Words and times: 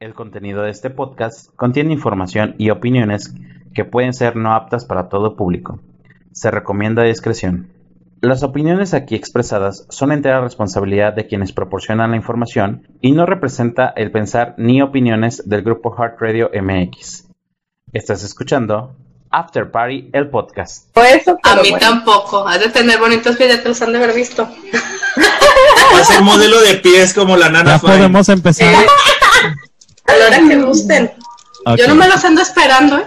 El 0.00 0.14
contenido 0.14 0.62
de 0.62 0.70
este 0.70 0.88
podcast 0.88 1.54
contiene 1.56 1.92
información 1.92 2.54
y 2.56 2.70
opiniones 2.70 3.34
que 3.74 3.84
pueden 3.84 4.14
ser 4.14 4.34
no 4.34 4.54
aptas 4.54 4.86
para 4.86 5.10
todo 5.10 5.36
público. 5.36 5.78
Se 6.32 6.50
recomienda 6.50 7.02
discreción. 7.02 7.70
Las 8.22 8.42
opiniones 8.42 8.94
aquí 8.94 9.14
expresadas 9.14 9.86
son 9.90 10.10
entera 10.10 10.40
responsabilidad 10.40 11.12
de 11.12 11.26
quienes 11.26 11.52
proporcionan 11.52 12.12
la 12.12 12.16
información 12.16 12.88
y 13.02 13.12
no 13.12 13.26
representa 13.26 13.92
el 13.94 14.10
pensar 14.10 14.54
ni 14.56 14.80
opiniones 14.80 15.42
del 15.46 15.60
grupo 15.60 15.94
Heart 15.94 16.18
Radio 16.18 16.50
MX. 16.50 17.26
Estás 17.92 18.24
escuchando 18.24 18.96
After 19.28 19.70
Party, 19.70 20.08
el 20.14 20.30
podcast. 20.30 20.96
a 21.42 21.56
mí 21.56 21.74
tampoco. 21.78 22.48
Has 22.48 22.60
de 22.60 22.70
tener 22.70 22.98
bonitos 22.98 23.36
pies, 23.36 23.54
ya 23.54 23.62
te 23.62 23.68
los 23.68 23.82
han 23.82 23.92
de 23.92 23.98
haber 23.98 24.16
visto. 24.16 24.44
Va 25.94 26.00
a 26.00 26.04
ser 26.04 26.22
modelo 26.22 26.58
de 26.62 26.76
pies 26.76 27.12
como 27.12 27.36
la 27.36 27.50
nana. 27.50 27.72
Ya 27.72 27.78
podemos 27.78 28.30
empezar. 28.30 28.74
A 30.10 30.16
la 30.16 30.26
hora 30.26 30.48
que 30.48 30.56
gusten. 30.56 31.12
Yo 31.76 31.88
no 31.88 31.94
me 31.94 32.08
los 32.08 32.24
ando 32.24 32.42
esperando, 32.42 32.98
¿eh? 32.98 33.06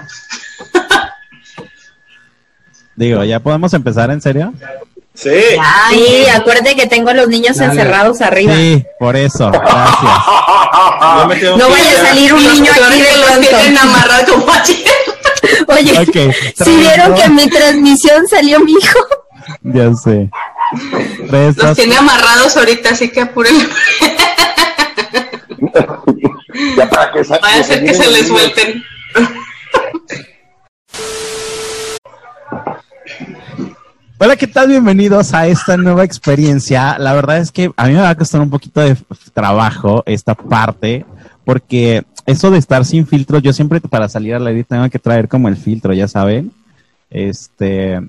Digo, 2.95 3.23
¿ya 3.23 3.39
podemos 3.39 3.73
empezar 3.73 4.11
en 4.11 4.21
serio? 4.21 4.53
Sí. 5.15 5.29
Ay, 5.61 6.25
acuérdate 6.33 6.75
que 6.75 6.87
tengo 6.87 7.09
a 7.09 7.13
los 7.13 7.27
niños 7.27 7.59
encerrados 7.59 8.21
arriba. 8.21 8.53
Sí, 8.55 8.83
por 8.99 9.15
eso, 9.15 9.51
gracias. 9.51 9.77
no 11.57 11.69
vaya 11.69 11.91
a 11.91 12.05
salir 12.07 12.33
un 12.33 12.41
niño 12.41 12.71
aquí 12.71 13.01
de 13.01 13.17
los 13.17 13.49
tienen 13.49 13.77
amarrado 13.77 14.33
como 14.33 14.45
Oye, 15.67 16.05
si 16.55 16.75
vieron 16.77 17.13
que 17.13 17.23
en 17.23 17.35
mi 17.35 17.47
transmisión 17.49 18.27
salió 18.27 18.59
mi 18.59 18.73
hijo. 18.73 18.99
Ya 19.63 19.93
sé. 19.93 20.29
Los 21.55 21.75
tiene 21.75 21.97
amarrados 21.97 22.55
ahorita, 22.57 22.89
así 22.89 23.09
que 23.09 23.21
apúrenle. 23.21 23.67
Ya 26.77 26.89
para 26.89 27.11
que 27.11 27.23
Vaya 27.23 27.59
a 27.59 27.63
ser 27.63 27.83
que 27.83 27.93
se 27.93 28.11
les 28.11 28.27
suelten. 28.27 28.83
Hola, 34.19 34.35
¿qué 34.37 34.47
tal? 34.47 34.69
Bienvenidos 34.69 35.33
a 35.33 35.47
esta 35.47 35.75
nueva 35.75 36.05
experiencia. 36.05 36.97
La 36.97 37.13
verdad 37.13 37.39
es 37.39 37.51
que 37.51 37.71
a 37.75 37.87
mí 37.87 37.93
me 37.93 37.99
va 37.99 38.09
a 38.09 38.15
costar 38.15 38.39
un 38.39 38.49
poquito 38.49 38.79
de 38.79 38.95
trabajo 39.33 40.01
esta 40.05 40.33
parte, 40.33 41.05
porque 41.43 42.03
eso 42.25 42.49
de 42.49 42.57
estar 42.57 42.85
sin 42.85 43.05
filtros, 43.05 43.41
yo 43.41 43.51
siempre 43.51 43.81
para 43.81 44.07
salir 44.07 44.35
a 44.35 44.39
la 44.39 44.51
edit 44.51 44.67
tengo 44.67 44.89
que 44.89 44.99
traer 44.99 45.27
como 45.27 45.49
el 45.49 45.57
filtro, 45.57 45.93
ya 45.93 46.07
saben. 46.07 46.53
Este, 47.09 47.99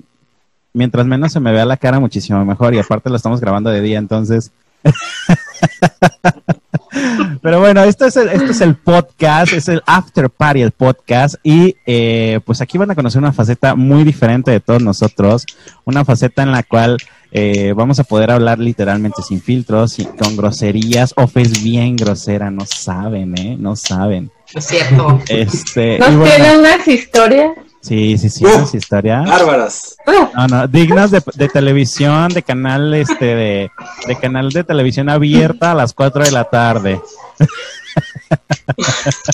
mientras 0.72 1.04
menos 1.04 1.32
se 1.32 1.40
me 1.40 1.52
vea 1.52 1.64
la 1.64 1.76
cara, 1.76 1.98
muchísimo 1.98 2.44
mejor. 2.44 2.74
Y 2.74 2.78
aparte 2.78 3.10
lo 3.10 3.16
estamos 3.16 3.40
grabando 3.40 3.70
de 3.70 3.80
día, 3.80 3.98
entonces. 3.98 4.52
Pero 7.44 7.60
bueno, 7.60 7.84
esto 7.84 8.06
es, 8.06 8.16
el, 8.16 8.30
esto 8.30 8.52
es 8.52 8.62
el 8.62 8.74
podcast, 8.74 9.52
es 9.52 9.68
el 9.68 9.82
After 9.84 10.30
Party, 10.30 10.62
el 10.62 10.70
podcast. 10.70 11.34
Y 11.42 11.76
eh, 11.84 12.40
pues 12.42 12.62
aquí 12.62 12.78
van 12.78 12.90
a 12.90 12.94
conocer 12.94 13.18
una 13.18 13.34
faceta 13.34 13.74
muy 13.74 14.02
diferente 14.02 14.50
de 14.50 14.60
todos 14.60 14.82
nosotros. 14.82 15.44
Una 15.84 16.06
faceta 16.06 16.42
en 16.42 16.52
la 16.52 16.62
cual 16.62 16.96
eh, 17.32 17.74
vamos 17.76 18.00
a 18.00 18.04
poder 18.04 18.30
hablar 18.30 18.60
literalmente 18.60 19.20
sin 19.20 19.42
filtros, 19.42 19.98
y 19.98 20.06
con 20.06 20.38
groserías. 20.38 21.12
Ofes 21.18 21.62
bien 21.62 21.96
grosera, 21.96 22.50
no 22.50 22.64
saben, 22.64 23.36
¿eh? 23.36 23.58
No 23.60 23.76
saben. 23.76 24.30
Es 24.54 24.64
cierto. 24.64 25.20
Este, 25.28 25.98
¿Nos 25.98 26.24
tiene 26.24 26.56
unas 26.56 26.88
historias? 26.88 27.50
Sí, 27.84 28.16
sí, 28.16 28.30
sí, 28.30 28.44
unas 28.46 28.74
historias. 28.74 29.28
Bárbaras. 29.28 29.96
No, 30.06 30.46
no, 30.46 30.66
dignas 30.66 31.10
de, 31.10 31.22
de, 31.34 31.48
televisión, 31.48 32.28
de 32.30 32.42
canal, 32.42 32.94
este, 32.94 33.26
de, 33.26 33.70
de 34.06 34.16
canal 34.16 34.48
de 34.48 34.64
televisión 34.64 35.10
abierta 35.10 35.72
a 35.72 35.74
las 35.74 35.92
4 35.92 36.24
de 36.24 36.30
la 36.30 36.44
tarde. 36.44 36.98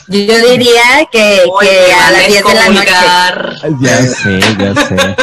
Yo 0.09 0.49
diría 0.51 0.83
que, 1.13 1.45
que 1.61 1.93
a 1.93 2.11
las 2.11 2.27
10 2.27 2.45
de 2.45 2.55
la 2.55 2.69
noche. 2.71 2.91
Ya 3.81 3.97
sé, 4.03 4.41
ya 4.59 4.75
sé. 4.75 5.17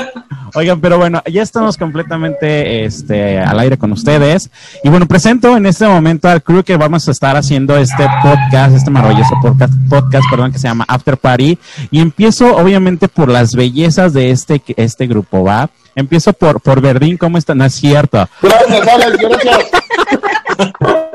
Oigan, 0.58 0.82
pero 0.82 0.98
bueno, 0.98 1.22
ya 1.32 1.44
estamos 1.44 1.78
completamente 1.78 2.84
este, 2.84 3.40
al 3.40 3.60
aire 3.60 3.78
con 3.78 3.92
ustedes. 3.92 4.50
Y 4.84 4.90
bueno, 4.90 5.06
presento 5.06 5.56
en 5.56 5.68
este 5.68 5.88
momento 5.88 6.28
al 6.28 6.42
crew 6.42 6.64
que 6.64 6.76
vamos 6.78 7.08
a 7.08 7.12
estar 7.12 7.38
haciendo 7.38 7.78
este 7.78 8.08
podcast, 8.24 8.76
este 8.76 8.90
maravilloso 8.90 9.36
podcast, 9.40 9.72
podcast 9.88 10.24
perdón, 10.32 10.52
que 10.52 10.58
se 10.58 10.68
llama 10.68 10.84
After 10.88 11.16
Party. 11.16 11.60
Y 11.92 12.00
empiezo 12.00 12.58
obviamente 12.58 13.08
por 13.08 13.30
las 13.30 13.54
bellezas 13.54 14.14
de 14.14 14.32
este, 14.32 14.60
este 14.78 15.06
grupo, 15.06 15.44
¿va? 15.44 15.70
Empiezo 15.94 16.34
por, 16.34 16.60
por 16.60 16.82
Verdín, 16.82 17.18
¿cómo 17.18 17.38
está? 17.38 17.54
No 17.54 17.64
es 17.64 17.76
cierto. 17.76 18.28
Gracias, 18.42 18.88
Alex, 18.88 19.18
gracias. 19.20 19.58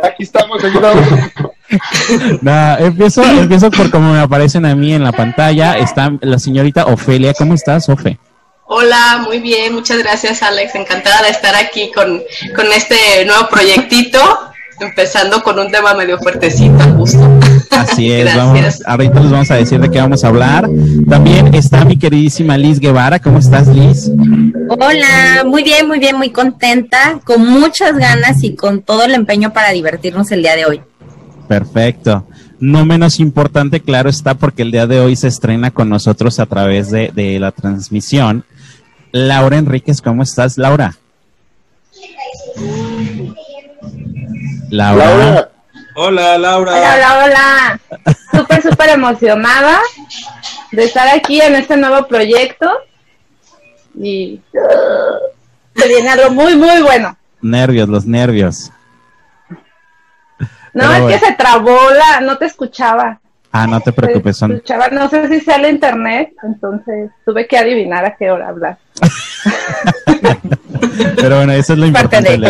Aquí 0.05 0.23
estamos, 0.23 0.63
ayudando. 0.63 1.03
No, 2.43 2.79
empiezo, 2.79 3.25
empiezo 3.25 3.73
por 3.73 3.91
como 3.91 4.13
me 4.13 4.21
aparecen 4.21 4.67
a 4.67 4.77
mí 4.77 4.95
en 4.95 5.03
la 5.03 5.11
pantalla. 5.11 5.79
Está 5.79 6.13
la 6.21 6.39
señorita 6.39 6.85
Ofelia. 6.85 7.35
¿Cómo 7.35 7.55
estás, 7.55 7.89
Ofe? 7.89 8.21
Hola, 8.67 9.23
muy 9.25 9.41
bien, 9.41 9.75
muchas 9.75 9.99
gracias 9.99 10.43
Alex, 10.43 10.75
encantada 10.77 11.23
de 11.23 11.31
estar 11.31 11.55
aquí 11.55 11.91
con, 11.93 12.23
con 12.55 12.67
este 12.73 13.25
nuevo 13.27 13.49
proyectito, 13.51 14.19
empezando 14.81 15.43
con 15.43 15.59
un 15.59 15.71
tema 15.71 15.95
medio 15.95 16.17
fuertecito, 16.19 16.79
justo. 16.97 17.21
Así 17.71 18.13
es, 18.13 18.35
vamos, 18.37 18.83
ahorita 18.87 19.21
les 19.21 19.31
vamos 19.31 19.51
a 19.51 19.57
decir 19.57 19.81
de 19.81 19.91
qué 19.91 19.99
vamos 19.99 20.23
a 20.23 20.29
hablar. 20.29 20.71
También 21.09 21.53
está 21.55 21.85
mi 21.85 21.99
queridísima 21.99 22.57
Liz 22.57 22.79
Guevara, 22.79 23.19
¿cómo 23.19 23.41
estás 23.41 23.67
Liz? 23.67 24.11
Hola, 24.69 25.43
muy 25.45 25.65
bien, 25.65 25.89
muy 25.89 25.99
bien, 25.99 26.17
muy 26.17 26.31
contenta, 26.31 27.21
con 27.25 27.45
muchas 27.45 27.99
ganas 27.99 28.45
y 28.45 28.55
con 28.55 28.83
todo 28.83 29.03
el 29.05 29.15
empeño 29.15 29.53
para 29.53 29.71
divertirnos 29.73 30.31
el 30.31 30.43
día 30.43 30.55
de 30.55 30.67
hoy. 30.67 30.81
Perfecto. 31.49 32.27
No 32.61 32.87
menos 32.87 33.19
importante, 33.19 33.81
claro 33.81 34.09
está, 34.09 34.35
porque 34.35 34.63
el 34.63 34.71
día 34.71 34.87
de 34.87 35.01
hoy 35.01 35.17
se 35.17 35.27
estrena 35.27 35.73
con 35.73 35.89
nosotros 35.89 36.39
a 36.39 36.47
través 36.47 36.93
de, 36.93 37.11
de 37.13 37.41
la 37.41 37.51
transmisión 37.51 38.45
Laura 39.13 39.59
Enríquez, 39.59 40.01
¿cómo 40.01 40.23
estás, 40.23 40.57
Laura? 40.59 40.95
Laura. 44.71 45.51
Hola, 45.95 46.39
Laura. 46.39 46.73
Hola, 46.73 46.95
hola, 46.95 47.25
hola. 47.25 47.81
Súper, 48.33 48.63
súper 48.63 48.89
emocionada 48.91 49.79
de 50.71 50.85
estar 50.85 51.07
aquí 51.09 51.41
en 51.43 51.55
este 51.57 51.77
nuevo 51.77 52.07
proyecto 52.09 52.71
y 53.95 54.41
se 55.77 55.89
viene 55.89 56.09
algo 56.09 56.31
muy, 56.31 56.57
muy 56.57 56.81
bueno. 56.81 57.15
Nervios, 57.43 57.89
los 57.91 58.07
nervios. 58.07 58.71
No, 60.73 60.85
Pero 60.85 60.93
es 60.95 61.01
bueno. 61.03 61.09
que 61.21 61.27
se 61.27 61.33
trabó 61.35 61.79
la, 61.91 62.21
no 62.21 62.39
te 62.39 62.47
escuchaba. 62.47 63.21
Ah, 63.53 63.67
no 63.67 63.81
te 63.81 63.93
preocupes. 63.93 64.39
Son... 64.39 64.53
Escuchaba, 64.53 64.89
no 64.89 65.11
sé 65.11 65.29
si 65.29 65.41
sea 65.41 65.57
el 65.57 65.71
internet, 65.71 66.33
entonces 66.43 67.11
tuve 67.27 67.47
que 67.47 67.59
adivinar 67.59 68.05
a 68.05 68.17
qué 68.17 68.31
hora 68.31 68.49
hablar. 68.49 68.79
Pero 71.17 71.37
bueno, 71.37 71.53
eso 71.53 71.75
es 71.75 71.79
lo 71.79 71.87
importante. 71.87 72.41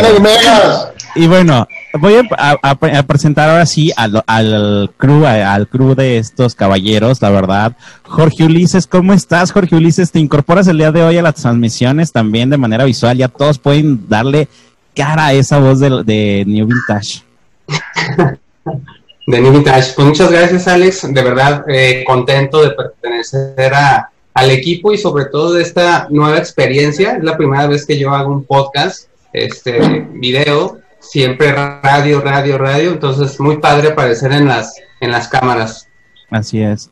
Y 1.14 1.26
bueno, 1.26 1.68
voy 1.98 2.14
a, 2.14 2.22
a, 2.62 2.70
a, 2.70 3.02
presentar 3.02 3.50
ahora 3.50 3.66
sí 3.66 3.92
al, 3.96 4.22
al 4.26 4.90
crew, 4.96 5.26
al 5.26 5.68
crew 5.68 5.94
de 5.94 6.16
estos 6.18 6.54
caballeros, 6.54 7.20
la 7.20 7.30
verdad. 7.30 7.76
Jorge 8.04 8.44
Ulises, 8.44 8.86
¿cómo 8.86 9.12
estás, 9.12 9.52
Jorge 9.52 9.74
Ulises? 9.74 10.12
Te 10.12 10.20
incorporas 10.20 10.68
el 10.68 10.78
día 10.78 10.92
de 10.92 11.02
hoy 11.02 11.18
a 11.18 11.22
las 11.22 11.34
transmisiones 11.34 12.12
también 12.12 12.48
de 12.48 12.58
manera 12.58 12.84
visual. 12.84 13.18
Ya 13.18 13.28
todos 13.28 13.58
pueden 13.58 14.08
darle 14.08 14.48
cara 14.94 15.26
a 15.26 15.32
esa 15.32 15.58
voz 15.58 15.80
de, 15.80 16.04
de 16.04 16.44
New 16.46 16.66
Vintage. 16.66 17.24
de 19.26 19.40
New 19.40 19.52
Vintage. 19.52 19.92
Pues 19.94 20.08
muchas 20.08 20.30
gracias, 20.30 20.68
Alex. 20.68 21.12
De 21.12 21.22
verdad, 21.22 21.64
eh, 21.68 22.04
contento 22.06 22.62
de 22.62 22.70
pertenecer 22.70 23.74
a, 23.74 24.10
al 24.34 24.50
equipo 24.50 24.92
y 24.92 24.98
sobre 24.98 25.26
todo 25.26 25.52
de 25.54 25.62
esta 25.62 26.06
nueva 26.10 26.38
experiencia. 26.38 27.16
Es 27.16 27.24
la 27.24 27.36
primera 27.36 27.66
vez 27.66 27.86
que 27.86 27.98
yo 27.98 28.10
hago 28.10 28.32
un 28.32 28.44
podcast, 28.44 29.08
este 29.32 30.06
video, 30.12 30.78
siempre 31.00 31.52
radio, 31.52 32.20
radio, 32.20 32.58
radio. 32.58 32.92
Entonces, 32.92 33.38
muy 33.40 33.58
padre 33.58 33.88
aparecer 33.88 34.32
en 34.32 34.48
las, 34.48 34.74
en 35.00 35.10
las 35.10 35.28
cámaras. 35.28 35.86
Así 36.30 36.62
es. 36.62 36.90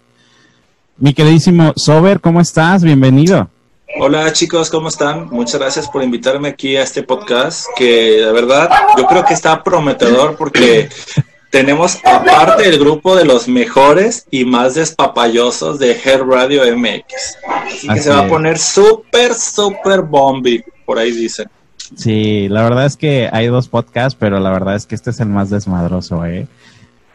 Mi 0.96 1.14
queridísimo 1.14 1.72
Sober, 1.76 2.20
¿cómo 2.20 2.40
estás? 2.40 2.84
Bienvenido. 2.84 3.49
Hola 3.99 4.32
chicos, 4.32 4.70
¿cómo 4.70 4.88
están? 4.88 5.28
Muchas 5.31 5.60
gracias 5.60 5.88
por 5.88 6.02
invitarme 6.02 6.49
aquí 6.49 6.76
a 6.76 6.82
este 6.82 7.02
podcast 7.02 7.66
que 7.76 8.20
de 8.25 8.32
verdad 8.32 8.70
yo 8.96 9.04
creo 9.06 9.25
que 9.25 9.34
está 9.34 9.64
prometedor 9.64 10.37
porque 10.37 10.88
tenemos 11.50 11.99
aparte 12.05 12.69
el 12.69 12.79
grupo 12.79 13.17
de 13.17 13.25
los 13.25 13.49
mejores 13.49 14.26
y 14.31 14.44
más 14.44 14.75
despapayosos 14.75 15.79
de 15.79 15.93
Head 15.93 16.23
Radio 16.23 16.62
MX. 16.76 17.05
Así, 17.47 17.88
Así 17.88 17.88
que 17.88 18.00
se 18.00 18.11
va 18.11 18.20
a 18.20 18.29
poner 18.29 18.58
súper, 18.58 19.35
súper 19.35 20.02
bombi, 20.02 20.62
por 20.87 20.99
ahí 20.99 21.11
dicen. 21.11 21.49
Sí, 21.97 22.49
la 22.49 22.62
verdad 22.62 22.87
es 22.87 22.97
que 22.97 23.29
hay 23.32 23.49
dos 23.49 23.69
podcasts, 23.69 24.17
pero 24.19 24.38
la 24.38 24.50
verdad 24.50 24.76
es 24.76 24.87
que 24.87 24.94
este 24.94 25.11
es 25.11 25.19
el 25.19 25.29
más 25.29 25.50
desmadroso, 25.50 26.25
¿eh? 26.25 26.47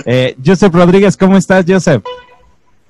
eh 0.05 0.35
Joseph 0.45 0.73
Rodríguez, 0.73 1.15
¿cómo 1.15 1.37
estás, 1.37 1.63
Joseph? 1.65 2.03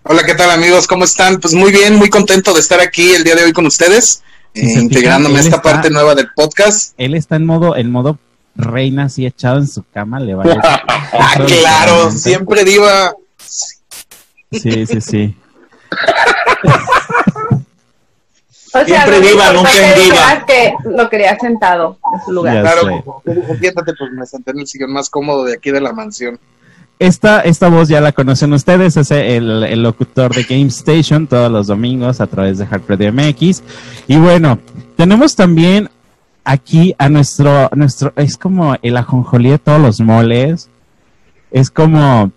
Hola, 0.04 0.24
¿qué 0.26 0.34
tal 0.34 0.50
amigos? 0.50 0.88
¿Cómo 0.88 1.04
están? 1.04 1.40
Pues 1.40 1.54
muy 1.54 1.72
bien, 1.72 1.96
muy 1.96 2.10
contento 2.10 2.54
de 2.54 2.60
estar 2.60 2.80
aquí 2.80 3.12
el 3.14 3.24
día 3.24 3.36
de 3.36 3.44
hoy 3.44 3.54
con 3.54 3.68
ustedes, 3.68 4.24
eh, 4.56 4.80
integrándome 4.80 5.38
a 5.38 5.42
esta 5.42 5.58
está, 5.58 5.62
parte 5.62 5.90
nueva 5.92 6.16
del 6.16 6.28
podcast. 6.36 6.94
Él 6.98 7.14
está 7.14 7.36
en 7.36 7.46
modo, 7.46 7.76
en 7.76 7.92
modo 7.92 8.18
reina 8.56 9.06
así 9.06 9.25
echado 9.25 9.57
en 9.57 9.68
su 9.68 9.84
cama, 9.94 10.19
le 10.19 10.36
vale. 10.36 10.57
ah, 10.63 11.34
claro, 11.46 12.12
siempre 12.12 12.63
diva. 12.63 13.13
Sí, 14.52 14.86
sí, 14.86 15.02
sí. 15.02 15.36
O 18.74 18.86
sea, 18.86 19.06
Siempre 19.06 19.22
viva, 19.22 19.54
nunca 19.54 19.72
en 19.72 20.04
viva. 20.04 20.46
que 20.46 20.74
lo 20.84 21.10
quería 21.10 21.38
sentado 21.40 21.98
en 22.13 22.25
su 22.25 22.34
lugar. 22.34 22.56
Ya 22.56 22.62
Claro, 22.62 23.22
siéntate, 23.60 23.94
pues 23.98 24.12
me 24.12 24.25
senté 24.25 24.52
en 24.52 24.60
el 24.60 24.68
sillón 24.68 24.92
más 24.92 25.10
cómodo 25.10 25.46
de 25.46 25.54
aquí 25.54 25.72
de 25.72 25.80
la 25.80 25.94
mansión. 25.94 26.38
Esta, 27.00 27.42
esta 27.42 27.69
voz 27.69 27.88
ya 27.88 28.01
la 28.01 28.12
conocen 28.12 28.51
ustedes, 28.54 28.98
es 28.98 29.12
el, 29.12 29.63
el 29.63 29.84
locutor 29.84 30.34
de 30.34 30.44
Game 30.44 30.68
Station 30.68 31.28
todos 31.28 31.51
los 31.51 31.68
domingos 31.68 32.19
a 32.19 32.28
través 32.28 32.58
de 32.58 32.66
Hard 32.69 32.84
Radio 32.88 33.13
MX. 33.13 33.63
Y 34.08 34.18
bueno, 34.18 34.60
tenemos 34.98 35.36
también 35.36 35.90
aquí 36.46 36.96
a 36.98 37.10
nuestro, 37.10 37.70
nuestro, 37.76 38.14
es 38.16 38.38
como 38.38 38.78
el 38.82 38.96
ajonjolí 38.96 39.50
de 39.50 39.60
todos 39.60 39.82
los 39.82 40.00
moles. 40.00 40.70
Es 41.52 41.70
como 41.70 42.32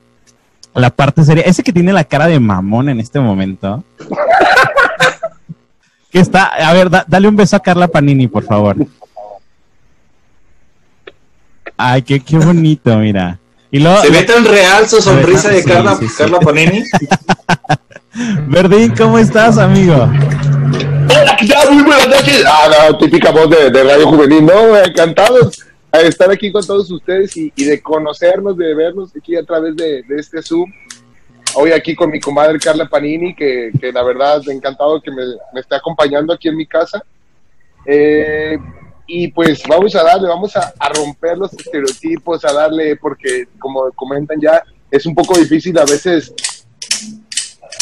la 0.74 0.90
parte 0.90 1.24
seria. 1.24 1.44
Ese 1.44 1.62
que 1.62 1.72
tiene 1.72 1.92
la 1.92 2.04
cara 2.04 2.26
de 2.26 2.40
mamón 2.40 2.88
en 2.88 2.98
este 3.00 3.20
momento. 3.20 3.84
que 6.10 6.20
está, 6.20 6.44
a 6.44 6.72
ver, 6.72 6.88
da- 6.90 7.04
dale 7.06 7.28
un 7.28 7.36
beso 7.36 7.56
a 7.56 7.60
Carla 7.60 7.88
Panini, 7.88 8.28
por 8.28 8.44
favor. 8.44 8.76
Ay, 11.76 12.02
qué, 12.02 12.20
qué 12.20 12.38
bonito, 12.38 12.96
mira. 12.98 13.38
Y 13.70 13.78
luego, 13.80 14.00
¿Se 14.02 14.10
ve 14.10 14.22
tan 14.24 14.44
real 14.44 14.88
su 14.88 15.00
sonrisa 15.02 15.50
de 15.50 15.62
Sí, 15.62 15.68
Carla, 15.68 15.94
sí, 15.96 16.08
sí. 16.08 16.14
Carla 16.16 16.40
Panini? 16.40 16.82
Verdín, 18.48 18.94
¿cómo 18.96 19.18
estás, 19.18 19.58
amigo? 19.58 20.08
Hola, 20.78 21.36
¿qué 21.38 21.46
tal? 21.46 21.72
Muy 21.72 21.82
buenas 21.82 22.08
noches. 22.08 22.44
Ah, 22.46 22.68
la 22.68 22.98
típica 22.98 23.30
voz 23.30 23.50
de, 23.50 23.70
de 23.70 23.82
Radio 23.82 24.08
Juvenil, 24.08 24.46
¿no? 24.46 24.76
Encantados 24.76 25.64
de 25.92 26.06
estar 26.06 26.30
aquí 26.30 26.52
con 26.52 26.64
todos 26.64 26.90
ustedes 26.90 27.36
y, 27.36 27.52
y 27.56 27.64
de 27.64 27.82
conocernos, 27.82 28.56
de 28.56 28.74
vernos 28.74 29.10
aquí 29.16 29.34
a 29.36 29.42
través 29.42 29.74
de, 29.76 30.02
de 30.02 30.16
este 30.16 30.42
Zoom. 30.42 30.70
Hoy 31.54 31.72
aquí 31.72 31.96
con 31.96 32.10
mi 32.10 32.20
comadre 32.20 32.58
Carla 32.58 32.88
Panini, 32.88 33.34
que, 33.34 33.70
que 33.80 33.90
la 33.90 34.02
verdad 34.02 34.40
encantado 34.48 35.00
que 35.00 35.10
me, 35.10 35.22
me 35.52 35.60
esté 35.60 35.74
acompañando 35.74 36.32
aquí 36.32 36.48
en 36.48 36.56
mi 36.56 36.66
casa. 36.66 37.02
Eh, 37.84 38.58
y 39.06 39.28
pues 39.28 39.62
vamos 39.66 39.94
a 39.96 40.04
darle, 40.04 40.28
vamos 40.28 40.54
a, 40.56 40.74
a 40.78 40.88
romper 40.90 41.38
los 41.38 41.52
estereotipos, 41.54 42.44
a 42.44 42.52
darle, 42.52 42.96
porque 42.96 43.48
como 43.58 43.90
comentan 43.92 44.38
ya, 44.40 44.62
es 44.90 45.06
un 45.06 45.14
poco 45.14 45.36
difícil 45.38 45.76
a 45.78 45.84
veces 45.84 46.32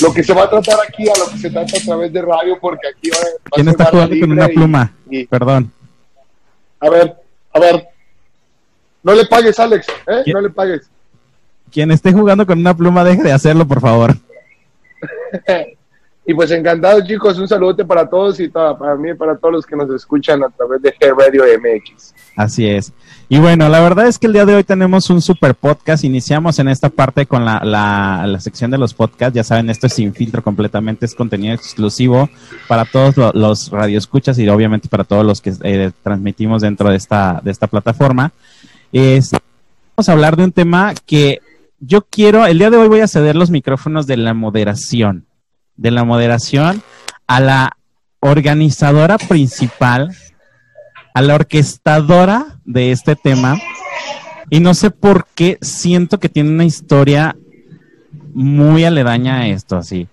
lo 0.03 0.13
que 0.13 0.23
se 0.23 0.33
va 0.35 0.45
a 0.45 0.51
tratar 0.51 0.79
aquí 0.87 1.09
a 1.09 1.17
lo 1.19 1.31
que 1.31 1.39
se 1.39 1.51
trata 1.51 1.77
a 1.77 1.81
través 1.81 2.13
de 2.13 2.23
radio, 2.23 2.59
porque 2.61 2.89
aquí 2.89 3.11
va, 3.11 3.17
va 3.19 3.29
a 3.45 3.51
¿Quién 3.53 3.69
está 3.69 3.85
jugando 3.87 4.21
con 4.21 4.33
una 4.33 4.51
y- 4.51 4.55
pluma? 4.55 4.93
y- 5.11 5.27
Perdón. 5.27 5.73
a 6.81 6.91
ver, 6.91 7.17
a 7.53 7.61
ver. 7.61 7.89
No 9.03 9.15
le 9.15 9.25
pagues, 9.27 9.59
Alex, 9.61 9.87
¿eh? 9.89 10.21
¿Quién? 10.25 10.35
No 10.35 10.41
le 10.41 10.51
pagues. 10.51 10.91
Quien 11.71 11.91
esté 11.91 12.13
jugando 12.13 12.45
con 12.47 12.59
una 12.59 12.77
pluma, 12.77 13.05
deje 13.05 13.23
de 13.23 13.33
hacerlo, 13.33 13.67
por 13.67 13.81
favor. 13.81 14.15
Y 16.27 16.35
pues 16.35 16.51
encantado, 16.51 17.01
chicos. 17.07 17.39
Un 17.39 17.47
saludote 17.47 17.85
para 17.85 18.09
todos 18.09 18.41
y 18.41 18.49
para 18.49 18.97
mí 18.97 19.11
y 19.11 19.15
para 19.15 19.37
todos 19.37 19.55
los 19.55 19.67
que 19.67 19.77
nos 19.77 19.89
escuchan 19.91 20.43
a 20.43 20.49
través 20.51 20.83
de 20.83 20.93
G 20.93 21.15
Radio 21.17 21.45
MX. 21.59 22.15
Así 22.37 22.69
es. 22.69 22.93
Y 23.29 23.39
bueno, 23.39 23.69
la 23.69 23.81
verdad 23.81 24.07
es 24.09 24.19
que 24.19 24.27
el 24.27 24.33
día 24.33 24.45
de 24.45 24.55
hoy 24.57 24.65
tenemos 24.65 25.09
un 25.09 25.23
super 25.23 25.55
podcast. 25.55 26.05
Iniciamos 26.05 26.59
en 26.59 26.69
esta 26.69 26.91
parte 26.91 27.27
con 27.27 27.45
la, 27.45 27.61
la, 27.65 28.25
la 28.27 28.41
sección 28.41 28.71
de 28.73 28.79
los 28.79 28.93
podcasts. 28.93 29.35
Ya 29.37 29.45
saben, 29.45 29.71
esto 29.71 29.87
es 29.87 29.95
sin 29.95 30.13
filtro 30.15 30.43
completamente, 30.43 31.07
es 31.07 31.15
contenido 31.15 31.55
exclusivo 31.55 32.29
para 32.69 32.85
todos 32.85 33.17
lo- 33.17 33.33
los 33.33 33.71
radioescuchas 33.71 34.37
y 34.39 34.49
obviamente 34.49 34.89
para 34.89 35.05
todos 35.05 35.25
los 35.25 35.41
que 35.41 35.53
eh, 35.63 35.93
transmitimos 36.03 36.61
dentro 36.63 36.91
de 36.91 36.97
esta, 36.97 37.41
de 37.43 37.51
esta 37.53 37.69
plataforma. 37.69 38.33
Es- 38.93 39.31
vamos 39.97 40.09
a 40.09 40.13
hablar 40.13 40.37
de 40.37 40.45
un 40.45 40.53
tema 40.53 40.93
que 41.07 41.41
yo 41.81 42.03
quiero, 42.03 42.47
el 42.47 42.59
día 42.59 42.71
de 42.71 42.77
hoy 42.79 42.89
voy 42.89 43.01
a 43.01 43.09
ceder 43.09 43.37
los 43.37 43.51
micrófonos 43.51 44.07
de 44.07 44.17
la 44.17 44.35
moderación, 44.35 45.25
de 45.77 45.91
la 45.91 46.05
moderación 46.05 46.83
a 47.27 47.41
la 47.41 47.77
organizadora 48.21 49.19
principal 49.19 50.17
a 51.15 51.23
la 51.23 51.35
orquestadora 51.35 52.59
de 52.67 52.93
este 52.93 53.17
tema 53.17 53.59
y 54.51 54.61
no 54.61 54.75
sé 54.75 54.91
por 54.91 55.27
qué 55.35 55.59
siento 55.63 56.21
que 56.21 56.29
tiene 56.29 56.51
una 56.51 56.65
historia 56.65 57.37
muy 58.35 58.85
aledaña 58.85 59.39
a 59.39 59.47
esto, 59.49 59.79
así. 59.79 60.09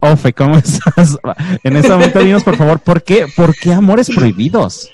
Ofe, 0.00 0.32
¿cómo 0.32 0.56
estás? 0.58 1.18
En 1.62 1.76
este 1.76 1.90
momento 1.90 2.20
dinos, 2.20 2.42
por 2.42 2.56
favor, 2.56 2.80
¿por 2.80 3.02
qué, 3.02 3.26
¿por 3.36 3.54
qué 3.54 3.74
amores 3.74 4.08
prohibidos? 4.08 4.90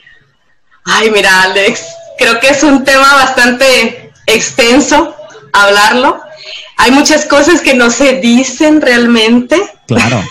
Ay, 0.84 1.10
mira, 1.10 1.42
Alex, 1.42 1.86
creo 2.18 2.40
que 2.40 2.48
es 2.48 2.64
un 2.64 2.82
tema 2.82 3.14
bastante 3.14 4.12
extenso 4.26 5.14
hablarlo. 5.52 6.20
Hay 6.78 6.90
muchas 6.90 7.26
cosas 7.26 7.60
que 7.60 7.74
no 7.74 7.90
se 7.90 8.20
dicen 8.20 8.80
realmente 8.80 9.56
Claro. 9.88 10.22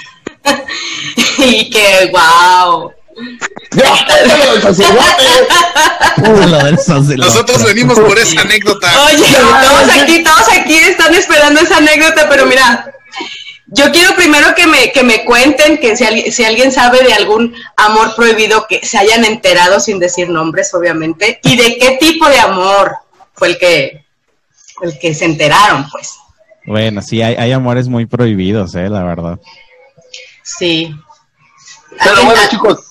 y 1.40 1.70
que, 1.70 2.12
wow. 2.12 2.92
Lo 6.50 6.58
del 6.64 6.78
sacerdote. 6.78 7.18
Nosotros 7.18 7.64
venimos 7.64 8.00
por 8.00 8.18
esa 8.18 8.42
anécdota. 8.42 8.90
Oye, 9.06 9.26
todos 9.36 9.90
aquí, 10.02 10.24
todos 10.24 10.48
aquí 10.50 10.76
están 10.76 11.14
esperando 11.14 11.60
esa 11.62 11.78
anécdota, 11.78 12.28
pero 12.30 12.46
mira, 12.46 12.94
yo 13.68 13.92
quiero 13.92 14.16
primero 14.16 14.54
que 14.56 14.68
me, 14.68 14.92
que 14.92 15.04
me 15.04 15.26
cuenten 15.26 15.78
que 15.80 15.96
si, 15.98 16.06
alguien- 16.06 16.32
si 16.32 16.46
alguien 16.46 16.72
sabe 16.72 17.04
de 17.04 17.14
algún 17.14 17.54
amor 17.76 18.16
prohibido 18.16 18.66
que 18.68 18.86
se 18.86 18.98
hayan 18.98 19.26
enterado 19.26 19.80
sin 19.80 20.00
decir 20.00 20.30
nombres, 20.30 20.74
obviamente, 20.74 21.40
y 21.44 21.58
de 21.58 21.78
qué 21.78 21.98
tipo 22.00 22.30
de 22.30 22.40
amor 22.40 22.98
fue 23.34 23.50
el 23.50 23.58
que, 23.58 24.06
el 24.82 24.98
que 25.00 25.14
se 25.14 25.26
enteraron, 25.26 25.90
pues. 25.90 26.14
Bueno, 26.68 27.02
sí, 27.02 27.22
hay, 27.22 27.36
hay 27.36 27.52
amores 27.54 27.88
muy 27.88 28.06
prohibidos, 28.06 28.76
eh, 28.76 28.90
la 28.90 29.04
verdad. 29.04 29.40
Sí. 30.44 30.94
Pero 31.90 32.10
¿Alguien- 32.12 32.26
bueno, 32.28 32.42
chicos. 32.50 32.84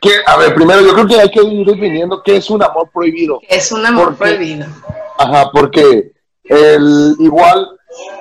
que- 0.00 0.20
a 0.26 0.36
ver, 0.36 0.54
primero 0.54 0.80
yo 0.82 0.92
creo 0.94 1.06
que 1.06 1.20
hay 1.20 1.30
que 1.30 1.42
ir 1.42 1.66
definiendo 1.66 2.22
qué 2.22 2.36
es 2.36 2.50
un 2.50 2.62
amor 2.62 2.90
prohibido. 2.92 3.40
Es 3.48 3.70
un 3.72 3.86
amor 3.86 4.16
prohibido. 4.16 4.66
Ajá, 5.18 5.50
porque 5.52 6.12
el, 6.44 7.14
igual 7.20 7.68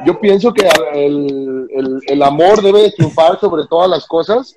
yo 0.05 0.19
pienso 0.19 0.53
que 0.53 0.67
el, 0.93 1.67
el- 1.75 1.99
el 2.05 2.21
amor 2.23 2.61
debe 2.61 2.83
de 2.83 2.91
triunfar 2.91 3.39
sobre 3.39 3.65
todas 3.67 3.89
las 3.89 4.05
cosas 4.05 4.55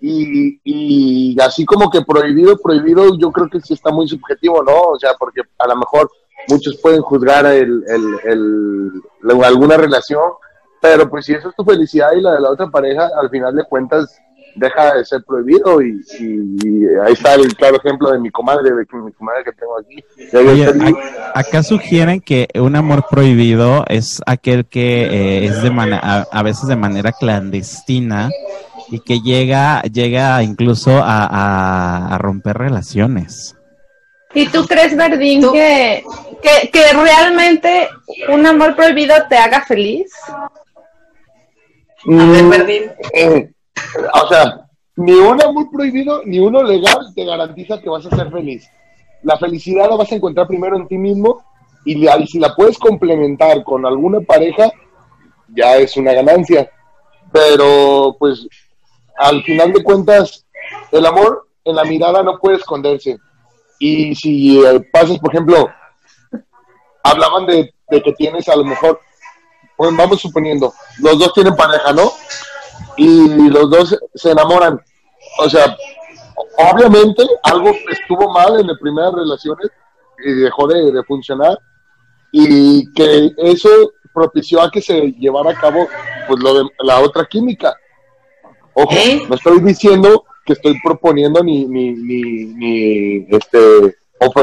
y, 0.00 0.60
y 0.64 1.40
así 1.40 1.64
como 1.64 1.88
que 1.90 2.02
prohibido, 2.02 2.56
prohibido, 2.58 3.16
yo 3.18 3.30
creo 3.30 3.48
que 3.48 3.60
sí 3.60 3.74
está 3.74 3.90
muy 3.90 4.08
subjetivo, 4.08 4.62
¿no? 4.64 4.72
O 4.92 4.98
sea, 4.98 5.12
porque 5.18 5.42
a 5.58 5.66
lo 5.68 5.76
mejor 5.76 6.10
muchos 6.48 6.76
pueden 6.76 7.00
juzgar 7.02 7.46
el, 7.46 7.84
el- 7.88 8.18
el- 8.24 8.92
la- 9.22 9.46
alguna 9.46 9.76
relación, 9.76 10.22
pero 10.80 11.08
pues 11.08 11.24
si 11.26 11.32
eso 11.34 11.48
es 11.50 11.56
tu 11.56 11.64
felicidad 11.64 12.08
y 12.16 12.20
la 12.20 12.32
de 12.34 12.40
la 12.40 12.50
otra 12.50 12.68
pareja, 12.68 13.08
al 13.20 13.28
final 13.30 13.54
de 13.54 13.64
cuentas 13.64 14.16
deja 14.54 14.94
de 14.94 15.04
ser 15.04 15.22
prohibido 15.24 15.80
y, 15.82 16.00
y- 16.18 16.56
y 16.68 16.84
ahí 17.04 17.12
está 17.12 17.34
el 17.34 17.54
claro 17.56 17.76
ejemplo 17.76 18.10
de 18.10 18.18
mi 18.18 18.30
comadre, 18.30 18.70
de 18.70 18.76
mi 18.76 19.12
comadre 19.12 19.44
que 19.44 19.52
tengo 19.52 19.78
aquí. 19.78 20.02
Oye, 20.36 20.94
acá 21.34 21.62
sugieren 21.62 22.20
que 22.20 22.48
un 22.58 22.74
amor 22.74 23.04
prohibido 23.08 23.84
es 23.88 24.20
aquel 24.26 24.66
que 24.66 25.04
eh, 25.04 25.44
es 25.46 25.62
de 25.62 25.70
mana- 25.70 26.00
a, 26.02 26.26
a 26.32 26.42
veces 26.42 26.66
de 26.68 26.74
manera 26.76 27.12
clandestina 27.12 28.30
y 28.90 29.00
que 29.00 29.20
llega, 29.20 29.82
llega 29.82 30.42
incluso 30.42 30.90
a, 30.90 31.24
a- 31.26 32.14
a 32.14 32.18
romper 32.18 32.56
relaciones. 32.58 33.54
¿Y 34.34 34.46
tú 34.48 34.66
crees, 34.66 34.96
Verdín, 34.96 35.40
Tú- 35.40 35.52
que, 35.52 36.04
que, 36.42 36.70
que 36.70 36.92
realmente 36.92 37.88
un 38.28 38.46
amor 38.46 38.76
prohibido 38.76 39.14
te 39.28 39.36
haga 39.36 39.62
feliz? 39.64 40.12
A 40.28 40.50
ver, 42.04 42.42
Mm, 42.44 42.50
Verdín. 42.50 42.82
eh, 43.12 43.50
o 44.14 44.28
sea, 44.28 44.60
ni 44.96 45.12
un 45.12 45.42
amor 45.42 45.68
prohibido 45.72 46.22
ni 46.24 46.38
uno 46.38 46.62
legal 46.62 47.12
te 47.14 47.24
garantiza 47.24 47.80
que 47.80 47.88
vas 47.88 48.06
a 48.06 48.14
ser 48.14 48.30
feliz. 48.30 48.68
La 49.22 49.36
felicidad 49.38 49.88
la 49.88 49.96
vas 49.96 50.12
a 50.12 50.14
encontrar 50.14 50.46
primero 50.46 50.76
en 50.76 50.86
ti 50.86 50.96
mismo 50.96 51.42
y, 51.84 51.96
la- 51.96 52.18
y 52.18 52.26
si 52.26 52.38
la 52.38 52.54
puedes 52.54 52.78
complementar 52.78 53.64
con 53.64 53.84
alguna 53.86 54.20
pareja, 54.20 54.70
ya 55.48 55.76
es 55.76 55.96
una 55.96 56.12
ganancia. 56.12 56.70
Pero 57.32 58.14
pues 58.18 58.46
al 59.16 59.42
final 59.42 59.72
de 59.72 59.82
cuentas, 59.82 60.46
el 60.92 61.04
amor 61.04 61.48
en 61.64 61.74
la 61.76 61.84
mirada 61.84 62.22
no 62.22 62.38
puede 62.38 62.56
esconderse. 62.58 63.18
Y 63.78 64.14
si 64.14 64.64
eh, 64.64 64.80
pasas, 64.92 65.18
por 65.18 65.32
ejemplo, 65.32 65.68
hablaban 67.02 67.46
de, 67.46 67.72
de 67.88 68.02
que 68.02 68.12
tienes 68.12 68.48
a 68.48 68.56
lo 68.56 68.64
mejor, 68.64 69.00
pues 69.76 69.96
vamos 69.96 70.20
suponiendo, 70.20 70.72
los 70.98 71.18
dos 71.18 71.32
tienen 71.32 71.54
pareja, 71.54 71.92
¿no? 71.92 72.10
y 72.98 73.48
los 73.48 73.70
dos 73.70 73.98
se 74.14 74.30
enamoran. 74.32 74.80
O 75.38 75.48
sea, 75.48 75.76
obviamente 76.72 77.22
algo 77.44 77.70
estuvo 77.88 78.30
mal 78.32 78.60
en 78.60 78.66
las 78.66 78.78
primeras 78.78 79.14
relaciones 79.14 79.70
y 80.24 80.32
dejó 80.32 80.66
de, 80.66 80.92
de 80.92 81.02
funcionar 81.04 81.58
y 82.32 82.92
que 82.92 83.32
eso 83.38 83.68
propició 84.12 84.60
a 84.60 84.70
que 84.70 84.82
se 84.82 85.12
llevara 85.12 85.52
a 85.52 85.60
cabo 85.60 85.86
pues 86.26 86.42
lo 86.42 86.54
de 86.54 86.70
la 86.80 87.00
otra 87.00 87.24
química. 87.24 87.74
Ojo, 88.74 88.92
¿Eh? 88.92 89.22
no 89.28 89.36
estoy 89.36 89.60
diciendo 89.60 90.24
que 90.48 90.54
estoy 90.54 90.80
proponiendo 90.80 91.44
ni, 91.44 91.66
ni, 91.66 91.90
ni, 91.92 92.44
ni, 92.46 93.26
este 93.28 93.96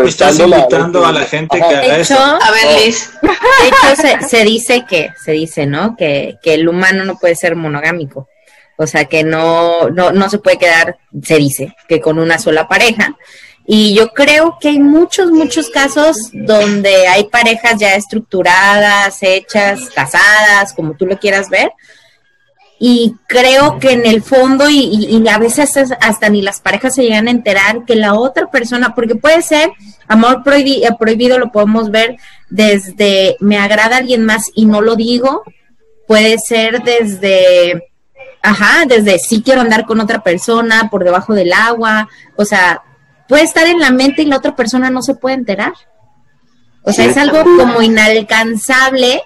Estás 0.06 0.40
invitando 0.40 1.06
a 1.06 1.12
la 1.12 1.26
gente 1.26 1.58
que 1.58 1.64
haga 1.64 1.98
eso. 1.98 2.18
A 2.18 2.52
ver, 2.52 2.86
Liz. 2.86 3.12
De 3.22 3.68
hecho, 3.68 4.02
se, 4.02 4.22
se 4.26 4.46
dice 4.46 4.86
que, 4.88 5.10
se 5.22 5.34
dice, 5.34 5.66
¿no? 5.66 5.98
Que, 5.98 6.38
que 6.42 6.54
el 6.54 6.70
humano 6.70 7.04
no 7.04 7.18
puede 7.18 7.36
ser 7.36 7.58
monogámico. 7.58 8.30
O 8.78 8.88
sea, 8.88 9.06
que 9.06 9.26
no, 9.26 9.90
no, 9.90 10.12
no 10.12 10.30
se 10.30 10.38
puede 10.38 10.58
quedar, 10.58 10.98
se 11.22 11.36
dice, 11.36 11.76
que 11.90 12.00
con 12.00 12.20
una 12.20 12.40
sola 12.40 12.70
pareja. 12.70 13.18
Y 13.68 13.94
yo 13.96 14.10
creo 14.10 14.58
que 14.62 14.70
hay 14.70 14.80
muchos, 14.80 15.32
muchos 15.32 15.70
casos 15.70 16.16
donde 16.32 17.08
hay 17.08 17.26
parejas 17.26 17.78
ya 17.78 17.96
estructuradas, 17.96 19.18
hechas, 19.24 19.90
casadas, 19.90 20.72
como 20.74 20.96
tú 20.96 21.06
lo 21.06 21.18
quieras 21.20 21.50
ver. 21.50 21.72
Y 22.80 23.16
creo 23.28 23.80
que 23.80 23.94
en 23.94 24.06
el 24.06 24.22
fondo, 24.22 24.70
y, 24.70 24.80
y- 24.80 25.18
y 25.18 25.28
a 25.30 25.38
veces 25.38 25.78
hasta, 25.78 25.96
hasta 25.96 26.30
ni 26.30 26.42
las 26.42 26.60
parejas 26.60 26.94
se 26.96 27.04
llegan 27.04 27.28
a 27.28 27.32
enterar 27.32 27.86
que 27.86 27.96
la 27.96 28.14
otra 28.16 28.48
persona, 28.52 28.94
porque 28.94 29.16
puede 29.16 29.42
ser 29.42 29.72
amor 30.08 30.44
prohibi- 30.44 30.84
eh, 30.86 30.96
prohibido, 31.00 31.40
lo 31.40 31.52
podemos 31.52 31.90
ver 31.90 32.18
desde 32.50 33.38
me 33.40 33.58
agrada 33.58 33.98
alguien 33.98 34.26
más 34.26 34.52
y 34.54 34.66
no 34.66 34.82
lo 34.82 34.96
digo, 34.98 35.44
puede 36.08 36.38
ser 36.38 36.84
desde, 36.84 37.88
ajá, 38.44 38.86
desde 38.88 39.20
sí 39.20 39.42
quiero 39.42 39.62
andar 39.62 39.86
con 39.86 40.02
otra 40.02 40.22
persona 40.22 40.90
por 40.92 41.04
debajo 41.06 41.34
del 41.34 41.54
agua, 41.54 42.10
o 42.36 42.44
sea, 42.44 42.82
puede 43.30 43.44
estar 43.44 43.66
en 43.68 43.80
la 43.80 43.90
mente 43.92 44.22
y 44.22 44.26
la 44.26 44.38
otra 44.38 44.56
persona 44.56 44.90
no 44.90 45.02
se 45.02 45.16
puede 45.16 45.36
enterar. 45.36 45.74
O 46.84 46.92
sea, 46.92 47.06
es 47.06 47.18
algo 47.18 47.42
como 47.44 47.82
inalcanzable. 47.82 49.22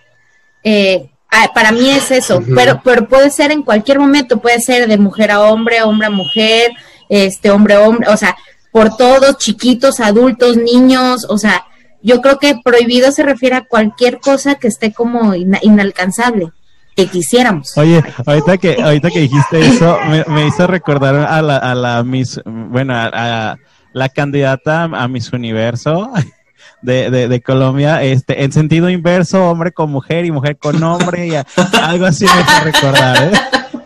eh, 0.63 1.09
ah, 1.31 1.50
para 1.53 1.71
mí 1.71 1.89
es 1.89 2.12
eso, 2.12 2.41
pero, 2.55 2.81
pero 2.83 3.07
puede 3.07 3.29
ser 3.29 3.51
en 3.51 3.63
cualquier 3.63 4.00
momento, 4.00 4.39
puede 4.39 4.59
ser 4.62 4.88
de 4.88 4.98
mujer 4.98 5.31
a 5.31 5.41
hombre, 5.41 5.81
hombre 5.81 6.07
a 6.07 6.12
mujer, 6.12 6.71
este 7.09 7.51
hombre 7.51 7.75
a 7.75 7.81
hombre, 7.81 8.07
o 8.09 8.17
sea, 8.17 8.36
por 8.71 8.95
todos, 8.98 9.38
chiquitos, 9.38 10.00
adultos, 10.00 10.57
niños, 10.57 11.25
o 11.29 11.38
sea, 11.38 11.63
yo 12.01 12.21
creo 12.21 12.38
que 12.39 12.55
prohibido 12.63 13.12
se 13.12 13.24
refiere 13.24 13.55
a 13.55 13.65
cualquier 13.65 14.19
cosa 14.19 14.55
que 14.55 14.67
esté 14.67 14.93
como 14.93 15.33
ina- 15.36 15.59
inalcanzable, 15.62 16.51
que 16.95 17.07
quisiéramos. 17.07 17.77
Oye, 17.77 18.01
ahorita 18.25 18.57
que, 18.57 18.81
ahorita 18.81 19.09
que 19.09 19.19
dijiste 19.21 19.59
eso, 19.59 19.98
me, 20.09 20.24
me 20.27 20.48
hizo 20.48 20.65
recordar 20.67 21.15
a 21.15 21.41
la, 21.41 21.57
a 21.57 21.75
la 21.75 22.03
Miss, 22.03 22.39
bueno, 22.45 22.93
a, 22.95 23.09
a 23.51 23.57
la 23.93 24.09
candidata 24.09 24.83
a 24.83 25.07
Miss 25.07 25.33
Universo 25.33 26.12
de, 26.81 27.09
de, 27.12 27.27
de 27.27 27.41
Colombia, 27.41 28.01
este, 28.03 28.43
en 28.43 28.51
sentido 28.51 28.89
inverso, 28.89 29.50
hombre 29.50 29.71
con 29.71 29.91
mujer 29.91 30.25
y 30.25 30.31
mujer 30.31 30.57
con 30.57 30.81
hombre, 30.83 31.27
y 31.27 31.36
a- 31.36 31.45
algo 31.83 32.05
así 32.05 32.25
me 32.25 32.41
hizo 32.41 32.63
recordar, 32.63 33.24
¿eh? 33.24 33.31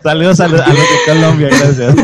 Saludos 0.02 0.40
a, 0.40 0.48
los- 0.48 0.60
a 0.60 0.68
los 0.68 0.76
de 0.78 0.98
Colombia, 1.06 1.48
gracias. 1.48 1.94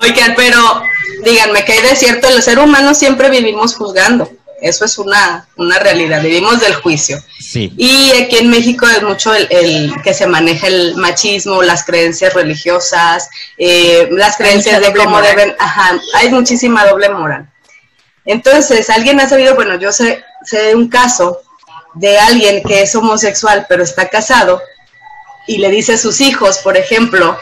Oigan, 0.00 0.34
pero 0.36 0.82
díganme 1.24 1.64
que 1.64 1.72
hay 1.72 1.82
de 1.82 1.96
cierto, 1.96 2.28
el 2.28 2.42
ser 2.42 2.58
humano 2.58 2.94
siempre 2.94 3.30
vivimos 3.30 3.74
juzgando. 3.74 4.30
Eso 4.60 4.84
es 4.84 4.96
una, 4.96 5.48
una 5.56 5.80
realidad, 5.80 6.22
vivimos 6.22 6.60
del 6.60 6.74
juicio. 6.76 7.18
Sí. 7.40 7.72
Y 7.76 8.12
aquí 8.12 8.36
en 8.38 8.48
México 8.48 8.86
es 8.86 9.02
mucho 9.02 9.34
el, 9.34 9.48
el 9.50 9.92
que 10.04 10.14
se 10.14 10.28
maneja 10.28 10.68
el 10.68 10.94
machismo, 10.94 11.62
las 11.64 11.84
creencias 11.84 12.32
religiosas, 12.34 13.28
eh, 13.58 14.08
las 14.12 14.36
creencias 14.36 14.80
de 14.80 14.92
cómo 14.94 15.10
moral. 15.10 15.34
deben, 15.36 15.54
ajá, 15.58 15.98
hay 16.14 16.30
muchísima 16.30 16.84
doble 16.86 17.08
moral. 17.08 17.48
Entonces, 18.24 18.88
alguien 18.90 19.20
ha 19.20 19.28
sabido, 19.28 19.54
bueno, 19.54 19.76
yo 19.76 19.92
sé, 19.92 20.24
sé 20.44 20.62
de 20.62 20.74
un 20.74 20.88
caso 20.88 21.40
de 21.94 22.18
alguien 22.18 22.62
que 22.62 22.82
es 22.82 22.94
homosexual 22.94 23.66
pero 23.68 23.82
está 23.82 24.08
casado 24.08 24.62
y 25.46 25.58
le 25.58 25.70
dice 25.70 25.94
a 25.94 25.98
sus 25.98 26.20
hijos, 26.20 26.58
por 26.58 26.76
ejemplo, 26.76 27.36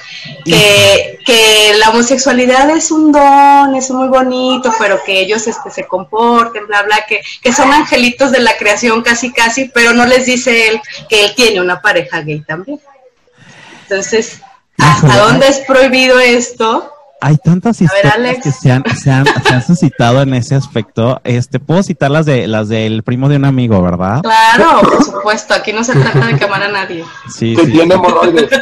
que, 0.45 1.19
que 1.25 1.75
la 1.79 1.91
homosexualidad 1.91 2.71
es 2.71 2.91
un 2.91 3.13
don, 3.13 3.75
es 3.75 3.91
muy 3.91 4.09
bonito, 4.09 4.73
pero 4.79 5.03
que 5.05 5.21
ellos 5.21 5.47
este, 5.47 5.71
se 5.71 5.87
comporten, 5.87 6.67
bla, 6.67 6.83
bla, 6.83 7.05
que, 7.07 7.21
que 7.43 7.53
son 7.53 7.71
angelitos 7.71 8.33
de 8.33 8.41
la 8.41 8.57
creación 8.57 9.03
casi, 9.03 9.33
casi, 9.33 9.67
pero 9.67 9.93
no 9.93 10.07
les 10.07 10.25
dice 10.25 10.69
él 10.69 10.81
que 11.11 11.27
él 11.27 11.35
tiene 11.35 11.61
una 11.61 11.83
pareja 11.83 12.23
gay 12.23 12.41
también. 12.41 12.81
Entonces, 13.83 14.41
¿hasta 14.79 15.19
dónde 15.19 15.49
es 15.49 15.59
prohibido 15.59 16.19
esto? 16.19 16.91
Hay 17.23 17.37
tantas 17.37 17.79
ver, 17.81 17.89
historias 17.95 18.37
que 18.43 18.51
se 18.53 18.73
han, 18.73 18.83
se, 18.97 19.11
han, 19.11 19.25
se 19.27 19.55
han 19.55 19.63
suscitado 19.67 20.23
en 20.23 20.35
ese 20.35 20.55
aspecto. 20.55 21.21
Este, 21.25 21.59
puedo 21.61 21.83
citar 21.83 22.11
las 22.11 22.27
de 22.27 22.47
las 22.47 22.69
del 22.69 23.03
primo 23.03 23.29
de 23.29 23.37
un 23.37 23.45
amigo, 23.45 23.81
¿verdad? 23.83 24.23
Claro, 24.23 24.81
por 24.83 25.05
supuesto, 25.05 25.55
aquí 25.55 25.73
no 25.73 25.85
se 25.85 25.93
trata 25.95 26.27
de 26.27 26.37
quemar 26.39 26.63
a 26.63 26.69
nadie. 26.69 27.05
Sí, 27.29 27.55
Que 27.55 27.67
sí. 27.67 27.73
tiene 27.73 27.95
hemorroides. 27.95 28.49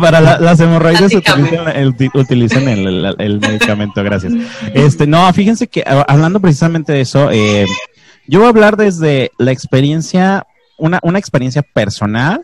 Para 0.00 0.20
la- 0.20 0.38
las 0.38 0.58
hemorroides 0.60 1.14
utilizan 1.14 1.68
el, 1.76 1.94
utilizan 2.14 2.68
el, 2.68 2.86
el- 2.86 3.16
el 3.18 3.40
medicamento, 3.40 4.02
gracias. 4.02 4.32
Este, 4.74 5.06
no, 5.06 5.30
fíjense 5.32 5.66
que 5.68 5.84
ah, 5.86 6.04
hablando 6.08 6.40
precisamente 6.40 6.92
de 6.92 7.02
eso, 7.02 7.30
eh, 7.30 7.66
yo 8.26 8.38
voy 8.40 8.46
a 8.46 8.50
hablar 8.50 8.76
desde 8.76 9.30
la 9.38 9.52
experiencia, 9.52 10.46
una, 10.78 10.98
una 11.02 11.18
experiencia 11.18 11.62
personal 11.62 12.42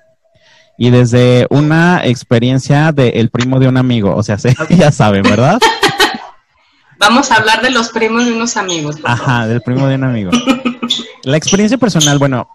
y 0.79 0.91
desde 0.91 1.47
una 1.51 2.05
experiencia 2.05 2.93
del 2.93 3.31
primo 3.31 3.59
de 3.59 3.69
un 3.69 3.77
amigo. 3.77 4.15
O 4.15 4.23
sea, 4.23 4.39
se- 4.39 4.55
ya 4.71 4.91
saben, 4.93 5.23
¿verdad? 5.23 5.59
Vamos 6.99 7.31
a 7.31 7.37
hablar 7.37 7.61
de 7.63 7.71
los 7.71 7.91
primos 7.91 8.25
de 8.25 8.33
unos 8.33 8.57
amigos. 8.57 8.97
por 8.97 9.11
favor. 9.11 9.23
Ajá, 9.23 9.47
del 9.47 9.61
primo 9.61 9.87
de 9.87 9.95
un 9.97 10.05
amigo. 10.05 10.31
La 11.25 11.37
experiencia 11.37 11.77
personal, 11.79 12.19
bueno, 12.19 12.49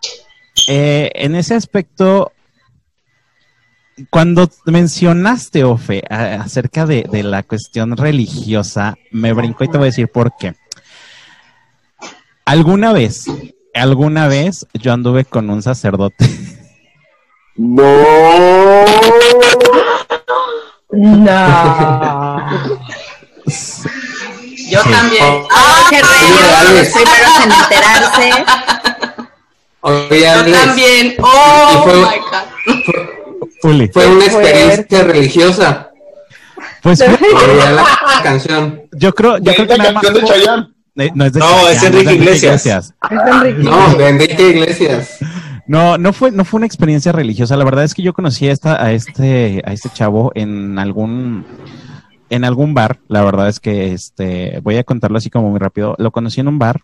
eh, 0.68 1.12
en 1.16 1.36
ese 1.36 1.54
aspecto, 1.56 2.32
cuando 4.10 4.50
mencionaste, 4.66 5.63
Ofe, 5.63 6.01
a- 6.10 6.42
acerca 6.42 6.86
de, 6.86 7.06
de 7.12 7.22
la 7.24 7.44
cuestión 7.44 7.96
religiosa, 7.98 8.96
me 9.12 9.34
brincó 9.34 9.63
y 9.63 9.68
te 9.68 9.78
voy 9.78 9.86
a 9.86 9.92
decir 9.92 10.08
por 10.08 10.36
qué. 10.38 10.56
Alguna 12.46 12.94
vez, 12.94 13.25
alguna 13.75 14.28
vez 14.28 14.66
yo 14.74 14.92
anduve 14.94 15.25
con 15.25 15.50
un 15.50 15.62
sacerdote. 15.62 16.25
No. 17.55 18.86
No. 20.91 22.48
Yo 24.70 24.81
también. 24.84 25.24
Ah, 25.51 25.84
qué 25.89 25.98
reyes, 26.01 26.74
los 26.74 26.88
primeros 26.93 27.36
en 27.43 27.51
enterarse. 27.51 28.46
Oye, 29.81 30.22
Yo 30.22 30.51
también. 30.53 31.15
Oh 31.22 31.81
fue- 31.84 31.96
my 31.96 32.20
God. 32.20 33.05
Uli. 33.63 33.88
fue 33.89 34.08
una 34.08 34.25
experiencia 34.25 35.03
religiosa. 35.03 35.89
Pues 36.81 37.00
la 37.00 37.86
canción. 38.24 38.81
yo 38.93 39.13
creo, 39.13 39.38
yo 39.38 39.53
creo 39.53 39.67
que 39.67 39.77
la 39.77 39.93
canción 39.93 40.13
de 40.15 40.24
Chayanne. 40.24 40.67
No, 41.15 41.25
es 41.25 41.34
de 41.34 41.39
No, 41.39 41.46
Chayanne, 41.46 41.72
es 41.72 41.84
Enrique 41.84 42.10
de 42.10 42.15
Iglesias. 42.15 42.65
Es 42.65 42.93
Enrique. 43.12 43.63
No, 43.63 43.93
de 43.96 44.08
Enrique 44.10 44.50
Iglesias. 44.50 45.17
No, 45.72 45.98
no 45.98 46.12
fue, 46.12 46.32
no 46.32 46.44
fue 46.44 46.58
una 46.58 46.66
experiencia 46.66 47.13
religiosa. 47.13 47.56
La 47.56 47.63
verdad 47.63 47.86
es 47.86 47.94
que 47.94 48.01
yo 48.01 48.12
conocí 48.13 48.46
a, 48.48 48.51
esta, 48.51 48.84
a 48.84 48.92
este, 48.92 49.62
a 49.66 49.72
este 49.72 49.90
chavo 49.90 50.34
en 50.36 50.78
algún, 50.78 51.46
en 52.30 52.44
algún 52.44 52.74
bar. 52.74 53.00
La 53.08 53.24
verdad 53.24 53.48
es 53.48 53.62
que, 53.62 53.94
este, 53.94 54.60
voy 54.63 54.75
a 54.75 54.84
contarlo 54.84 55.18
así 55.18 55.30
como 55.30 55.50
muy 55.50 55.60
rápido. 55.60 55.96
Lo 55.98 56.12
conocí 56.12 56.42
en 56.42 56.50
un 56.50 56.60
bar. 56.60 56.82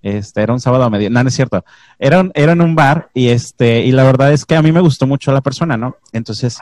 Este, 0.00 0.40
era 0.40 0.54
un 0.54 0.60
sábado 0.60 0.84
a 0.84 0.90
medio, 0.90 1.10
no, 1.10 1.22
no 1.22 1.28
es 1.28 1.34
cierto. 1.34 1.64
Era, 1.98 2.20
un- 2.20 2.32
era 2.34 2.52
en 2.52 2.62
un 2.62 2.74
bar 2.74 3.10
y 3.12 3.28
este, 3.28 3.84
y 3.84 3.92
la 3.92 4.04
verdad 4.04 4.32
es 4.32 4.46
que 4.46 4.56
a 4.56 4.62
mí 4.62 4.72
me 4.72 4.80
gustó 4.80 5.06
mucho 5.06 5.30
la 5.32 5.40
persona, 5.42 5.76
¿no? 5.76 5.96
Entonces, 6.12 6.58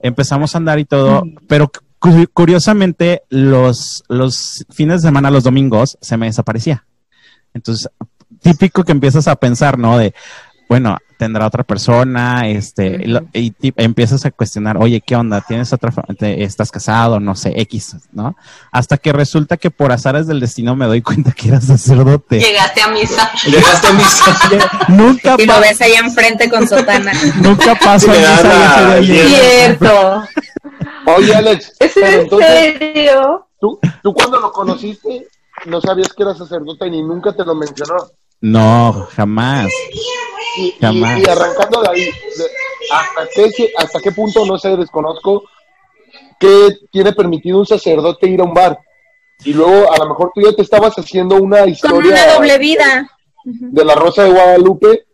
empezamos 0.00 0.54
a 0.54 0.58
andar 0.58 0.78
y 0.78 0.84
todo, 0.86 1.22
pero 1.48 1.70
cu- 1.98 2.26
curiosamente, 2.32 3.22
los, 3.28 4.04
los 4.08 4.64
fines 4.70 5.02
de 5.02 5.08
semana, 5.08 5.30
los 5.30 5.44
domingos, 5.44 5.98
se 6.00 6.16
me 6.16 6.26
desaparecía. 6.26 6.86
Entonces, 7.52 7.88
típico 8.40 8.84
que 8.84 8.92
empiezas 8.92 9.28
a 9.28 9.36
pensar, 9.36 9.78
¿no? 9.78 9.98
De, 9.98 10.14
bueno, 10.68 10.96
tendrá 11.18 11.46
otra 11.46 11.62
persona, 11.62 12.48
este, 12.48 13.04
y 13.32 13.54
empiezas 13.76 14.24
a 14.26 14.30
cuestionar, 14.30 14.76
oye, 14.78 15.00
¿qué 15.00 15.14
onda? 15.14 15.40
¿Tienes 15.40 15.72
otra, 15.72 15.92
fa- 15.92 16.02
te- 16.18 16.42
estás 16.42 16.70
casado? 16.70 17.20
No 17.20 17.34
sé, 17.36 17.52
X, 17.62 17.96
¿no? 18.12 18.36
Hasta 18.72 18.96
que 18.98 19.12
resulta 19.12 19.56
que 19.56 19.70
por 19.70 19.92
azares 19.92 20.26
del 20.26 20.40
destino 20.40 20.74
me 20.74 20.86
doy 20.86 21.02
cuenta 21.02 21.32
que 21.32 21.48
era 21.48 21.60
sacerdote. 21.60 22.40
Llegaste 22.40 22.82
a 22.82 22.88
misa. 22.88 23.30
Llegaste 23.46 23.86
a 23.86 23.92
misa. 23.92 24.78
nunca, 24.88 25.36
Y 25.38 25.46
lo 25.46 25.60
ves 25.60 25.80
ahí 25.80 25.92
enfrente 25.94 26.50
con 26.50 26.66
sotana. 26.68 27.12
nunca 27.40 27.74
paso 27.76 28.12
Sí, 28.12 28.18
a 28.24 29.00
misa. 29.00 29.26
Cierto. 29.28 30.24
Oye, 31.06 31.34
Alex, 31.34 31.72
¿Es 31.78 31.96
en 31.96 32.20
entonces, 32.20 32.78
serio? 32.78 33.46
¿tú, 33.60 33.78
tú 34.02 34.12
cuando 34.14 34.40
lo 34.40 34.50
conociste 34.52 35.28
no 35.66 35.80
sabías 35.80 36.12
que 36.12 36.22
era 36.22 36.34
sacerdote 36.34 36.90
ni 36.90 37.02
nunca 37.02 37.32
te 37.32 37.44
lo 37.44 37.54
mencionó. 37.54 37.94
No, 38.44 39.08
jamás. 39.16 39.68
Y, 40.58 40.72
Jamás. 40.78 41.18
y 41.18 41.28
arrancando 41.30 41.80
de 41.82 41.88
ahí, 41.88 42.04
de- 42.04 42.92
hasta, 42.92 43.28
qué, 43.56 43.72
hasta 43.78 44.00
qué 44.00 44.12
punto, 44.12 44.44
no 44.44 44.58
sé, 44.58 44.76
desconozco, 44.76 45.44
que 46.38 46.76
tiene 46.92 47.14
permitido 47.14 47.58
un 47.58 47.64
sacerdote 47.66 48.28
ir 48.28 48.40
a 48.40 48.44
un 48.44 48.52
bar. 48.52 48.78
Y 49.46 49.54
luego 49.54 49.90
a 49.90 49.96
lo 49.96 50.08
mejor 50.10 50.30
tú 50.34 50.42
ya 50.42 50.54
te 50.54 50.60
estabas 50.60 50.92
haciendo 50.98 51.36
una 51.36 51.60
Con 51.60 51.68
historia 51.70 52.10
una 52.12 52.34
doble 52.34 52.58
vida. 52.58 53.08
de 53.44 53.84
la 53.84 53.94
Rosa 53.94 54.24
de 54.24 54.32
Guadalupe, 54.32 55.06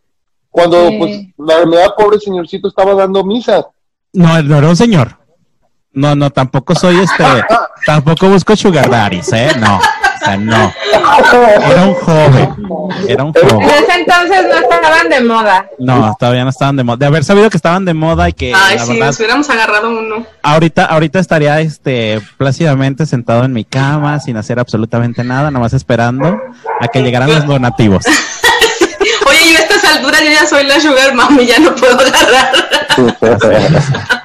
cuando 0.51 0.89
Sí. 0.89 0.97
pues 0.99 1.21
la 1.49 1.59
verdad 1.59 1.95
pobre 1.97 2.19
señorcito 2.19 2.67
estaba 2.67 2.95
dando 2.95 3.23
misa. 3.25 3.65
No, 4.13 4.43
no 4.43 4.59
era 4.59 4.69
un 4.69 4.77
señor. 4.77 5.17
No, 5.93 6.17
no, 6.17 6.31
tampoco 6.31 6.75
soy 6.75 6.99
este, 6.99 7.25
tampoco 7.87 8.29
busco 8.29 8.57
sugar 8.57 8.91
daddies, 8.91 9.33
¿eh? 9.33 9.51
No, 9.59 9.81
o 10.21 10.25
sea, 10.25 10.37
no. 10.37 10.73
Era 10.93 11.85
un 11.87 11.95
joven, 11.95 12.55
era 13.09 13.25
un 13.25 13.33
En 13.37 13.49
joven. 13.49 13.69
ese 13.71 13.93
entonces 14.01 14.45
no 14.49 14.55
estaban 14.59 15.09
de 15.09 15.21
moda. 15.23 15.67
No, 15.79 16.17
todavía 16.19 16.45
no 16.45 16.51
estaban 16.51 16.77
de 16.77 16.85
moda. 16.85 16.97
De 16.99 17.07
haber 17.07 17.25
sabido 17.25 17.49
que 17.51 17.57
estaban 17.57 17.85
de 17.85 17.95
moda 17.95 18.29
y 18.29 18.33
que 18.33 18.53
Ay, 18.55 18.77
la 18.77 18.85
sí, 18.85 18.93
verdad, 18.93 19.07
nos 19.07 19.17
hubiéramos 19.19 19.51
agarrado 19.51 19.91
uno. 19.91 20.27
ahorita, 20.43 20.85
ahorita 20.85 21.19
estaría 21.19 21.61
este 21.61 22.21
plácidamente 22.37 23.07
sentado 23.07 23.45
en 23.45 23.53
mi 23.53 23.65
cama 23.65 24.21
sin 24.21 24.37
hacer 24.37 24.59
absolutamente 24.59 25.25
nada, 25.25 25.51
nomás 25.51 25.73
esperando 25.73 26.39
a 26.81 26.89
que 26.89 27.03
llegaran 27.03 27.31
los 27.31 27.47
donativos. 27.47 28.05
Oye, 29.27 29.53
yo 29.53 29.59
a 29.59 29.63
estas 29.63 29.85
alturas 29.97 30.21
yo 30.21 30.31
ya 30.31 30.47
soy 30.47 30.65
la 30.67 30.81
sugar 30.81 31.15
mami, 31.15 31.47
ya 31.47 31.59
no 31.61 31.75
puedo 31.75 31.99
agarrar. 31.99 32.53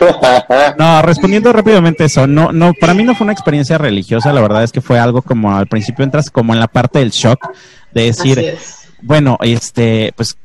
No, 0.78 1.02
respondiendo 1.02 1.52
rápidamente 1.52 2.04
eso, 2.04 2.26
no, 2.26 2.52
no, 2.52 2.72
para 2.74 2.94
mí 2.94 3.04
no 3.04 3.14
fue 3.14 3.24
una 3.24 3.32
experiencia 3.32 3.78
religiosa, 3.78 4.32
la 4.32 4.40
verdad 4.40 4.64
es 4.64 4.72
que 4.72 4.80
fue 4.80 4.98
algo 4.98 5.22
como 5.22 5.54
al 5.54 5.66
principio 5.66 6.04
entras 6.04 6.30
como 6.30 6.52
en 6.52 6.60
la 6.60 6.68
parte 6.68 6.98
del 6.98 7.10
shock 7.10 7.50
de 7.92 8.04
decir, 8.04 8.56
bueno, 9.02 9.38
este, 9.42 10.12
pues 10.16 10.36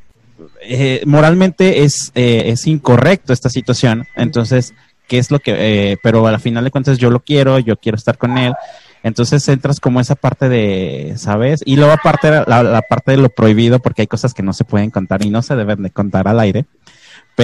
eh, 0.62 1.02
moralmente 1.06 1.82
es, 1.82 2.12
eh, 2.14 2.44
es 2.46 2.66
incorrecto 2.66 3.32
esta 3.32 3.48
situación, 3.48 4.06
entonces, 4.16 4.74
¿qué 5.08 5.18
es 5.18 5.30
lo 5.30 5.38
que, 5.40 5.54
eh, 5.92 5.96
pero 6.02 6.26
a 6.26 6.32
la 6.32 6.38
final 6.38 6.64
de 6.64 6.70
cuentas 6.70 6.98
yo 6.98 7.10
lo 7.10 7.20
quiero, 7.20 7.58
yo 7.58 7.76
quiero 7.76 7.96
estar 7.96 8.18
con 8.18 8.38
él, 8.38 8.54
entonces 9.02 9.48
entras 9.48 9.80
como 9.80 10.00
esa 10.00 10.14
parte 10.14 10.48
de, 10.48 11.14
¿sabes? 11.16 11.62
Y 11.64 11.76
luego 11.76 11.92
aparte 11.92 12.30
la, 12.30 12.62
la 12.62 12.82
parte 12.82 13.12
de 13.12 13.16
lo 13.16 13.30
prohibido, 13.30 13.80
porque 13.80 14.02
hay 14.02 14.06
cosas 14.06 14.34
que 14.34 14.42
no 14.42 14.52
se 14.52 14.64
pueden 14.64 14.90
contar 14.90 15.24
y 15.24 15.30
no 15.30 15.42
se 15.42 15.56
deben 15.56 15.82
de 15.82 15.90
contar 15.90 16.28
al 16.28 16.38
aire, 16.38 16.66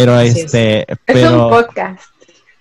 pero 0.00 0.14
Así 0.14 0.28
es. 0.28 0.36
este, 0.44 0.82
Es 0.82 0.88
un 0.90 0.98
pero, 1.06 1.48
podcast. 1.50 2.00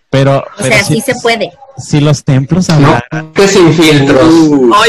pero, 0.10 0.38
O 0.40 0.44
pero 0.58 0.70
sea, 0.70 0.84
sí- 0.84 0.96
sí 0.96 1.02
se 1.02 1.16
puede. 1.22 1.52
si 1.78 2.00
los 2.00 2.24
templos 2.24 2.70
No 2.70 2.76
hablaran, 2.76 3.34
que 3.34 3.48
sin 3.48 3.74
filtros. 3.74 4.34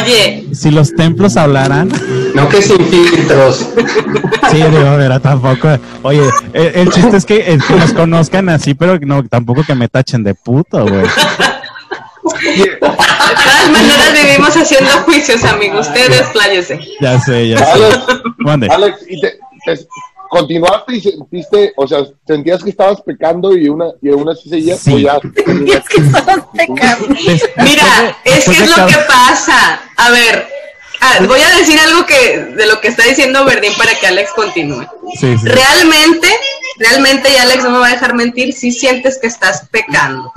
Oye, 0.01 0.47
si 0.53 0.71
los 0.71 0.95
templos 0.95 1.37
hablaran, 1.37 1.91
No 2.35 2.49
que 2.49 2.63
sin 2.63 2.79
filtros. 2.87 3.69
sí, 4.51 4.57
digo, 4.57 4.95
pero 4.97 5.21
tampoco, 5.21 5.69
oye, 6.03 6.23
el, 6.53 6.67
el 6.75 6.91
chiste 6.93 7.17
es 7.17 7.25
que, 7.25 7.59
que 7.67 7.75
nos 7.75 7.93
conozcan 7.93 8.49
así, 8.51 8.75
pero 8.75 8.99
no, 9.01 9.25
tampoco 9.27 9.65
que 9.65 9.75
me 9.75 9.89
tachen 9.89 10.23
de 10.23 10.35
puto, 10.35 10.87
güey. 10.87 11.03
de 12.57 12.67
todas 12.77 13.71
maneras 13.71 14.13
vivimos 14.23 14.57
haciendo 14.57 14.91
juicios, 15.05 15.45
amigo. 15.45 15.81
Ustedes 15.81 16.23
pláyese. 16.33 16.81
Ya 17.01 17.19
sé, 17.21 17.49
ya 17.49 17.59
sé. 17.59 17.65
Alex. 18.47 18.73
Alex, 18.75 18.99
y 19.09 19.21
te, 19.21 19.39
te- 19.65 19.87
continuaste 20.39 20.97
y 20.97 21.01
sentiste, 21.01 21.73
o 21.77 21.87
sea, 21.89 22.05
sentías 22.27 22.63
que 22.63 22.71
estabas 22.71 23.01
pecando 23.03 23.57
y 23.57 23.69
una 23.69 23.87
y 24.03 24.11
aún 24.11 24.29
así 24.29 24.49
seguías, 24.49 24.81
Sí. 24.81 25.03
ya. 25.03 25.15
Es 25.77 25.89
que 25.89 26.01
estamos 26.07 26.47
pecando. 26.57 27.09
Mira, 27.09 28.17
es 28.25 28.45
que 28.45 28.51
es 28.53 28.59
de 28.61 28.67
lo 28.67 28.75
cada- 28.75 28.87
que 28.89 28.99
pasa. 29.09 29.81
A 29.97 30.11
ver, 30.11 30.47
ah, 31.01 31.19
voy 31.27 31.41
a 31.41 31.57
decir 31.59 31.79
algo 31.79 32.05
que 32.07 32.39
de 32.57 32.67
lo 32.67 32.81
que 32.81 32.89
está 32.89 33.05
diciendo 33.05 33.45
Verdín 33.45 33.73
para 33.79 33.95
que 33.95 34.07
Alex 34.07 34.31
continúe. 34.35 34.87
Sí, 35.19 35.37
sí. 35.39 35.47
Realmente, 35.47 36.29
realmente, 36.79 37.31
y 37.33 37.37
Alex 37.37 37.65
no 37.65 37.71
me 37.71 37.79
va 37.79 37.87
a 37.89 37.91
dejar 37.93 38.15
mentir, 38.15 38.53
si 38.53 38.71
sientes 38.73 39.19
que 39.19 39.27
estás 39.29 39.67
pecando. 39.71 40.33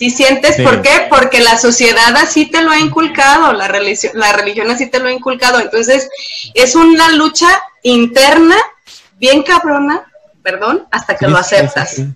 Si 0.00 0.08
sientes, 0.08 0.56
Sí. 0.56 0.62
¿por 0.62 0.80
qué? 0.80 1.06
Porque 1.10 1.40
la 1.40 1.58
sociedad 1.58 2.16
así 2.16 2.46
te 2.46 2.62
lo 2.62 2.70
ha 2.70 2.78
inculcado, 2.78 3.52
la 3.52 3.68
religión, 3.68 4.12
la 4.14 4.32
religión 4.32 4.70
así 4.70 4.86
te 4.86 4.98
lo 4.98 5.08
ha 5.08 5.12
inculcado. 5.12 5.60
Entonces, 5.60 6.08
es 6.54 6.74
una 6.74 7.10
lucha 7.10 7.48
interna, 7.82 8.56
bien 9.18 9.42
cabrona, 9.42 10.10
perdón, 10.42 10.86
hasta 10.90 11.16
que 11.18 11.26
Sí, 11.26 11.30
lo 11.30 11.36
sí, 11.42 11.44
sí, 11.50 11.54
aceptas. 11.56 11.90
sí. 11.90 12.06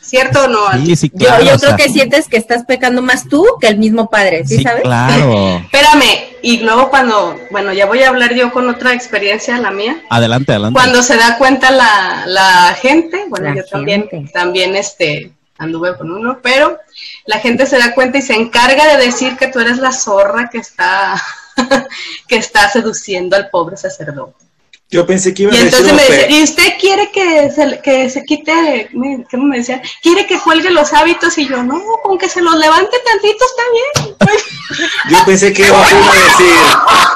¿Cierto 0.00 0.46
o 0.46 0.48
no? 0.48 0.72
Sí, 0.84 0.96
sí, 0.96 1.10
Yo, 1.14 1.28
claro. 1.28 1.44
yo 1.44 1.54
o 1.54 1.58
creo 1.58 1.68
sea, 1.70 1.76
que 1.76 1.88
sientes 1.92 2.26
que 2.26 2.36
estás 2.38 2.64
pecando 2.64 3.02
más 3.02 3.28
tú 3.28 3.46
que 3.60 3.68
el 3.68 3.78
mismo 3.78 4.10
padre, 4.10 4.44
¿sí, 4.44 4.56
sí, 4.56 4.64
sabes? 4.64 4.82
claro. 4.82 5.58
Espérame, 5.72 6.24
y 6.42 6.56
luego 6.58 6.90
cuando, 6.90 7.38
bueno, 7.52 7.72
ya 7.72 7.86
voy 7.86 8.02
a 8.02 8.08
hablar 8.08 8.34
yo 8.34 8.52
con 8.52 8.68
otra 8.68 8.94
experiencia, 8.94 9.58
la 9.58 9.70
mía. 9.70 10.02
Adelante, 10.10 10.50
adelante. 10.50 10.74
Cuando 10.76 11.04
se 11.04 11.16
da 11.16 11.38
cuenta 11.38 11.70
la, 11.70 12.24
la 12.26 12.76
gente, 12.82 13.26
bueno, 13.28 13.50
La 13.50 13.54
yo 13.62 13.64
también, 13.64 14.08
también 14.32 14.74
este, 14.74 15.30
anduve 15.62 15.96
con 15.96 16.10
uno, 16.10 16.40
pero 16.42 16.78
la 17.26 17.38
gente 17.38 17.66
se 17.66 17.78
da 17.78 17.94
cuenta 17.94 18.18
y 18.18 18.22
se 18.22 18.34
encarga 18.34 18.96
de 18.96 19.04
decir 19.04 19.36
que 19.36 19.48
tú 19.48 19.60
eres 19.60 19.78
la 19.78 19.92
zorra 19.92 20.48
que 20.50 20.58
está, 20.58 21.20
que 22.28 22.36
está 22.36 22.68
seduciendo 22.68 23.36
al 23.36 23.48
pobre 23.50 23.76
sacerdote. 23.76 24.51
Yo 24.92 25.06
pensé 25.06 25.32
que 25.32 25.44
iba 25.44 25.54
Y 25.54 25.56
a 25.56 25.64
decir 25.64 25.80
entonces 25.80 26.08
me 26.10 26.16
dice, 26.16 26.26
¿y 26.30 26.42
usted 26.42 26.72
quiere 26.78 27.10
que 27.10 27.50
se, 27.50 27.80
que 27.82 28.10
se 28.10 28.22
quite, 28.24 28.90
me- 28.92 29.24
¿cómo 29.30 29.44
me 29.44 29.56
decía? 29.56 29.80
¿Quiere 30.02 30.26
que 30.26 30.38
cuelgue 30.38 30.70
los 30.70 30.92
hábitos? 30.92 31.38
Y 31.38 31.48
yo, 31.48 31.62
no, 31.62 31.80
con 32.04 32.18
que 32.18 32.28
se 32.28 32.42
los 32.42 32.54
levante 32.56 32.94
tantito 33.04 33.44
está 33.44 33.62
bien. 33.72 34.16
Yo 35.10 35.24
pensé 35.26 35.52
que 35.52 35.66
iba 35.66 35.78
a 35.78 35.88
decir, 35.88 36.54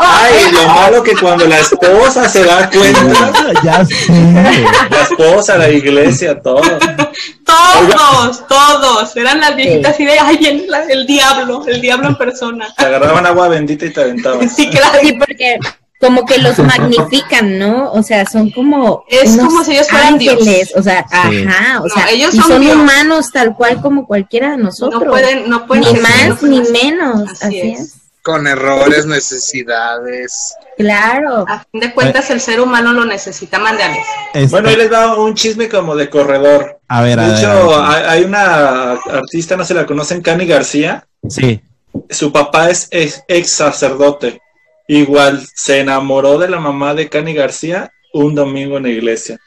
ay, 0.01 0.53
lo 0.53 0.69
malo 0.69 1.03
que 1.03 1.15
cuando 1.17 1.47
la 1.47 1.59
esposa 1.61 2.29
se 2.29 2.45
da 2.45 2.69
cuenta, 2.71 3.33
ya 3.65 3.85
sé. 3.85 4.13
la 4.91 5.03
esposa, 5.03 5.57
la 5.57 5.69
iglesia, 5.71 6.41
todo. 6.43 6.61
Todos, 7.45 8.47
todos, 8.49 9.17
eran 9.17 9.41
las 9.41 9.55
viejitas 9.57 9.95
así 9.95 10.05
de, 10.05 10.19
ay, 10.19 10.37
viene 10.39 10.65
la- 10.67 10.85
el 10.85 11.07
diablo, 11.07 11.65
el 11.67 11.81
diablo 11.81 12.09
en 12.09 12.17
persona. 12.17 12.69
Te 12.77 12.85
agarraban 12.85 13.25
agua 13.27 13.49
bendita 13.49 13.87
y 13.87 13.91
te 13.93 14.01
aventaban. 14.03 14.49
Sí, 14.57 14.69
claro. 14.71 14.99
Sí, 15.01 15.13
porque 15.13 15.59
como 16.01 16.25
que 16.27 16.39
los 16.39 16.59
magnifican, 16.61 17.59
¿no? 17.59 17.93
O 17.93 18.03
sea, 18.03 18.27
son 18.27 18.51
como 18.51 19.05
Es 19.09 19.31
unos 19.33 19.47
como 19.49 19.65
si 19.65 19.73
ellos 19.73 19.89
fueran 19.89 20.19
Dios. 20.19 20.35
ángeles, 20.39 20.73
o 20.77 20.83
sea, 20.83 21.07
Sí. 21.09 21.45
ajá, 21.47 21.81
o 21.81 21.89
No, 21.89 21.95
sea, 21.95 22.11
ellos 22.11 22.35
y 22.35 22.39
son 22.39 22.61
Dios. 22.61 22.77
humanos 22.77 23.31
tal 23.33 23.55
cual 23.57 23.81
como 23.81 24.07
cualquiera 24.07 24.51
de 24.53 24.59
nosotros. 24.59 25.03
No 25.03 25.11
pueden, 25.11 25.49
no 25.49 25.67
pueden 25.67 25.85
ni 25.85 25.91
ser 25.91 26.01
más 26.03 26.43
ni 26.43 26.61
menos, 26.71 27.31
Así 27.41 27.45
así, 27.47 27.61
es. 27.73 27.81
es. 27.81 27.95
Con 28.23 28.47
errores, 28.49 29.07
necesidades. 29.07 30.53
Claro. 30.77 31.45
A 31.49 31.65
fin 31.71 31.81
de 31.81 31.95
cuentas, 31.95 32.29
el 32.31 32.41
ser 32.41 32.61
humano 32.61 32.93
lo 32.93 33.05
necesita, 33.05 33.59
mandales. 33.61 34.05
Este, 34.35 34.49
Bueno, 34.49 34.69
ahí 34.69 34.77
les 34.77 34.93
va 34.93 35.17
un 35.17 35.35
chisme 35.35 35.69
como 35.69 35.95
de 35.95 36.11
corredor. 36.11 36.81
a 36.89 37.03
ver, 37.03 37.19
a 37.21 37.23
De 37.23 37.29
ver, 37.31 37.39
hecho, 37.39 37.75
a 37.77 37.89
ver. 37.97 38.05
hay 38.09 38.19
hay 38.19 38.25
una 38.25 38.93
artista, 38.93 39.57
no 39.57 39.65
se 39.65 39.75
la 39.75 39.87
conocen, 39.87 40.23
Cani 40.23 40.45
García. 40.47 41.07
Sí. 41.29 41.61
Su 42.11 42.33
papá 42.33 42.69
es 42.69 42.89
ex, 42.91 43.23
ex 43.29 43.51
sacerdote. 43.53 44.41
Igual 44.89 45.47
se 45.55 45.81
enamoró 45.81 46.39
de 46.39 46.49
la 46.49 46.61
mamá 46.61 46.95
de 46.95 47.09
Cani 47.09 47.35
García 47.35 47.93
un 48.13 48.35
domingo 48.35 48.77
en 48.77 48.85
la 48.85 48.89
iglesia. 48.91 49.39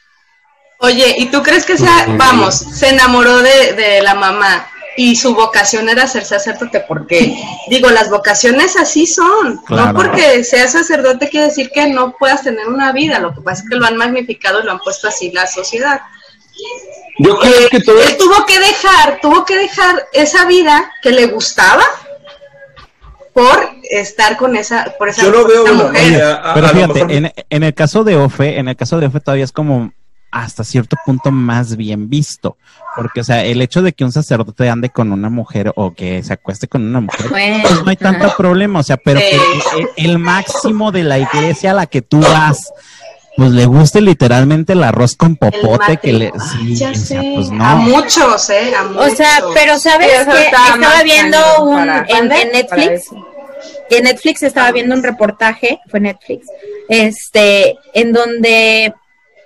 Oye, 0.78 1.14
¿y 1.18 1.26
tú 1.26 1.42
crees 1.42 1.66
que 1.66 1.76
sea, 1.76 2.06
vamos, 2.16 2.54
se 2.54 2.88
enamoró 2.88 3.38
de, 3.38 3.74
de 3.74 4.02
la 4.02 4.14
mamá 4.14 4.66
y 4.96 5.14
su 5.16 5.34
vocación 5.34 5.88
era 5.88 6.06
ser 6.06 6.24
sacerdote? 6.24 6.80
Porque, 6.80 7.34
digo, 7.68 7.90
las 7.90 8.10
vocaciones 8.10 8.76
así 8.76 9.06
son. 9.06 9.58
Claro. 9.66 9.92
No 9.92 9.94
porque 9.94 10.42
seas 10.44 10.72
sacerdote 10.72 11.28
quiere 11.28 11.48
decir 11.48 11.70
que 11.70 11.88
no 11.88 12.16
puedas 12.18 12.42
tener 12.42 12.66
una 12.66 12.92
vida. 12.92 13.18
Lo 13.18 13.34
que 13.34 13.42
pasa 13.42 13.62
es 13.62 13.68
que 13.68 13.76
lo 13.76 13.86
han 13.86 13.96
magnificado 13.96 14.60
y 14.60 14.64
lo 14.64 14.72
han 14.72 14.78
puesto 14.78 15.08
así 15.08 15.30
la 15.32 15.46
sociedad. 15.46 16.00
Yo 17.18 17.38
creo 17.38 17.68
que 17.68 17.80
todo 17.80 18.00
Él 18.00 18.16
tuvo 18.16 18.46
que 18.46 18.58
dejar, 18.58 19.18
tuvo 19.20 19.44
que 19.44 19.56
dejar 19.56 20.08
esa 20.12 20.46
vida 20.46 20.90
que 21.02 21.10
le 21.10 21.26
gustaba 21.26 21.84
por 23.32 23.58
estar 23.90 24.36
con 24.36 24.56
esa, 24.56 24.94
por 24.98 25.08
esa, 25.08 25.22
Yo 25.22 25.30
lo 25.30 25.46
veo 25.46 25.66
mujer. 25.74 26.22
Pero 26.54 26.66
a 26.66 26.70
fíjate, 26.70 27.04
mejor- 27.04 27.12
en, 27.12 27.32
en 27.48 27.62
el 27.62 27.74
caso 27.74 28.04
de 28.04 28.16
Ofe, 28.16 28.58
en 28.58 28.68
el 28.68 28.76
caso 28.76 28.98
de 29.00 29.06
Ofe 29.06 29.20
todavía 29.20 29.44
es 29.44 29.52
como 29.52 29.92
hasta 30.32 30.62
cierto 30.62 30.96
punto 31.04 31.32
más 31.32 31.76
bien 31.76 32.08
visto. 32.08 32.56
Porque, 32.96 33.20
o 33.20 33.24
sea, 33.24 33.44
el 33.44 33.60
hecho 33.62 33.82
de 33.82 33.92
que 33.92 34.04
un 34.04 34.12
sacerdote 34.12 34.68
ande 34.68 34.90
con 34.90 35.12
una 35.12 35.28
mujer 35.28 35.72
o 35.74 35.92
que 35.92 36.22
se 36.22 36.32
acueste 36.32 36.68
con 36.68 36.82
una 36.84 37.00
mujer, 37.00 37.28
Bueno, 37.28 37.58
pues 37.62 37.82
no 37.84 37.90
hay 37.90 37.96
tanto 37.96 38.32
problema. 38.36 38.78
O 38.80 38.82
sea, 38.84 38.96
pero 38.96 39.18
Sí. 39.20 39.26
que 39.30 39.80
el, 40.04 40.10
el 40.12 40.18
máximo 40.18 40.92
de 40.92 41.02
la 41.04 41.18
iglesia 41.18 41.72
a 41.72 41.74
la 41.74 41.86
que 41.86 42.02
tú 42.02 42.20
vas, 42.20 42.72
pues 43.40 43.52
le 43.52 43.64
guste 43.64 44.02
literalmente 44.02 44.74
el 44.74 44.84
arroz 44.84 45.16
con 45.16 45.34
popote 45.34 45.96
que 45.96 46.12
le. 46.12 46.30
matrimonio. 46.30 46.74
Sí, 46.74 46.76
ya 46.76 46.90
o 46.90 46.94
sea, 46.94 47.22
sé, 47.22 47.32
pues 47.36 47.48
a 47.58 47.76
muchos, 47.76 48.50
¿eh? 48.50 48.74
A 48.76 48.82
O 48.82 48.88
muchos. 48.90 49.16
sea, 49.16 49.40
pero 49.54 49.78
¿sabes 49.78 50.12
está 50.12 50.34
Estaba 50.34 51.02
viendo 51.02 51.38
un 51.62 51.78
en, 51.88 52.30
en 52.30 52.52
Netflix. 52.52 53.06
En 53.88 54.04
Netflix 54.04 54.42
estaba 54.42 54.70
viendo 54.72 54.94
un 54.94 55.02
reportaje, 55.02 55.80
fue 55.88 56.00
Netflix, 56.00 56.48
este, 56.90 57.78
en 57.94 58.12
donde 58.12 58.92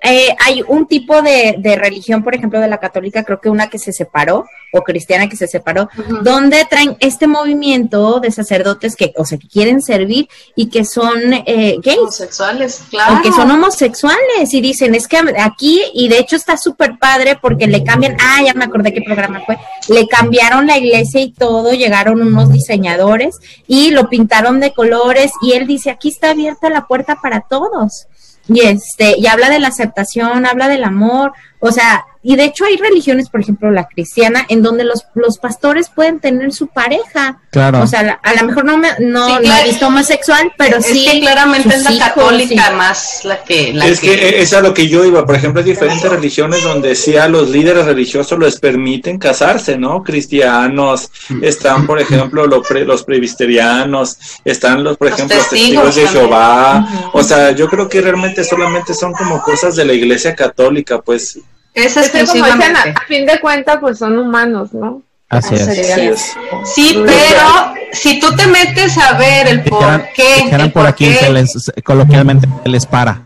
eh, 0.05 0.35
hay 0.39 0.63
un 0.67 0.87
tipo 0.87 1.21
de, 1.21 1.55
de 1.57 1.75
religión, 1.75 2.23
por 2.23 2.35
ejemplo, 2.35 2.59
de 2.59 2.67
la 2.67 2.79
católica, 2.79 3.23
creo 3.23 3.41
que 3.41 3.49
una 3.49 3.69
que 3.69 3.79
se 3.79 3.91
separó, 3.91 4.45
o 4.75 4.83
cristiana 4.83 5.29
que 5.29 5.35
se 5.35 5.47
separó, 5.47 5.89
donde 6.21 6.65
traen 6.69 6.97
este 6.99 7.27
movimiento 7.27 8.19
de 8.19 8.31
sacerdotes 8.31 8.95
que, 8.95 9.13
o 9.15 9.25
sea, 9.25 9.37
que 9.37 9.47
quieren 9.47 9.81
servir 9.81 10.27
y 10.55 10.69
que 10.69 10.83
son 10.83 11.33
eh, 11.33 11.77
gays 11.81 11.97
homosexuales, 11.99 12.83
claro. 12.89 13.13
aunque 13.13 13.31
son 13.31 13.49
homosexuales 13.51 14.53
y 14.53 14.61
dicen, 14.61 14.93
es 14.95 15.07
que 15.07 15.17
aquí, 15.39 15.81
y 15.93 16.09
de 16.09 16.19
hecho 16.19 16.35
está 16.35 16.57
súper 16.57 16.97
padre 16.99 17.37
porque 17.41 17.67
le 17.67 17.83
cambian, 17.83 18.17
ah, 18.19 18.41
ya 18.45 18.53
me 18.53 18.65
acordé 18.65 18.93
qué 18.93 19.01
programa 19.01 19.41
fue, 19.45 19.57
le 19.89 20.07
cambiaron 20.07 20.67
la 20.67 20.77
iglesia 20.77 21.21
y 21.21 21.31
todo, 21.31 21.73
llegaron 21.73 22.21
unos 22.21 22.51
diseñadores 22.51 23.37
y 23.67 23.91
lo 23.91 24.09
pintaron 24.09 24.59
de 24.59 24.73
colores 24.73 25.31
y 25.41 25.53
él 25.53 25.67
dice, 25.67 25.89
aquí 25.89 26.09
está 26.09 26.31
abierta 26.31 26.69
la 26.69 26.85
puerta 26.85 27.17
para 27.21 27.41
todos. 27.41 28.07
Y 28.47 28.61
este, 28.61 29.15
y 29.17 29.27
habla 29.27 29.49
de 29.49 29.59
la 29.59 29.69
aceptación, 29.69 30.45
habla 30.45 30.67
del 30.67 30.83
amor, 30.83 31.33
o 31.59 31.71
sea, 31.71 32.05
y 32.27 32.35
de 32.35 32.45
hecho 32.45 32.65
hay 32.65 32.75
religiones, 32.77 33.29
por 33.29 33.39
ejemplo, 33.41 33.69
la 33.71 33.85
cristiana, 33.87 34.45
en 34.49 34.63
donde 34.63 34.83
los, 34.83 35.05
los 35.13 35.37
pastores 35.37 35.89
pueden 35.93 36.19
tener 36.19 36.51
su 36.51 36.67
pareja. 36.67 37.39
Claro. 37.51 37.81
O 37.83 37.87
sea, 37.87 38.01
la- 38.03 38.19
a 38.23 38.33
lo 38.33 38.47
mejor 38.47 38.65
no 38.65 38.77
me 38.77 38.89
no, 38.99 39.27
Sí, 39.27 39.33
no 39.33 39.39
claro. 39.41 39.63
he 39.63 39.69
visto 39.69 39.87
homosexual, 39.87 40.51
pero 40.57 40.77
es 40.77 40.85
sí. 40.87 41.05
que 41.09 41.19
claramente 41.21 41.69
es 41.75 41.83
la 41.83 41.91
hijos, 41.91 42.07
católica 42.09 42.67
sí. 42.69 42.75
más 42.75 43.19
la 43.25 43.43
que 43.43 43.73
la 43.73 43.85
es 43.87 43.99
que 43.99 44.41
es 44.41 44.53
a 44.53 44.61
lo 44.61 44.73
que 44.73 44.87
yo 44.89 45.05
iba. 45.05 45.25
Por 45.25 45.35
ejemplo, 45.35 45.61
hay 45.61 45.69
diferentes 45.69 46.09
religiones 46.09 46.63
donde 46.63 46.95
sí 46.95 47.15
a 47.15 47.27
los 47.29 47.49
líderes 47.49 47.85
religiosos 47.85 48.37
les 48.39 48.59
permiten 48.59 49.19
casarse, 49.19 49.77
¿no? 49.77 50.01
Cristianos, 50.03 51.11
están, 51.43 51.85
por 51.85 51.99
ejemplo, 52.01 52.47
los, 52.47 52.67
pre- 52.67 52.85
los 52.85 53.03
presbiterianos, 53.03 54.17
están 54.43 54.83
los, 54.83 54.97
por 54.97 55.09
Los 55.09 55.17
ejemplo, 55.19 55.37
los 55.37 55.49
testigos 55.49 55.95
de 55.95 56.03
también. 56.03 56.23
Jehová. 56.23 57.11
O 57.13 57.23
sea, 57.23 57.51
yo 57.51 57.67
creo 57.69 57.87
que 57.87 58.01
realmente 58.01 58.43
solamente 58.43 58.93
son 58.93 59.13
como 59.13 59.41
cosas 59.41 59.75
de 59.75 59.85
la 59.85 59.93
iglesia 59.93 60.35
católica, 60.35 61.01
pues. 61.01 61.39
Es 61.75 61.97
Es 61.97 62.09
que 62.09 62.25
como 62.25 62.33
dicen, 62.33 62.51
a, 62.51 62.59
exclusivamente. 62.59 62.89
a 62.95 63.05
fin 63.07 63.25
de 63.25 63.39
cuentas, 63.39 63.77
pues 63.81 63.99
son 63.99 64.17
humanos, 64.17 64.73
¿no? 64.73 65.01
Así 65.29 65.55
es. 65.55 65.67
Así 65.67 65.83
Sí, 65.83 66.01
es. 66.01 66.33
Sí, 66.73 67.03
pero 67.05 67.73
si 67.91 68.19
tú 68.19 68.35
te 68.35 68.47
metes 68.47 68.97
a 68.97 69.13
ver 69.17 69.47
el 69.47 69.63
por 69.63 69.79
Dijeran, 69.79 70.07
qué, 70.15 70.69
por 70.73 70.85
aquí, 70.87 71.05
qué, 71.07 71.15
se 71.15 71.29
les, 71.31 71.71
coloquialmente, 71.83 72.47
se 72.63 72.69
les 72.69 72.85
para. 72.85 73.23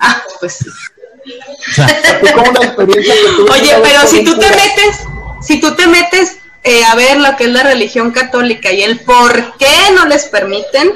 ah, 0.00 0.22
pues 0.40 0.52
sí. 0.54 0.66
O 0.68 1.74
sea, 1.74 1.86
Oye, 3.52 3.74
pero 3.82 4.06
si 4.06 4.24
tú 4.24 4.38
te 4.38 4.48
metes, 4.50 4.98
si 5.40 5.60
tú 5.60 5.74
te 5.74 5.86
metes 5.86 6.38
eh, 6.64 6.84
a 6.84 6.94
ver 6.94 7.18
lo 7.18 7.34
que 7.36 7.44
es 7.44 7.50
la 7.50 7.62
religión 7.62 8.10
católica 8.10 8.72
y 8.72 8.82
el 8.82 9.00
por 9.00 9.56
qué 9.56 9.70
no 9.94 10.06
les 10.06 10.24
permiten, 10.26 10.92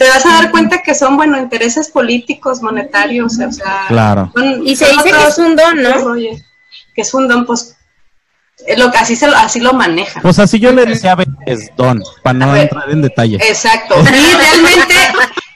te 0.00 0.08
vas 0.08 0.24
a 0.24 0.30
dar 0.30 0.50
cuenta 0.50 0.80
que 0.80 0.94
son, 0.94 1.14
bueno, 1.18 1.36
intereses 1.38 1.90
políticos, 1.90 2.62
monetarios, 2.62 3.38
o 3.38 3.52
sea, 3.52 3.84
Claro. 3.86 4.32
son- 4.34 4.66
Y 4.66 4.74
se 4.74 4.86
dice 4.90 5.10
que 5.12 5.28
es 5.28 5.36
un 5.36 5.54
don, 5.54 5.82
¿no? 5.82 5.92
rollos. 5.92 6.40
Que 6.94 7.02
es 7.02 7.12
un 7.12 7.28
don, 7.28 7.44
pues, 7.44 7.76
es 8.66 8.78
lo, 8.78 8.86
así, 8.88 9.14
se, 9.14 9.26
lo- 9.26 9.36
así 9.36 9.60
lo 9.60 9.74
manejan. 9.74 10.22
Pues 10.22 10.38
así 10.38 10.58
yo 10.58 10.72
le 10.72 10.86
decía 10.86 11.12
a 11.12 11.16
veces 11.16 11.34
es 11.44 11.70
don, 11.76 12.02
para 12.22 12.32
no 12.38 12.46
A 12.46 12.52
ver. 12.54 12.62
entrar 12.62 12.90
en 12.90 13.02
detalle. 13.02 13.36
Exacto. 13.46 13.94
Y 14.00 14.02
realmente, 14.06 14.94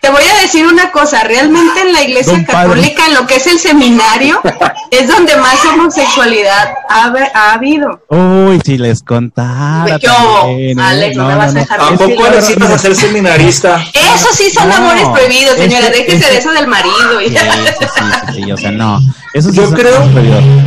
te 0.05 0.11
voy 0.11 0.23
a 0.23 0.43
decir 0.43 0.67
una 0.67 0.91
cosa, 0.91 1.25
realmente 1.25 1.81
en 1.81 1.93
la 1.95 2.03
iglesia 2.03 2.35
Don 2.35 2.45
padre. 2.45 2.69
católica, 2.69 3.07
en 3.07 3.15
lo 3.15 3.27
que 3.27 3.37
es 3.37 3.47
el 3.47 3.59
seminario, 3.59 4.39
es 4.91 5.09
donde 5.09 5.35
más 5.37 5.65
homosexualidad 5.65 6.75
ha, 6.91 7.53
habido. 7.55 8.03
Uy, 8.09 8.61
si 8.65 8.77
les 8.77 9.03
contara. 9.03 9.99
¿Qué 9.99 10.07
hubo? 10.09 10.41
también, 10.43 10.79
¿eh? 10.79 10.83
Alex, 10.83 11.17
no 11.17 11.27
me 11.27 11.35
vas 11.37 11.51
a 11.51 11.59
dejar 11.59 11.81
¿A 11.81 11.85
Es 11.85 11.99
que 11.99 12.09
poco 12.09 12.23
la 12.25 12.31
necesitas 12.33 12.69
verdad- 12.69 12.79
ser 12.83 12.95
seminarista? 12.97 13.83
Eso 13.95 14.29
sí 14.33 14.51
son 14.51 14.69
No, 14.69 14.75
amores 14.77 15.07
prohibidos, 15.09 15.57
señora. 15.57 15.87
ese- 15.89 15.99
Déjese 15.99 16.17
ese- 16.19 16.31
de 16.33 16.39
eso 16.39 16.53
del 16.53 16.67
marido. 16.67 17.21
y- 17.23 17.29
Sí, 17.31 17.37
sí, 17.37 17.87
sí, 18.35 18.43
sí, 18.45 18.53
o 18.53 18.57
sea, 18.59 18.71
no. 18.71 19.01
Eso 19.33 19.51
sí 19.51 19.57
Yo 19.57 19.65
es 19.65 19.71
creo-. 19.71 20.05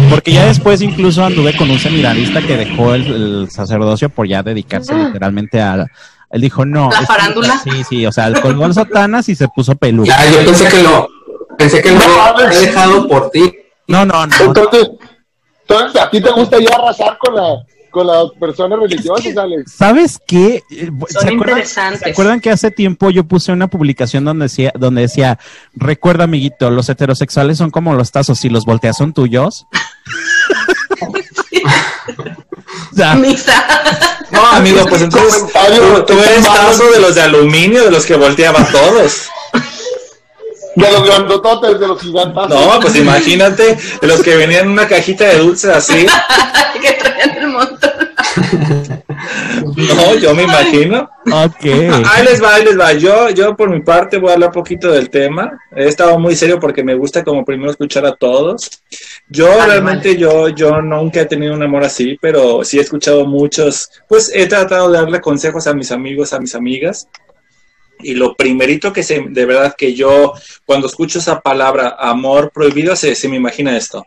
Porque 0.10 0.32
ya 0.34 0.46
después 0.46 0.82
incluso 0.82 1.24
anduve 1.24 1.56
con 1.56 1.70
un 1.70 1.80
seminarista 1.80 2.42
que 2.42 2.58
dejó 2.58 2.96
el, 2.96 3.06
el 3.06 3.52
sacerdocio 3.52 4.10
por 4.10 4.28
ya 4.28 4.42
dedicarse 4.42 4.94
literalmente 4.96 5.62
a... 5.62 5.86
Él 6.30 6.42
dijo, 6.42 6.66
no. 6.66 6.90
¿La 6.92 7.00
es 7.00 7.08
farándula? 7.08 7.60
Sí, 7.64 7.84
sí, 7.88 8.06
o 8.06 8.12
sea, 8.12 8.32
colgó 8.42 8.66
el 8.66 8.74
sotanas 8.74 9.30
y 9.30 9.36
se 9.36 9.48
puso 9.48 9.76
peludo. 9.76 10.06
Ya, 10.06 10.30
yo 10.30 10.46
pensé 10.46 10.68
que 10.68 10.84
lo, 10.84 11.10
pensé 11.58 11.82
que 11.82 11.92
lo 11.92 12.00
No, 12.00 12.22
había 12.22 12.48
dejado 12.60 13.08
por 13.08 13.30
ti. 13.32 13.54
No, 13.88 14.06
no, 14.06 14.28
no. 14.28 14.36
Entonces, 14.42 14.90
entonces, 15.68 16.02
¿a 16.02 16.10
ti 16.10 16.22
te 16.22 16.32
gusta 16.32 16.60
ya 16.60 16.76
arrasar 16.76 17.18
con, 17.18 17.36
la, 17.36 17.64
con 17.92 18.08
las 18.08 18.32
personas 18.40 18.80
religiosas, 18.80 19.38
Alex? 19.38 19.74
¿Sabes 19.74 20.20
qué? 20.26 20.64
Eh, 20.70 20.88
Son 20.88 21.08
¿Se 21.08 21.18
acuerdan, 21.18 21.40
interesantes. 21.40 22.00
¿Se 22.02 22.10
acuerdan 22.12 22.40
que 22.42 22.50
hace 22.50 22.72
tiempo 22.72 23.10
yo 23.10 23.26
puse 23.26 23.52
una 23.52 23.68
publicación 23.68 24.24
donde 24.26 24.46
decía, 24.46 24.72
donde 24.78 25.02
decía, 25.02 25.40
recuerda 25.74 26.26
amiguito, 26.26 26.70
los 26.70 26.90
heterosexuales 26.90 27.58
son 27.58 27.70
como 27.70 27.94
los 27.94 28.12
tazos, 28.12 28.40
si 28.40 28.50
los 28.50 28.66
volteas 28.66 28.98
son 28.98 29.14
tuyos? 29.14 29.66
No, 34.32 34.46
amigo, 34.46 34.86
pues 34.88 35.02
entonces 35.02 35.46
tú, 35.54 36.06
tú 36.06 36.22
eres 36.22 36.44
tazo 36.44 36.92
de 36.92 37.00
los 37.00 37.16
de 37.16 37.22
aluminio, 37.22 37.84
de 37.84 37.92
los 37.92 38.06
que 38.06 38.16
volteaban 38.16 38.70
todos. 38.72 39.30
De 40.76 40.92
los 40.92 41.06
grandototes, 41.06 41.80
de 41.80 41.88
los 41.88 42.02
gigantes. 42.02 42.50
No, 42.50 42.80
pues 42.82 42.96
imagínate, 42.96 43.78
de 44.02 44.08
los 44.08 44.22
que 44.22 44.36
venían 44.36 44.66
en 44.66 44.72
una 44.72 44.88
cajita 44.88 45.26
de 45.26 45.40
dulces 45.40 45.72
así. 45.72 46.06
que 46.82 46.94
traían 46.94 47.38
el 47.38 47.48
montón. 47.48 47.92
No, 49.76 50.16
yo 50.16 50.34
me 50.34 50.44
imagino. 50.44 51.10
ok. 51.26 51.66
Ahí 52.06 52.26
les 52.26 52.42
va, 52.42 52.56
ahí 52.56 52.66
les 52.66 52.80
va. 52.80 52.94
Yo, 52.94 53.30
yo 53.30 53.56
por 53.56 53.70
mi 53.70 53.82
parte 53.82 54.18
voy 54.18 54.32
a 54.32 54.34
hablar 54.34 54.52
poquito 54.52 54.92
del 54.92 55.10
tema. 55.10 55.60
He 55.76 55.86
estado 55.88 56.18
muy 56.20 56.36
serio 56.36 56.60
porque 56.60 56.84
me 56.84 56.96
gusta 56.96 57.24
como 57.24 57.46
primero 57.46 57.72
escuchar 57.72 58.06
a 58.06 58.16
todos. 58.16 58.70
Yo 59.30 59.48
realmente 59.66 60.16
yo, 60.16 60.50
yo 60.50 60.82
nunca 60.82 61.22
he 61.22 61.26
tenido 61.26 61.54
un 61.54 61.64
amor 61.64 61.84
así, 61.84 62.18
pero 62.22 62.64
sí 62.64 62.78
he 62.78 62.82
escuchado 62.82 63.26
muchos, 63.26 63.90
pues 64.08 64.32
he 64.34 64.48
tratado 64.48 64.90
de 64.90 65.00
darle 65.00 65.22
consejos 65.22 65.68
a 65.68 65.74
mis 65.74 65.92
amigos, 65.92 66.34
a 66.34 66.40
mis 66.40 66.56
amigas. 66.56 67.08
Y 68.00 68.14
lo 68.14 68.36
primerito 68.36 68.94
que 68.94 69.02
se, 69.02 69.26
de 69.28 69.46
verdad 69.46 69.76
que 69.76 69.96
yo, 69.96 70.34
cuando 70.66 70.88
escucho 70.88 71.18
esa 71.18 71.40
palabra 71.40 71.96
amor 71.98 72.52
prohibido, 72.54 72.96
se, 72.96 73.16
se 73.16 73.28
me 73.28 73.38
imagina 73.38 73.76
esto. 73.76 74.06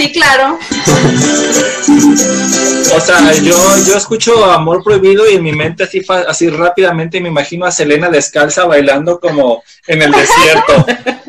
Sí, 0.00 0.10
claro. 0.12 0.58
O 2.96 3.00
sea, 3.02 3.32
yo, 3.34 3.54
yo 3.86 3.96
escucho 3.98 4.46
Amor 4.46 4.82
Prohibido 4.82 5.28
y 5.28 5.34
en 5.34 5.42
mi 5.42 5.52
mente 5.52 5.84
así, 5.84 6.00
así 6.26 6.48
rápidamente 6.48 7.20
me 7.20 7.28
imagino 7.28 7.66
a 7.66 7.70
Selena 7.70 8.08
descalza 8.08 8.64
bailando 8.64 9.20
como 9.20 9.62
en 9.86 10.02
el 10.02 10.12
desierto, 10.12 10.86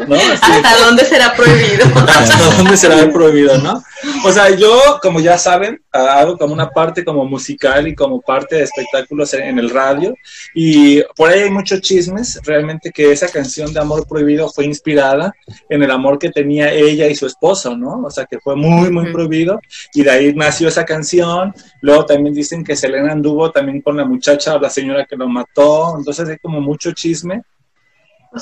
¿no? 0.07 0.15
Así, 0.15 0.51
¿Hasta 0.51 0.85
dónde 0.85 1.05
será 1.05 1.33
prohibido? 1.33 1.85
¿Hasta 2.07 2.55
dónde 2.57 2.77
será 2.77 3.11
prohibido, 3.11 3.57
no? 3.57 3.81
O 4.25 4.31
sea, 4.31 4.49
yo, 4.49 4.99
como 5.01 5.19
ya 5.19 5.37
saben, 5.37 5.81
hago 5.91 6.37
como 6.37 6.53
una 6.53 6.69
parte 6.69 7.03
como 7.05 7.25
musical 7.25 7.87
y 7.87 7.95
como 7.95 8.21
parte 8.21 8.55
de 8.55 8.63
espectáculos 8.63 9.33
en, 9.33 9.59
el 9.59 9.69
radio 9.69 10.15
y 10.55 11.01
por 11.15 11.29
ahí 11.29 11.41
hay 11.41 11.49
muchos 11.49 11.81
chismes, 11.81 12.39
realmente 12.43 12.91
que 12.91 13.11
esa 13.11 13.27
canción 13.27 13.73
de 13.73 13.79
Amor 13.79 14.07
Prohibido 14.07 14.49
fue 14.49 14.65
inspirada 14.65 15.33
en 15.69 15.83
el 15.83 15.91
amor 15.91 16.17
que 16.17 16.29
tenía 16.29 16.71
ella 16.71 17.07
y 17.07 17.15
su 17.15 17.27
esposo, 17.27 17.75
¿no? 17.75 18.01
O 18.03 18.11
sea, 18.11 18.25
que 18.25 18.39
fue 18.39 18.55
muy, 18.55 18.89
muy 18.89 19.11
prohibido 19.11 19.59
y 19.93 20.03
de 20.03 20.11
ahí 20.11 20.33
nació 20.33 20.67
esa 20.67 20.85
canción. 20.85 21.53
Luego 21.81 22.05
también 22.05 22.33
dicen 22.33 22.63
que 22.63 22.75
Selena 22.75 23.11
anduvo 23.11 23.51
también 23.51 23.81
con 23.81 23.97
la 23.97 24.05
muchacha 24.05 24.55
o 24.55 24.59
la 24.59 24.69
señora 24.69 25.05
que 25.05 25.15
lo 25.15 25.27
mató, 25.27 25.95
entonces 25.97 26.29
hay 26.29 26.37
como 26.37 26.61
mucho 26.61 26.91
chisme 26.91 27.43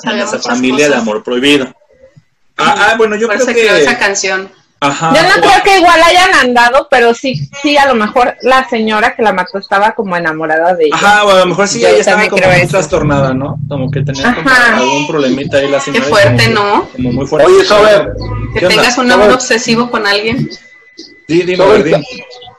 En 0.03 0.19
esa 0.19 0.39
familia 0.39 0.89
de. 0.89 0.95
Amor 0.95 1.23
Prohibido. 1.23 1.73
Ah, 2.57 2.75
ah, 2.91 2.95
bueno, 2.97 3.15
yo 3.15 3.27
Por 3.27 3.37
creo 3.37 3.47
eso 3.49 3.53
se 3.53 3.65
creó 3.65 3.75
que... 3.75 3.81
esa 3.83 3.97
canción. 3.97 4.51
Ajá. 4.81 5.13
Yo 5.13 5.21
no 5.23 5.41
creo 5.41 5.63
que 5.63 5.77
igual 5.77 6.01
hayan 6.01 6.33
andado, 6.35 6.87
pero 6.89 7.13
sí, 7.13 7.49
sí, 7.61 7.75
a 7.77 7.85
lo 7.85 7.95
mejor 7.95 8.35
la 8.43 8.67
señora 8.69 9.13
que 9.13 9.21
la 9.21 9.33
mató 9.33 9.57
estaba 9.57 9.91
como 9.93 10.15
enamorada 10.15 10.73
de 10.73 10.85
ella. 10.85 10.95
Ajá, 10.95 11.25
o 11.25 11.31
a 11.31 11.39
lo 11.39 11.45
mejor 11.47 11.67
sí, 11.67 11.81
Yo 11.81 11.89
ella 11.89 11.97
estaba 11.99 12.25
como 12.29 12.47
muy 12.47 12.67
trastornada, 12.67 13.33
¿no? 13.33 13.57
Como 13.67 13.91
que 13.91 14.01
tenía 14.03 14.33
como 14.35 14.49
algún 14.49 15.07
problemita 15.07 15.57
ahí 15.57 15.69
la 15.69 15.79
Qué 15.79 15.83
señora. 15.85 16.05
fuerte, 16.05 16.31
como 16.31 16.47
que- 16.47 16.53
¿no? 16.53 16.89
Como 16.95 17.11
muy 17.11 17.27
fuerte. 17.27 17.51
Oye, 17.51 17.65
Sober, 17.65 18.13
Que 18.53 18.59
¿Qué 18.61 18.67
tengas 18.67 18.97
un 18.97 19.11
amor 19.11 19.31
obsesivo 19.31 19.91
con 19.91 20.07
alguien. 20.07 20.49
Sí, 21.27 21.41
dime, 21.43 21.57
Sober, 21.57 22.01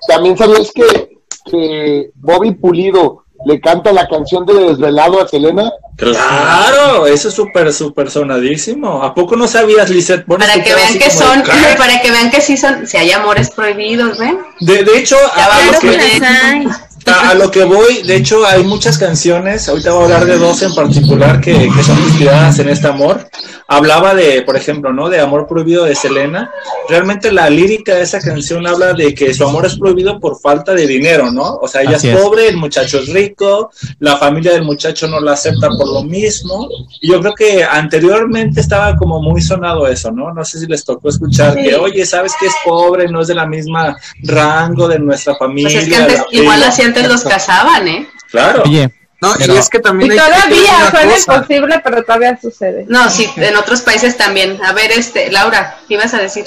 también 0.06 0.36
sabías 0.36 0.70
que, 0.74 1.16
que 1.50 2.10
Bobby 2.16 2.52
Pulido 2.52 3.24
le 3.44 3.60
canta 3.60 3.92
la 3.92 4.08
canción 4.08 4.44
de 4.46 4.54
Desvelado 4.54 5.20
a 5.20 5.28
Selena. 5.28 5.70
Claro, 5.96 7.06
eso 7.06 7.28
es 7.28 7.34
súper, 7.34 7.72
súper 7.72 8.10
sonadísimo. 8.10 9.02
¿A 9.02 9.14
poco 9.14 9.36
no 9.36 9.46
sabías? 9.46 9.88
Pones 9.88 10.26
Para 10.26 10.62
que 10.62 10.74
vean 10.74 10.98
que 10.98 11.10
son, 11.10 11.42
para 11.78 12.00
que 12.00 12.10
vean 12.10 12.30
que 12.30 12.40
sí 12.40 12.56
son, 12.56 12.86
si 12.86 12.96
hay 12.96 13.12
amores 13.12 13.50
prohibidos, 13.50 14.18
¿ven? 14.18 14.38
De, 14.60 14.84
de 14.84 14.98
hecho, 14.98 15.16
Ya 15.36 15.42
a, 15.42 15.46
a 15.46 15.48
vamos 15.48 15.74
lo 15.74 15.80
con 15.80 15.90
que, 15.90 16.68
a, 17.06 17.30
a 17.30 17.34
lo 17.34 17.50
que 17.50 17.64
voy, 17.64 18.02
de 18.02 18.16
hecho, 18.16 18.44
hay 18.46 18.62
muchas 18.64 18.98
canciones. 18.98 19.68
Ahorita 19.68 19.92
voy 19.92 20.02
a 20.02 20.04
hablar 20.04 20.26
de 20.26 20.38
dos 20.38 20.62
en 20.62 20.74
particular 20.74 21.40
que, 21.40 21.52
que 21.74 21.82
son 21.82 21.98
inspiradas 21.98 22.58
en 22.58 22.68
este 22.68 22.86
amor. 22.88 23.28
Hablaba 23.72 24.16
de, 24.16 24.42
por 24.42 24.56
ejemplo, 24.56 24.92
¿no? 24.92 25.08
De 25.08 25.20
Amor 25.20 25.46
Prohibido 25.46 25.84
de 25.84 25.94
Selena. 25.94 26.50
Realmente 26.88 27.30
la 27.30 27.48
lírica 27.48 27.94
de 27.94 28.02
esa 28.02 28.18
canción 28.20 28.66
habla 28.66 28.94
de 28.94 29.14
que 29.14 29.32
su 29.32 29.44
amor 29.46 29.64
es 29.64 29.78
prohibido 29.78 30.18
por 30.18 30.40
falta 30.40 30.74
de 30.74 30.88
dinero, 30.88 31.30
¿no? 31.30 31.54
O 31.62 31.68
sea, 31.68 31.82
ella 31.82 31.94
Así 31.96 32.08
es 32.08 32.16
es. 32.16 32.20
pobre, 32.20 32.48
el 32.48 32.56
muchacho 32.56 32.98
es 32.98 33.08
rico, 33.12 33.70
la 34.00 34.16
familia 34.16 34.52
del 34.52 34.64
muchacho 34.64 35.06
no 35.06 35.20
la 35.20 35.34
acepta 35.34 35.68
por 35.68 35.86
lo 35.86 36.02
mismo. 36.02 36.68
Y 37.00 37.12
yo 37.12 37.20
creo 37.20 37.32
que 37.34 37.62
anteriormente 37.62 38.60
estaba 38.60 38.96
como 38.96 39.22
muy 39.22 39.40
sonado 39.40 39.86
eso, 39.86 40.10
¿no? 40.10 40.34
No 40.34 40.44
sé 40.44 40.58
si 40.58 40.66
les 40.66 40.84
tocó 40.84 41.08
escuchar 41.08 41.54
Sí. 41.54 41.62
que, 41.62 41.76
oye, 41.76 42.04
¿sabes 42.04 42.32
que 42.40 42.46
es 42.46 42.54
pobre? 42.64 43.06
No 43.08 43.20
es 43.20 43.28
de 43.28 43.34
la 43.36 43.46
misma 43.46 43.96
rango 44.24 44.88
de 44.88 44.98
nuestra 44.98 45.36
familia. 45.36 45.70
Pues 45.70 45.84
es 45.84 45.88
que 45.88 45.96
antes, 45.96 46.18
la 46.18 46.24
igual 46.40 46.56
prima". 46.56 46.66
Antes 46.98 47.08
los 47.08 47.24
casaban, 47.24 47.88
¿eh? 47.88 48.08
Claro. 48.30 48.62
Oye, 48.64 48.90
No, 49.22 49.34
Pero- 49.38 49.54
y 49.54 49.58
es 49.58 49.68
que 49.68 49.80
también 49.80 50.10
Y 50.12 50.16
todavía 50.16 50.90
suena 50.90 51.18
imposible, 51.18 51.80
pero 51.84 52.02
todavía 52.04 52.38
sucede. 52.40 52.86
No, 52.88 53.10
sí, 53.10 53.30
en 53.36 53.54
otros 53.54 53.82
países 53.82 54.16
también. 54.16 54.58
A 54.64 54.72
ver, 54.72 54.92
este, 54.92 55.30
Laura, 55.30 55.76
¿qué 55.86 55.94
ibas 55.94 56.14
a 56.14 56.18
decir? 56.22 56.46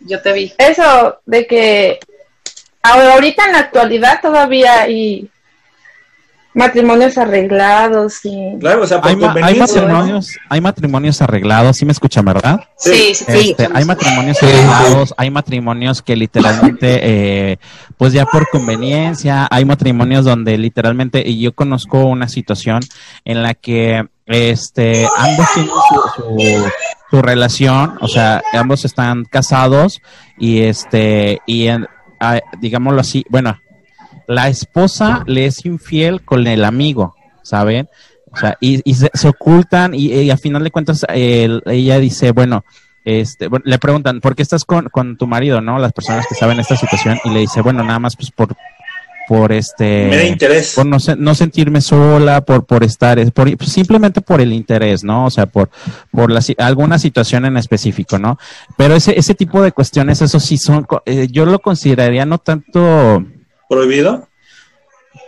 Yo 0.00 0.22
te 0.22 0.32
vi. 0.32 0.54
Eso 0.56 1.20
de 1.26 1.46
que 1.46 1.98
ahora- 2.82 3.12
ahorita 3.12 3.44
en 3.44 3.52
la 3.52 3.58
actualidad 3.58 4.20
todavía 4.22 4.80
hay 4.82 5.28
matrimonios 6.56 7.18
arreglados 7.18 8.24
y 8.24 8.56
Claro, 8.58 8.82
o 8.82 8.86
sea, 8.86 9.00
por 9.00 9.10
Hay, 9.10 9.16
ma- 9.16 9.34
hay 9.42 9.54
matrimonios, 9.58 10.36
hay 10.48 10.60
matrimonios 10.60 11.20
arreglados, 11.22 11.76
¿sí 11.76 11.84
me 11.84 11.92
escuchan, 11.92 12.24
verdad? 12.24 12.60
Sí, 12.78 13.14
sí, 13.14 13.24
sí. 13.28 13.50
Este, 13.50 13.68
hay 13.72 13.84
matrimonios 13.84 14.42
arreglados, 14.42 15.14
hay 15.18 15.30
matrimonios 15.30 16.00
que 16.02 16.16
literalmente, 16.16 16.98
eh, 17.52 17.58
pues 17.98 18.12
ya 18.14 18.24
por 18.26 18.48
conveniencia, 18.48 19.46
hay 19.50 19.64
matrimonios 19.64 20.24
donde 20.24 20.56
literalmente, 20.58 21.22
y 21.24 21.40
yo 21.40 21.52
conozco 21.54 22.04
una 22.06 22.26
situación 22.28 22.80
en 23.24 23.42
la 23.42 23.54
que 23.54 24.08
este 24.26 25.06
ambos 25.18 25.46
tienen 25.54 25.70
su, 25.70 26.22
su, 26.22 26.70
su 27.10 27.22
relación, 27.22 27.98
o 28.00 28.08
sea, 28.08 28.42
ambos 28.54 28.84
están 28.84 29.24
casados 29.24 30.00
y 30.38 30.62
este, 30.62 31.38
y 31.46 31.66
en- 31.68 31.86
digámoslo 32.60 33.02
así, 33.02 33.24
bueno, 33.28 33.60
la 34.28 34.48
esposa 34.48 35.22
le 35.26 35.46
es 35.46 35.64
infiel 35.64 36.22
con 36.22 36.46
el 36.46 36.64
amigo, 36.64 37.14
¿saben? 37.42 37.88
O 38.32 38.36
sea, 38.36 38.56
y, 38.60 38.80
y 38.88 38.94
se, 38.94 39.10
se 39.14 39.28
ocultan 39.28 39.94
y, 39.94 40.12
y 40.12 40.30
a 40.30 40.36
final 40.36 40.62
de 40.64 40.70
cuentas 40.70 41.06
el- 41.08 41.62
ella 41.66 41.98
dice, 41.98 42.32
bueno, 42.32 42.64
este, 43.04 43.46
bueno, 43.48 43.62
le 43.66 43.78
preguntan, 43.78 44.20
¿por 44.20 44.34
qué 44.34 44.42
estás 44.42 44.64
con, 44.64 44.88
con 44.90 45.16
tu 45.16 45.26
marido, 45.26 45.60
no? 45.60 45.78
Las 45.78 45.92
personas 45.92 46.26
que 46.28 46.34
saben 46.34 46.58
esta 46.60 46.76
situación 46.76 47.18
y 47.24 47.30
le 47.30 47.40
dice, 47.40 47.60
bueno, 47.62 47.82
nada 47.84 47.98
más 48.00 48.16
pues 48.16 48.30
por, 48.32 48.48
por 49.28 49.52
este, 49.52 50.08
Me 50.10 50.16
da 50.16 50.24
interés. 50.24 50.74
por 50.74 50.86
no, 50.86 50.98
no 51.16 51.34
sentirme 51.34 51.80
sola, 51.80 52.44
por, 52.44 52.66
por 52.66 52.82
estar, 52.84 53.18
es 53.20 53.30
por, 53.30 53.48
simplemente 53.64 54.20
por 54.20 54.40
el 54.40 54.52
interés, 54.52 55.02
¿no? 55.04 55.24
O 55.26 55.30
sea, 55.30 55.46
por, 55.46 55.70
por 56.10 56.30
la, 56.32 56.40
alguna 56.58 56.98
situación 56.98 57.44
en 57.44 57.56
específico, 57.56 58.18
¿no? 58.18 58.38
Pero 58.76 58.94
ese, 58.96 59.18
ese 59.18 59.34
tipo 59.34 59.62
de 59.62 59.72
cuestiones, 59.72 60.20
eso 60.20 60.40
sí 60.40 60.58
son, 60.58 60.84
eh, 61.06 61.28
yo 61.30 61.46
lo 61.46 61.60
consideraría 61.60 62.26
no 62.26 62.38
tanto, 62.38 63.24
¿Prohibido? 63.68 64.28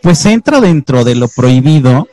pues 0.03 0.25
entra 0.27 0.61
dentro 0.61 1.05
de 1.05 1.15
lo 1.15 1.29
prohibido, 1.29 2.09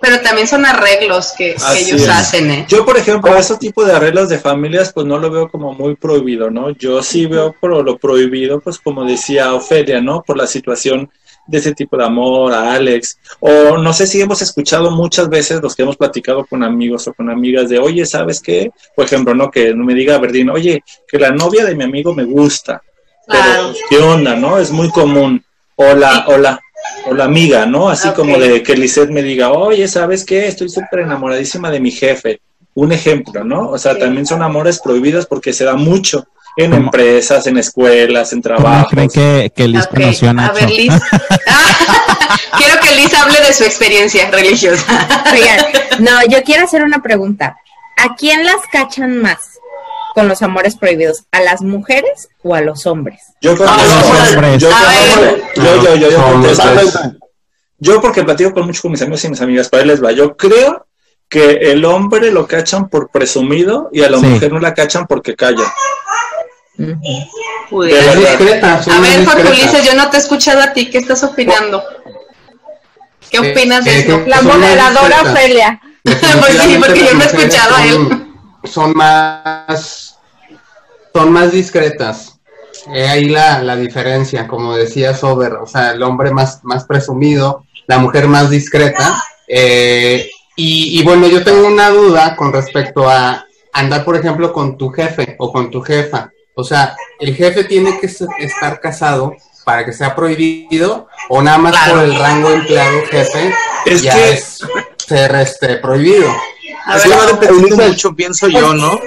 Pero 0.00 0.20
también 0.20 0.46
son 0.46 0.64
arreglos 0.64 1.32
que, 1.36 1.56
ellos 1.76 2.02
es. 2.02 2.08
hacen, 2.08 2.50
¿eh? 2.50 2.66
Yo, 2.68 2.84
por 2.84 2.96
ejemplo, 2.96 3.36
ese 3.36 3.56
tipo 3.56 3.84
de 3.84 3.92
arreglos 3.92 4.28
de 4.28 4.38
familias, 4.38 4.92
pues 4.92 5.06
no 5.06 5.18
lo 5.18 5.30
veo 5.30 5.48
como 5.48 5.72
muy 5.72 5.96
prohibido, 5.96 6.50
¿no? 6.50 6.70
Yo 6.70 7.02
sí 7.02 7.26
veo 7.26 7.54
por 7.58 7.84
lo 7.84 7.98
prohibido, 7.98 8.60
pues 8.60 8.78
como 8.78 9.04
decía 9.04 9.54
Ofelia, 9.54 10.00
¿no? 10.00 10.22
Por 10.22 10.36
la 10.36 10.46
situación 10.46 11.10
de 11.48 11.58
ese 11.58 11.74
tipo 11.74 11.96
de 11.96 12.04
amor, 12.04 12.52
a 12.52 12.74
Alex. 12.74 13.18
O 13.40 13.78
no 13.78 13.92
sé 13.92 14.06
si 14.06 14.20
hemos 14.20 14.40
escuchado 14.42 14.90
muchas 14.90 15.28
veces 15.28 15.60
los 15.62 15.74
que 15.74 15.82
hemos 15.82 15.96
platicado 15.96 16.44
con 16.44 16.62
amigos 16.62 17.08
o 17.08 17.14
con 17.14 17.30
amigas 17.30 17.68
de, 17.68 17.78
oye, 17.78 18.04
¿sabes 18.06 18.40
qué? 18.40 18.70
Por 18.94 19.06
ejemplo, 19.06 19.34
¿no? 19.34 19.50
Que 19.50 19.74
me 19.74 19.94
diga 19.94 20.18
Verdín, 20.18 20.50
oye, 20.50 20.84
que 21.08 21.18
la 21.18 21.30
novia 21.30 21.64
de 21.64 21.74
mi 21.74 21.84
amigo 21.84 22.14
me 22.14 22.24
gusta. 22.24 22.82
Pero, 23.28 23.42
Claro. 23.44 23.62
pues, 23.68 23.78
¿qué 23.90 23.98
onda, 23.98 24.34
no? 24.36 24.58
Es 24.58 24.70
muy 24.70 24.90
común. 24.90 25.44
O 25.76 25.94
la, 25.94 26.24
o 26.28 26.36
la, 26.38 26.58
amiga, 27.22 27.66
¿no? 27.66 27.88
Así 27.88 28.08
como 28.10 28.36
de 28.38 28.62
que 28.62 28.76
Lisette 28.76 29.10
me 29.10 29.22
diga, 29.22 29.52
oye, 29.52 29.86
¿sabes 29.86 30.24
qué? 30.24 30.48
Estoy 30.48 30.68
súper 30.68 31.00
enamoradísima 31.00 31.70
de 31.70 31.80
mi 31.80 31.90
jefe. 31.90 32.40
Un 32.74 32.92
ejemplo, 32.92 33.44
¿no? 33.44 33.70
O 33.70 33.78
sea, 33.78 33.96
también 33.98 34.26
son 34.26 34.42
amores 34.42 34.80
prohibidos 34.80 35.26
porque 35.26 35.52
se 35.52 35.64
da 35.64 35.74
mucho 35.74 36.26
en 36.56 36.70
¿Cómo? 36.72 36.84
empresas, 36.84 37.46
en 37.46 37.58
escuelas, 37.58 38.32
en 38.32 38.42
¿cómo 38.42 38.56
trabajos. 38.56 38.88
creen 38.90 39.08
que, 39.10 39.52
que 39.54 39.68
Liz 39.68 39.84
Ok, 39.84 39.94
conoció 39.94 40.30
a 40.30 40.52
ver, 40.52 40.70
Liz. 40.70 40.92
Quiero 42.58 42.80
que 42.80 42.94
Liz 42.96 43.14
hable 43.14 43.40
de 43.40 43.52
su 43.52 43.64
experiencia 43.64 44.30
religiosa. 44.30 44.84
Oigan, 45.32 45.66
no, 46.00 46.24
yo 46.28 46.42
quiero 46.42 46.64
hacer 46.64 46.82
una 46.82 47.02
pregunta. 47.02 47.56
¿A 47.96 48.14
quién 48.16 48.44
las 48.44 48.56
cachan 48.72 49.18
más 49.18 49.38
con 50.18 50.28
los 50.28 50.42
amores 50.42 50.76
prohibidos? 50.76 51.24
¿A 51.30 51.40
las 51.40 51.62
mujeres 51.62 52.28
o 52.42 52.54
a 52.54 52.60
los 52.60 52.86
hombres? 52.86 53.20
Yo 53.40 53.54
creo 53.54 53.66
que 53.68 53.72
Ah, 53.72 53.84
los 53.84 54.34
hombres. 54.34 54.60
Yo, 54.60 55.82
yo, 55.82 55.94
yo, 55.96 56.08
yo, 57.78 58.00
porque 58.00 58.24
platico 58.24 58.52
con 58.52 58.66
mucho 58.66 58.82
con 58.82 58.90
mis 58.92 59.02
amigos 59.02 59.24
y 59.24 59.28
mis 59.28 59.40
amigas, 59.40 59.68
para 59.68 59.82
él 59.82 59.88
les 59.88 60.02
va. 60.02 60.10
Yo 60.12 60.36
creo 60.36 60.86
que 61.28 61.70
el 61.70 61.84
hombre 61.84 62.32
lo 62.32 62.46
cachan 62.48 62.88
por 62.88 63.10
presumido 63.10 63.88
y 63.92 64.02
a 64.02 64.10
la 64.10 64.18
Sí. 64.18 64.26
mujer 64.26 64.52
no 64.52 64.58
la 64.58 64.74
cachan 64.74 65.06
porque 65.06 65.36
calla. 65.36 65.64
Uy, 67.70 67.90
son 67.90 68.94
A 68.96 69.00
ver, 69.00 69.24
Jorge. 69.26 69.48
Ulises, 69.48 69.84
yo 69.84 69.94
no 69.94 70.10
te 70.10 70.16
he 70.16 70.20
escuchado 70.20 70.60
a 70.62 70.72
ti. 70.72 70.90
¿Qué 70.90 70.98
estás 70.98 71.22
opinando? 71.22 71.82
¿Qué 73.30 73.36
Eh, 73.38 73.52
opinas 73.52 73.84
de 73.84 73.90
eh, 73.90 74.00
eso? 74.06 74.24
que- 74.24 74.30
la 74.30 74.42
moderadora. 74.42 75.22
Ofelia. 75.22 75.80
Pues 76.04 76.58
sí, 76.62 76.76
porque 76.78 77.04
yo 77.04 77.12
no 77.14 77.22
he 77.22 77.26
escuchado 77.26 77.74
a 77.76 77.84
él. 77.84 78.24
Son 78.64 78.92
más, 78.96 80.07
son 81.14 81.32
más 81.32 81.52
discretas. 81.52 82.38
Eh, 82.94 83.08
ahí 83.08 83.28
la, 83.28 83.62
la 83.62 83.76
diferencia, 83.76 84.46
como 84.46 84.76
decía 84.76 85.14
Sober, 85.14 85.54
o 85.54 85.66
sea, 85.66 85.92
el 85.92 86.02
hombre 86.02 86.30
más, 86.30 86.60
más 86.64 86.84
presumido, 86.84 87.64
la 87.86 87.98
mujer 87.98 88.28
más 88.28 88.50
discreta. 88.50 89.20
Eh, 89.46 90.28
y, 90.56 90.98
y 90.98 91.02
bueno, 91.04 91.26
yo 91.26 91.42
tengo 91.44 91.66
una 91.66 91.90
duda 91.90 92.36
con 92.36 92.52
respecto 92.52 93.08
a 93.08 93.44
andar, 93.72 94.04
por 94.04 94.16
ejemplo, 94.16 94.52
con 94.52 94.76
tu 94.78 94.90
jefe 94.90 95.36
o 95.38 95.52
con 95.52 95.70
tu 95.70 95.80
jefa. 95.82 96.30
O 96.54 96.64
sea, 96.64 96.96
¿el 97.20 97.34
jefe 97.36 97.64
tiene 97.64 97.98
que 98.00 98.06
estar 98.06 98.80
casado 98.80 99.34
para 99.64 99.84
que 99.84 99.92
sea 99.92 100.14
prohibido 100.16 101.08
o 101.28 101.42
nada 101.42 101.58
más 101.58 101.72
Claro. 101.72 101.94
por 101.96 102.04
el 102.04 102.18
rango 102.18 102.50
empleado 102.50 103.02
jefe 103.10 103.52
Es 103.86 104.02
ya 104.02 104.14
que- 104.14 104.32
es 104.32 104.58
ser 104.96 105.34
este, 105.36 105.76
prohibido? 105.76 106.28
Así 106.88 107.08
va 107.10 107.26
dependiendo 107.26 107.76
mucho, 107.76 108.14
pienso 108.14 108.48
yo, 108.48 108.72
¿no? 108.74 108.98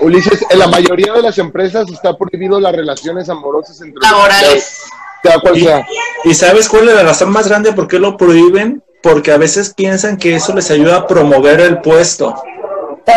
Ulises, 0.00 0.44
en 0.48 0.58
la 0.58 0.68
mayoría 0.68 1.12
de 1.12 1.22
las 1.22 1.36
empresas 1.38 1.90
está 1.90 2.16
prohibido 2.16 2.60
las 2.60 2.72
relaciones 2.74 3.28
amorosas 3.28 3.80
entre 3.80 4.00
laborales. 4.00 4.84
sea 5.22 5.38
cual 5.40 5.58
Y- 5.58 5.64
sea. 5.64 5.86
¿Y 6.24 6.34
sabes 6.34 6.68
cuál 6.68 6.88
es 6.88 6.94
la 6.94 7.02
razón 7.02 7.30
más 7.30 7.48
grande 7.48 7.72
por 7.72 7.88
qué 7.88 7.98
lo 7.98 8.16
prohíben? 8.16 8.82
Porque 9.02 9.32
a 9.32 9.38
veces 9.38 9.74
piensan 9.74 10.16
que 10.16 10.34
eso 10.36 10.54
les 10.54 10.70
ayuda 10.70 10.96
a 10.98 11.06
promover 11.06 11.60
el 11.60 11.80
puesto. 11.80 12.34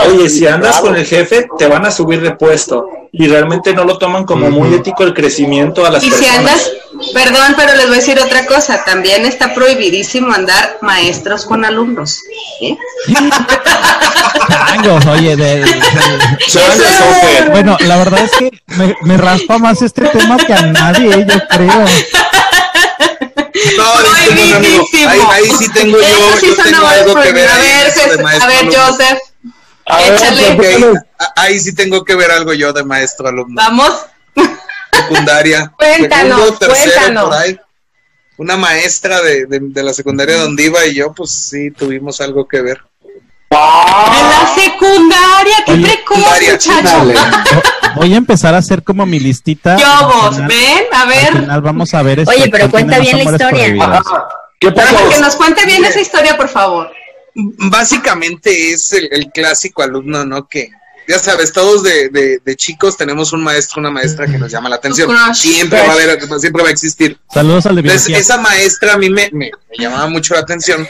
Oye, 0.08 0.30
si 0.30 0.46
andas 0.48 0.80
con 0.82 0.96
el 0.96 1.06
jefe, 1.06 1.48
te 1.58 1.68
van 1.68 1.86
a 1.86 1.92
subir 1.92 2.22
de 2.22 2.32
puesto. 2.32 2.86
Y 3.12 3.28
realmente 3.28 3.74
no 3.74 3.86
lo 3.86 3.98
toman 3.98 4.24
como 4.24 4.52
muy 4.52 4.72
ético 4.76 5.04
el 5.04 5.16
crecimiento 5.16 5.84
a 5.86 5.90
las 5.90 6.04
Y 6.04 6.12
si 6.12 6.18
personas. 6.24 6.38
andas, 6.38 6.72
perdón, 7.12 7.56
pero 7.58 7.76
les 7.76 7.88
voy 7.88 7.96
a 7.96 8.00
decir 8.00 8.20
otra 8.20 8.46
cosa, 8.46 8.84
también 8.86 9.26
está 9.26 9.56
prohibidísimo 9.56 10.32
andar 10.32 10.78
maestros 10.82 11.46
con 11.46 11.66
alumnos. 11.66 12.20
Changos, 14.48 15.06
oye, 15.08 15.36
de- 15.36 15.62
de- 15.66 17.50
bueno, 17.52 17.78
la 17.82 17.98
verdad 17.98 18.20
es 18.26 18.32
que 18.32 18.52
me, 18.68 18.96
me 19.02 19.18
raspa 19.18 19.58
más 19.58 19.82
este 19.82 20.04
tema 20.10 20.38
que 20.38 20.54
a 20.54 20.62
nadie, 20.64 21.26
yo 21.28 21.48
creo. 21.50 21.86
No. 23.78 23.84
Ahí, 25.10 25.20
ahí 25.32 25.50
sí 25.58 25.72
tengo 25.74 25.98
yo, 26.00 26.06
sí 26.40 26.48
yo 26.48 26.64
tengo 26.64 26.86
algo 26.88 27.22
que 27.22 27.32
ver 27.34 27.50
prohibidos. 27.50 28.34
A 28.42 28.48
ahí 28.48 28.66
ver, 28.66 28.76
a. 28.78 28.88
Joseph, 28.88 29.20
A 29.90 29.98
ver, 29.98 30.14
Échale. 30.14 30.42
¿por 30.56 30.62
qué 30.66 30.76
Ok, 30.76 30.80
no? 30.82 30.94
Ahí 31.36 31.60
sí 31.60 31.74
tengo 31.76 32.06
que 32.06 32.16
ver 32.16 32.32
algo 32.32 32.54
yo 32.54 32.72
de 32.74 32.84
maestro 32.84 33.28
alumno. 33.28 33.56
vamos. 33.56 34.06
Secundaria. 34.94 35.72
Cuéntanos, 35.78 36.38
segundo, 36.40 36.58
tercero, 36.60 36.92
cuéntanos. 36.94 37.24
por 37.26 37.34
ahí. 37.38 37.60
Una 38.38 38.56
maestra 38.58 39.22
de, 39.22 39.46
de, 39.48 39.60
de 39.62 39.84
la 39.84 39.94
secundaria 39.94 40.38
donde 40.38 40.64
iba 40.64 40.86
y 40.86 40.96
yo, 40.96 41.12
pues 41.14 41.32
sí, 41.50 41.72
tuvimos 41.72 42.22
algo 42.22 42.48
que 42.48 42.62
ver. 42.62 42.80
En 43.52 43.58
la 44.30 44.54
secundaria, 44.56 45.56
qué 45.66 45.72
Oye, 45.74 45.84
precoz, 45.84 46.18
muchacho. 46.18 47.14
Voy 47.96 48.14
a 48.14 48.18
empezar 48.18 48.54
a 48.54 48.60
hacer 48.60 48.84
como 48.84 49.06
mi 49.06 49.20
listita. 49.20 49.76
Yo 49.78 49.86
Al 49.92 50.06
vos, 50.06 50.36
final- 50.36 50.48
ven, 50.48 50.84
a 50.94 51.02
Al 51.02 51.08
ver. 51.10 51.28
final 51.34 51.62
vamos 51.62 51.94
a 51.94 52.04
ver. 52.04 52.20
este, 52.20 52.36
Oye, 52.36 52.50
pero 52.50 52.70
cuenta 52.70 53.00
bien 53.00 53.18
la 53.18 53.24
historia. 53.24 53.66
¿Qué 54.60 54.72
pasó? 54.72 55.10
que 55.10 55.20
nos 55.20 55.36
cuente 55.36 55.66
bien 55.66 55.84
esa 55.84 56.00
historia, 56.00 56.38
por 56.38 56.48
favor. 56.48 56.92
Básicamente 57.70 58.72
es 58.72 58.92
el, 58.94 59.10
el 59.12 59.32
clásico 59.32 59.82
alumno, 59.84 60.26
¿no? 60.26 60.48
Que, 60.48 60.70
ya 61.08 61.18
sabes, 61.18 61.52
todos 61.54 61.82
de, 61.84 62.10
de, 62.10 62.40
de 62.44 62.56
chicos 62.56 62.96
tenemos 62.98 63.34
un 63.34 63.44
maestro, 63.44 63.80
una 63.80 63.90
maestra 63.92 64.26
que 64.28 64.38
nos 64.38 64.52
llama 64.52 64.70
la 64.70 64.76
atención. 64.76 65.08
Siempre 65.34 65.80
va 65.82 65.90
a 65.90 65.94
haber, 65.94 66.40
siempre 66.40 66.62
va 66.64 66.70
a 66.70 66.72
existir. 66.72 67.18
Saludos 67.34 67.66
al 67.66 67.76
de 67.76 67.82
Entonces, 67.82 68.16
esa 68.18 68.38
maestra 68.38 68.94
a 68.94 68.98
mí 68.98 69.10
me, 69.10 69.30
me- 69.32 69.52
me 69.70 69.78
llamaba 69.84 70.08
mucho 70.08 70.34
la 70.36 70.42
atención. 70.42 70.88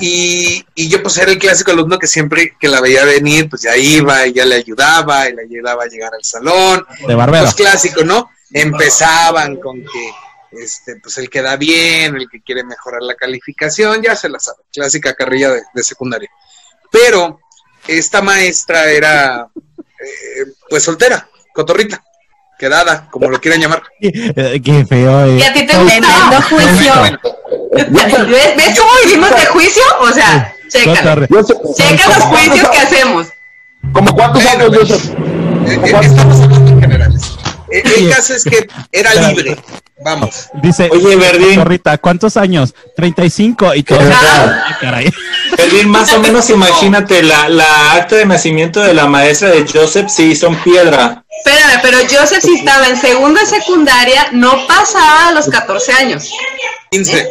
Y, 0.00 0.64
y 0.74 0.88
yo 0.88 1.02
pues 1.02 1.16
era 1.18 1.30
el 1.32 1.38
clásico 1.38 1.70
alumno 1.72 1.98
que 1.98 2.06
siempre 2.06 2.54
que 2.60 2.68
la 2.68 2.80
veía 2.80 3.04
venir, 3.04 3.48
pues 3.48 3.62
ya 3.62 3.76
iba 3.76 4.26
y 4.26 4.32
ya 4.34 4.44
le 4.44 4.56
ayudaba 4.56 5.28
y 5.28 5.34
le 5.34 5.42
ayudaba 5.42 5.84
a 5.84 5.86
llegar 5.88 6.10
al 6.14 6.22
salón. 6.24 6.86
De 7.06 7.14
barbero. 7.14 7.44
Pues 7.44 7.54
clásico, 7.54 8.04
¿no? 8.04 8.28
Empezaban 8.52 9.56
con 9.56 9.80
que 9.80 10.10
este, 10.52 10.96
pues 11.02 11.18
el 11.18 11.28
que 11.30 11.42
da 11.42 11.56
bien, 11.56 12.16
el 12.16 12.28
que 12.28 12.40
quiere 12.42 12.64
mejorar 12.64 13.02
la 13.02 13.14
calificación, 13.14 14.02
ya 14.02 14.16
se 14.16 14.28
la 14.28 14.38
sabe, 14.40 14.58
clásica 14.72 15.14
carrilla 15.14 15.50
de, 15.50 15.62
de 15.74 15.82
secundaria. 15.82 16.30
Pero 16.90 17.40
esta 17.86 18.22
maestra 18.22 18.90
era 18.90 19.48
eh, 19.56 20.44
pues 20.70 20.82
soltera, 20.82 21.28
cotorrita, 21.54 22.02
quedada, 22.58 23.08
como 23.10 23.28
lo 23.30 23.40
quieran 23.40 23.60
llamar. 23.60 23.82
Eh, 24.00 24.60
Qué 24.64 24.84
feo. 24.86 25.26
eh. 25.26 25.38
¿Y 25.38 25.42
a 25.42 25.52
ti 25.52 25.66
te 25.66 25.76
gustaba? 25.76 26.42
juicio. 26.42 26.92
¿Ves, 27.72 27.90
¿Ves 28.56 28.78
cómo 28.80 28.90
vivimos 29.04 29.30
de 29.30 29.46
juicio? 29.46 29.82
O 30.00 30.10
sea, 30.12 30.54
sé- 30.68 30.80
Checa 30.84 31.14
los 31.14 32.22
juicios 32.24 32.68
que 32.70 32.78
hacemos. 32.78 33.26
¿Como 33.92 34.12
cuántos 34.14 34.44
años. 34.46 34.74
Joseph? 34.76 35.10
Eh, 35.66 35.80
estamos 36.02 36.40
hablando 36.40 36.77
El 37.70 38.10
caso 38.10 38.34
es 38.34 38.44
que 38.44 38.68
era 38.92 39.14
libre, 39.14 39.56
Vamos. 40.00 40.48
Dice, 40.62 40.88
Oye, 40.92 41.16
Verdín. 41.16 41.56
Zorrita, 41.56 41.98
¿cuántos 41.98 42.36
años? 42.36 42.72
35 42.96 43.74
y 43.74 43.82
todo. 43.82 43.98
Ah, 44.00 44.76
caray. 44.80 45.12
Edwin, 45.56 45.88
más 45.88 46.12
o 46.12 46.20
menos 46.20 46.48
imagínate 46.50 47.22
la, 47.24 47.48
la 47.48 47.94
acta 47.94 48.14
de 48.16 48.24
nacimiento 48.24 48.80
de 48.80 48.94
la 48.94 49.06
maestra 49.06 49.48
de 49.50 49.66
Joseph, 49.66 50.08
sí, 50.08 50.36
son 50.36 50.54
piedra. 50.62 51.24
Espérame, 51.44 51.80
pero 51.82 51.98
Joseph 52.08 52.42
sí 52.42 52.54
estaba 52.58 52.86
en 52.88 52.96
segunda 52.96 53.44
secundaria, 53.44 54.28
no 54.32 54.66
pasaba 54.68 55.28
a 55.28 55.32
los 55.32 55.48
14 55.48 55.92
años. 55.92 56.30
15. 56.92 57.28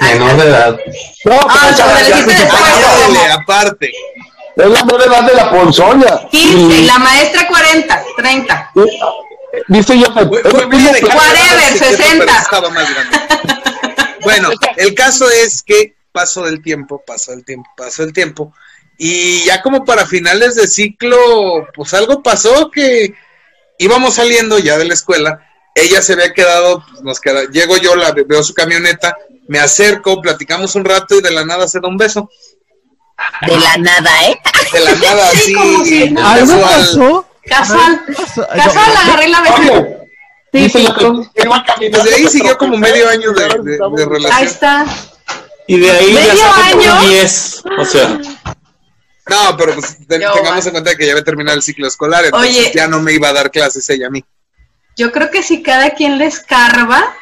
Menor 0.00 0.36
de 0.36 0.44
edad. 0.48 0.76
No, 1.24 1.38
Ah, 1.48 1.74
pero 1.76 2.08
ya-. 2.08 2.26
Aparte, 3.42 3.92
es 4.56 4.66
la 4.66 4.84
menor 4.84 5.02
edad 5.02 5.22
de 5.24 5.34
la 5.34 5.50
ponzoña. 5.50 6.28
15, 6.30 6.80
y 6.80 6.84
la 6.86 6.98
maestra 6.98 7.46
40, 7.48 8.04
30. 8.16 8.72
Dice 9.68 9.98
yo, 9.98 10.06
Whatever, 10.08 10.84
el 10.88 11.78
secreto, 11.78 12.02
60. 12.02 12.24
pero 12.26 12.38
estaba 12.38 12.70
más 12.70 12.94
grande. 12.94 13.18
Bueno, 14.22 14.50
el 14.76 14.94
caso 14.94 15.28
es 15.30 15.62
que 15.62 15.94
pasó 16.12 16.44
del 16.44 16.62
tiempo, 16.62 17.02
pasó 17.06 17.32
el 17.32 17.44
tiempo, 17.44 17.70
pasó 17.76 18.02
el 18.02 18.12
tiempo. 18.12 18.52
Y 18.98 19.44
ya 19.44 19.62
como 19.62 19.84
para 19.84 20.06
finales 20.06 20.56
de 20.56 20.66
ciclo, 20.66 21.68
pues 21.74 21.94
algo 21.94 22.22
pasó 22.22 22.70
que 22.70 23.14
íbamos 23.78 24.14
saliendo 24.14 24.58
ya 24.58 24.76
de 24.76 24.84
la 24.84 24.94
escuela. 24.94 25.46
Ella 25.74 26.02
se 26.02 26.12
había 26.12 26.34
quedado, 26.34 26.84
pues 26.90 27.02
nos 27.02 27.20
queda, 27.20 27.44
llego 27.50 27.76
yo, 27.78 27.96
la 27.96 28.12
veo 28.12 28.42
su 28.42 28.52
camioneta, 28.52 29.16
me 29.48 29.58
acerco, 29.58 30.20
platicamos 30.20 30.74
un 30.74 30.84
rato 30.84 31.14
y 31.16 31.22
de 31.22 31.30
la 31.30 31.44
nada 31.44 31.66
se 31.66 31.80
da 31.80 31.88
un 31.88 31.96
beso. 31.96 32.30
De 33.46 33.56
la 33.58 33.76
nada, 33.78 34.10
¿eh? 34.28 34.40
De 34.72 34.80
la 34.80 34.94
nada, 34.94 35.30
Sí, 35.32 35.38
así, 35.38 35.52
como 35.54 35.84
si 35.84 36.10
nada. 36.10 36.32
¿Algo 36.34 36.46
casual. 36.60 36.80
pasó? 36.80 37.26
Casual. 37.46 38.04
Casual, 38.56 38.94
la 38.94 39.00
agarré 39.00 39.28
la 39.28 39.44
yo 39.44 39.96
que 40.52 41.42
iba 41.44 41.64
caminando. 41.64 41.98
Pues 42.00 42.04
de 42.04 42.14
ahí 42.14 42.28
siguió 42.28 42.58
como 42.58 42.76
medio 42.76 43.08
año 43.08 43.30
de, 43.32 43.44
de- 43.44 43.78
de 43.78 44.02
Ahí 44.02 44.04
relación. 44.08 44.44
está. 44.46 44.84
Y 45.66 45.78
de 45.78 45.90
ahí 45.90 46.12
ya 46.12 46.20
¿Medio 46.20 46.36
saqué 46.44 46.70
como 46.72 46.82
año? 46.94 47.08
10. 47.08 47.62
O 47.78 47.84
sea, 47.84 48.18
No, 49.28 49.56
pero 49.56 49.74
pues 49.74 49.96
te- 50.08 50.20
Yo, 50.20 50.32
tengamos 50.32 50.64
va. 50.64 50.68
en 50.68 50.72
cuenta 50.72 50.96
que 50.96 51.06
ya 51.06 51.12
había 51.12 51.22
terminado 51.24 51.56
el 51.56 51.62
ciclo 51.62 51.86
escolar, 51.86 52.24
entonces 52.24 52.50
Oye. 52.58 52.72
ya 52.74 52.88
no 52.88 53.00
me 53.00 53.12
iba 53.12 53.28
a 53.28 53.32
dar 53.32 53.50
clases 53.52 53.88
ella 53.90 54.08
a 54.08 54.10
mí. 54.10 54.24
Yo 54.96 55.12
creo 55.12 55.30
que 55.30 55.42
si 55.44 55.62
cada 55.62 55.90
quien 55.90 56.18
le 56.18 56.26
escarba, 56.26 57.14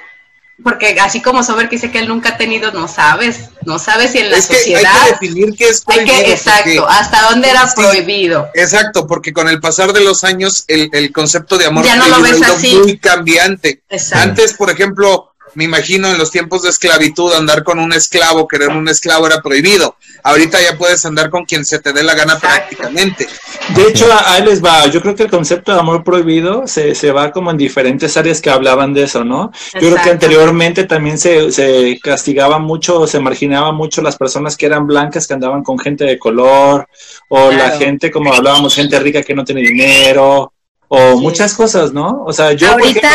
porque 0.63 0.99
así 1.01 1.23
como 1.23 1.43
Sober 1.45 1.69
que 1.69 1.77
dice 1.77 1.91
que 1.91 2.01
él 2.01 2.09
nunca 2.09 2.31
ha 2.31 2.37
tenido, 2.37 2.73
no 2.73 2.89
sabes, 2.89 3.51
no 3.65 3.79
sabes 3.79 4.13
si 4.13 4.19
en 4.19 4.31
la 4.31 4.37
es 4.39 4.47
que 4.47 4.57
sociedad 4.57 4.93
hay 5.03 5.05
que 5.05 5.27
definir 5.27 5.55
qué 5.57 5.69
es 5.69 5.83
hay 5.87 5.97
prohibido. 5.99 6.25
que, 6.25 6.33
exacto, 6.33 6.89
hasta 6.89 7.23
dónde 7.31 7.51
era 7.51 7.67
Sí. 7.69 7.75
prohibido. 7.77 8.49
exacto, 8.55 9.07
porque 9.07 9.33
con 9.33 9.49
el 9.49 9.61
pasar 9.61 9.93
de 9.93 10.01
los 10.03 10.25
años 10.25 10.65
el, 10.67 10.91
el 10.93 11.13
concepto 11.13 11.59
de 11.59 11.67
amor 11.67 11.85
Ya 11.85 11.97
no 11.97 12.09
lo 12.09 12.17
prohibido 12.17 12.39
ves 12.41 12.43
ha 12.43 12.47
ido 12.47 12.57
así. 12.57 12.77
muy 12.77 12.99
cambiante. 12.99 13.83
Exacto. 13.89 14.23
Antes, 14.31 14.55
por 14.55 14.71
ejemplo, 14.71 15.33
me 15.59 15.65
imagino 15.65 16.07
en 16.09 16.19
los 16.19 16.31
tiempos 16.31 16.63
de 16.63 16.71
esclavitud 16.71 17.33
andar 17.35 17.65
con 17.65 17.81
un 17.81 17.93
esclavo, 17.93 18.47
querer 18.47 18.69
un 18.69 18.89
esclavo 18.89 19.27
era 19.27 19.43
prohibido. 19.43 19.97
Ahorita 20.23 20.61
ya 20.63 20.79
puedes 20.79 21.05
andar 21.05 21.31
con 21.31 21.45
quien 21.45 21.65
se 21.65 21.81
te 21.81 21.93
dé 21.93 22.05
la 22.05 22.15
gana 22.15 22.35
Exacto. 22.35 22.77
prácticamente. 22.77 23.27
de 23.75 23.83
hecho, 23.89 24.11
a- 24.13 24.35
ahí 24.35 24.45
les 24.45 24.65
va. 24.65 24.87
Yo 24.87 25.03
creo 25.03 25.15
que 25.17 25.25
el 25.25 25.31
concepto 25.31 25.73
de 25.75 25.81
amor 25.81 26.05
prohibido 26.05 26.67
se, 26.69 26.95
se 26.95 27.11
va 27.11 27.33
como 27.33 27.51
en 27.51 27.57
diferentes 27.57 28.17
áreas 28.17 28.41
que 28.41 28.51
hablaban 28.51 28.95
de 28.95 29.03
eso, 29.03 29.25
¿no? 29.25 29.51
Yo 29.75 29.81
creo 29.91 29.97
que 30.03 30.11
anteriormente 30.11 30.85
también 30.85 31.19
se, 31.19 31.51
se 31.51 31.99
castigaba 32.03 32.59
mucho, 32.61 33.07
se 33.09 33.19
marginaba 33.19 33.73
mucho 33.73 34.01
las 34.01 34.17
personas 34.17 34.57
que 34.57 34.67
eran 34.67 34.87
blancas, 34.87 35.27
que 35.27 35.35
andaban 35.35 35.65
con 35.65 35.77
gente 35.79 36.05
de 36.05 36.19
color, 36.21 36.87
o 37.29 37.51
la 37.51 37.71
gente, 37.71 38.11
como 38.13 38.33
hablábamos, 38.33 38.75
gente 38.77 38.99
rica 39.01 39.23
que 39.25 39.35
no 39.35 39.45
tiene 39.45 39.61
dinero, 39.63 40.53
o 40.87 40.99
Sí. 41.13 41.17
muchas 41.21 41.53
cosas, 41.55 41.93
¿no? 41.93 42.23
O 42.25 42.33
sea, 42.33 42.53
yo, 42.53 42.71
por 42.73 42.81
Ahorita. 42.81 43.09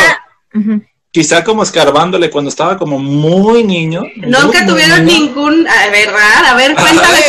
ejemplo, 0.54 0.74
Ujú. 0.74 0.84
Quizá 1.14 1.44
como 1.44 1.62
escarbándole 1.62 2.32
cuando 2.32 2.50
estaba 2.50 2.76
como 2.76 2.98
muy 2.98 3.64
niño. 3.64 4.02
Nunca 4.16 4.64
muy, 4.64 4.68
tuvieron 4.68 5.06
niño. 5.06 5.20
ningún, 5.28 5.68
a 5.68 5.90
¿verdad? 5.92 6.46
A 6.48 6.56
ver, 6.56 6.74
cuéntame. 6.74 7.20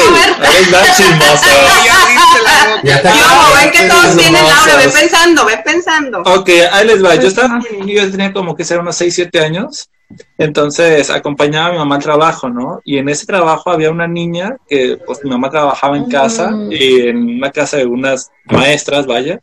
Ya 1.84 2.00
abriste 2.00 2.42
la 2.42 2.74
boca. 2.74 2.80
Ya 2.82 3.02
te 3.02 3.08
Yo, 3.08 3.54
ven 3.60 3.70
que 3.70 3.88
todos 3.88 4.16
tienen 4.16 4.42
aura, 4.42 4.76
ve 4.76 4.88
pensando, 4.88 5.44
ve 5.44 5.58
pensando. 5.62 6.22
Ok, 6.22 6.48
ahí 6.72 6.86
les 6.86 7.04
va. 7.04 7.14
Yo 7.16 7.28
estaba 7.28 7.58
muy 7.58 7.86
niño, 7.86 8.02
yo 8.04 8.10
tenía 8.10 8.32
como 8.32 8.56
que 8.56 8.64
ser 8.64 8.80
unos 8.80 8.96
6, 8.96 9.14
7 9.14 9.40
años. 9.40 9.90
Entonces 10.38 11.10
acompañaba 11.10 11.66
a 11.66 11.72
mi 11.72 11.78
mamá 11.78 11.96
al 11.96 12.02
trabajo, 12.02 12.48
¿no? 12.48 12.80
Y 12.84 12.96
en 12.96 13.10
ese 13.10 13.26
trabajo 13.26 13.70
había 13.70 13.90
una 13.90 14.06
niña 14.06 14.56
que, 14.66 14.98
pues 15.04 15.22
mi 15.24 15.30
mamá 15.30 15.50
trabajaba 15.50 15.96
en 15.98 16.08
casa, 16.08 16.50
y 16.70 17.08
en 17.08 17.36
una 17.36 17.50
casa 17.50 17.76
de 17.76 17.84
unas 17.84 18.30
maestras, 18.46 19.06
vaya. 19.06 19.40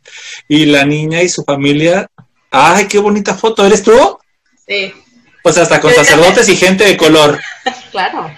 Y 0.48 0.66
la 0.66 0.84
niña 0.84 1.22
y 1.22 1.28
su 1.28 1.44
familia, 1.44 2.08
¡ay, 2.50 2.86
qué 2.86 2.98
bonita 2.98 3.34
foto! 3.34 3.64
¿Eres 3.64 3.82
tú? 3.84 4.18
Sí, 4.66 4.92
Pues 5.42 5.58
hasta 5.58 5.80
con 5.80 5.92
sacerdotes 5.92 6.48
y 6.48 6.56
gente 6.56 6.84
de 6.84 6.96
color. 6.96 7.40
claro. 7.90 8.30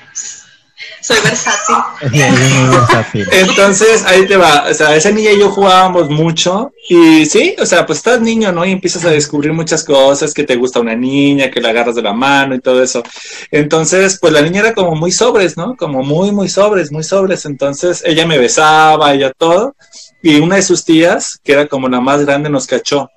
Soy 1.05 1.19
versátil. 1.23 3.27
Entonces, 3.31 4.05
ahí 4.07 4.27
te 4.27 4.39
va. 4.39 4.65
O 4.71 4.73
sea, 4.73 4.97
esa 4.97 5.11
niña 5.11 5.33
y 5.33 5.39
yo 5.39 5.51
jugábamos 5.51 6.09
mucho. 6.09 6.73
Y 6.89 7.27
sí, 7.27 7.55
o 7.59 7.67
sea, 7.67 7.85
pues 7.85 7.99
estás 7.99 8.23
niño, 8.23 8.53
¿no? 8.53 8.65
Y 8.65 8.73
empiezas 8.73 9.05
a 9.05 9.11
descubrir 9.11 9.53
muchas 9.53 9.85
cosas, 9.85 10.33
que 10.33 10.45
te 10.45 10.57
gusta 10.57 10.81
una 10.81 10.97
niña, 10.97 11.51
que 11.51 11.61
la 11.61 11.71
agarras 11.71 11.95
de 11.95 12.03
la 12.03 12.15
mano 12.15 12.55
y 12.55 12.61
todo 12.61 12.83
eso. 12.83 13.03
Entonces, 13.51 14.19
pues 14.19 14.33
la 14.33 14.41
niña 14.41 14.61
era 14.61 14.73
como 14.73 14.95
muy 14.95 15.13
sobres, 15.13 15.59
¿no? 15.59 15.77
Como 15.77 16.03
muy, 16.03 16.33
muy 16.33 16.49
sobres, 16.49 16.91
muy 16.91 17.05
sobres. 17.05 17.45
Entonces, 17.45 18.03
ella 18.07 18.27
me 18.27 18.39
besaba, 18.39 19.13
ella 19.13 19.31
todo. 19.37 19.77
Y 20.23 20.41
una 20.41 20.57
de 20.57 20.63
sus 20.63 20.87
tías, 20.87 21.39
que 21.45 21.53
era 21.53 21.67
como 21.67 21.91
la 21.91 22.01
más 22.01 22.25
grande, 22.25 22.49
nos 22.49 22.67
cachó. 22.67 23.11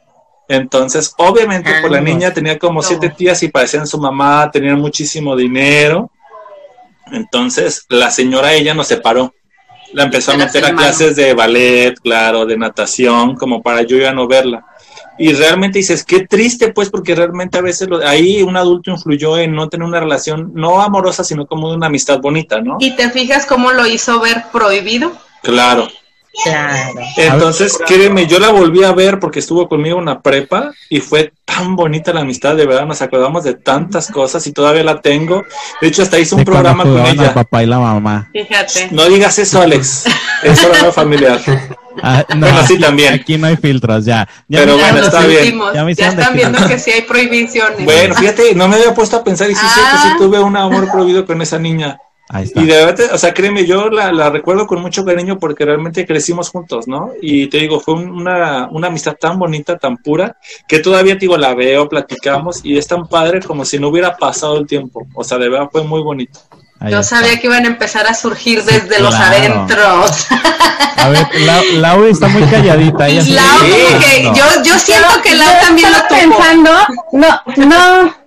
Entonces, 0.50 1.14
obviamente, 1.18 1.70
pues 1.82 1.92
la 1.92 2.00
niña 2.02 2.34
tenía 2.34 2.58
como 2.58 2.82
siete 2.82 3.10
tías 3.10 3.44
y 3.44 3.50
parecían 3.50 3.86
su 3.88 3.98
mamá, 3.98 4.50
tenían 4.52 4.80
muchísimo 4.80 5.36
dinero. 5.36 6.10
Entonces, 7.12 7.86
la 7.90 8.12
señora 8.12 8.54
ella 8.54 8.74
nos 8.74 8.88
separó. 8.88 9.34
La 9.94 10.04
empezó 10.04 10.32
a 10.34 10.38
meter 10.38 10.66
a 10.66 10.76
clases 10.76 11.16
de 11.16 11.34
ballet, 11.34 11.96
claro, 12.02 12.46
de 12.46 12.58
natación, 12.58 13.36
como 13.36 13.62
para 13.62 13.84
yo 13.84 13.98
ya 13.98 14.12
no 14.12 14.28
verla. 14.28 14.66
Y 15.18 15.32
realmente 15.34 15.80
dices, 15.80 16.04
qué 16.04 16.28
triste, 16.28 16.74
pues, 16.74 16.90
porque 16.90 17.16
realmente 17.16 17.58
a 17.58 17.62
veces 17.62 17.88
lo- 17.90 18.06
ahí 18.06 18.44
un 18.44 18.56
adulto 18.58 18.92
influyó 18.92 19.38
en 19.38 19.54
no 19.56 19.68
tener 19.70 19.88
una 19.88 20.00
relación, 20.00 20.52
no 20.54 20.82
amorosa, 20.82 21.24
sino 21.24 21.46
como 21.48 21.70
de 21.72 21.78
una 21.78 21.88
amistad 21.88 22.20
bonita, 22.20 22.60
¿no? 22.62 22.78
¿Y 22.80 22.96
te 22.96 23.10
fijas 23.10 23.46
cómo 23.46 23.72
lo 23.72 23.88
hizo 23.88 24.20
ver 24.20 24.44
prohibido? 24.52 25.12
Claro. 25.42 25.88
Claro. 26.44 27.00
Entonces, 27.18 27.78
créeme, 27.88 28.28
yo 28.28 28.40
la 28.40 28.50
volví 28.50 28.84
a 28.84 28.92
ver 28.94 29.20
porque 29.20 29.40
estuvo 29.40 29.68
conmigo 29.68 29.98
en 29.98 30.04
una 30.04 30.22
prepa 30.22 30.72
y 30.90 31.00
fue 31.00 31.34
tan 31.46 31.76
bonita 31.76 32.14
la 32.14 32.22
amistad, 32.22 32.56
de 32.56 32.66
verdad, 32.68 32.86
nos 32.86 33.02
acordamos 33.02 33.44
de 33.44 33.56
tantas 33.56 34.12
cosas 34.12 34.46
y 34.46 34.52
todavía 34.52 34.84
la 34.84 35.02
tengo. 35.02 35.44
De 35.82 35.88
hecho, 35.88 36.04
hasta 36.04 36.20
hice 36.20 36.36
un 36.36 36.40
De 36.42 36.46
programa 36.46 36.84
con 36.84 37.06
ella. 37.06 37.34
papá 37.34 37.64
y 37.64 37.66
la 37.66 37.80
mamá. 37.80 38.30
Fíjate. 38.32 38.90
No 38.92 39.06
digas 39.06 39.40
eso, 39.40 39.62
Alex. 39.62 40.06
Es 40.44 40.60
programa 40.60 40.92
familiar. 40.92 41.40
Ah, 42.04 42.24
no, 42.30 42.42
Bueno, 42.42 42.60
sí, 42.68 42.76
aquí- 42.76 42.80
también. 42.84 43.14
Aquí 43.16 43.38
no 43.40 43.48
hay 43.48 43.58
filtros, 43.58 44.06
ya. 44.06 44.28
Ya 44.48 44.60
Pero 44.60 44.78
bueno, 44.78 45.00
está 45.00 45.26
bien. 45.26 45.60
Ya 45.74 45.84
me 45.84 45.96
Ya 45.96 46.10
están 46.10 46.36
viendo 46.36 46.68
que 46.68 46.78
sí 46.78 46.92
hay 46.92 47.02
prohibiciones. 47.02 47.84
Bueno, 47.84 48.14
fíjate, 48.14 48.54
no 48.54 48.68
me 48.68 48.76
había 48.76 48.94
puesto 48.94 49.18
a 49.18 49.24
pensar 49.24 49.50
y 49.50 49.56
sí, 49.56 49.62
sí, 49.66 49.80
que 49.92 49.98
sí 49.98 50.08
Ah. 50.12 50.16
tuve 50.20 50.40
un 50.40 50.56
amor 50.56 50.92
prohibido 50.92 51.26
con 51.26 51.42
esa 51.42 51.58
niña. 51.58 51.98
Ahí 52.30 52.44
está. 52.44 52.60
Y 52.62 52.66
de 52.66 52.86
verdad, 52.86 53.10
o 53.14 53.18
sea, 53.18 53.34
créeme, 53.34 53.66
yo 53.66 53.90
la, 53.90 54.12
la 54.12 54.30
recuerdo 54.30 54.68
con 54.68 54.82
mucho 54.82 55.06
cariño 55.06 55.40
porque 55.40 55.64
realmente 55.64 56.06
crecimos 56.06 56.50
juntos, 56.50 56.86
¿no? 56.88 57.12
Y 57.22 57.48
te 57.48 57.58
digo, 57.60 57.80
fue 57.80 57.94
un- 57.94 58.10
una, 58.10 58.68
una 58.70 58.88
amistad 58.88 59.16
tan 59.20 59.40
bonita, 59.40 59.78
tan 59.78 59.96
pura, 59.98 60.36
que 60.68 60.80
todavía, 60.80 61.14
te 61.14 61.22
digo, 61.22 61.38
la 61.38 61.56
veo, 61.56 61.88
platicamos 61.88 62.60
y 62.64 62.78
es 62.78 62.86
tan 62.88 63.08
padre 63.08 63.42
como 63.42 63.64
si 63.64 63.80
no 63.80 63.88
hubiera 63.88 64.18
pasado 64.18 64.58
el 64.58 64.68
tiempo. 64.68 65.08
O 65.14 65.24
sea, 65.24 65.38
de 65.38 65.48
verdad 65.48 65.70
fue 65.72 65.84
muy 65.84 66.02
bonito. 66.02 66.40
Ahí 66.80 66.92
Yo 66.92 67.00
está. 67.00 67.18
sabía 67.22 67.40
que 67.40 67.48
iban 67.48 67.64
a 67.64 67.68
empezar 67.70 68.06
a 68.08 68.14
surgir 68.14 68.62
desde 68.64 69.00
los 69.00 69.16
claro. 69.16 69.36
adentros. 69.36 70.28
A 70.98 71.10
ver, 71.10 71.28
Lau, 71.42 71.64
Lau 71.80 72.04
está 72.06 72.28
muy 72.28 72.44
calladita. 72.44 73.08
Ella 73.08 73.24
Lau, 73.36 73.66
Sí. 73.66 74.18
que 74.18 74.24
No. 74.24 74.36
yo, 74.36 74.44
yo 74.64 74.78
siento 74.80 75.08
que 75.24 75.34
Lau 75.34 75.50
también 75.62 75.90
lo 75.92 75.98
tuvo. 76.08 76.38
pensando, 76.38 76.72
no, 77.14 77.42
no. 77.66 78.27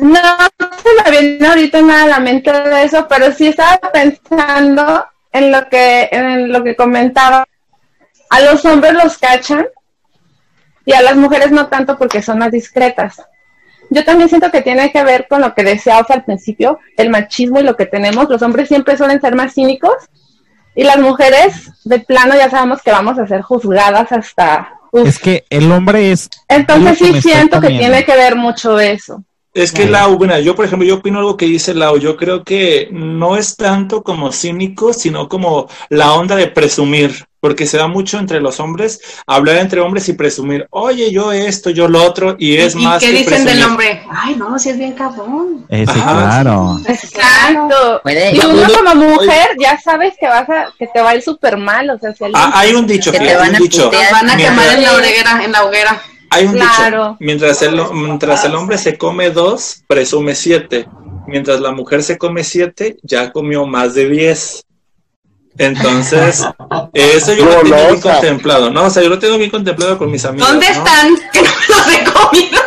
No 0.00 0.20
se 0.82 1.10
me 1.10 1.20
viene 1.20 1.46
ahorita 1.46 1.82
nada 1.82 2.04
a 2.04 2.08
la 2.08 2.20
mente 2.20 2.52
de 2.52 2.84
eso, 2.84 3.06
pero 3.08 3.32
sí 3.32 3.48
estaba 3.48 3.78
pensando 3.92 5.06
en 5.32 5.52
lo 5.52 5.68
que, 5.68 6.08
en 6.10 6.50
lo 6.50 6.64
que 6.64 6.76
comentaba. 6.76 7.46
A 8.30 8.40
los 8.40 8.64
hombres 8.64 8.94
los 8.94 9.18
cachan 9.18 9.66
y 10.84 10.92
a 10.92 11.02
las 11.02 11.16
mujeres 11.16 11.50
no 11.50 11.68
tanto 11.68 11.98
porque 11.98 12.22
son 12.22 12.38
más 12.38 12.50
discretas. 12.50 13.22
Yo 13.90 14.04
también 14.04 14.28
siento 14.28 14.50
que 14.50 14.62
tiene 14.62 14.92
que 14.92 15.02
ver 15.02 15.26
con 15.28 15.40
lo 15.40 15.52
que 15.52 15.64
decías 15.64 16.08
al 16.10 16.24
principio, 16.24 16.78
el 16.96 17.10
machismo 17.10 17.58
y 17.58 17.64
lo 17.64 17.76
que 17.76 17.86
tenemos. 17.86 18.28
Los 18.28 18.40
hombres 18.42 18.68
siempre 18.68 18.96
suelen 18.96 19.20
ser 19.20 19.34
más 19.34 19.54
cínicos 19.54 19.94
y 20.74 20.84
las 20.84 20.98
mujeres, 20.98 21.72
de 21.84 21.98
plano, 21.98 22.34
ya 22.36 22.48
sabemos 22.48 22.80
que 22.82 22.92
vamos 22.92 23.18
a 23.18 23.26
ser 23.26 23.42
juzgadas 23.42 24.12
hasta... 24.12 24.72
uf. 24.92 25.08
Es 25.08 25.18
que 25.18 25.44
el 25.50 25.70
hombre 25.72 26.12
es. 26.12 26.30
Entonces 26.48 26.98
sí 26.98 27.20
siento 27.20 27.60
que 27.60 27.68
tiene 27.68 28.04
que 28.04 28.14
ver 28.14 28.36
mucho 28.36 28.78
eso. 28.78 29.24
Es 29.52 29.72
que 29.72 29.86
Lau, 29.86 30.16
bueno, 30.16 30.38
yo 30.38 30.54
por 30.54 30.64
ejemplo, 30.64 30.86
yo 30.86 30.96
opino 30.96 31.18
algo 31.18 31.36
que 31.36 31.46
dice 31.46 31.74
Lau, 31.74 31.98
yo 31.98 32.16
creo 32.16 32.44
que 32.44 32.88
no 32.92 33.36
es 33.36 33.56
tanto 33.56 34.02
como 34.02 34.30
cínico, 34.32 34.92
sino 34.92 35.28
como 35.28 35.68
la 35.88 36.12
onda 36.14 36.36
de 36.36 36.46
presumir. 36.46 37.26
porque 37.42 37.66
se 37.66 37.78
da 37.78 37.88
mucho 37.88 38.18
entre 38.18 38.38
los 38.38 38.60
hombres 38.60 39.00
hablar 39.26 39.56
entre 39.56 39.80
hombres 39.80 40.06
y 40.10 40.12
presumir, 40.12 40.66
oye, 40.70 41.10
yo 41.10 41.32
esto, 41.32 41.70
yo 41.70 41.88
lo 41.88 42.04
otro, 42.04 42.36
y 42.38 42.58
es 42.58 42.74
¿Y 42.74 42.80
más 42.84 43.00
qué 43.02 43.12
que 43.12 43.18
dicen 43.20 43.46
del 43.46 43.62
hombre? 43.62 44.02
Ay, 44.10 44.36
no, 44.36 44.58
si 44.58 44.68
es 44.68 44.76
bien 44.76 44.92
cabrón. 44.92 45.64
Eh, 45.70 45.86
claro. 45.86 46.78
Exacto. 46.86 48.02
Y 48.04 48.38
uno 48.44 48.68
como 48.74 48.94
mujer 48.94 49.56
ya 49.58 49.80
sabes 49.80 50.14
que 50.20 50.26
vas 50.26 50.48
a, 50.50 50.68
que 50.78 50.86
te 50.86 51.00
va 51.00 51.10
a 51.10 51.16
ir 51.16 51.22
súper 51.22 51.56
mal, 51.56 51.88
o 51.88 51.98
sea, 51.98 52.12
si 52.12 52.24
Ah, 52.34 52.52
hay 52.54 52.74
un 52.74 52.86
dicho, 52.86 53.10
Que 53.10 53.18
te 53.18 53.34
van 53.34 53.54
a 53.54 53.58
dicho. 53.58 53.90
van 54.12 54.28
a 54.30 54.36
quemar 54.36 54.74
en 54.74 54.82
la 54.82 54.92
hoguera, 54.96 55.42
en 55.44 55.52
la 55.52 55.64
hoguera. 55.64 56.02
Hay 56.30 56.46
un 56.46 56.52
Claro. 56.52 57.04
dicho, 57.10 57.16
mientras 57.20 57.62
el, 57.62 57.80
mientras 57.92 58.44
el 58.44 58.54
hombre 58.54 58.78
se 58.78 58.96
come 58.96 59.30
dos, 59.30 59.82
presume 59.86 60.34
siete. 60.34 60.88
Mientras 61.26 61.60
la 61.60 61.72
mujer 61.72 62.02
se 62.02 62.18
come 62.18 62.44
siete, 62.44 62.96
ya 63.02 63.30
comió 63.32 63.66
más 63.66 63.94
de 63.94 64.08
diez. 64.08 64.64
Entonces, 65.58 66.44
eso 66.94 67.34
yo 67.34 67.44
lo 67.44 67.50
tengo 67.60 67.76
bien 67.76 68.00
contemplado, 68.00 68.70
¿no? 68.70 68.84
O 68.84 68.90
sea, 68.90 69.02
yo 69.02 69.08
lo 69.08 69.18
tengo 69.18 69.36
bien 69.38 69.50
contemplado 69.50 69.98
con 69.98 70.10
mis 70.10 70.24
amigos. 70.24 70.48
¿Dónde 70.48 70.66
¿no? 70.66 70.72
están? 70.72 71.14
Que 71.32 71.42
no 71.42 71.48
los 71.68 71.94
he 71.94 72.04
comido. 72.04 72.59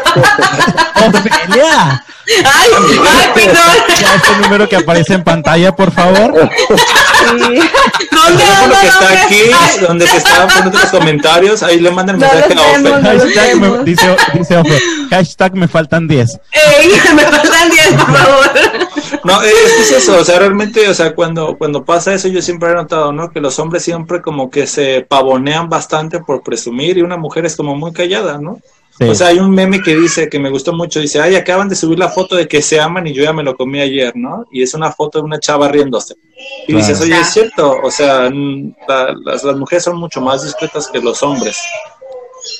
Ofelia, 0.95 2.03
Ay, 2.25 2.69
ay, 2.71 3.29
perdón. 3.33 3.97
ya 3.99 4.15
este 4.15 4.37
número 4.41 4.69
que 4.69 4.77
aparece 4.77 5.13
en 5.15 5.23
pantalla, 5.23 5.75
por 5.75 5.91
favor. 5.91 6.33
¿Dónde 6.33 7.59
El 7.59 8.37
teléfono 8.37 8.63
anda? 8.63 8.79
que 8.81 8.87
está 8.87 8.99
¿Dónde 9.01 9.17
aquí, 9.17 9.41
donde 9.85 10.07
se 10.07 10.17
estaban 10.17 10.47
poniendo 10.47 10.79
los 10.79 10.89
comentarios, 10.91 11.63
ahí 11.63 11.79
le 11.79 11.91
mandan 11.91 12.19
No 12.19 12.27
mensaje 12.27 12.55
los 12.55 12.63
a 12.63 12.69
Ofe. 12.69 12.81
no 13.59 13.77
me, 13.77 13.83
dice, 13.83 14.15
dice 14.33 14.57
Ofe, 14.57 14.81
hashtag 15.09 15.55
me 15.55 15.67
faltan 15.67 16.07
10. 16.07 16.39
Ey, 16.51 16.91
me 17.15 17.23
faltan 17.23 17.69
10, 17.69 17.87
por 17.93 18.17
favor. 18.17 18.51
No, 19.23 19.41
es, 19.41 19.53
es 19.81 19.91
eso, 19.91 20.17
o 20.17 20.23
sea, 20.23 20.39
realmente, 20.39 20.87
o 20.87 20.93
sea, 20.93 21.13
cuando, 21.15 21.57
cuando 21.57 21.83
pasa 21.83 22.13
eso, 22.13 22.27
yo 22.29 22.41
siempre 22.41 22.71
he 22.71 22.73
notado, 22.75 23.11
¿no? 23.11 23.31
Que 23.31 23.41
los 23.41 23.57
hombres 23.59 23.83
siempre 23.83 24.21
como 24.21 24.49
que 24.49 24.65
se 24.67 25.05
pavonean 25.07 25.69
bastante 25.69 26.19
por 26.19 26.41
presumir 26.43 26.97
y 26.97 27.01
una 27.01 27.17
mujer 27.17 27.45
es 27.45 27.55
como 27.55 27.75
muy 27.75 27.91
callada, 27.93 28.37
¿no? 28.37 28.59
Sí. 28.99 29.05
O 29.05 29.15
sea, 29.15 29.27
hay 29.27 29.39
un 29.39 29.49
meme 29.49 29.81
que 29.81 29.95
dice, 29.95 30.29
que 30.29 30.37
me 30.39 30.51
gustó 30.51 30.71
mucho, 30.71 30.99
dice, 30.99 31.19
ay, 31.19 31.35
acaban 31.35 31.67
de 31.67 31.75
subir 31.75 31.97
la 31.97 32.09
foto 32.09 32.35
de 32.35 32.47
que 32.47 32.61
se 32.61 32.79
aman 32.79 33.07
y 33.07 33.13
yo 33.13 33.23
ya 33.23 33.33
me 33.33 33.41
lo 33.41 33.55
comí 33.55 33.81
ayer, 33.81 34.15
¿no? 34.15 34.45
Y 34.51 34.61
es 34.61 34.75
una 34.75 34.91
foto 34.91 35.17
de 35.17 35.25
una 35.25 35.39
chava 35.39 35.67
riéndose. 35.67 36.13
Y 36.67 36.73
Claro. 36.73 36.77
dices, 36.87 37.01
oye, 37.01 37.19
es 37.19 37.33
cierto, 37.33 37.75
o 37.83 37.89
sea, 37.89 38.29
la- 38.87 39.15
las, 39.25 39.43
las 39.43 39.55
mujeres 39.57 39.83
son 39.83 39.97
mucho 39.97 40.21
más 40.21 40.43
discretas 40.43 40.87
que 40.87 40.99
los 40.99 41.23
hombres. 41.23 41.57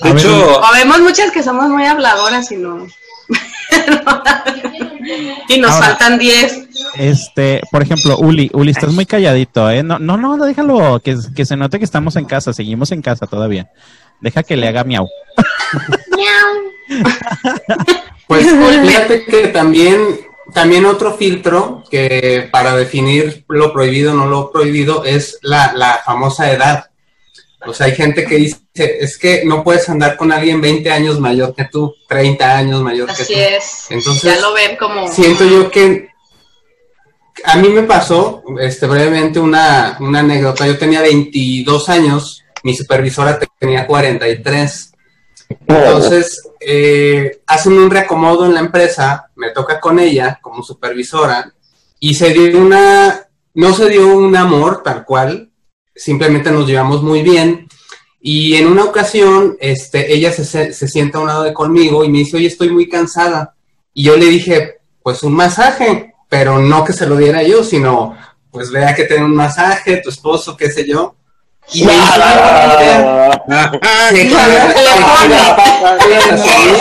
De 0.02 0.10
A 0.10 0.14
hecho, 0.14 0.60
O 0.60 0.74
vemos 0.74 1.02
muchas 1.02 1.30
que 1.32 1.44
somos 1.44 1.70
muy 1.70 1.86
habladoras 1.86 2.52
y 2.52 2.56
no. 2.56 2.88
y 5.50 5.58
nos 5.60 5.72
Ahora. 5.72 5.88
faltan 5.88 6.20
10. 6.20 6.60
Este, 6.96 7.62
por 7.72 7.82
ejemplo, 7.82 8.18
Uli, 8.18 8.50
Uli, 8.54 8.72
estás 8.72 8.92
muy 8.94 9.06
calladito, 9.06 9.70
¿eh? 9.70 9.84
No, 9.84 10.00
no, 10.00 10.18
no, 10.18 10.38
déjalo, 10.38 11.00
que, 11.04 11.18
que 11.36 11.46
se 11.46 11.58
note 11.58 11.80
que 11.80 11.86
estamos 11.86 12.16
en 12.16 12.26
casa, 12.26 12.54
seguimos 12.54 12.92
en 12.92 13.02
casa 13.02 13.28
todavía. 13.28 13.70
Deja 14.24 14.42
que 14.42 14.56
le 14.56 14.68
haga 14.70 14.84
miau. 14.86 15.08
Pues 18.26 18.48
fíjate 18.48 19.26
que 19.26 19.48
también, 19.50 20.22
también 20.54 20.86
otro 20.86 21.16
filtro 21.18 21.84
que 21.92 22.48
para 22.52 22.76
definir 22.76 23.44
lo 23.50 23.74
prohibido 23.74 24.14
o 24.14 24.16
no 24.16 24.28
lo 24.28 24.52
prohibido 24.52 25.04
es 25.04 25.38
la, 25.42 25.74
la 25.76 26.02
famosa 26.06 26.52
edad. 26.52 26.90
O 27.66 27.74
sea, 27.74 27.88
hay 27.88 27.96
gente 27.96 28.26
que 28.26 28.36
dice, 28.36 28.60
es 28.74 29.18
que 29.18 29.44
no 29.46 29.64
puedes 29.64 29.88
andar 29.90 30.16
con 30.16 30.32
alguien 30.32 30.62
20 30.62 30.90
años 30.90 31.20
mayor 31.20 31.54
que 31.54 31.66
tú, 31.66 31.94
30 32.08 32.58
años 32.58 32.82
mayor 32.82 33.08
que 33.08 33.24
Así 33.24 33.34
tú. 33.34 33.40
es. 33.40 33.86
Entonces, 33.90 34.24
ya 34.24 34.42
lo 34.42 34.54
ven 34.54 34.78
como. 34.78 35.08
siento 35.12 35.46
yo 35.46 35.70
que 35.70 36.10
a 37.44 37.58
mí 37.58 37.70
me 37.70 37.84
pasó, 37.84 38.44
este, 38.60 38.88
brevemente 38.88 39.40
una, 39.40 39.98
una 40.00 40.20
anécdota. 40.20 40.66
Yo 40.66 40.78
tenía 40.78 41.02
22 41.02 41.90
años, 41.90 42.43
mi 42.64 42.76
supervisora 42.76 43.40
tenía 43.60 43.86
43. 43.86 44.94
Entonces, 45.68 46.50
eh, 46.60 47.42
hacen 47.46 47.74
un 47.74 47.92
reacomodo 47.92 48.46
en 48.46 48.54
la 48.54 48.62
empresa, 48.62 49.30
me 49.36 49.52
toca 49.52 49.80
con 49.80 50.00
ella 50.00 50.40
como 50.42 50.64
supervisora, 50.64 51.54
y 52.00 52.16
se 52.16 52.32
dio 52.32 52.60
una, 52.60 53.28
no 53.54 53.74
se 53.74 53.90
dio 53.90 54.08
un 54.08 54.36
amor 54.36 54.82
tal 54.84 55.06
cual, 55.06 55.52
simplemente 55.96 56.52
nos 56.52 56.68
llevamos 56.68 57.04
muy 57.04 57.22
bien. 57.22 57.68
Y 58.22 58.56
en 58.56 58.68
una 58.68 58.86
ocasión, 58.86 59.58
este, 59.60 60.14
ella 60.14 60.32
se, 60.32 60.74
se, 60.74 60.88
sienta 60.88 61.18
a 61.18 61.22
un 61.22 61.28
lado 61.28 61.44
de 61.44 61.54
conmigo 61.54 62.04
y 62.06 62.10
me 62.10 62.20
dice, 62.20 62.38
oye, 62.38 62.48
estoy 62.48 62.70
muy 62.70 62.88
cansada. 62.88 63.56
Y 63.94 64.04
yo 64.04 64.16
le 64.16 64.26
dije, 64.28 64.78
pues 65.04 65.24
un 65.24 65.34
masaje, 65.34 66.14
pero 66.30 66.60
no 66.60 66.86
que 66.86 66.94
se 66.94 67.06
lo 67.06 67.18
diera 67.18 67.44
yo, 67.44 67.64
sino, 67.64 68.18
pues 68.50 68.72
vea 68.72 68.96
que 68.96 69.04
tiene 69.04 69.26
un 69.26 69.36
masaje, 69.36 70.02
tu 70.02 70.10
esposo, 70.10 70.56
qué 70.56 70.72
sé 70.72 70.88
yo. 70.88 71.16
Y 71.72 71.86
por 71.88 71.92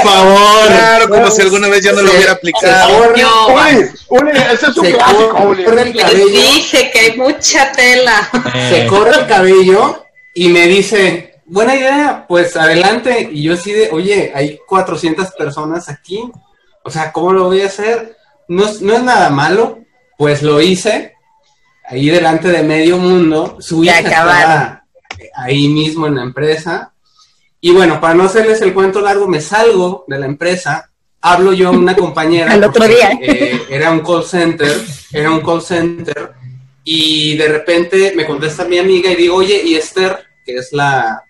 favor. 0.02 0.66
Claro, 0.68 1.08
como 1.08 1.30
si 1.30 1.42
alguna 1.42 1.68
vez 1.68 1.84
yo 1.84 1.92
no 1.92 2.02
lo 2.02 2.10
hubiera 2.12 2.32
aplicado. 2.32 3.10
Uli, 3.10 3.22
Uli, 4.08 4.30
ese 4.52 4.66
es 4.66 4.76
un 4.76 4.84
Se 4.86 4.92
clásico, 4.92 5.54
les 5.54 6.26
dije 6.32 6.90
que 6.90 6.98
hay 6.98 7.16
mucha 7.16 7.72
tela. 7.72 8.28
se 8.68 8.84
Eh, 8.84 8.86
corre 8.86 9.20
el 9.20 9.26
cabello 9.26 10.04
y 10.34 10.48
me 10.48 10.66
dice, 10.66 11.40
buena 11.46 11.74
idea, 11.74 12.24
pues 12.28 12.56
adelante. 12.56 13.28
Y 13.32 13.42
yo 13.44 13.54
así 13.54 13.72
de, 13.72 13.90
oye, 13.92 14.32
hay 14.34 14.58
400 14.66 15.30
personas 15.32 15.88
aquí. 15.88 16.22
O 16.84 16.90
sea, 16.90 17.12
¿cómo 17.12 17.32
lo 17.32 17.44
voy 17.44 17.62
a 17.62 17.66
hacer? 17.66 18.16
No, 18.48 18.64
es- 18.66 18.80
no 18.82 18.94
es 18.94 19.02
nada 19.02 19.30
malo. 19.30 19.78
Pues 20.18 20.42
lo 20.42 20.60
hice 20.60 21.14
ahí 21.92 22.08
delante 22.08 22.48
de 22.48 22.62
medio 22.62 22.96
mundo. 22.96 23.58
Su 23.60 23.84
hija 23.84 24.00
estaba 24.00 24.84
ahí 25.34 25.68
mismo 25.68 26.06
en 26.06 26.14
la 26.16 26.22
empresa. 26.22 26.92
Y 27.60 27.70
bueno, 27.70 28.00
para 28.00 28.14
no 28.14 28.24
hacerles 28.24 28.62
el 28.62 28.72
cuento 28.72 29.00
largo, 29.00 29.28
me 29.28 29.40
salgo 29.40 30.04
de 30.08 30.18
la 30.18 30.26
empresa, 30.26 30.90
hablo 31.20 31.52
yo 31.52 31.68
a 31.68 31.72
una 31.72 31.94
compañera. 31.94 32.50
Al 32.52 32.64
otro 32.64 32.80
porque, 32.80 32.96
día. 32.96 33.10
eh, 33.20 33.62
era 33.68 33.92
un 33.92 34.00
call 34.00 34.24
center, 34.24 34.72
era 35.12 35.30
un 35.30 35.42
call 35.42 35.62
center, 35.62 36.32
y 36.82 37.36
de 37.36 37.48
repente 37.48 38.14
me 38.16 38.26
contesta 38.26 38.64
mi 38.64 38.78
amiga 38.78 39.10
y 39.10 39.16
digo, 39.16 39.36
oye, 39.36 39.62
y 39.64 39.74
Esther, 39.74 40.18
que 40.44 40.56
es 40.56 40.72
la, 40.72 41.22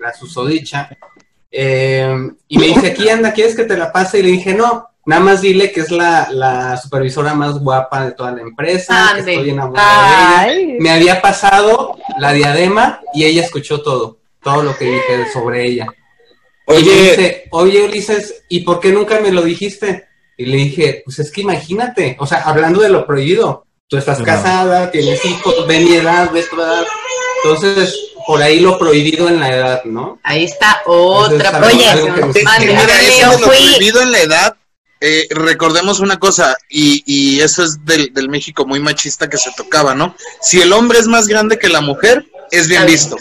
la 0.00 0.12
susodicha, 0.12 0.90
eh, 1.50 2.30
y 2.48 2.58
me 2.58 2.66
dice, 2.66 2.88
aquí 2.88 3.08
anda, 3.08 3.32
¿quieres 3.32 3.56
que 3.56 3.64
te 3.64 3.76
la 3.78 3.90
pase? 3.90 4.18
Y 4.18 4.22
le 4.24 4.30
dije, 4.32 4.52
no, 4.52 4.89
nada 5.10 5.22
más 5.22 5.40
dile 5.40 5.72
que 5.72 5.80
es 5.80 5.90
la, 5.90 6.28
la 6.30 6.76
supervisora 6.76 7.34
más 7.34 7.58
guapa 7.58 8.04
de 8.06 8.12
toda 8.12 8.30
la 8.30 8.42
empresa, 8.42 9.10
que 9.14 9.18
estoy 9.32 9.50
enamorado 9.50 10.46
de 10.46 10.52
ella. 10.62 10.74
Me 10.78 10.90
había 10.90 11.20
pasado 11.20 11.96
la 12.18 12.32
diadema 12.32 13.00
y 13.12 13.24
ella 13.24 13.42
escuchó 13.42 13.82
todo, 13.82 14.18
todo 14.40 14.62
lo 14.62 14.76
que 14.78 14.84
dije 14.84 15.26
sobre 15.32 15.66
ella. 15.66 15.86
Y 16.68 16.72
me 16.72 16.76
Oye, 16.78 16.92
dice, 17.10 17.44
oye 17.50 17.82
Ulises, 17.82 18.44
¿y 18.48 18.60
por 18.60 18.78
qué 18.78 18.92
nunca 18.92 19.18
me 19.18 19.32
lo 19.32 19.42
dijiste? 19.42 20.06
Y 20.36 20.46
le 20.46 20.56
dije, 20.58 21.02
pues 21.04 21.18
es 21.18 21.32
que 21.32 21.40
imagínate, 21.40 22.16
o 22.20 22.26
sea, 22.26 22.42
hablando 22.42 22.80
de 22.80 22.88
lo 22.90 23.04
prohibido, 23.04 23.66
tú 23.88 23.96
estás 23.96 24.22
casada, 24.22 24.92
tienes 24.92 25.24
hijos, 25.24 25.66
ve 25.66 25.80
mi 25.80 25.94
edad, 25.96 26.30
ve 26.30 26.44
tu 26.44 26.54
edad. 26.54 26.84
Entonces, 27.42 27.98
por 28.28 28.40
ahí 28.40 28.60
lo 28.60 28.78
prohibido 28.78 29.28
en 29.28 29.40
la 29.40 29.52
edad, 29.52 29.84
¿no? 29.84 30.20
Ahí 30.22 30.44
está 30.44 30.82
otra 30.86 31.36
Eso 31.36 31.48
es 31.48 31.54
algo- 31.54 31.66
Oye, 31.66 31.88
algo 31.88 32.14
que 32.14 32.20
nos- 32.20 32.42
Mande, 32.44 32.66
mira, 32.66 32.78
mande, 32.78 33.08
eso 33.08 33.20
yo 33.22 33.30
de 33.32 33.38
lo 33.40 33.46
prohibido 33.48 34.02
en 34.02 34.12
la 34.12 34.20
edad, 34.20 34.56
eh, 35.00 35.26
recordemos 35.30 36.00
una 36.00 36.18
cosa, 36.18 36.56
y, 36.68 37.02
y 37.06 37.40
eso 37.40 37.64
es 37.64 37.84
del, 37.84 38.12
del 38.12 38.28
México 38.28 38.66
muy 38.66 38.80
machista 38.80 39.28
que 39.28 39.38
se 39.38 39.50
tocaba, 39.56 39.94
¿no? 39.94 40.14
Si 40.42 40.60
el 40.60 40.72
hombre 40.72 40.98
es 40.98 41.06
más 41.06 41.26
grande 41.26 41.58
que 41.58 41.68
la 41.68 41.80
mujer, 41.80 42.26
es 42.50 42.68
bien 42.68 42.84
visto. 42.86 43.16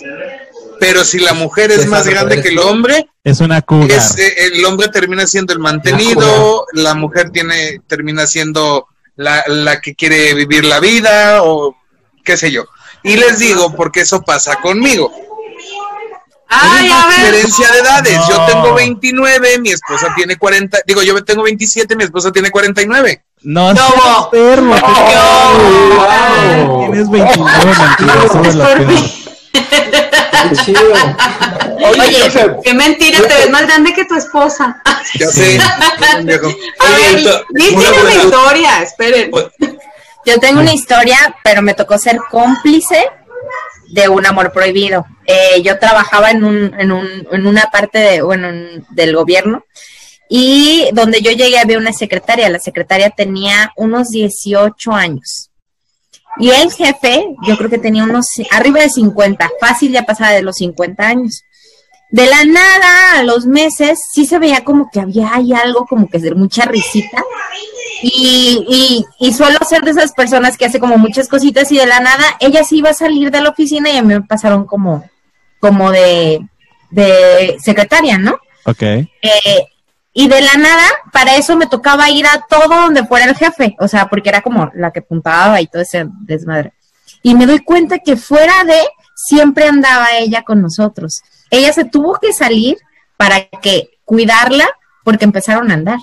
Pero 0.80 1.04
si 1.04 1.20
la 1.20 1.34
mujer 1.34 1.72
es 1.72 1.88
más 1.88 2.08
grande 2.08 2.42
que 2.42 2.50
el 2.50 2.60
hombre, 2.60 3.10
es 3.24 3.42
una 3.42 3.62
cougar. 3.62 3.92
es, 3.92 4.18
eh, 4.18 4.34
el 4.54 4.64
hombre 4.66 4.88
termina 4.88 5.28
siendo 5.28 5.54
el 5.54 5.60
mantenido, 5.60 6.66
la 6.74 6.94
mujer 6.96 7.32
tiene, 7.32 7.82
termina 7.86 8.26
siendo 8.28 8.88
la, 9.18 9.44
la 9.48 9.82
que 9.82 9.96
quiere 9.96 10.34
vivir 10.34 10.64
la 10.64 10.80
vida, 10.80 11.44
o 11.44 11.76
qué 12.24 12.38
sé 12.38 12.52
yo. 12.52 12.66
Y 13.04 13.16
les 13.18 13.40
digo, 13.40 13.76
porque 13.76 14.02
eso 14.02 14.22
pasa 14.22 14.58
conmigo. 14.62 15.12
Ay, 16.50 16.86
Hay 16.86 16.92
a 16.92 17.06
ver. 17.08 17.18
diferencia 17.18 17.72
de 17.72 17.80
edades. 17.80 18.20
Yo 18.28 18.38
No. 18.40 18.46
tengo 18.48 18.74
29, 18.74 19.60
mi 19.60 19.70
esposa 19.70 20.08
tiene 20.16 20.36
40. 20.38 20.80
Digo, 20.86 21.04
yo 21.04 21.24
tengo 21.24 21.44
27, 21.44 21.96
mi 21.96 22.04
esposa 22.04 22.32
tiene 22.32 22.50
49. 22.50 23.24
No, 23.44 23.74
No. 23.74 23.80
seas 23.80 23.94
enfermo. 24.34 24.76
Wow. 26.70 26.80
Tienes 26.92 27.10
29 27.10 27.66
mentiroso 27.66 28.42
de 28.42 28.54
la 28.56 28.66
peor. 28.66 28.88
Qué 29.52 30.56
chido. 30.66 30.82
Oye, 31.82 32.02
Oye, 32.02 32.32
qué 32.64 32.74
mentira, 32.74 33.20
te 33.20 33.28
ves 33.28 33.50
más 33.50 33.64
grande 33.68 33.94
que 33.94 34.06
tu 34.06 34.16
esposa. 34.16 34.82
Ya 35.16 35.28
sé. 35.28 35.60
A 35.70 36.22
ver, 36.26 37.44
Liz 37.52 37.72
una 37.74 37.90
tiene 37.92 38.02
una 38.02 38.14
historia, 38.24 38.82
esperen. 38.82 39.32
Yo 40.26 40.40
tengo 40.40 40.60
una 40.62 40.74
historia, 40.74 41.36
pero 41.44 41.62
me 41.62 41.74
tocó 41.74 41.98
ser 41.98 42.20
cómplice 42.30 43.10
de 43.92 44.08
un 44.10 44.26
amor 44.26 44.52
prohibido. 44.52 45.06
Eh, 45.26 45.62
yo 45.64 45.78
trabajaba 45.80 46.32
en, 46.32 46.44
un, 46.44 46.74
en, 46.80 46.92
un, 46.92 47.08
en 47.32 47.48
una 47.48 47.64
parte 47.72 47.98
de, 48.00 48.22
bueno, 48.22 48.50
en- 48.50 48.86
del 48.92 49.16
gobierno 49.16 49.64
y 50.30 50.90
donde 50.94 51.22
yo 51.22 51.32
llegué 51.32 51.60
había 51.60 51.78
una 51.78 51.94
secretaria. 51.94 52.50
La 52.50 52.60
secretaria 52.60 53.10
tenía 53.10 53.72
unos 53.76 54.10
18 54.10 54.92
años. 54.92 55.50
Y 56.38 56.52
el 56.52 56.72
jefe, 56.72 57.26
yo 57.48 57.58
creo 57.58 57.70
que 57.70 57.80
tenía 57.80 58.04
unos 58.04 58.26
arriba 58.52 58.82
de 58.82 58.90
50, 58.90 59.50
fácil 59.60 59.92
ya 59.92 60.04
pasaba 60.04 60.32
de 60.32 60.44
los 60.44 60.56
50 60.58 61.04
años. 61.08 61.42
De 62.12 62.26
la 62.28 62.44
nada, 62.46 63.20
a 63.20 63.24
los 63.24 63.46
meses, 63.46 64.00
sí 64.14 64.26
se 64.26 64.40
veía 64.40 64.64
como 64.64 64.90
que 64.92 65.00
había 65.00 65.34
ahí 65.34 65.54
algo 65.54 65.86
como 65.86 66.08
que 66.10 66.18
de 66.20 66.34
mucha 66.36 66.66
risita. 66.66 67.24
Y, 68.02 68.66
y, 68.68 69.06
y 69.28 69.34
suelo 69.34 69.58
ser 69.68 69.82
de 69.82 69.92
esas 69.92 70.14
personas 70.14 70.58
que 70.58 70.66
hace 70.66 70.80
como 70.80 70.98
muchas 70.98 71.28
cositas 71.28 71.72
y 71.72 71.78
de 71.78 71.86
la 71.86 72.00
nada 72.00 72.24
ella 72.40 72.64
sí 72.64 72.78
iba 72.78 72.92
a 72.92 72.94
salir 72.94 73.32
de 73.32 73.42
la 73.42 73.50
oficina 73.50 73.90
y 73.90 73.98
a 73.98 74.02
mí 74.02 74.14
me 74.14 74.22
pasaron 74.22 74.66
como, 74.66 75.04
como 75.60 75.92
de, 75.92 76.40
de 76.90 77.58
secretaria, 77.60 78.18
¿no? 78.18 78.40
Ok. 78.66 78.82
Eh, 78.82 79.08
y 80.14 80.28
de 80.28 80.42
la 80.42 80.56
nada, 80.56 80.86
para 81.12 81.36
eso 81.36 81.56
me 81.56 81.68
tocaba 81.68 82.10
ir 82.10 82.26
a 82.26 82.46
todo 82.50 82.68
donde 82.68 83.06
fuera 83.06 83.26
el 83.26 83.36
jefe, 83.36 83.76
o 83.80 83.88
sea, 83.88 84.08
porque 84.08 84.30
era 84.30 84.42
como 84.42 84.72
la 84.74 84.92
que 84.92 85.02
puntaba 85.02 85.62
y 85.62 85.68
todo 85.68 85.82
ese 85.82 86.08
desmadre. 86.22 86.74
Y 87.22 87.36
me 87.36 87.46
doy 87.46 87.60
cuenta 87.60 88.00
que 88.00 88.18
fuera 88.18 88.64
de, 88.64 88.82
siempre 89.16 89.68
andaba 89.68 90.08
ella 90.18 90.44
con 90.44 90.62
nosotros. 90.62 91.22
Ella 91.52 91.74
se 91.74 91.86
tuvo 91.86 92.18
que 92.20 92.34
salir 92.34 92.78
para 93.18 93.46
que 93.62 93.90
cuidarla 94.06 94.68
porque 95.04 95.26
empezaron 95.26 95.72
a 95.72 95.76
andar. 95.76 96.00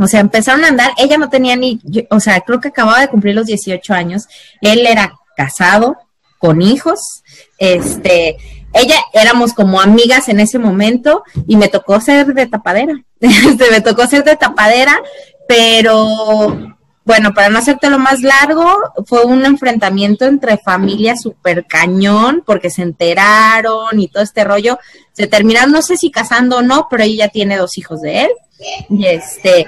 O 0.00 0.06
sea, 0.06 0.20
empezaron 0.20 0.64
a 0.64 0.68
andar, 0.68 0.92
ella 0.96 1.18
no 1.18 1.28
tenía 1.28 1.54
ni, 1.56 1.78
o 2.10 2.18
sea, 2.20 2.40
creo 2.40 2.58
que 2.58 2.68
acababa 2.68 3.00
de 3.00 3.08
cumplir 3.08 3.34
los 3.34 3.46
18 3.46 3.92
años, 3.92 4.26
él 4.62 4.86
era 4.86 5.12
casado, 5.36 5.96
con 6.38 6.62
hijos, 6.62 7.22
este, 7.58 8.38
ella 8.72 8.96
éramos 9.12 9.52
como 9.52 9.78
amigas 9.78 10.30
en 10.30 10.40
ese 10.40 10.58
momento 10.58 11.22
y 11.46 11.56
me 11.58 11.68
tocó 11.68 12.00
ser 12.00 12.32
de 12.32 12.46
tapadera, 12.46 12.94
este, 13.20 13.70
me 13.70 13.82
tocó 13.82 14.06
ser 14.06 14.24
de 14.24 14.36
tapadera, 14.36 14.98
pero 15.46 16.78
bueno, 17.10 17.34
para 17.34 17.48
no 17.48 17.58
hacerte 17.58 17.90
lo 17.90 17.98
más 17.98 18.22
largo, 18.22 18.72
fue 19.04 19.24
un 19.24 19.44
enfrentamiento 19.44 20.26
entre 20.26 20.58
familias 20.58 21.20
súper 21.22 21.66
cañón, 21.66 22.44
porque 22.46 22.70
se 22.70 22.82
enteraron 22.82 23.98
y 23.98 24.06
todo 24.06 24.22
este 24.22 24.44
rollo. 24.44 24.78
Se 25.12 25.26
terminaron, 25.26 25.72
no 25.72 25.82
sé 25.82 25.96
si 25.96 26.12
casando 26.12 26.58
o 26.58 26.62
no, 26.62 26.86
pero 26.88 27.02
ella 27.02 27.26
tiene 27.26 27.56
dos 27.56 27.78
hijos 27.78 28.00
de 28.00 28.22
él. 28.26 28.30
Y 28.90 29.06
este, 29.06 29.66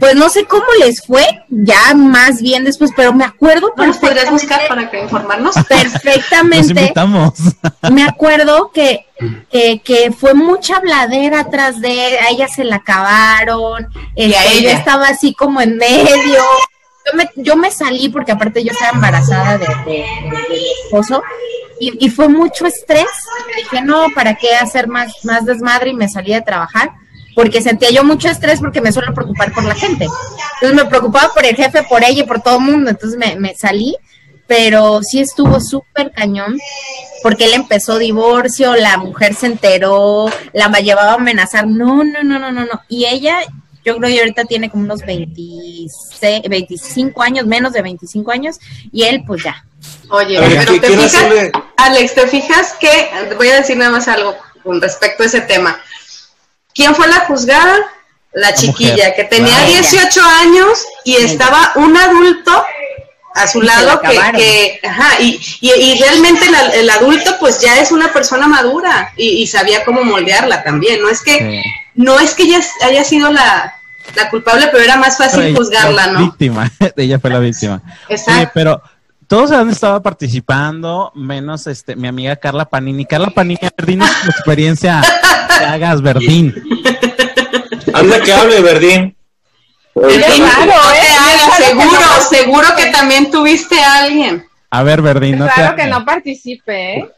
pues 0.00 0.14
no 0.14 0.28
sé 0.28 0.44
cómo 0.44 0.64
les 0.80 1.04
fue, 1.04 1.24
ya 1.48 1.94
más 1.94 2.40
bien 2.42 2.64
después, 2.64 2.90
pero 2.96 3.12
me 3.12 3.24
acuerdo 3.24 3.72
¿No 3.76 3.86
nos 3.86 3.96
podrías 3.98 4.30
buscar 4.30 4.60
para 4.68 4.90
que 4.90 5.00
informarnos? 5.02 5.54
Perfectamente 5.68 6.80
invitamos. 6.82 7.32
me 7.90 8.02
acuerdo 8.04 8.70
que, 8.72 9.06
que, 9.50 9.80
que 9.84 10.12
fue 10.12 10.34
mucha 10.34 10.80
bladera 10.80 11.40
atrás 11.40 11.80
de 11.80 12.08
él, 12.08 12.14
a 12.24 12.30
ella 12.30 12.48
se 12.48 12.64
la 12.64 12.76
acabaron, 12.76 13.86
este, 14.14 14.36
a 14.36 14.44
ella. 14.52 14.72
yo 14.72 14.78
estaba 14.78 15.08
así 15.08 15.34
como 15.34 15.60
en 15.60 15.76
medio. 15.76 16.42
Yo 17.06 17.12
me, 17.16 17.30
yo 17.36 17.56
me 17.56 17.70
salí 17.70 18.08
porque 18.08 18.32
aparte 18.32 18.64
yo 18.64 18.72
estaba 18.72 18.90
embarazada 18.90 19.58
de, 19.58 19.66
de- 19.66 19.92
de- 19.94 20.30
de 20.30 20.48
mi 20.50 20.66
esposo 20.84 21.22
y, 21.78 22.04
y 22.04 22.10
fue 22.10 22.28
mucho 22.28 22.66
estrés. 22.66 23.06
Dije, 23.56 23.80
no, 23.80 24.06
¿para 24.14 24.34
qué 24.34 24.56
hacer 24.56 24.88
más, 24.88 25.12
más 25.22 25.44
desmadre? 25.46 25.90
Y 25.90 25.94
me 25.94 26.08
salí 26.08 26.32
de 26.34 26.40
trabajar 26.42 26.90
porque 27.36 27.62
sentía 27.62 27.90
yo 27.90 28.02
mucho 28.02 28.28
estrés 28.28 28.58
porque 28.58 28.80
me 28.80 28.90
suelo 28.90 29.14
preocupar 29.14 29.52
por 29.52 29.62
la 29.64 29.74
gente. 29.76 30.08
Entonces 30.54 30.74
me 30.74 30.86
preocupaba 30.86 31.32
por 31.32 31.44
el 31.46 31.54
jefe, 31.54 31.84
por 31.84 32.02
ella 32.02 32.22
y 32.22 32.26
por 32.26 32.40
todo 32.42 32.56
el 32.58 32.64
mundo. 32.64 32.90
Entonces 32.90 33.16
me, 33.18 33.36
me 33.36 33.54
salí, 33.54 33.94
pero 34.48 35.02
sí 35.02 35.20
estuvo 35.20 35.60
súper 35.60 36.10
cañón 36.12 36.58
porque 37.22 37.44
él 37.44 37.52
empezó 37.52 37.98
divorcio, 37.98 38.74
la 38.74 38.96
mujer 38.96 39.34
se 39.34 39.46
enteró, 39.46 40.30
la 40.54 40.68
llevaba 40.80 41.12
a 41.12 41.14
amenazar. 41.16 41.66
No, 41.66 42.02
no, 42.04 42.22
no, 42.24 42.38
no, 42.38 42.50
no, 42.52 42.64
no. 42.64 42.80
Y 42.88 43.04
ella, 43.04 43.40
yo 43.84 43.96
creo 43.98 44.08
que 44.14 44.18
ahorita 44.20 44.44
tiene 44.44 44.70
como 44.70 44.84
unos 44.84 45.02
26, 45.02 46.42
25 46.48 47.22
años, 47.22 47.46
menos 47.46 47.72
de 47.72 47.82
25 47.82 48.30
años, 48.32 48.56
y 48.92 49.02
él 49.04 49.24
pues 49.26 49.42
ya. 49.44 49.64
Oye, 50.08 50.38
pero 50.40 50.72
¿qui- 50.72 50.80
te 50.80 50.86
fijas, 50.88 51.14
hacerle- 51.14 51.52
Alex, 51.76 52.14
¿te 52.14 52.26
fijas 52.28 52.74
que, 52.80 53.10
voy 53.36 53.48
a 53.50 53.56
decir 53.56 53.76
nada 53.76 53.90
más 53.90 54.08
algo 54.08 54.36
con 54.62 54.80
respecto 54.80 55.22
a 55.22 55.26
ese 55.26 55.40
tema. 55.42 55.78
¿Quién 56.76 56.94
fue 56.94 57.08
la 57.08 57.20
juzgada? 57.20 57.74
La 58.32 58.52
chiquilla, 58.52 58.92
mujer. 58.96 59.14
que 59.16 59.24
tenía 59.24 59.48
Claro. 59.54 59.66
18 59.72 60.20
años 60.22 60.84
y 61.04 61.16
estaba 61.16 61.72
un 61.76 61.96
adulto 61.96 62.64
a 63.34 63.46
su 63.48 63.62
Y 63.62 63.66
lado 63.66 64.00
que, 64.02 64.80
ajá, 64.86 65.20
y, 65.20 65.40
y, 65.60 65.70
y 65.72 65.98
realmente 66.00 66.50
la- 66.50 66.68
el 66.74 66.88
adulto 66.90 67.36
pues 67.40 67.60
ya 67.60 67.78
es 67.80 67.92
una 67.92 68.12
persona 68.12 68.46
madura 68.46 69.12
y, 69.16 69.42
y 69.42 69.46
sabía 69.46 69.84
cómo 69.84 70.04
moldearla 70.04 70.62
también, 70.64 71.00
no 71.02 71.08
es 71.08 71.22
que, 71.22 71.38
Sí. 71.38 71.62
no 71.94 72.18
es 72.20 72.34
que 72.34 72.42
ella 72.44 72.60
haya 72.82 73.04
sido 73.04 73.30
la, 73.32 73.74
la 74.14 74.28
culpable, 74.30 74.68
pero 74.70 74.84
era 74.84 74.96
más 74.96 75.16
fácil 75.18 75.42
Ella- 75.42 75.56
juzgarla, 75.56 76.06
la 76.06 76.12
¿no? 76.12 76.18
Víctima, 76.20 76.70
ella 76.96 77.18
fue 77.18 77.30
la 77.30 77.38
víctima. 77.38 77.82
Oye, 78.06 78.14
Exacto. 78.16 78.50
pero 78.54 78.82
todos 79.28 79.50
han 79.52 79.70
estado 79.70 80.02
participando, 80.02 81.12
menos 81.14 81.66
este 81.66 81.96
mi 81.96 82.08
amiga 82.08 82.36
Carla 82.36 82.64
Panini. 82.64 83.04
Carla 83.04 83.30
Panini, 83.30 83.58
a 83.62 83.70
ver, 83.76 83.86
dinos 83.86 84.10
tu 84.22 84.30
experiencia 84.30 85.00
que 85.58 85.64
hagas, 85.64 86.02
Verdín. 86.02 86.54
Anda 87.92 88.20
que 88.20 88.32
hable, 88.32 88.60
Verdín. 88.60 89.16
Verdín, 89.94 90.42
no 90.42 90.92
¿eh? 90.92 91.56
seguro, 91.56 91.90
no 91.90 92.20
seguro 92.28 92.68
que 92.76 92.86
también 92.92 93.30
tuviste 93.30 93.78
a 93.80 94.04
alguien. 94.04 94.46
A 94.70 94.82
ver, 94.82 95.00
Verdín, 95.00 95.38
no 95.38 95.46
te 95.46 95.52
Claro 95.54 95.76
que 95.76 95.86
no 95.86 96.04
participe, 96.04 96.98
¿eh? 96.98 97.10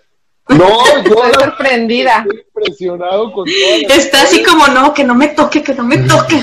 No, 0.51 0.67
yo 0.87 0.99
Estoy 1.03 1.33
la- 1.33 1.41
sorprendida. 1.41 2.19
estoy 2.27 2.41
impresionado 2.47 3.33
con 3.33 3.45
las 3.47 3.99
Está 3.99 4.23
así 4.23 4.43
como, 4.43 4.67
no, 4.69 4.95
que 4.95 5.05
no 5.05 5.15
me 5.15 5.29
toque, 5.29 5.63
que 5.63 5.75
no 5.75 5.85
me 5.85 5.99
toque. 5.99 6.43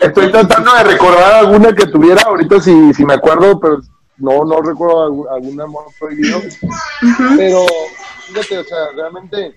Estoy 0.00 0.30
tratando 0.32 0.74
de 0.74 0.82
recordar 0.84 1.34
alguna 1.34 1.72
que 1.72 1.86
tuviera 1.86 2.22
ahorita 2.22 2.58
si, 2.60 2.92
si 2.94 3.04
me 3.04 3.14
acuerdo, 3.14 3.60
pero 3.60 3.80
no, 4.18 4.44
no 4.44 4.60
recuerdo 4.60 5.02
algún, 5.04 5.28
algún 5.28 5.60
amor 5.60 5.84
prohibido. 5.98 6.40
Pero 7.36 7.64
fíjate, 8.26 8.58
o 8.58 8.64
sea, 8.64 8.78
realmente 8.94 9.54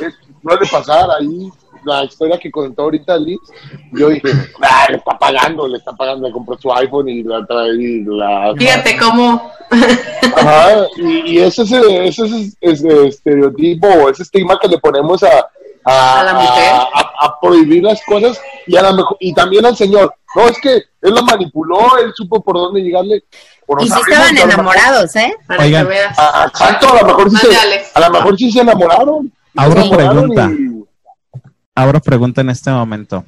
es, 0.00 0.14
suele 0.42 0.66
pasar 0.70 1.08
ahí 1.18 1.50
la 1.84 2.04
historia 2.04 2.38
que 2.38 2.50
contó 2.50 2.82
ahorita 2.82 3.16
Liz. 3.18 3.38
Yo 3.92 4.08
dije, 4.08 4.28
ah, 4.62 4.86
le 4.90 4.96
está 4.96 5.18
pagando, 5.18 5.68
le 5.68 5.78
está 5.78 5.92
pagando, 5.92 6.26
le 6.26 6.32
compró 6.32 6.56
su 6.58 6.72
iPhone 6.72 7.08
y 7.08 7.22
la 7.22 7.44
trae 7.46 7.74
y 7.74 8.04
la. 8.04 8.54
Fíjate 8.58 8.96
cómo. 8.98 9.50
Ajá, 10.36 10.86
y, 10.96 11.32
y 11.34 11.38
ese 11.38 11.62
es, 11.62 12.56
ese 12.60 13.06
estereotipo 13.06 13.86
o 13.88 14.08
ese 14.10 14.22
estigma 14.22 14.58
que 14.60 14.68
le 14.68 14.78
ponemos 14.78 15.22
a, 15.22 15.46
a, 15.84 16.20
A 16.20 16.24
la 16.24 16.34
mujer. 16.34 16.72
a- 16.72 17.12
a 17.18 17.40
prohibir 17.40 17.82
las 17.82 18.00
cosas 18.04 18.38
y 18.66 18.76
a 18.76 18.82
la 18.82 18.92
mejor, 18.92 19.16
y 19.20 19.32
también 19.32 19.64
al 19.66 19.76
señor. 19.76 20.14
No, 20.34 20.48
es 20.48 20.60
que 20.60 20.74
él 21.00 21.14
la 21.14 21.22
manipuló, 21.22 21.96
él 21.98 22.12
supo 22.14 22.42
por 22.42 22.56
dónde 22.56 22.80
llegarle. 22.82 23.24
O 23.66 23.76
no 23.76 23.82
Y 23.82 23.84
sí 23.86 23.90
sabemos, 23.90 24.08
estaban 24.08 24.34
mejor- 24.34 24.50
enamorados, 24.52 25.16
¿eh? 25.16 25.34
Para 25.46 25.62
Oigan. 25.64 25.84
que 25.84 25.88
veas. 25.90 26.18
a- 26.18 26.42
a- 26.42 26.46
exacto, 26.46 26.88
a 26.92 27.00
lo 27.00 27.06
mejor 27.06 27.30
sí 27.30 27.36
se, 27.38 27.56
a 27.94 28.00
lo 28.00 28.10
mejor 28.10 28.36
sí 28.36 28.52
se 28.52 28.60
enamoraron. 28.60 29.32
Abro 29.56 29.80
Se 29.82 29.86
enamoraron 29.88 30.30
pregunta. 30.30 30.50
y- 30.52 30.76
Abro 31.74 32.00
pregunta 32.00 32.40
en 32.40 32.50
este 32.50 32.70
momento. 32.70 33.24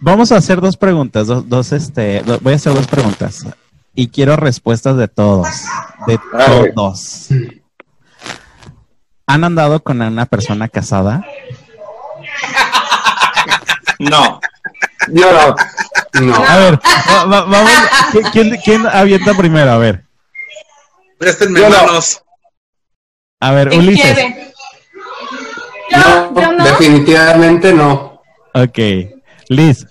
Vamos 0.00 0.30
a 0.32 0.36
hacer 0.36 0.60
dos 0.60 0.76
preguntas, 0.76 1.26
dos, 1.26 1.48
dos 1.48 1.72
este, 1.72 2.20
do- 2.22 2.38
voy 2.40 2.52
a 2.52 2.56
hacer 2.56 2.72
dos 2.72 2.86
preguntas 2.86 3.44
y 3.94 4.08
quiero 4.08 4.36
respuestas 4.36 4.96
de 4.96 5.08
todos, 5.08 5.48
de 6.06 6.18
todos. 6.74 7.28
¿Han 9.26 9.44
andado 9.44 9.82
con 9.82 10.00
una 10.00 10.24
persona 10.26 10.68
casada? 10.68 11.24
No. 13.98 14.40
Yo 15.12 15.32
no. 15.32 15.56
No. 16.14 16.34
A 16.34 16.56
ver, 16.56 16.78
va- 17.10 17.24
va- 17.24 17.44
vamos, 17.44 17.70
¿qui- 18.12 18.30
¿quién, 18.32 18.56
quién 18.64 18.86
avienta 18.86 19.34
primero? 19.34 19.70
A 19.72 19.78
ver, 19.78 20.04
Préstenme 21.18 21.60
Yo 21.60 21.68
no. 21.68 21.76
manos. 21.86 22.22
a 23.40 23.52
ver, 23.52 23.68
¿Qué 23.70 23.78
Ulises. 23.78 24.02
quiere? 24.14 24.52
No, 25.90 26.40
yo 26.40 26.52
no. 26.52 26.64
definitivamente 26.64 27.72
no. 27.72 28.22
Ok, 28.54 28.78
Liz, 29.48 29.86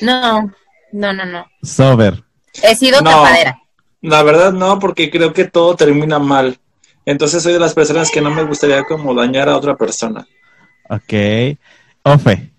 No, 0.00 0.50
no, 0.92 1.12
no, 1.12 1.24
no. 1.26 1.46
Sober. 1.62 2.22
He 2.62 2.74
sido 2.76 3.00
No. 3.00 3.10
tapadera. 3.10 3.58
La 4.00 4.22
verdad 4.22 4.52
no, 4.52 4.78
porque 4.78 5.10
creo 5.10 5.32
que 5.32 5.44
todo 5.44 5.76
termina 5.76 6.18
mal. 6.18 6.58
Entonces 7.06 7.42
soy 7.42 7.52
de 7.52 7.58
las 7.60 7.74
personas 7.74 8.10
que 8.10 8.20
no 8.20 8.30
me 8.30 8.44
gustaría 8.44 8.82
como 8.84 9.14
dañar 9.14 9.48
a 9.48 9.56
otra 9.56 9.76
persona. 9.76 10.26
Ok, 10.88 11.58
Ofe. 12.02 12.50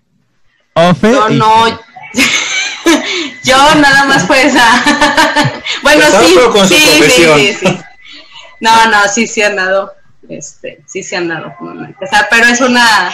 Ofe. 0.74 1.12
Y- 1.30 1.34
no. 1.34 1.46
Yo 3.44 3.56
nada 3.76 4.04
más 4.04 4.24
pues. 4.24 4.54
ah, 4.58 5.52
bueno, 5.82 6.02
sí, 6.20 6.34
su 6.34 6.66
sí, 6.66 6.74
sí, 6.76 7.10
sí, 7.10 7.54
sí. 7.54 7.78
No, 8.60 8.86
no, 8.86 9.08
sí, 9.08 9.26
sí 9.26 9.42
han 9.42 9.56
dado. 9.56 9.94
Este, 10.28 10.80
sí 10.86 11.02
se 11.02 11.16
han 11.16 11.28
dado. 11.28 11.54
O 11.60 12.06
sea, 12.06 12.26
pero 12.30 12.46
es 12.46 12.60
una 12.60 13.12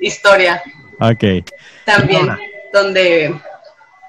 historia 0.00 0.62
Ok, 1.00 1.44
también 1.84 2.28
donde 2.72 3.34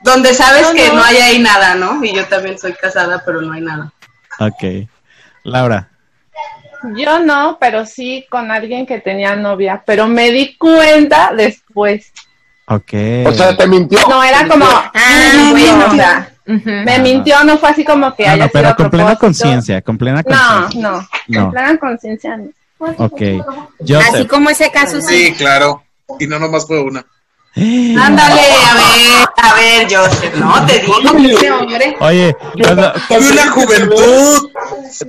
donde 0.02 0.34
sabes 0.34 0.70
No, 0.70 0.74
que 0.74 0.88
no. 0.88 0.96
no 0.96 1.04
hay 1.04 1.18
ahí 1.18 1.40
nada, 1.40 1.76
¿no? 1.76 2.04
Y 2.04 2.14
yo 2.16 2.26
también 2.28 2.58
soy 2.58 2.74
casada, 2.74 3.22
pero 3.26 3.42
no 3.42 3.54
hay 3.54 3.62
nada. 3.62 3.92
ok. 4.40 4.88
Laura. 5.44 5.90
Yo 6.96 7.20
no, 7.20 7.58
pero 7.60 7.86
sí 7.86 8.26
con 8.30 8.52
alguien 8.52 8.86
que 8.86 9.00
tenía 9.00 9.36
novia, 9.36 9.84
pero 9.86 10.08
me 10.08 10.32
di 10.32 10.56
cuenta 10.56 11.32
después. 11.36 12.14
Ok. 12.70 12.94
O 13.28 13.34
sea, 13.34 13.58
te 13.58 13.68
mintió. 13.68 14.00
No, 14.08 14.24
era 14.24 14.48
como, 14.48 14.66
Ah, 14.66 14.92
"Mm, 14.94 15.52
bueno. 15.52 15.86
o 15.88 15.96
sea. 15.96 16.30
Me 16.46 16.96
Ah, 16.96 17.00
mintió, 17.00 17.44
no 17.44 17.58
fue 17.60 17.70
así 17.70 17.84
como 17.84 18.16
que 18.16 18.26
No, 18.26 18.32
haya 18.32 18.46
no, 18.46 18.50
pero 18.52 18.68
sido 18.70 18.76
con 18.78 18.90
plena 18.90 19.16
conciencia, 19.18 19.82
con 19.82 19.98
plena 20.00 20.24
No, 20.28 20.36
conciencia. 20.38 20.82
no, 20.82 21.08
No. 21.28 21.42
con 21.44 21.52
plena 21.52 21.78
conciencia 21.78 22.38
no. 22.38 22.46
Ok. 22.98 23.22
Así 23.22 23.44
Joseph. 23.94 24.28
como 24.28 24.50
ese 24.50 24.72
caso, 24.72 25.00
sí. 25.02 25.26
Sí, 25.28 25.34
claro. 25.34 25.84
Y 26.20 26.26
no 26.28 26.40
nomás 26.40 26.66
fue 26.66 26.82
una. 26.82 27.06
Ándale, 27.56 28.42
a 28.42 28.74
ver, 28.76 29.28
a 29.44 29.54
ver, 29.56 29.88
Joseph, 29.96 30.36
no, 30.36 30.66
te 30.66 30.80
digo 30.80 30.96
ese 31.36 31.52
hombre. 31.52 31.96
Oye, 32.00 32.36
cuando- 32.64 32.94
¡Tuve 33.08 33.32
una 33.32 33.52
juventud! 33.52 34.50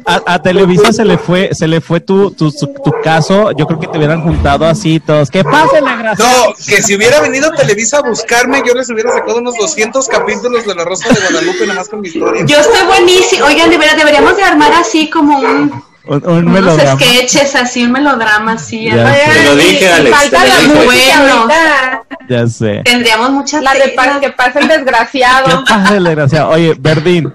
A, 0.07 0.35
a 0.35 0.43
Televisa 0.43 0.93
se 0.93 1.05
le 1.05 1.19
fue, 1.19 1.51
se 1.53 1.67
le 1.69 1.81
fue 1.81 2.01
tu, 2.01 2.31
tu, 2.33 2.51
tu, 2.53 2.67
tu 2.83 2.93
caso. 3.03 3.53
Yo 3.53 3.67
creo 3.67 3.79
que 3.81 3.87
te 3.87 3.99
hubieran 3.99 4.23
juntado 4.23 4.67
así 4.67 5.01
todos. 5.01 5.31
¿Qué 5.31 5.43
pasa, 5.45 5.81
la 5.81 5.97
gracia? 5.97 6.25
No, 6.25 6.53
que 6.55 6.83
si 6.83 6.95
hubiera 6.97 7.21
venido 7.21 7.51
Televisa 7.53 7.99
a 7.99 8.03
buscarme, 8.03 8.63
yo 8.67 8.75
les 8.75 8.89
hubiera 8.91 9.13
sacado 9.13 9.39
unos 9.39 9.57
200 9.57 10.07
capítulos 10.09 10.67
de 10.67 10.75
La 10.75 10.85
Rosa 10.85 11.09
de 11.13 11.21
Guadalupe 11.21 11.67
nomás 11.67 11.89
con 11.89 12.01
mi 12.01 12.09
historia. 12.09 12.45
Yo 12.47 12.59
estoy 12.59 12.87
buenísimo. 12.87 13.47
Oigan, 13.47 13.71
de 13.71 13.79
verdad, 13.79 13.97
deberíamos 13.97 14.37
de 14.37 14.43
armar 14.43 14.73
así 14.75 15.09
como 15.11 15.39
un, 15.39 15.83
Un, 16.07 16.23
un 16.27 16.39
unos 16.39 16.53
melodrama. 16.55 16.99
sketches, 17.01 17.55
así, 17.55 17.85
un 17.85 17.93
melodrama 17.93 18.53
así. 18.53 18.85
Ya. 18.87 19.13
Te 19.15 19.45
lo 19.45 19.57
dije, 19.57 19.85
y 19.85 19.87
Alex, 19.87 20.17
falta 20.17 20.45
la. 20.45 20.55
Ahorita, 20.83 22.05
Ya 22.29 22.47
sé. 22.47 22.83
Tendríamos 22.85 23.31
muchas 23.31 23.63
la 23.63 23.75
de 23.75 23.93
que 24.21 24.31
pasa 24.31 24.61
el 24.61 24.69
¿Qué 24.69 24.77
desgraciado. 24.79 25.65
pasa, 25.65 26.01
la 26.01 26.11
gracia? 26.11 26.49
Oye, 26.49 26.75
Verdín. 26.79 27.33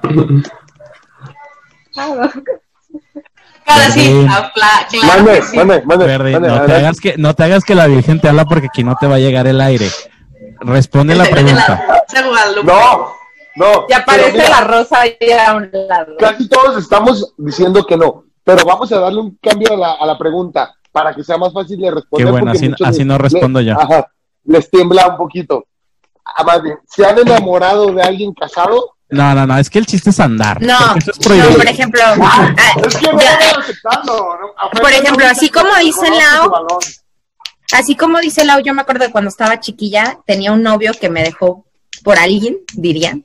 Claro, 1.96 2.32
sí. 3.94 4.24
mande, 5.08 5.42
mande. 5.56 5.84
Mande, 5.86 6.48
no 6.48 6.66
te, 6.66 6.74
hagas 6.74 7.00
que, 7.00 7.16
no 7.18 7.34
te 7.34 7.44
hagas 7.44 7.64
que 7.64 7.74
la 7.76 7.88
Virgen 7.88 8.20
te 8.22 8.30
habla 8.30 8.46
porque 8.46 8.68
aquí 8.68 8.84
no 8.84 8.96
te 9.00 9.08
va 9.08 9.16
a 9.16 9.20
llegar 9.20 9.48
el 9.48 9.60
aire. 9.60 9.88
Responde 10.60 11.16
la 11.16 11.26
pregunta. 11.32 12.04
No, 12.64 13.12
no. 13.56 13.88
Ya 13.90 13.98
aparece 13.98 14.34
mira, 14.34 14.50
la 14.50 14.62
rosa 14.62 15.02
ahí 15.02 15.18
a 15.48 15.56
un 15.56 15.70
lado. 15.72 16.16
Casi 16.20 16.48
todos 16.48 16.78
estamos 16.78 17.34
diciendo 17.38 17.84
que 17.86 17.98
no, 17.98 18.26
pero 18.44 18.64
vamos 18.66 18.92
a 18.92 19.00
darle 19.00 19.22
un 19.22 19.38
cambio 19.42 19.74
a 19.74 19.78
la, 19.78 19.94
a 19.94 20.06
la 20.06 20.18
pregunta 20.18 20.76
para 20.92 21.14
que 21.16 21.24
sea 21.24 21.38
más 21.38 21.52
fácil 21.52 21.80
de 21.80 21.92
responder. 21.92 22.26
Qué 22.28 22.32
bueno, 22.32 22.52
así- 22.52 22.68
les- 22.78 23.06
no 23.06 23.18
respondo 23.18 23.60
les- 23.62 23.70
yo. 23.74 23.82
Ajá, 23.82 24.08
les 24.46 24.70
tiembla 24.70 25.08
un 25.08 25.18
poquito. 25.18 25.66
Ah, 26.24 26.44
más 26.44 26.62
bien, 26.62 26.78
¿se 26.88 27.06
han 27.06 27.18
enamorado 27.20 27.92
de 27.92 28.02
alguien 28.02 28.34
casado? 28.34 28.95
No, 29.10 29.36
no, 29.36 29.46
no, 29.46 29.58
es 29.58 29.70
que 29.70 29.80
el 29.80 29.86
chiste 29.86 30.10
es 30.10 30.20
andar. 30.20 30.62
No, 30.62 30.76
porque 30.94 31.00
Eso 31.00 31.12
es 31.12 31.50
no, 31.52 31.56
por 31.58 31.68
ejemplo, 31.68 32.02
ah, 32.24 32.56
Es 32.88 32.96
que 32.96 33.12
no 33.12 33.20
ya- 33.22 33.40
lo 33.54 33.60
aceptando. 33.60 34.38
¿no? 34.42 34.80
Por 34.82 34.92
ejemplo, 34.92 35.26
así 35.28 35.50
como 35.50 35.76
dice 35.82 36.10
Lau, 36.10 36.52
así 37.72 37.96
como 37.96 38.20
dice 38.20 38.46
Lau, 38.46 38.62
yo 38.62 38.74
me 38.74 38.82
acuerdo 38.82 39.06
de 39.06 39.12
cuando 39.12 39.30
estaba 39.30 39.60
chiquilla, 39.60 40.18
tenía 40.26 40.52
un 40.52 40.64
novio 40.64 40.92
que 41.00 41.10
me 41.10 41.24
dejó 41.24 41.66
por 42.04 42.18
alguien, 42.18 42.58
dirían. 42.74 43.24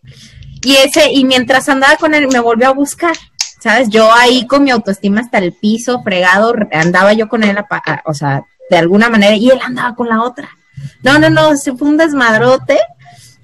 Y 0.62 0.76
ese, 0.76 1.10
y 1.12 1.24
mientras 1.24 1.68
andaba 1.68 1.96
con 1.96 2.14
él, 2.14 2.28
me 2.28 2.40
volvió 2.40 2.68
a 2.68 2.72
buscar. 2.72 3.16
¿Sabes? 3.62 3.90
Yo 3.90 4.10
ahí 4.10 4.46
con 4.46 4.64
mi 4.64 4.70
autoestima 4.70 5.20
hasta 5.20 5.36
el 5.36 5.52
piso, 5.52 6.02
fregado, 6.02 6.54
re- 6.54 6.68
andaba 6.72 7.12
yo 7.12 7.28
con 7.28 7.42
él, 7.42 7.58
a 7.58 7.66
pa- 7.68 7.82
a- 7.84 8.00
o 8.06 8.14
sea, 8.14 8.42
de 8.70 8.78
alguna 8.78 9.10
manera, 9.10 9.34
y 9.36 9.50
él 9.50 9.60
andaba 9.62 9.94
con 9.94 10.08
la 10.08 10.22
otra. 10.22 10.48
No, 11.02 11.18
no, 11.18 11.28
no, 11.28 11.54
se 11.58 11.74
fue 11.76 11.88
un 11.88 11.98
desmadrote. 11.98 12.78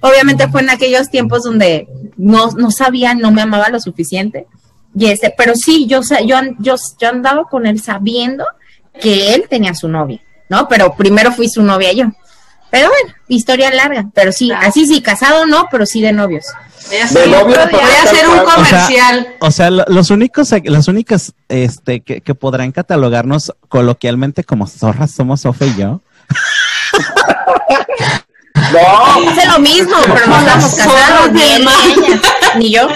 Obviamente 0.09 0.49
fue 0.49 0.61
en 0.63 0.71
aquellos 0.71 1.09
tiempos 1.11 1.43
donde 1.45 1.89
no, 2.17 2.51
no 2.53 2.71
sabía, 2.71 3.15
no 3.15 3.31
me 3.31 3.43
amaba 3.43 3.69
lo 3.69 3.81
suficiente. 3.81 4.47
Y 4.99 5.07
ese, 5.07 5.33
pero 5.37 5.55
sí, 5.55 5.87
yo, 5.87 6.03
sa- 6.03 6.21
yo, 6.23 6.37
yo, 6.59 6.77
yo 6.99 7.09
andaba 7.09 7.45
con 7.45 7.67
él 7.67 7.81
sabiendo 7.83 8.45
que 9.01 9.35
él 9.35 9.45
tenía 9.49 9.75
su 9.75 9.89
novia, 9.89 10.21
¿no? 10.49 10.69
Pero 10.69 10.95
primero 10.97 11.33
fui 11.33 11.49
su 11.49 11.63
novia 11.63 11.93
yo. 11.93 12.07
Pero 12.71 12.89
bueno, 12.89 13.15
historia 13.29 13.71
larga, 13.73 14.07
pero 14.15 14.33
sí, 14.33 14.51
así 14.53 14.87
sí, 14.87 15.01
casado 15.01 15.47
no, 15.47 15.69
pero 15.71 15.87
sí 15.87 16.01
de 16.01 16.13
novios. 16.13 16.47
Voy 16.89 16.97
a 16.99 17.05
hacer, 17.05 17.29
novio 17.29 17.45
voy 17.45 17.55
a 17.55 17.69
para 17.71 18.03
hacer 18.03 18.29
un 18.29 18.39
casar. 18.39 18.59
O 18.59 18.65
sea, 18.65 18.79
comercial. 18.81 19.35
O 19.41 19.51
sea, 19.51 19.71
lo- 19.71 19.85
los 19.89 20.11
únicos, 20.11 20.51
las 20.65 20.89
únicas 20.89 21.33
este, 21.49 22.01
que, 22.01 22.21
que 22.23 22.35
podrán 22.35 22.73
catalogarnos 22.73 23.53
coloquialmente 23.69 24.45
como 24.45 24.67
zorras 24.67 25.11
somos 25.11 25.43
Sofe 25.43 25.67
y 25.67 25.77
yo. 25.77 26.01
No, 28.73 29.23
Hice 29.23 29.47
lo 29.47 29.59
mismo, 29.59 29.97
pero 30.07 30.27
no 30.27 30.39
estamos 30.39 30.75
casados, 30.75 31.33
ni 31.33 31.41
de 31.41 31.57
él 31.57 31.65
mar. 31.65 31.75
ni 31.87 32.07
ella, 32.07 32.21
ni 32.57 32.71
yo. 32.73 32.89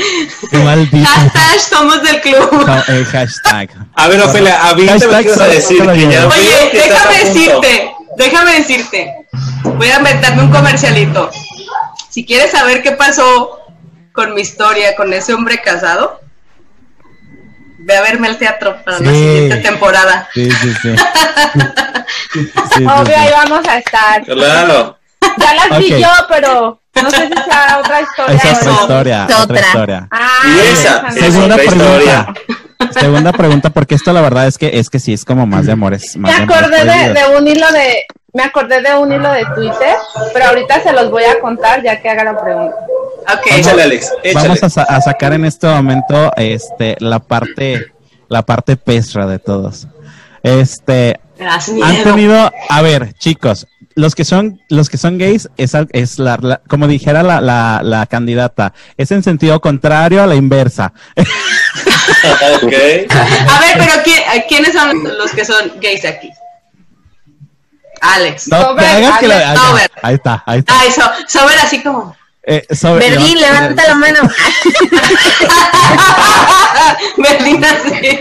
Qué 0.50 0.58
maldito. 0.58 1.06
Hashtag 1.08 1.60
somos 1.60 2.02
del 2.02 2.20
club. 2.22 2.64
No, 2.66 2.84
el 2.94 3.04
hashtag. 3.06 3.70
A 3.94 4.08
ver, 4.08 4.20
Ofelia, 4.22 4.68
avíntame 4.68 5.00
Hashtag 5.00 5.22
qué 5.22 5.28
ibas 5.28 5.40
a 5.40 5.46
decir. 5.46 5.82
Oye, 5.82 6.16
a 6.16 6.26
déjame 6.72 7.18
decirte, 7.24 7.92
déjame 8.16 8.52
decirte. 8.54 9.14
Voy 9.64 9.88
a 9.88 9.98
inventarme 9.98 10.42
un 10.44 10.50
comercialito. 10.50 11.30
Si 12.08 12.24
quieres 12.24 12.50
saber 12.50 12.82
qué 12.82 12.92
pasó 12.92 13.58
con 14.12 14.34
mi 14.34 14.40
historia 14.40 14.96
con 14.96 15.12
ese 15.12 15.34
hombre 15.34 15.60
casado, 15.62 16.20
ve 17.78 17.96
a 17.96 18.00
verme 18.02 18.28
al 18.28 18.38
teatro 18.38 18.76
para 18.84 18.98
la 18.98 19.10
Sí. 19.10 19.16
siguiente 19.16 19.56
temporada. 19.58 20.28
Sí, 20.34 20.50
sí, 20.50 20.72
sí. 20.82 20.88
Sí, 22.32 22.48
sí, 22.76 22.84
Obvio, 22.84 23.16
ahí 23.16 23.30
vamos 23.32 23.66
a 23.66 23.78
estar. 23.78 24.22
Claro. 24.24 24.96
Ya 25.38 25.54
las 25.54 25.78
vi 25.78 25.88
yo, 26.00 26.08
pero 26.28 26.80
no 27.02 27.10
sé 27.10 27.28
si 27.28 27.32
sea 27.34 27.78
otra 27.78 28.00
historia. 28.02 28.34
Esa 28.36 28.50
es 28.50 28.58
otra 28.66 28.72
historia. 28.80 29.26
Es 29.28 29.34
Otra 29.34 29.42
otra. 29.44 29.60
historia. 29.60 30.08
Ah, 30.10 30.28
Y 30.46 30.72
esa, 30.72 31.02
no. 31.02 31.12
Segunda 31.12 31.54
otra 31.54 31.56
pregunta. 31.70 32.34
Segunda 32.98 33.32
pregunta, 33.32 33.70
porque 33.70 33.94
esto 33.94 34.12
la 34.12 34.20
verdad 34.22 34.46
es 34.46 34.58
que 34.58 34.70
es 34.78 34.90
que 34.90 34.98
sí 34.98 35.12
es 35.12 35.24
como 35.24 35.46
más 35.46 35.66
de 35.66 35.72
amores. 35.72 36.16
Me 36.16 36.22
Más 36.22 36.36
de 36.36 36.42
amores 36.42 36.62
acordé 36.62 37.14
de, 37.14 37.36
un 37.38 37.46
hilo 37.46 37.70
de, 37.72 38.04
me 38.32 38.42
acordé 38.42 38.80
de 38.80 38.94
un 38.96 39.12
hilo 39.12 39.30
de 39.32 39.44
Twitter, 39.54 39.94
pero 40.32 40.46
ahorita 40.46 40.82
se 40.82 40.92
los 40.92 41.10
voy 41.10 41.24
a 41.24 41.38
contar 41.40 41.82
ya 41.84 42.00
que 42.00 42.08
haga 42.08 42.24
la 42.24 42.40
pregunta. 42.42 42.74
Ok. 43.32 43.46
Échale, 43.58 43.82
Alex. 43.84 44.12
Échale. 44.24 44.48
Vamos 44.48 44.62
a, 44.64 44.70
sa- 44.70 44.82
a 44.82 45.00
sacar 45.00 45.34
en 45.34 45.44
este 45.44 45.66
momento 45.68 46.32
este 46.36 46.96
la 46.98 47.18
parte 47.20 47.92
la 48.28 48.42
parte 48.42 48.76
pesra 48.76 49.26
de 49.26 49.38
todos. 49.38 49.86
Este 50.42 51.20
Me 51.38 51.84
han 51.84 52.02
tenido, 52.02 52.50
a 52.68 52.82
ver, 52.82 53.12
chicos, 53.14 53.66
los 53.96 54.14
que 54.14 54.24
son 54.24 54.60
los 54.68 54.88
que 54.88 54.96
son 54.96 55.18
gays 55.18 55.48
es, 55.56 55.72
es 55.92 56.18
la, 56.18 56.38
la- 56.40 56.60
como 56.68 56.86
dijera 56.86 57.22
la, 57.22 57.40
la, 57.40 57.80
la 57.82 58.06
candidata, 58.06 58.72
es 58.96 59.10
en 59.10 59.22
sentido 59.22 59.60
contrario 59.60 60.22
a 60.22 60.26
la 60.26 60.34
inversa. 60.36 60.92
ok. 61.16 62.72
A 62.72 63.60
ver, 63.60 63.76
pero 63.78 63.92
¿quién- 64.04 64.22
¿quiénes 64.48 64.72
son 64.72 65.02
los 65.18 65.30
que 65.32 65.44
son 65.44 65.72
gays 65.80 66.04
aquí? 66.04 66.30
Alex. 68.00 68.48
No, 68.48 68.74
te 68.76 68.86
hagas 68.86 69.18
que 69.18 69.28
la- 69.28 69.36
Alex 69.36 69.50
ahí- 69.50 69.56
Sober. 69.68 69.90
ahí 70.02 70.14
está, 70.14 70.42
ahí 70.46 70.58
está. 70.60 70.80
Ay, 70.80 70.90
so, 70.92 71.02
Sober 71.40 71.58
así 71.58 71.82
como. 71.82 72.16
Eh, 72.42 72.66
levanta 73.38 73.86
la 73.86 73.94
mano. 73.94 74.18
Berlín 77.16 77.64
así. 77.64 78.20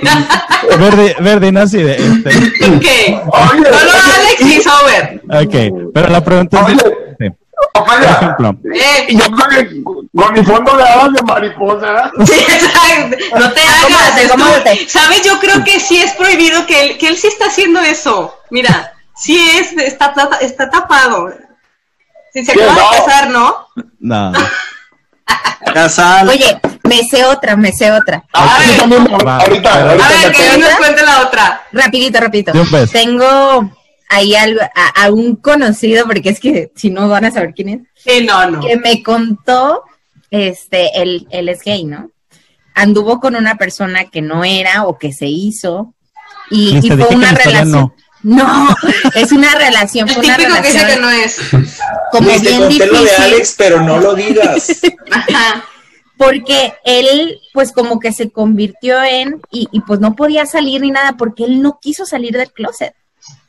Verdi, 1.21 1.51
no 1.51 1.61
así 1.61 1.77
de 1.77 1.95
este. 1.95 2.29
ok. 2.67 2.85
Solo 3.23 3.91
Alex 4.15 4.41
y 4.41 4.61
Sober. 4.61 5.21
Ok, 5.31 5.55
pero 5.93 6.07
la 6.09 6.23
pregunta 6.23 6.59
es, 6.59 6.65
Oye. 6.83 7.15
sí, 7.19 7.27
por 7.73 8.03
ejemplo, 8.03 8.55
Eh, 8.73 9.07
yo 9.09 9.25
creo 9.31 9.49
que 9.49 9.83
con 9.83 10.33
mi 10.33 10.43
fondo 10.43 10.75
de 10.77 10.83
alas 10.83 11.13
de 11.13 11.21
mariposa, 11.23 12.11
Sí, 12.25 12.33
exacto. 12.39 13.17
No 13.39 13.51
te 13.53 13.61
hagas. 13.61 14.25
Acomódate. 14.25 14.87
¿Sabes? 14.89 15.21
Yo 15.23 15.39
creo 15.39 15.63
que 15.63 15.79
sí 15.79 15.97
es 15.97 16.11
prohibido 16.13 16.65
que 16.65 16.81
él, 16.81 16.97
que 16.97 17.07
él 17.07 17.17
sí 17.17 17.27
está 17.27 17.45
haciendo 17.47 17.79
eso. 17.81 18.35
Mira, 18.49 18.93
sí 19.15 19.39
es, 19.57 19.71
está, 19.73 20.13
tapa- 20.13 20.37
está 20.41 20.69
tapado. 20.69 21.31
Si 22.33 22.45
se 22.45 22.51
acaba 22.51 22.73
de 22.73 22.97
casar, 23.05 23.29
¿no? 23.31 23.67
No. 23.99 24.33
Casal. 25.73 26.29
Oye, 26.29 26.59
me 26.83 27.03
sé 27.03 27.25
otra, 27.25 27.55
me 27.55 27.71
sé 27.71 27.91
otra. 27.91 28.23
Ah, 28.33 28.55
A 28.55 28.59
ver. 28.59 28.77
también, 28.77 29.05
Va, 29.05 29.37
ahorita, 29.37 29.89
ahorita 29.89 30.05
A 30.05 30.09
ver, 30.09 30.27
me 30.27 30.33
que 30.33 30.57
nos 30.59 30.75
cuente 30.75 31.05
la 31.05 31.21
otra. 31.21 31.61
Rapidito, 31.71 32.19
rapidito. 32.19 32.51
Tengo 32.91 33.71
ahí 34.09 34.35
algo, 34.35 34.61
a, 34.61 35.03
a 35.05 35.11
un 35.11 35.35
conocido, 35.35 36.05
porque 36.05 36.29
es 36.29 36.39
que 36.39 36.71
si 36.75 36.89
no 36.89 37.07
van 37.09 37.25
a 37.25 37.31
saber 37.31 37.53
quién 37.53 37.69
es, 37.69 37.79
Sí, 37.95 38.25
no, 38.25 38.49
no. 38.49 38.59
que 38.61 38.75
me 38.77 39.03
contó, 39.03 39.83
este, 40.31 40.99
él, 41.01 41.27
él 41.29 41.49
es 41.49 41.61
gay, 41.61 41.83
¿no? 41.85 42.09
Anduvo 42.73 43.19
con 43.19 43.35
una 43.35 43.55
persona 43.55 44.05
que 44.05 44.21
no 44.21 44.43
era 44.43 44.85
o 44.85 44.97
que 44.97 45.11
se 45.13 45.27
hizo 45.27 45.93
y, 46.49 46.77
y 46.77 46.89
fue 46.89 47.07
una 47.15 47.31
relación. 47.33 47.71
no. 47.71 47.93
No, 48.21 48.67
es 49.15 49.31
una 49.31 49.55
relación, 49.55 50.09
El 50.09 50.19
una 50.19 50.35
típico 50.35 50.61
que 50.61 50.71
dice 50.71 50.87
que 50.87 50.99
no 50.99 51.09
es. 51.09 51.39
como 52.11 52.29
te 52.29 52.39
bien 52.39 52.91
lo 52.91 53.03
de. 53.03 53.11
Alex, 53.17 53.55
pero 53.57 53.81
no 53.81 53.99
lo 53.99 54.13
digas. 54.15 54.81
Ajá. 55.11 55.63
porque 56.17 56.73
él 56.83 57.39
pues 57.53 57.71
como 57.71 57.99
que 57.99 58.11
se 58.11 58.29
convirtió 58.29 59.01
en 59.01 59.41
y, 59.51 59.69
y, 59.71 59.81
pues 59.81 60.01
no 60.01 60.15
podía 60.15 60.45
salir 60.45 60.81
ni 60.81 60.91
nada 60.91 61.13
porque 61.17 61.45
él 61.45 61.61
no 61.61 61.79
quiso 61.81 62.05
salir 62.05 62.35
del 62.35 62.51
closet. 62.51 62.93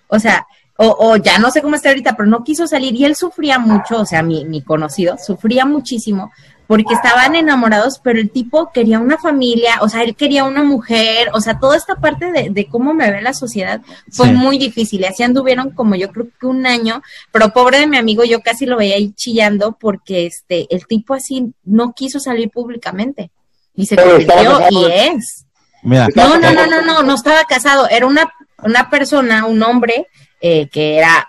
O 0.07 0.21
sea, 0.21 0.47
o, 0.77 0.97
o 0.99 1.17
ya 1.17 1.39
no 1.39 1.51
sé 1.51 1.63
cómo 1.63 1.75
está 1.75 1.89
ahorita, 1.89 2.17
pero 2.17 2.29
no 2.29 2.45
quiso 2.45 2.67
salir 2.67 2.95
y 2.95 3.05
él 3.05 3.17
sufría 3.17 3.59
mucho, 3.59 3.99
o 3.99 4.07
sea, 4.07 4.23
mi, 4.23 4.45
mi 4.45 4.63
conocido 4.63 5.19
sufría 5.19 5.67
muchísimo 5.67 6.31
porque 6.71 6.95
estaban 6.95 7.35
enamorados, 7.35 7.99
pero 7.99 8.21
el 8.21 8.31
tipo 8.31 8.71
quería 8.73 9.01
una 9.01 9.19
familia, 9.19 9.79
o 9.81 9.89
sea, 9.89 10.05
él 10.05 10.15
quería 10.15 10.45
una 10.45 10.63
mujer, 10.63 11.29
o 11.33 11.41
sea, 11.41 11.59
toda 11.59 11.77
esta 11.77 11.97
parte 11.97 12.31
de, 12.31 12.51
de 12.51 12.69
cómo 12.69 12.95
me 12.95 13.11
ve 13.11 13.21
la 13.23 13.35
sociedad 13.35 13.81
fue 14.13 14.29
Sí. 14.29 14.35
muy 14.35 14.57
difícil. 14.57 15.01
Y 15.01 15.05
así 15.07 15.25
anduvieron 15.25 15.71
como 15.73 15.97
yo 15.97 16.13
creo 16.13 16.29
que 16.41 16.47
un 16.47 16.65
año, 16.69 17.03
pero 17.33 17.49
pobre 17.53 17.81
de 17.81 17.89
mi 17.89 17.97
amigo, 17.97 18.23
yo 18.23 18.41
casi 18.41 18.67
lo 18.67 18.77
veía 18.77 18.95
ahí 18.95 19.11
chillando 19.15 19.77
porque 19.81 20.27
este, 20.27 20.73
el 20.73 20.87
tipo 20.87 21.15
así 21.15 21.53
no 21.65 21.93
quiso 21.93 22.21
salir 22.21 22.51
públicamente. 22.51 23.33
Y 23.75 23.87
se 23.87 23.97
convirtió 23.97 24.61
y 24.71 24.85
es. 24.93 25.47
Mira, 25.83 26.07
No, 26.15 26.39
no, 26.39 26.53
no, 26.53 26.67
no, 26.69 26.83
no, 26.83 27.03
no 27.03 27.15
estaba 27.17 27.43
casado. 27.47 27.89
Era 27.89 28.07
una, 28.07 28.33
una 28.63 28.89
persona, 28.91 29.45
un 29.45 29.61
hombre 29.65 30.07
eh, 30.41 30.69
que 30.69 30.99
era 30.99 31.29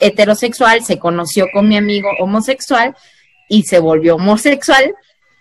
heterosexual, 0.00 0.84
se 0.84 0.98
conoció 0.98 1.46
con 1.52 1.68
mi 1.68 1.76
amigo 1.76 2.08
homosexual 2.18 2.96
y 3.50 3.64
se 3.64 3.78
volvió 3.80 4.14
homosexual, 4.14 4.94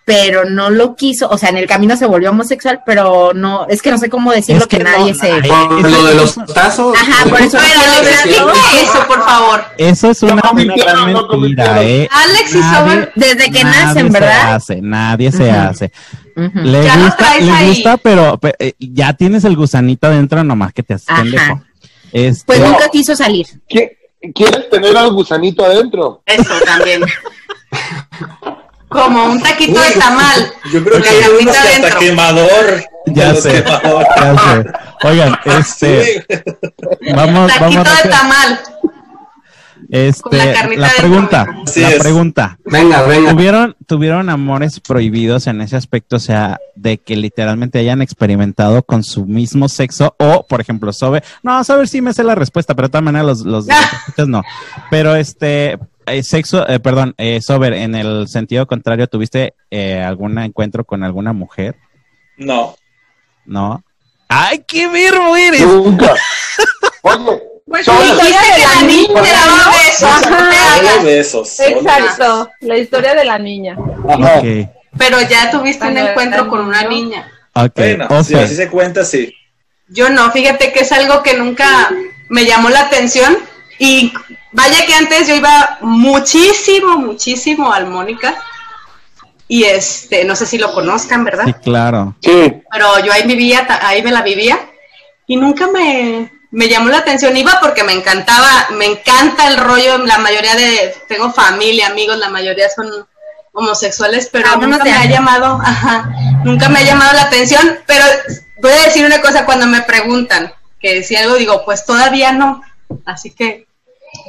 pero 0.03 0.43
no 0.49 0.71
lo 0.71 0.95
quiso. 0.95 1.29
O 1.29 1.37
sea, 1.37 1.49
en 1.49 1.57
el 1.57 1.67
camino 1.67 1.95
se 1.95 2.07
volvió 2.07 2.31
homosexual, 2.31 2.81
pero 2.85 3.31
no, 3.35 3.67
es 3.69 3.81
que 3.83 3.91
no 3.91 3.99
sé 3.99 4.09
cómo 4.09 4.31
decirlo 4.31 4.63
Es 4.63 4.67
que 4.67 4.77
que, 4.79 4.83
no, 4.83 4.89
nadie 4.89 5.13
no, 5.13 5.19
se. 5.19 5.87
lo 5.89 6.03
de 6.05 6.15
los 6.15 6.35
tazos. 6.53 6.97
Ajá, 6.99 7.29
por 7.29 7.39
eso 7.39 7.57
ver, 7.59 8.41
no 8.41 8.51
eso, 8.51 9.07
por 9.07 9.23
favor. 9.23 9.63
eso 9.77 10.09
es 10.09 10.23
una, 10.23 10.33
una 10.33 10.41
convirtieron, 10.41 10.93
gran 10.95 11.13
lo 11.13 11.37
mentira. 11.37 11.83
¿eh? 11.83 12.09
Alex 12.11 12.55
y 12.55 12.61
Sober, 12.63 13.11
Desde 13.15 13.51
que 13.51 13.63
nadie 13.63 13.85
nacen, 13.85 14.07
se 14.07 14.19
¿verdad? 14.19 14.55
hace, 14.55 14.81
nadie 14.81 15.31
se 15.31 15.51
hace. 15.51 15.91
Le 16.35 16.83
Ya 16.83 16.97
gusta, 16.97 17.37
le 17.39 17.67
gusta, 17.67 17.97
pero, 17.97 18.37
pe- 18.39 18.55
eh, 18.57 18.73
ya 18.79 19.13
tienes 19.13 19.43
el 19.43 19.55
gusanito 19.55 20.07
adentro 20.07 20.43
nomás 20.43 20.73
que 20.73 20.81
te 20.83 20.95
haces 20.95 21.07
pendejo. 21.15 21.61
Este, 22.11 22.43
Pues 22.47 22.59
No. 22.61 22.69
nunca 22.71 22.89
quiso 22.89 23.15
salir. 23.15 23.45
¿Qui- 23.69 23.91
¿Quieres 24.33 24.69
tener 24.69 24.97
al 24.97 25.11
gusanito 25.13 25.63
adentro? 25.63 26.23
Eso 26.25 26.53
también. 26.65 27.03
Como 28.87 29.25
un 29.25 29.41
taquito 29.41 29.79
de 29.79 29.91
tamal. 29.91 30.51
Yo 30.73 30.83
creo 30.83 31.01
que 31.01 31.09
la 31.09 31.25
hay 31.25 31.31
unos 31.41 31.55
que 31.57 31.85
hasta 31.85 31.99
quemador. 31.99 32.83
Ya 33.07 33.33
de 33.33 33.41
sé. 33.41 33.63
quemadores. 33.63 34.07
ya 34.17 34.37
sé. 34.63 35.07
Oigan, 35.07 35.39
este, 35.45 36.23
Sí. 36.27 37.13
vamos, 37.15 37.47
Taquito 37.53 37.65
vamos 37.65 37.83
de 38.03 38.09
a 38.09 38.09
tamal. 38.09 38.59
este, 39.91 40.37
la 40.77 40.89
pregunta, 40.97 41.47
la 41.75 41.89
es. 41.89 41.99
pregunta. 41.99 42.57
Venga, 42.65 43.03
venga. 43.03 43.31
¿Tuvieron, 43.31 43.75
¿Tuvieron 43.87 44.29
amores 44.29 44.79
prohibidos 44.79 45.45
en 45.47 45.61
ese 45.61 45.75
aspecto? 45.75 46.15
O 46.15 46.19
sea, 46.19 46.59
de 46.75 46.97
que 46.97 47.15
literalmente 47.15 47.77
hayan 47.79 48.01
experimentado 48.01 48.81
con 48.83 49.03
su 49.03 49.25
mismo 49.25 49.69
sexo 49.69 50.15
o, 50.17 50.45
por 50.47 50.61
ejemplo, 50.61 50.91
Sobe. 50.93 51.23
No, 51.43 51.63
Sobe 51.63 51.85
sí 51.87 52.01
me 52.01 52.13
sé 52.13 52.23
la 52.23 52.35
respuesta, 52.35 52.73
pero 52.75 52.87
de 52.87 52.91
todas 52.91 53.03
maneras 53.05 53.25
los, 53.27 53.41
los, 53.45 53.67
no. 54.27 54.41
Pero 54.91 55.15
este, 55.15 55.77
eh, 56.13 56.23
sexo, 56.23 56.67
eh, 56.67 56.79
perdón, 56.79 57.13
eh, 57.17 57.41
Sober, 57.41 57.73
en 57.73 57.95
el 57.95 58.27
sentido 58.27 58.65
contrario, 58.67 59.07
¿tuviste 59.07 59.53
eh, 59.71 60.01
algún 60.01 60.37
encuentro 60.39 60.83
con 60.83 61.03
alguna 61.03 61.33
mujer? 61.33 61.75
No. 62.37 62.75
¿No? 63.45 63.83
¡Ay, 64.27 64.63
qué 64.67 64.87
verbo 64.87 65.35
eres! 65.35 65.61
Nunca. 65.61 66.13
Oye, 67.01 67.41
Pues 67.65 67.85
Solo- 67.85 67.99
dijiste 68.01 68.25
que 68.27 68.61
la 68.61 68.81
niña 68.87 69.21
daba 69.33 69.71
besos. 69.71 71.03
Besos. 71.03 71.59
Exacto, 71.59 72.49
la 72.61 72.77
historia 72.77 73.13
de 73.15 73.25
la 73.25 73.39
niña. 73.39 73.75
ajá. 74.07 74.39
Ok, 74.39 74.69
Pero 74.97 75.21
ya 75.21 75.49
tuviste 75.51 75.85
un 75.87 75.97
encuentro 75.97 76.47
con 76.47 76.61
una 76.61 76.83
niña. 76.83 77.27
ok. 77.53 77.71
Bueno, 77.75 78.23
si 78.23 78.35
así 78.35 78.55
se 78.55 78.69
cuenta, 78.69 79.03
sí. 79.05 79.33
Yo 79.87 80.09
no, 80.09 80.31
fíjate 80.31 80.71
que 80.71 80.81
es 80.81 80.91
algo 80.91 81.23
que 81.23 81.35
nunca 81.37 81.89
me 82.29 82.45
llamó 82.45 82.69
la 82.69 82.81
atención. 82.81 83.35
Y 83.79 84.11
vaya 84.51 84.85
que 84.85 84.93
antes 84.93 85.27
yo 85.27 85.35
iba 85.35 85.77
muchísimo, 85.81 86.97
muchísimo 86.97 87.71
al 87.71 87.87
Mónica. 87.87 88.35
Y 89.47 89.63
este, 89.63 90.25
no 90.25 90.35
sé 90.35 90.45
si 90.45 90.59
lo 90.59 90.73
conozcan, 90.73 91.23
¿verdad? 91.23 91.45
sí, 91.45 91.53
claro. 91.63 92.15
Sí. 92.21 92.61
pero 92.71 92.99
yo 93.03 93.11
ahí 93.11 93.23
vivía, 93.25 93.67
ahí 93.81 94.03
me 94.03 94.11
la 94.11 94.21
vivía 94.21 94.59
y 95.25 95.37
nunca 95.37 95.67
me, 95.67 96.31
me 96.51 96.67
llamó 96.67 96.89
la 96.89 96.99
atención. 96.99 97.35
Iba 97.35 97.59
porque 97.59 97.83
me 97.83 97.93
encantaba, 97.93 98.67
me 98.77 98.85
encanta 98.85 99.47
el 99.47 99.57
rollo, 99.57 99.97
la 99.99 100.19
mayoría 100.19 100.55
de, 100.55 100.95
tengo 101.07 101.31
familia, 101.31 101.87
amigos, 101.87 102.17
la 102.17 102.29
mayoría 102.29 102.69
son 102.69 102.87
homosexuales, 103.53 104.29
pero 104.31 104.49
Vámonos 104.49 104.79
nunca 104.79 104.83
me 104.83 104.93
ha 104.93 105.05
llamado, 105.05 105.59
ajá, 105.61 106.11
nunca 106.43 106.69
me 106.69 106.79
ha 106.79 106.83
llamado 106.83 107.13
la 107.13 107.23
atención, 107.23 107.79
pero 107.87 108.05
voy 108.61 108.71
a 108.71 108.85
decir 108.85 109.05
una 109.05 109.21
cosa 109.21 109.45
cuando 109.45 109.67
me 109.67 109.81
preguntan, 109.81 110.53
que 110.79 111.03
si 111.03 111.15
algo 111.15 111.35
digo, 111.35 111.63
pues 111.65 111.85
todavía 111.85 112.31
no, 112.31 112.61
así 113.05 113.31
que 113.31 113.67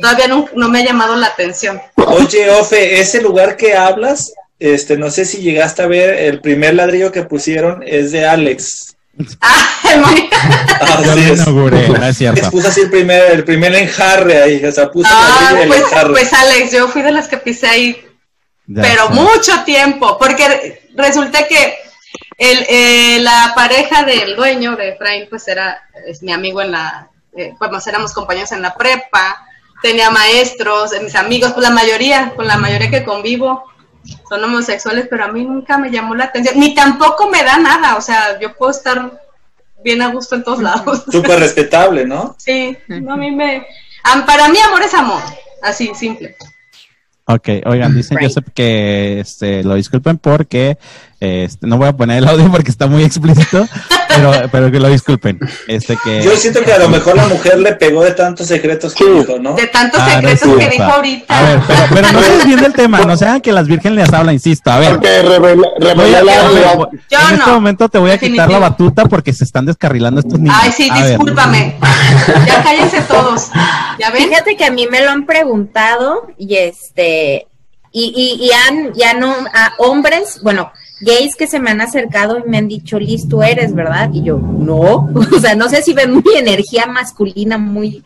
todavía 0.01 0.29
no, 0.29 0.47
no 0.55 0.69
me 0.69 0.81
ha 0.81 0.85
llamado 0.85 1.17
la 1.17 1.27
atención. 1.29 1.81
Oye, 1.97 2.51
Ofe, 2.51 3.01
ese 3.01 3.21
lugar 3.21 3.57
que 3.57 3.75
hablas, 3.77 4.33
este, 4.59 4.97
no 4.97 5.11
sé 5.11 5.25
si 5.25 5.39
llegaste 5.39 5.83
a 5.83 5.87
ver 5.87 6.11
el 6.15 6.41
primer 6.41 6.75
ladrillo 6.75 7.13
que 7.13 7.23
pusieron 7.23 7.83
es 7.87 8.13
de 8.13 8.27
Alex. 8.27 8.97
Ah, 9.43 9.67
Así 11.11 11.21
es. 11.33 11.41
inauguré, 11.41 11.89
no 11.89 12.05
es 12.07 12.17
cierto. 12.17 12.51
puso 12.51 12.69
así 12.69 12.81
el 12.83 12.91
primer, 12.91 13.33
el 13.33 13.45
primer 13.45 13.75
enjarre 13.75 14.41
ahí, 14.43 14.65
o 14.65 14.73
sea, 14.73 14.91
puso 14.91 15.09
el 15.09 15.15
Ah, 15.17 15.59
el 15.61 15.69
pues, 15.69 15.81
enjarre. 15.81 16.11
pues 16.11 16.33
Alex, 16.33 16.73
yo 16.73 16.89
fui 16.89 17.03
de 17.03 17.11
las 17.13 17.29
que 17.29 17.37
pisé 17.37 17.67
ahí 17.67 18.05
Ya 18.67 18.83
pero 18.83 19.09
sé. 19.09 19.13
mucho 19.15 19.65
tiempo, 19.65 20.17
porque 20.19 20.49
re- 20.49 20.83
resulta 20.95 21.47
que 21.47 21.75
el, 22.39 22.65
eh, 22.69 23.19
la 23.21 23.53
pareja 23.55 24.05
del 24.05 24.37
dueño 24.37 24.77
de 24.77 24.91
Efraín, 24.91 25.27
pues 25.29 25.47
era 25.49 25.83
es 26.07 26.23
mi 26.23 26.33
amigo 26.33 26.63
en 26.63 26.71
la, 26.73 27.09
eh, 27.37 27.53
pues 27.59 27.87
éramos 27.89 28.13
compañeros 28.15 28.53
en 28.53 28.63
la 28.63 28.75
prepa, 28.75 29.45
tenía 29.83 30.11
maestros, 30.11 30.91
mis 31.03 31.15
amigos, 31.15 31.53
pues 31.53 31.67
la 31.67 31.73
mayoría, 31.75 32.33
con 32.37 32.47
la 32.47 32.57
mayoría 32.57 32.91
que 32.91 33.05
convivo 33.05 33.65
son 34.29 34.43
homosexuales, 34.45 35.07
pero 35.11 35.25
a 35.25 35.29
mí 35.29 35.45
nunca 35.45 35.77
me 35.79 35.91
llamó 35.91 36.15
la 36.15 36.25
atención, 36.25 36.59
ni 36.59 36.75
tampoco 36.75 37.29
me 37.29 37.43
da 37.45 37.59
nada, 37.59 37.97
o 37.97 38.01
sea, 38.01 38.39
yo 38.41 38.55
puedo 38.57 38.71
estar 38.71 39.21
bien 39.85 40.03
a 40.03 40.09
gusto 40.09 40.35
en 40.37 40.45
todos 40.45 40.61
lados. 40.61 41.05
Súper 41.11 41.39
respetable, 41.41 42.05
¿no? 42.07 42.35
Sí, 42.39 42.77
no, 42.89 43.15
a 43.15 43.17
mí 43.17 43.31
me... 43.31 43.67
am- 44.05 44.25
Para 44.27 44.49
mí 44.49 44.59
amor 44.59 44.83
es 44.83 44.95
amor, 44.95 45.23
así, 45.63 45.93
simple. 45.95 46.37
Ok, 47.27 47.49
oigan, 47.67 47.95
dicen 47.95 48.17
Right. 48.19 48.29
Joseph 48.29 48.49
que 48.55 49.21
este, 49.21 49.63
lo 49.63 49.75
disculpen 49.75 50.19
porque 50.19 50.79
este, 51.21 51.67
no 51.67 51.77
voy 51.77 51.89
a 51.89 51.93
poner 51.97 52.19
el 52.19 52.29
audio 52.29 52.51
porque 52.51 52.71
está 52.71 52.87
muy 52.87 53.05
explícito, 53.05 53.69
pero, 54.09 54.33
pero 54.51 54.71
que 54.71 54.81
lo 54.81 54.89
disculpen. 54.89 55.39
Este 55.69 55.97
que 56.03 56.23
Yo 56.23 56.35
siento 56.37 56.63
que 56.65 56.73
a 56.73 56.79
lo 56.79 56.89
mejor 56.89 57.15
la 57.17 57.27
mujer 57.29 57.59
le 57.59 57.73
pegó 57.75 58.03
de 58.03 58.13
tantos 58.13 58.47
secretos 58.47 58.95
que 58.95 59.05
dijo, 59.05 59.39
¿no? 59.39 59.55
De 59.55 59.67
tantos 59.67 60.01
Ah, 60.03 60.15
secretos 60.15 60.57
que 60.59 60.69
dijo 60.71 60.83
ahorita. 60.83 61.39
A 61.39 61.43
ver, 61.43 61.61
pero, 61.67 61.81
pero 61.95 62.13
no 62.13 62.23
se 62.23 62.37
desvíen 62.37 62.61
del 62.63 62.73
tema, 62.73 63.01
no 63.03 63.17
sean 63.17 63.41
que 63.43 63.53
las 63.53 63.67
virgen 63.67 63.95
les 63.95 64.11
habla, 64.13 64.33
insisto. 64.33 64.71
A 64.71 64.79
ver, 64.79 64.91
Porque 64.93 65.23
revela, 65.23 65.69
revela 65.79 66.19
a- 66.19 66.23
la 66.25 66.33
a 66.33 66.43
ver, 66.43 66.53
realidad. 66.53 66.77
voy- 66.77 66.89
Yo 67.11 67.19
en 67.19 67.35
este 67.35 67.47
no, 67.47 67.53
momento 67.55 67.89
te 67.89 67.99
voy 67.99 68.11
a 68.13 68.19
quitar 68.19 68.51
la 68.51 68.59
batuta 68.59 69.05
porque 69.05 69.33
se 69.35 69.45
están 69.45 69.67
descarrilando 69.67 70.21
estos 70.21 70.39
niños. 70.41 70.57
Ay, 70.59 70.73
sí, 70.73 70.89
A 70.91 70.95
ver. 70.95 71.09
discúlpame. 71.09 71.77
Ya 72.47 72.63
cállense 72.63 73.03
todos. 73.03 73.49
¿Ya 73.99 74.11
ven? 74.11 74.29
Fíjate 74.29 74.57
que 74.57 74.65
a 74.65 74.71
mí 74.71 74.87
me 74.91 75.05
lo 75.05 75.11
han 75.11 75.27
preguntado 75.27 76.29
y 76.39 76.57
este 76.57 77.47
y, 77.93 78.13
y, 78.41 78.47
y 78.47 78.51
han 78.53 78.95
ya 78.95 79.15
no 79.15 79.33
a 79.53 79.73
hombres, 79.79 80.41
bueno, 80.43 80.73
gays 81.01 81.35
que 81.35 81.47
se 81.47 81.59
me 81.59 81.71
han 81.71 81.81
acercado 81.81 82.39
y 82.39 82.49
me 82.49 82.59
han 82.59 82.69
dicho, 82.69 82.99
Liz, 82.99 83.29
tú 83.29 83.43
eres, 83.43 83.75
¿verdad? 83.75 84.11
Y 84.13 84.23
yo, 84.23 84.39
no, 84.39 85.09
o 85.37 85.41
sea, 85.41 85.55
no 85.55 85.69
sé 85.69 85.83
si 85.83 85.93
ven 85.93 86.17
mi 86.17 86.37
energía 86.37 86.87
masculina 86.87 87.59
muy, 87.59 88.05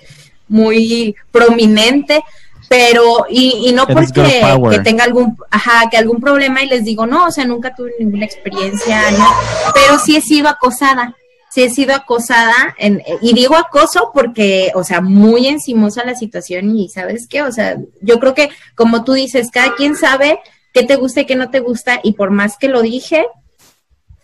muy 0.48 1.14
prominente, 1.30 2.22
pero, 2.68 3.26
y, 3.28 3.68
y 3.68 3.72
no 3.72 3.84
Eres 3.88 4.12
porque 4.12 4.40
que 4.70 4.78
tenga 4.80 5.04
algún, 5.04 5.36
ajá, 5.50 5.88
que 5.90 5.96
algún 5.96 6.20
problema 6.20 6.62
y 6.62 6.68
les 6.68 6.84
digo, 6.84 7.06
no, 7.06 7.26
o 7.26 7.30
sea, 7.30 7.44
nunca 7.44 7.74
tuve 7.74 7.92
ninguna 7.98 8.24
experiencia, 8.24 9.10
no, 9.12 9.28
pero 9.74 9.98
sí 9.98 10.16
he 10.16 10.20
sido 10.20 10.48
acosada, 10.48 11.14
sí 11.50 11.62
he 11.62 11.70
sido 11.70 11.94
acosada, 11.94 12.74
en, 12.78 13.02
y 13.20 13.34
digo 13.34 13.54
acoso 13.54 14.10
porque, 14.14 14.72
o 14.74 14.82
sea, 14.82 15.00
muy 15.00 15.46
encimosa 15.46 16.04
la 16.04 16.14
situación 16.14 16.76
y 16.76 16.88
sabes 16.88 17.28
qué, 17.28 17.42
o 17.42 17.52
sea, 17.52 17.76
yo 18.00 18.18
creo 18.18 18.34
que 18.34 18.50
como 18.74 19.04
tú 19.04 19.12
dices, 19.12 19.50
cada 19.52 19.74
quien 19.74 19.94
sabe 19.94 20.38
qué 20.74 20.82
te 20.82 20.96
gusta 20.96 21.22
y 21.22 21.26
qué 21.26 21.36
no 21.36 21.48
te 21.50 21.60
gusta 21.60 22.00
y 22.02 22.12
por 22.12 22.30
más 22.30 22.58
que 22.58 22.68
lo 22.68 22.82
dije, 22.82 23.24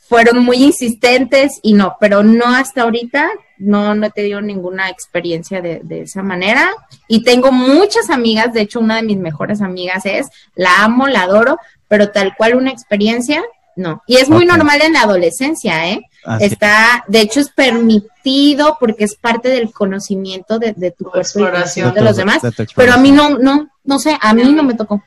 fueron 0.08 0.40
muy 0.44 0.56
insistentes 0.64 1.60
y 1.62 1.72
no, 1.74 1.96
pero 2.00 2.24
no 2.24 2.46
hasta 2.46 2.82
ahorita, 2.82 3.28
no, 3.58 3.94
no 3.94 4.06
he 4.06 4.10
tenido 4.10 4.40
ninguna 4.40 4.88
experiencia 4.90 5.60
de, 5.62 5.80
de 5.84 6.02
esa 6.02 6.22
manera 6.24 6.68
y 7.06 7.22
tengo 7.22 7.52
muchas 7.52 8.10
amigas, 8.10 8.52
de 8.52 8.62
hecho 8.62 8.80
una 8.80 8.96
de 8.96 9.02
mis 9.04 9.18
mejores 9.18 9.62
amigas 9.62 10.04
es, 10.06 10.26
la 10.56 10.82
amo, 10.82 11.06
la 11.06 11.22
adoro, 11.22 11.58
pero 11.86 12.10
tal 12.10 12.34
cual 12.36 12.56
una 12.56 12.70
experiencia, 12.72 13.40
no. 13.76 14.02
Y 14.08 14.16
es 14.16 14.28
muy 14.28 14.44
normal 14.46 14.82
en 14.82 14.94
la 14.94 15.02
adolescencia, 15.02 15.88
¿eh? 15.88 16.00
Así- 16.24 16.44
Está, 16.46 17.04
de 17.06 17.20
hecho, 17.20 17.38
es 17.40 17.48
permitido 17.50 18.76
porque 18.80 19.04
es 19.04 19.14
parte 19.14 19.48
del 19.48 19.72
conocimiento 19.72 20.58
de, 20.58 20.72
de 20.76 20.90
tu 20.90 21.04
cuerpo 21.04 21.12
y 21.12 21.14
del 21.14 21.22
Exploración. 21.22 21.90
conocimiento 21.90 21.94
de 22.00 22.04
los 22.04 22.16
demás. 22.16 22.42
de 22.42 22.66
tu 22.66 22.72
Pero 22.74 22.92
a 22.94 22.96
mí 22.98 23.10
no, 23.12 23.38
no, 23.38 23.68
no 23.84 23.98
sé, 24.00 24.18
a 24.20 24.34
mí 24.34 24.42
no 24.52 24.62
me 24.64 24.74
tocó. 24.74 25.02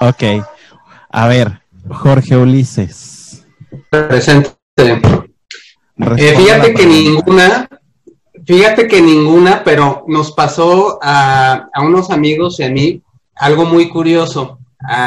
Ok. 0.00 0.22
A 1.16 1.28
ver, 1.28 1.60
Jorge 1.88 2.36
Ulises. 2.36 3.44
Presente. 3.88 4.50
Eh, 4.76 6.34
fíjate 6.36 6.74
que 6.74 6.86
ninguna, 6.86 7.68
fíjate 8.44 8.88
que 8.88 9.00
ninguna, 9.00 9.62
pero 9.62 10.04
nos 10.08 10.32
pasó 10.32 10.98
a, 11.00 11.68
a 11.72 11.82
unos 11.82 12.10
amigos 12.10 12.58
y 12.58 12.64
a 12.64 12.68
mí 12.70 13.00
algo 13.36 13.64
muy 13.64 13.88
curioso 13.88 14.58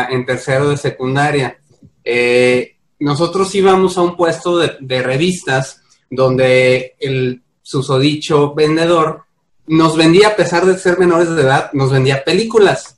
en 0.10 0.26
tercero 0.26 0.70
de 0.70 0.78
secundaria. 0.78 1.60
eh, 2.05 2.76
nosotros 2.99 3.53
íbamos 3.53 3.97
a 3.97 4.01
un 4.01 4.16
puesto 4.16 4.58
de, 4.58 4.78
de 4.80 5.03
revistas 5.03 5.82
donde 6.10 6.95
el 6.99 7.43
susodicho 7.62 8.55
vendedor 8.55 9.24
nos 9.68 9.97
vendía, 9.97 10.30
a 10.30 10.36
pesar 10.38 10.66
de 10.66 10.78
ser 10.80 10.97
menores 10.97 11.30
de 11.36 11.41
edad, 11.41 11.70
nos 11.74 11.91
vendía 11.91 12.24
películas, 12.24 12.97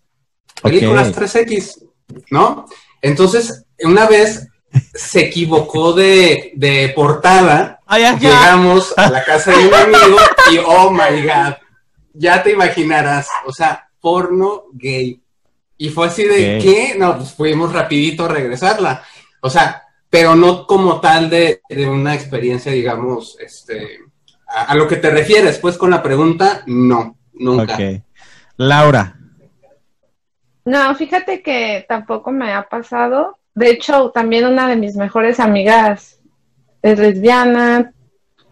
películas 0.62 1.10
Ok. 1.10 1.16
3X, 1.18 1.84
¿no? 2.30 2.66
Entonces, 3.02 3.66
una 3.84 4.08
vez 4.08 4.48
se 4.94 5.22
equivocó 5.22 5.94
de, 5.94 6.52
de 6.56 6.92
portada, 6.96 7.80
Ay, 7.86 8.04
llegamos 8.20 8.94
a 8.98 9.10
la 9.10 9.24
casa 9.24 9.52
de 9.52 9.68
un 9.68 9.74
amigo 9.74 10.18
y, 10.52 10.58
oh 10.60 10.92
my 10.92 11.24
God, 11.24 11.56
ya 12.14 12.44
te 12.44 12.52
imaginarás, 12.52 13.28
o 13.46 13.52
sea, 13.52 13.90
porno 14.00 14.64
gay. 14.74 15.22
Y 15.78 15.90
fue 15.90 16.08
así 16.08 16.26
de. 16.26 16.60
¿qué? 16.62 16.96
No, 16.98 17.18
pues 17.18 17.32
fuimos 17.34 17.72
rapidito 17.72 18.26
a 18.26 18.28
regresarla. 18.28 19.02
O 19.42 19.50
sea, 19.50 19.84
pero 20.10 20.36
no 20.36 20.68
como 20.68 21.00
tal 21.00 21.30
de, 21.30 21.62
de 21.70 21.88
una 21.88 22.14
experiencia, 22.14 22.72
digamos, 22.72 23.38
este, 23.40 24.00
a, 24.48 24.64
a 24.66 24.76
lo 24.76 24.88
que 24.88 24.98
te 24.98 25.10
refieres, 25.10 25.58
pues 25.58 25.78
con 25.78 25.92
la 25.92 26.04
pregunta, 26.04 26.64
no, 26.68 27.18
nunca. 27.34 27.76
Ok. 27.76 28.04
Laura. 28.58 29.19
No, 30.66 30.94
fíjate 30.96 31.42
que 31.42 31.86
tampoco 31.88 32.32
me 32.32 32.54
ha 32.54 32.68
pasado. 32.68 33.38
De 33.56 33.70
hecho, 33.72 34.12
también 34.12 34.46
una 34.46 34.68
de 34.68 34.76
mis 34.76 34.96
mejores 34.96 35.40
amigas 35.40 36.20
es 36.82 37.00
lesbiana, 37.00 37.92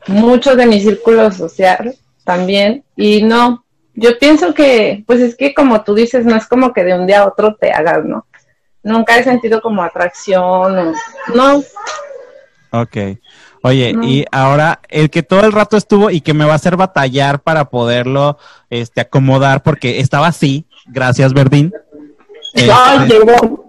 muchos 0.08 0.58
de 0.58 0.66
mi 0.66 0.80
círculo 0.82 1.32
social 1.32 1.96
también, 2.24 2.84
y 2.96 3.22
no, 3.24 3.64
yo 3.94 4.18
pienso 4.20 4.54
que, 4.54 5.04
pues 5.08 5.22
es 5.22 5.36
que 5.36 5.54
como 5.54 5.82
tú 5.84 5.96
dices, 5.96 6.26
no 6.26 6.36
es 6.36 6.46
como 6.46 6.74
que 6.74 6.84
de 6.84 6.94
un 6.94 7.08
día 7.08 7.22
a 7.22 7.28
otro 7.28 7.56
te 7.56 7.72
hagas, 7.72 8.04
¿no? 8.04 8.26
Nunca 8.84 9.18
he 9.18 9.24
sentido 9.24 9.62
como 9.62 9.82
atracción, 9.84 10.44
o- 10.78 10.94
no, 11.34 11.64
Ok. 12.72 12.98
Oye, 13.64 13.94
No. 13.94 14.04
y 14.04 14.26
ahora 14.32 14.82
el 14.90 15.10
que 15.10 15.24
todo 15.24 15.46
el 15.46 15.54
rato 15.54 15.78
estuvo 15.78 16.10
y 16.12 16.20
que 16.22 16.34
me 16.34 16.44
va 16.46 16.52
a 16.52 16.58
hacer 16.58 16.76
batallar 16.76 17.40
para 17.42 17.70
poderlo 17.70 18.38
este, 18.70 19.02
acomodar 19.02 19.64
porque 19.64 20.00
estaba 20.00 20.28
así, 20.28 20.68
gracias 20.86 21.34
Verdín. 21.34 21.74
Este, 22.54 22.72
¡Ay, 22.72 23.08
perdón! 23.10 23.62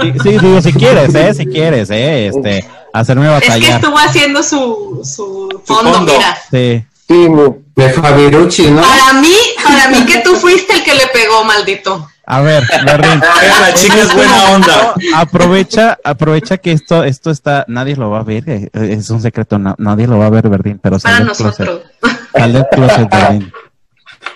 sí, 0.00 0.12
sí, 0.22 0.38
digo, 0.38 0.62
si 0.62 0.72
quieres, 0.72 1.14
¿eh? 1.14 1.34
Si 1.34 1.46
quieres, 1.46 1.90
¿eh? 1.90 2.28
Este, 2.28 2.64
hacerme 2.92 3.26
Es 3.36 3.40
que 3.42 3.48
batallar. 3.48 3.80
estuvo 3.80 3.98
haciendo 3.98 4.42
su, 4.42 5.00
su 5.04 5.48
Su 5.50 5.62
fondo, 5.64 5.92
fondo. 5.94 6.12
mira. 6.12 6.36
Sí. 6.50 6.84
Sí. 7.08 7.28
De 7.76 7.90
Fabirucci, 7.90 8.70
¿no? 8.70 8.82
Para 8.82 9.20
mí, 9.20 9.34
para 9.62 9.88
mí 9.90 10.04
que 10.06 10.18
tú 10.20 10.34
fuiste 10.34 10.74
el 10.74 10.82
que 10.82 10.94
le 10.94 11.06
pegó, 11.08 11.44
maldito. 11.44 12.08
A 12.26 12.40
ver, 12.40 12.64
Verdín. 12.84 13.20
La 13.20 13.72
chica 13.74 13.98
es 14.00 14.12
buena 14.14 14.50
onda. 14.50 14.94
Aprovecha, 15.14 15.96
aprovecha 16.02 16.56
que 16.56 16.72
esto, 16.72 17.04
esto 17.04 17.30
está, 17.30 17.64
nadie 17.68 17.94
lo 17.94 18.10
va 18.10 18.20
a 18.20 18.22
ver, 18.24 18.42
eh, 18.48 18.70
es 18.72 19.10
un 19.10 19.20
secreto, 19.22 19.58
no- 19.58 19.76
nadie 19.78 20.08
lo 20.08 20.18
va 20.18 20.26
a 20.26 20.30
ver, 20.30 20.48
Verdín, 20.48 20.80
pero 20.82 20.98
sal 20.98 21.12
Para 21.12 21.24
closet. 21.26 21.46
nosotros. 21.46 21.80
Closet. 22.72 23.08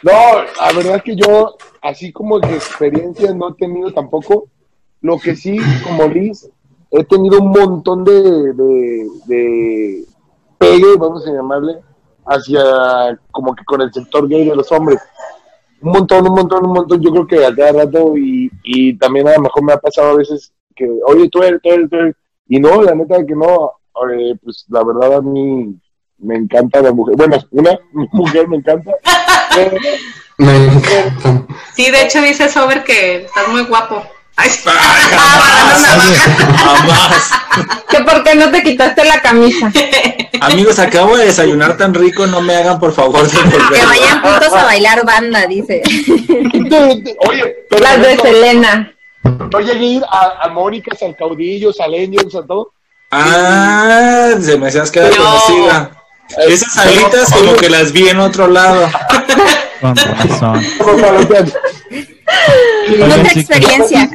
No, 0.02 0.12
la 0.60 0.72
verdad 0.72 0.96
es 0.96 1.02
que 1.02 1.16
yo, 1.16 1.56
así 1.82 2.12
como 2.12 2.40
que 2.40 2.54
experiencia 2.54 3.32
no 3.34 3.50
he 3.50 3.54
tenido 3.54 3.92
tampoco. 3.92 4.48
Lo 5.00 5.18
que 5.18 5.34
sí, 5.34 5.58
como 5.84 6.06
Liz, 6.08 6.48
he 6.90 7.04
tenido 7.04 7.40
un 7.40 7.50
montón 7.50 8.04
de, 8.04 8.12
de, 8.52 9.06
de 9.26 10.04
pegue, 10.58 10.96
vamos 10.98 11.26
a 11.26 11.32
llamarle, 11.32 11.78
hacia 12.26 13.18
como 13.30 13.54
que 13.54 13.64
con 13.64 13.80
el 13.80 13.92
sector 13.92 14.28
gay 14.28 14.46
de 14.48 14.56
los 14.56 14.70
hombres. 14.72 14.98
Un 15.80 15.92
montón, 15.92 16.26
un 16.28 16.34
montón, 16.34 16.66
un 16.66 16.72
montón. 16.74 17.00
Yo 17.00 17.10
creo 17.10 17.26
que 17.26 17.46
a 17.46 17.54
cada 17.54 17.84
rato 17.84 18.16
y, 18.16 18.50
y 18.62 18.96
también 18.98 19.28
a 19.28 19.34
lo 19.36 19.42
mejor 19.42 19.64
me 19.64 19.72
ha 19.72 19.78
pasado 19.78 20.10
a 20.10 20.16
veces 20.16 20.52
que, 20.76 20.86
oye, 21.06 21.28
tú 21.30 21.42
eres, 21.42 21.60
tú 21.62 21.70
eres, 21.70 21.88
tú 21.88 21.96
eres. 21.96 22.16
Y 22.48 22.60
no, 22.60 22.82
la 22.82 22.94
neta 22.94 23.24
que 23.24 23.34
no. 23.34 23.72
eh, 24.12 24.34
pues 24.42 24.66
la 24.68 24.84
verdad 24.84 25.14
a 25.14 25.22
mí 25.22 25.74
me 26.18 26.36
encanta 26.36 26.82
la 26.82 26.92
mujer. 26.92 27.16
Bueno, 27.16 27.36
una 27.52 27.78
mujer 28.12 28.48
me 28.48 28.56
encanta. 28.56 28.92
Me 30.40 30.56
encanta. 30.56 31.42
Sí, 31.76 31.90
de 31.90 32.02
hecho 32.02 32.22
dice 32.22 32.48
Sober 32.48 32.82
que 32.82 33.24
estás 33.26 33.46
muy 33.48 33.62
guapo. 33.64 34.02
Ay, 34.36 34.48
Jamás. 36.56 37.30
que 37.90 38.00
por 38.04 38.22
qué 38.24 38.34
no 38.36 38.50
te 38.50 38.62
quitaste 38.62 39.04
la 39.04 39.20
camisa. 39.20 39.70
Amigos, 40.40 40.78
acabo 40.78 41.16
de 41.18 41.26
desayunar 41.26 41.76
tan 41.76 41.92
rico, 41.92 42.26
no 42.26 42.40
me 42.40 42.56
hagan 42.56 42.80
por 42.80 42.94
favor 42.94 43.28
Que 43.28 43.36
devolver. 43.36 43.86
vayan 43.86 44.22
juntos 44.22 44.52
a 44.54 44.64
bailar 44.64 45.04
banda, 45.04 45.46
dice. 45.46 45.82
Oye, 47.28 47.56
pero 47.68 47.82
Las 47.82 48.00
de 48.00 48.16
Selena. 48.16 48.92
no 49.24 49.60
llegué 49.60 49.72
a 49.84 49.88
ir 49.88 50.02
a, 50.08 50.38
a 50.44 50.48
Mónicas, 50.48 51.02
al 51.02 51.14
Caudillo, 51.16 51.70
al 51.78 51.94
Angels, 51.94 52.34
a 52.34 52.46
todo. 52.46 52.72
Ah, 53.10 54.30
se 54.40 54.56
me 54.56 54.68
hacías 54.68 54.90
quedar 54.90 55.10
No. 55.18 55.22
conocida. 55.22 55.90
Esas 56.48 56.78
alitas 56.78 57.30
como 57.32 57.56
que 57.56 57.68
las 57.68 57.92
vi 57.92 58.08
en 58.08 58.20
otro 58.20 58.46
lado. 58.46 58.88
Con 59.80 59.96
razón. 59.96 60.62
Mucha 62.88 63.32
experiencia. 63.32 64.10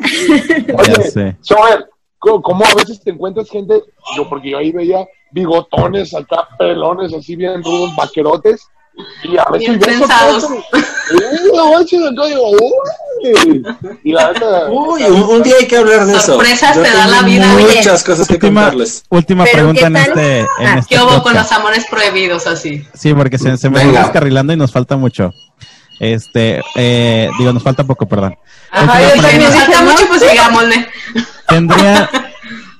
Oye, 0.77 1.85
¿cómo, 2.19 2.41
cómo 2.41 2.65
a 2.65 2.73
veces 2.75 3.01
te 3.01 3.11
encuentras 3.11 3.49
gente? 3.49 3.83
Yo, 4.15 4.27
porque 4.29 4.51
yo 4.51 4.57
ahí 4.57 4.71
veía 4.71 5.07
bigotones, 5.31 6.13
acá 6.13 6.47
pelones, 6.57 7.13
así 7.13 7.35
bien 7.35 7.63
rudos, 7.63 7.95
vaquerotes. 7.95 8.69
Y 9.23 9.37
a 9.37 9.45
veces 9.51 9.77
Bien 9.79 9.97
sorpresas. 9.99 10.43
Acá 10.45 12.25
digo, 12.27 12.51
uy. 12.51 13.63
Y 14.03 14.11
la 14.11 14.31
neta. 14.31 14.67
Uy, 14.69 15.03
un, 15.03 15.23
un 15.23 15.43
día 15.43 15.55
hay 15.59 15.67
que 15.67 15.77
hablar 15.77 16.05
de 16.05 16.13
eso. 16.13 16.33
Sorpresas 16.33 16.75
Yo 16.75 16.83
te 16.83 16.91
da 16.91 17.07
la 17.07 17.21
vida. 17.23 17.47
Muchas 17.47 18.03
cosas 18.03 18.27
que 18.27 18.33
Última, 18.35 18.61
contarles. 18.61 19.03
última 19.09 19.43
Pero, 19.45 19.55
pregunta 19.57 19.79
¿qué 19.81 19.85
en 19.87 19.95
este, 19.97 20.39
en 20.39 20.47
Ah, 20.59 20.75
este 20.79 20.95
¿Qué 20.95 21.01
hubo 21.01 21.23
con 21.23 21.33
los 21.33 21.51
amores 21.51 21.85
prohibidos 21.89 22.47
así? 22.47 22.85
Sí, 22.93 23.13
porque 23.13 23.37
se, 23.37 23.57
se 23.57 23.69
me 23.69 23.81
está 23.83 24.03
descarrilando 24.03 24.53
y 24.53 24.57
nos 24.57 24.71
falta 24.71 24.95
mucho. 24.97 25.31
Este, 25.99 26.61
eh, 26.75 27.29
digo, 27.39 27.53
nos 27.53 27.63
falta 27.63 27.83
poco, 27.83 28.05
perdón. 28.05 28.35
Ajá, 28.71 29.01
yo 29.01 29.15
nos 29.39 29.55
falta 29.55 29.81
mucho, 29.81 30.07
pues 30.07 30.21
sigámosle. 30.21 30.87
Tendría, 31.47 32.09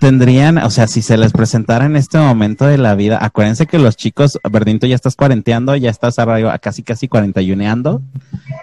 tendrían, 0.05 0.59
o 0.59 0.69
sea, 0.69 0.85
si 0.87 1.01
se 1.01 1.17
les 1.17 1.31
presentara 1.33 1.85
en 1.87 1.95
este 1.95 2.19
momento 2.19 2.67
de 2.67 2.77
la 2.77 2.93
vida, 2.93 3.17
acuérdense 3.19 3.65
que 3.65 3.79
los 3.79 3.95
chicos, 3.97 4.37
Verdinto, 4.51 4.85
ya 4.85 4.93
estás 4.93 5.15
cuarenteando, 5.15 5.75
ya 5.75 5.89
estás 5.89 6.19
arriba, 6.19 6.55
casi 6.59 6.83
casi 6.83 7.07
cuarentayuneando. 7.07 8.03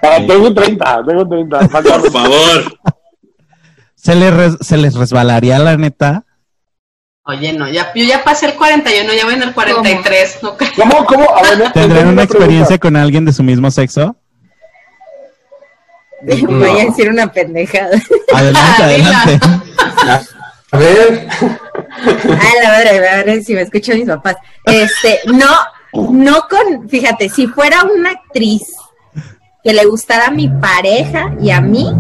Ah, 0.04 0.18
tengo 0.24 0.54
30, 0.54 1.02
tengo 1.04 1.26
30. 1.28 1.68
falta- 1.68 1.98
Por 1.98 2.12
favor. 2.12 2.78
¿Se 3.96 4.14
les, 4.14 4.32
res- 4.32 4.56
se 4.60 4.76
les 4.76 4.94
resbalaría 4.94 5.58
la 5.58 5.76
neta? 5.76 6.24
Oye, 7.24 7.52
no, 7.52 7.68
ya, 7.68 7.92
yo 7.92 8.04
ya 8.04 8.22
pasé 8.22 8.46
el 8.46 8.54
41, 8.54 9.12
ya 9.12 9.24
voy 9.24 9.34
en 9.34 9.42
el 9.42 9.52
43. 9.52 10.38
No 10.44 10.56
creo. 10.56 10.70
¿Cómo, 10.76 11.04
cómo? 11.06 11.28
A 11.36 11.42
ver, 11.42 11.72
¿Tendrán 11.72 12.06
una 12.06 12.14
pregunta. 12.18 12.22
experiencia 12.22 12.78
con 12.78 12.94
alguien 12.94 13.24
de 13.24 13.32
su 13.32 13.42
mismo 13.42 13.68
sexo? 13.72 14.14
Voy 16.22 16.80
a 16.80 16.84
decir 16.84 17.10
una 17.10 17.26
pendejada. 17.32 17.98
Adelante, 18.32 18.82
adelante. 18.84 19.40
A 20.72 20.78
ver, 20.78 21.28
Ay, 22.04 22.52
la 22.62 22.68
madre, 22.70 23.08
a 23.08 23.24
ver 23.24 23.44
si 23.44 23.54
me 23.54 23.60
escuchan 23.60 23.98
mis 23.98 24.08
papás. 24.08 24.36
Este, 24.64 25.20
no, 25.26 25.50
no 25.92 26.46
con, 26.48 26.88
fíjate, 26.88 27.28
si 27.28 27.46
fuera 27.46 27.84
una 27.84 28.10
actriz 28.10 28.74
que 29.62 29.72
le 29.72 29.84
gustara 29.84 30.28
a 30.28 30.30
mi 30.30 30.48
pareja 30.48 31.34
y 31.40 31.50
a 31.50 31.60
mí, 31.60 31.92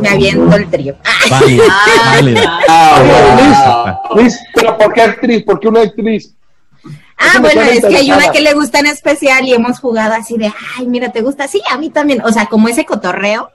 me 0.00 0.08
aviento 0.08 0.56
el 0.56 0.68
trío. 0.70 0.96
Ah, 1.04 1.40
Válida, 1.40 2.58
Ah, 2.68 2.96
ah, 2.98 4.00
Luis, 4.14 4.38
pero 4.54 4.76
¿por 4.76 4.92
qué 4.92 5.02
actriz? 5.02 5.44
¿Por 5.44 5.60
qué 5.60 5.68
una 5.68 5.82
actriz? 5.82 6.34
Ah, 7.16 7.38
bueno, 7.40 7.60
es 7.62 7.84
que 7.84 7.96
hay 7.96 8.10
una 8.10 8.32
que 8.32 8.40
le 8.40 8.54
gusta 8.54 8.80
en 8.80 8.86
especial 8.86 9.46
y 9.46 9.54
hemos 9.54 9.78
jugado 9.78 10.14
así 10.14 10.36
de, 10.36 10.52
ay, 10.76 10.86
mira, 10.88 11.10
¿te 11.10 11.20
gusta? 11.20 11.46
Sí, 11.46 11.62
a 11.70 11.78
mí 11.78 11.90
también. 11.90 12.22
O 12.24 12.32
sea, 12.32 12.46
como 12.46 12.68
ese 12.68 12.84
cotorreo 12.84 13.50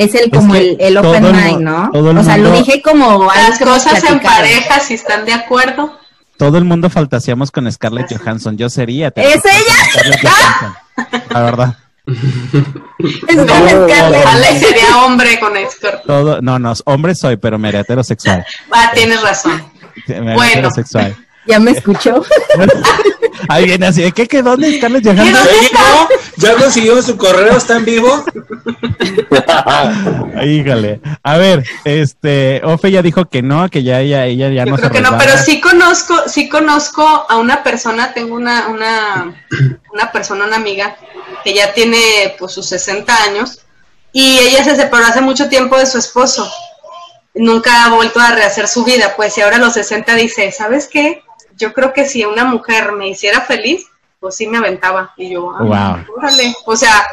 es 0.00 0.14
el 0.14 0.30
como 0.30 0.54
que 0.54 0.76
el, 0.80 0.96
open 0.96 1.24
mind, 1.30 1.60
¿no? 1.60 1.90
todo 1.92 2.10
el 2.10 2.18
O 2.18 2.24
sea, 2.24 2.38
lo 2.38 2.50
dije 2.52 2.80
como 2.80 3.30
Las 3.34 3.58
cosas 3.58 4.02
en 4.04 4.18
pareja, 4.20 4.80
si 4.80 4.94
están 4.94 5.26
de 5.26 5.34
acuerdo. 5.34 5.98
Todo 6.38 6.56
el 6.56 6.64
mundo 6.64 6.88
fantaseamos 6.88 7.50
con 7.50 7.70
Scarlett 7.70 8.16
Johansson. 8.16 8.56
Yo 8.56 8.70
sería. 8.70 9.12
¿Es 9.14 9.44
ella? 9.44 9.74
Scarlett. 9.92 11.30
La 11.30 11.42
verdad. 11.42 11.76
Es 13.28 13.36
con 13.36 13.48
Scarlett. 13.48 14.26
Alex 14.26 14.60
sería 14.60 15.04
hombre 15.04 15.38
con. 15.38 15.52
Todo, 16.06 16.40
no, 16.40 16.58
no, 16.58 16.72
hombre 16.86 17.14
soy, 17.14 17.36
pero 17.36 17.58
me 17.58 17.68
haré 17.68 17.80
heterosexual. 17.80 18.44
Ah, 18.72 18.90
tienes 18.94 19.20
razón. 19.20 19.62
Me 20.08 20.34
Bueno. 20.34 20.44
heterosexual. 20.44 21.14
¿Ya 21.46 21.60
me 21.60 21.72
escuchó? 21.72 22.24
Ahí 23.48 23.64
viene 23.64 23.86
así, 23.86 24.02
¿de 24.02 24.12
qué 24.12 24.26
quedó 24.26 24.56
de 24.56 24.76
Scarlett 24.76 25.04
¿Y 25.04 25.08
Johansson? 25.08 25.32
dónde 25.32 25.50
¿Ya? 25.72 26.08
¿Ya 26.36 26.54
consiguió 26.56 27.02
su 27.02 27.16
correo? 27.16 27.56
¿Está 27.56 27.76
en 27.76 27.84
vivo? 27.84 28.24
Híjole. 30.44 31.00
A 31.22 31.36
ver, 31.36 31.64
este, 31.84 32.60
Ofe 32.64 32.90
ya 32.90 33.02
dijo 33.02 33.26
que 33.26 33.42
no, 33.42 33.68
que 33.68 33.82
ya 33.82 34.00
ella, 34.00 34.26
ella 34.26 34.48
ya 34.50 34.64
Yo 34.64 34.70
no 34.70 34.76
creo 34.76 34.88
se 34.88 34.94
que 34.94 35.00
no, 35.00 35.18
pero 35.18 35.36
sí 35.38 35.60
conozco, 35.60 36.14
sí 36.26 36.48
conozco 36.48 37.26
a 37.28 37.36
una 37.36 37.62
persona, 37.62 38.12
tengo 38.12 38.34
una, 38.34 38.68
una, 38.68 39.44
una 39.92 40.12
persona, 40.12 40.46
una 40.46 40.56
amiga, 40.56 40.96
que 41.44 41.54
ya 41.54 41.72
tiene 41.72 42.34
pues 42.38 42.52
sus 42.52 42.66
60 42.66 43.24
años, 43.24 43.60
y 44.12 44.38
ella 44.38 44.64
se 44.64 44.76
separó 44.76 45.06
hace 45.06 45.20
mucho 45.20 45.48
tiempo 45.48 45.78
de 45.78 45.86
su 45.86 45.98
esposo. 45.98 46.50
nunca 47.34 47.84
ha 47.84 47.90
vuelto 47.90 48.18
a 48.20 48.32
rehacer 48.32 48.66
su 48.68 48.84
vida, 48.84 49.14
pues 49.16 49.36
y 49.38 49.40
ahora 49.40 49.56
a 49.56 49.60
los 49.60 49.74
60 49.74 50.14
dice, 50.14 50.50
¿sabes 50.52 50.88
qué? 50.90 51.22
Yo 51.60 51.72
creo 51.72 51.92
que 51.92 52.06
si 52.06 52.24
una 52.24 52.44
mujer 52.44 52.92
me 52.92 53.08
hiciera 53.08 53.42
feliz, 53.42 53.86
pues 54.18 54.34
sí 54.36 54.46
me 54.46 54.58
aventaba. 54.58 55.12
Y 55.16 55.30
yo, 55.30 55.52
ah, 55.56 55.62
Wow. 55.62 56.16
órale. 56.16 56.54
O 56.64 56.74
sea, 56.76 57.06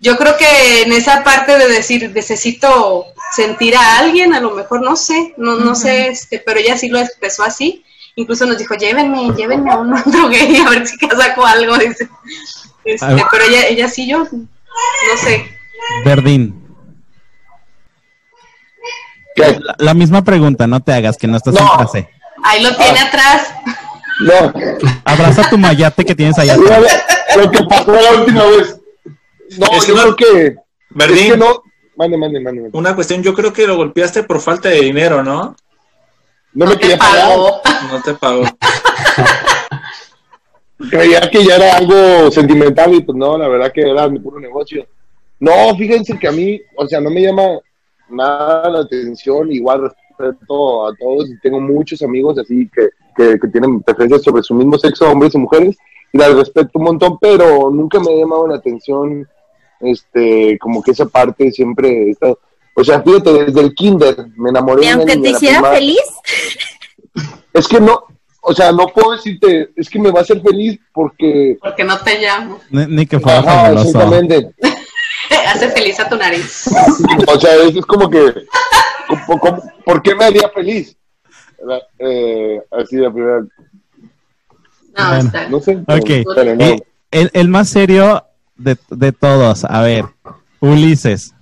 yo 0.00 0.16
creo 0.16 0.36
que 0.36 0.82
en 0.82 0.92
esa 0.92 1.22
parte 1.22 1.56
de 1.58 1.68
decir, 1.68 2.10
necesito 2.14 3.04
sentir 3.36 3.76
a 3.76 3.98
alguien, 3.98 4.32
a 4.34 4.40
lo 4.40 4.52
mejor 4.52 4.80
no 4.82 4.96
sé, 4.96 5.34
no, 5.36 5.56
no 5.56 5.74
sé, 5.74 6.08
este, 6.08 6.38
pero 6.40 6.58
ella 6.58 6.76
sí 6.78 6.88
lo 6.88 6.98
expresó 6.98 7.42
así. 7.44 7.84
Incluso 8.16 8.44
nos 8.46 8.58
dijo, 8.58 8.74
llévenme, 8.74 9.32
llévenme 9.36 9.70
a 9.70 9.76
un 9.76 9.92
otro 9.94 10.28
gay 10.28 10.56
a 10.56 10.68
ver 10.70 10.86
si 10.86 10.96
saco 10.98 11.44
algo. 11.46 11.76
Dice. 11.78 12.08
Este, 12.84 13.04
A 13.06 13.14
ver. 13.14 13.24
pero 13.30 13.44
ella, 13.44 13.66
ella 13.68 13.88
sí, 13.88 14.08
yo, 14.08 14.18
no 14.24 15.16
sé. 15.22 15.46
Verdín. 16.04 16.56
La, 19.36 19.74
la 19.78 19.94
misma 19.94 20.22
pregunta, 20.22 20.66
no 20.66 20.80
te 20.80 20.92
hagas 20.92 21.16
que 21.16 21.26
no 21.26 21.36
estás 21.36 21.56
en 21.56 21.66
clase. 21.66 22.08
Ahí 22.42 22.62
lo 22.62 22.70
Ah. 22.70 22.76
tiene 22.76 23.00
atrás. 23.00 23.54
No, 24.22 24.52
Abraza 25.04 25.48
tu 25.48 25.58
mayate 25.58 26.04
que 26.04 26.14
tienes 26.14 26.38
allá 26.38 26.56
lo, 26.56 27.50
que 27.50 27.62
pasó 27.64 27.92
la 27.92 28.20
última 28.20 28.44
vez. 28.46 28.78
No, 29.58 29.66
Es 29.72 29.84
que 29.84 29.92
yo 29.92 29.96
no- 29.96 30.02
creo 30.02 30.16
que. 30.16 30.46
Es 30.46 30.54
Verdín, 30.90 31.32
que 31.32 31.36
no. 31.38 31.62
Mande, 31.96 32.16
mande, 32.16 32.40
mande. 32.40 32.62
mande. 32.62 32.78
una 32.78 32.94
cuestión, 32.94 33.22
yo 33.22 33.34
creo 33.34 33.52
que 33.52 33.66
lo 33.66 33.76
golpeaste 33.76 34.22
por 34.24 34.40
falta 34.40 34.68
de 34.68 34.80
dinero, 34.80 35.22
¿no? 35.22 35.54
No 36.52 36.66
me 36.66 36.72
te 36.72 36.78
quería 36.80 36.98
pagar. 36.98 37.38
No 37.90 38.02
te 38.04 38.14
pagó. 38.14 38.42
Creía 40.90 41.20
que 41.30 41.44
ya 41.44 41.56
era 41.56 41.76
algo 41.76 42.30
sentimental 42.30 42.94
y 42.94 43.02
pues 43.02 43.16
no, 43.16 43.36
la 43.36 43.48
verdad 43.48 43.70
que 43.72 43.82
era 43.82 44.08
mi 44.08 44.18
puro 44.18 44.40
negocio. 44.40 44.86
No, 45.38 45.74
fíjense 45.76 46.18
que 46.18 46.28
a 46.28 46.32
mí, 46.32 46.60
o 46.76 46.86
sea, 46.88 47.00
no 47.00 47.10
me 47.10 47.20
llama 47.20 47.42
nada 48.08 48.68
la 48.70 48.80
atención, 48.80 49.52
igual 49.52 49.82
respeto 49.82 50.86
a 50.88 50.94
todos 50.96 51.28
y 51.30 51.38
tengo 51.40 51.60
muchos 51.60 52.02
amigos 52.02 52.38
así 52.38 52.68
que, 52.74 52.88
que, 53.16 53.38
que 53.38 53.48
tienen 53.48 53.82
preferencias 53.82 54.22
sobre 54.22 54.42
su 54.42 54.54
mismo 54.54 54.78
sexo, 54.78 55.10
hombres 55.10 55.34
y 55.34 55.38
mujeres, 55.38 55.76
y 56.12 56.18
las 56.18 56.34
respeto 56.34 56.70
un 56.74 56.84
montón, 56.84 57.18
pero 57.20 57.70
nunca 57.70 58.00
me 58.00 58.12
ha 58.12 58.16
llamado 58.16 58.46
la 58.48 58.56
atención, 58.56 59.28
este, 59.80 60.58
como 60.60 60.82
que 60.82 60.90
esa 60.90 61.06
parte 61.06 61.50
siempre 61.52 61.88
he 61.88 62.10
estado- 62.10 62.38
o 62.76 62.84
sea, 62.84 63.02
fíjate, 63.02 63.44
desde 63.44 63.60
el 63.60 63.74
kinder 63.74 64.26
me 64.36 64.50
enamoré 64.50 64.84
Y 64.84 64.88
aunque 64.88 65.16
te 65.16 65.30
hiciera 65.30 65.62
feliz, 65.72 66.00
Es 67.52 67.66
que 67.66 67.80
no, 67.80 68.00
o 68.42 68.54
sea, 68.54 68.70
no 68.72 68.86
puedo 68.86 69.12
decirte, 69.12 69.70
es 69.76 69.90
que 69.90 69.98
me 69.98 70.10
va 70.10 70.20
a 70.20 70.22
hacer 70.22 70.40
feliz 70.40 70.78
porque 70.92 71.58
Porque 71.60 71.84
no 71.84 71.98
te 71.98 72.18
llamo. 72.20 72.60
Ni, 72.70 72.86
ni 72.86 73.06
que 73.06 73.18
fuera 73.18 73.40
Ajá, 73.40 73.72
exactamente. 73.72 74.50
Hace 75.46 75.68
feliz 75.70 75.98
a 76.00 76.08
tu 76.08 76.16
nariz. 76.16 76.68
O 77.26 77.40
sea, 77.40 77.54
eso 77.56 77.78
es 77.80 77.86
como 77.86 78.08
que, 78.08 78.32
como- 79.26 79.40
como- 79.40 79.62
¿por 79.84 80.00
qué 80.02 80.14
me 80.14 80.24
haría 80.24 80.48
feliz? 80.50 80.96
La- 81.64 81.82
eh, 81.98 82.60
así 82.70 82.96
la 82.96 83.12
primera, 83.12 83.40
No, 83.40 85.08
Bueno. 85.08 85.16
está. 85.18 85.48
no 85.48 85.60
sé. 85.60 85.76
Ok. 85.86 86.26
pero 86.34 86.54
no. 86.56 86.64
Eh, 86.64 86.82
el, 87.10 87.30
el 87.32 87.48
más 87.48 87.68
serio 87.68 88.24
de, 88.56 88.76
de 88.90 89.12
todos, 89.12 89.64
a 89.64 89.82
ver, 89.82 90.04
Ulises. 90.60 91.34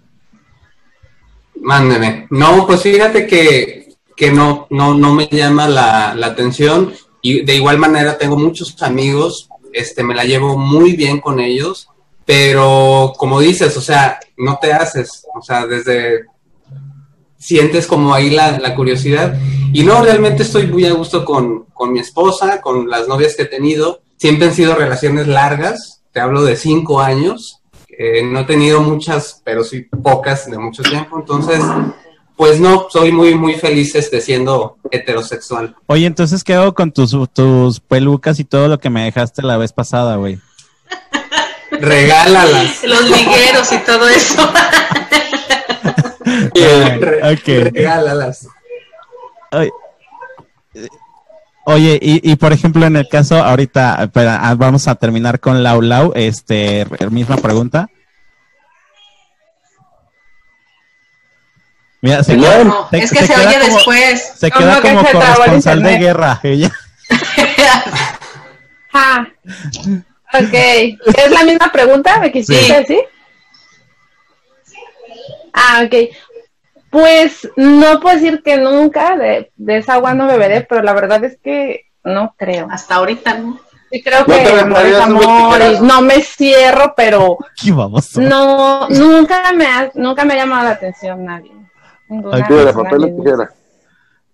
Mándeme. 1.61 2.27
No, 2.31 2.67
pues 2.67 2.83
fíjate 2.83 3.27
que, 3.27 3.95
que 4.17 4.31
no, 4.31 4.67
no, 4.71 4.95
no 4.95 5.13
me 5.15 5.27
llama 5.29 5.69
la, 5.69 6.15
la 6.15 6.27
atención. 6.29 6.93
Y 7.21 7.45
de 7.45 7.57
igual 7.57 7.79
manera 7.79 8.17
tengo 8.17 8.37
muchos 8.37 8.81
amigos, 8.83 9.49
este, 9.73 10.05
me 10.05 10.15
la 10.15 10.25
llevo 10.25 10.57
muy 10.57 10.95
bien 10.95 11.21
con 11.21 11.41
ellos, 11.41 11.89
pero 12.25 13.13
como 13.17 13.41
dices, 13.41 13.77
o 13.77 13.81
sea, 13.81 14.21
no 14.37 14.59
te 14.61 14.73
haces, 14.73 15.27
o 15.35 15.43
sea, 15.43 15.67
desde 15.67 16.27
sientes 17.39 17.87
como 17.87 18.15
ahí 18.15 18.31
la, 18.31 18.59
la 18.59 18.75
curiosidad. 18.75 19.39
Y 19.73 19.83
no, 19.85 20.03
realmente 20.03 20.43
estoy 20.43 20.67
muy 20.67 20.85
a 20.87 20.93
gusto 20.93 21.25
con, 21.25 21.65
con 21.73 21.93
mi 21.93 22.01
esposa, 22.01 22.61
con 22.61 22.89
las 22.89 23.09
novias 23.09 23.37
que 23.37 23.43
he 23.43 23.47
tenido. 23.47 24.01
Siempre 24.17 24.49
han 24.49 24.55
sido 24.55 24.75
relaciones 24.75 25.27
largas, 25.29 26.03
te 26.13 26.21
hablo 26.21 26.43
de 26.43 26.57
cinco 26.57 27.01
años. 27.01 27.63
Eh, 27.89 28.23
no 28.23 28.41
he 28.41 28.45
tenido 28.45 28.81
muchas, 28.81 29.41
pero 29.45 29.65
sí 29.65 29.83
pocas 30.03 30.51
de 30.51 30.59
mucho 30.59 30.83
tiempo. 30.83 31.19
Entonces, 31.19 31.61
pues 32.37 32.61
no, 32.61 32.87
soy 32.91 33.13
muy, 33.13 33.35
muy 33.35 33.55
feliz 33.55 33.95
este, 33.95 34.21
siendo 34.21 34.79
heterosexual. 34.91 35.75
Oye, 35.87 36.07
entonces, 36.07 36.45
¿qué 36.45 36.55
hago 36.55 36.75
con 36.75 36.93
tus, 36.93 37.15
tus 37.33 37.81
pelucas 37.81 38.39
y 38.41 38.45
todo 38.45 38.69
lo 38.69 38.79
que 38.79 38.91
me 38.91 39.05
dejaste 39.05 39.43
la 39.43 39.57
vez 39.57 39.73
pasada, 39.73 40.17
güey? 40.17 40.39
Regálalas. 41.73 42.85
Los 42.85 43.11
ligueros 43.11 43.73
y 43.73 43.79
todo 43.79 44.09
eso. 44.09 44.51
Re- 47.01 47.33
ok. 47.33 47.73
Regálalas. 47.73 48.49
Ay, 49.51 49.71
Oye, 51.65 51.99
y, 52.01 52.33
y 52.33 52.37
por 52.37 52.53
ejemplo, 52.55 52.87
en 52.87 52.97
el 52.97 53.09
caso, 53.09 53.37
ahorita, 53.45 54.11
ah, 54.15 54.55
vamos 54.57 54.89
a 54.89 54.95
terminar 54.95 55.39
con 55.39 55.63
Lau 55.63 55.83
Lau, 55.83 56.13
este, 56.15 56.87
misma 57.11 57.37
pregunta. 57.37 57.89
Mira, 62.01 62.23
se 62.23 62.33
Señor. 62.33 62.49
queda, 62.53 62.65
No, 62.65 62.89
es 62.93 63.11
que 63.13 63.19
se, 63.19 63.27
queda 63.27 63.49
oye 63.49 63.59
como- 63.61 63.75
después. 63.77 64.33
Se 64.39 64.51
queda 64.51 64.81
que 64.81 64.89
como 64.95 65.05
corresponsal 65.11 65.83
de 65.83 65.99
guerra, 65.99 66.41
ella. 66.45 66.71
Ah, 68.95 69.27
ok. 70.33 70.53
¿Es 70.55 71.31
la 71.31 71.45
misma 71.45 71.71
pregunta? 71.73 72.19
¿Me 72.21 72.31
quisiste 72.33 72.65
Sí. 72.65 72.73
decir? 72.73 73.01
Ah, 75.59 75.83
ok. 75.85 75.95
Pues 76.91 77.49
no 77.57 78.01
puedo 78.01 78.17
decir 78.17 78.43
que 78.43 78.57
nunca 78.57 79.17
de, 79.17 79.53
de 79.57 79.77
esa 79.79 79.95
agua 79.95 80.15
no 80.15 80.27
beberé, 80.27 80.63
pero 80.63 80.83
la 80.83 80.95
verdad 80.95 81.23
es 81.25 81.39
que 81.43 81.87
no 82.05 82.35
creo. 82.39 82.69
Hasta 82.71 82.97
ahorita, 82.97 83.35
¿no? 83.39 83.61
Sí 83.91 84.03
creo 84.03 84.21
¿No 84.21 84.27
que 84.27 85.79
no 85.81 86.03
me 86.03 86.23
cierro, 86.23 86.93
pero 86.95 87.39
Qué 87.61 87.73
no, 88.21 88.89
nunca 88.89 89.53
me 89.53 89.67
ha, 89.67 89.91
nunca 89.95 90.25
me 90.25 90.35
ha 90.35 90.37
llamado 90.37 90.65
la 90.65 90.71
atención 90.73 91.25
nadie. 91.25 91.53
Piedra, 92.09 92.65
persona, 92.65 92.91
papel 92.91 93.17
tijera. 93.17 93.51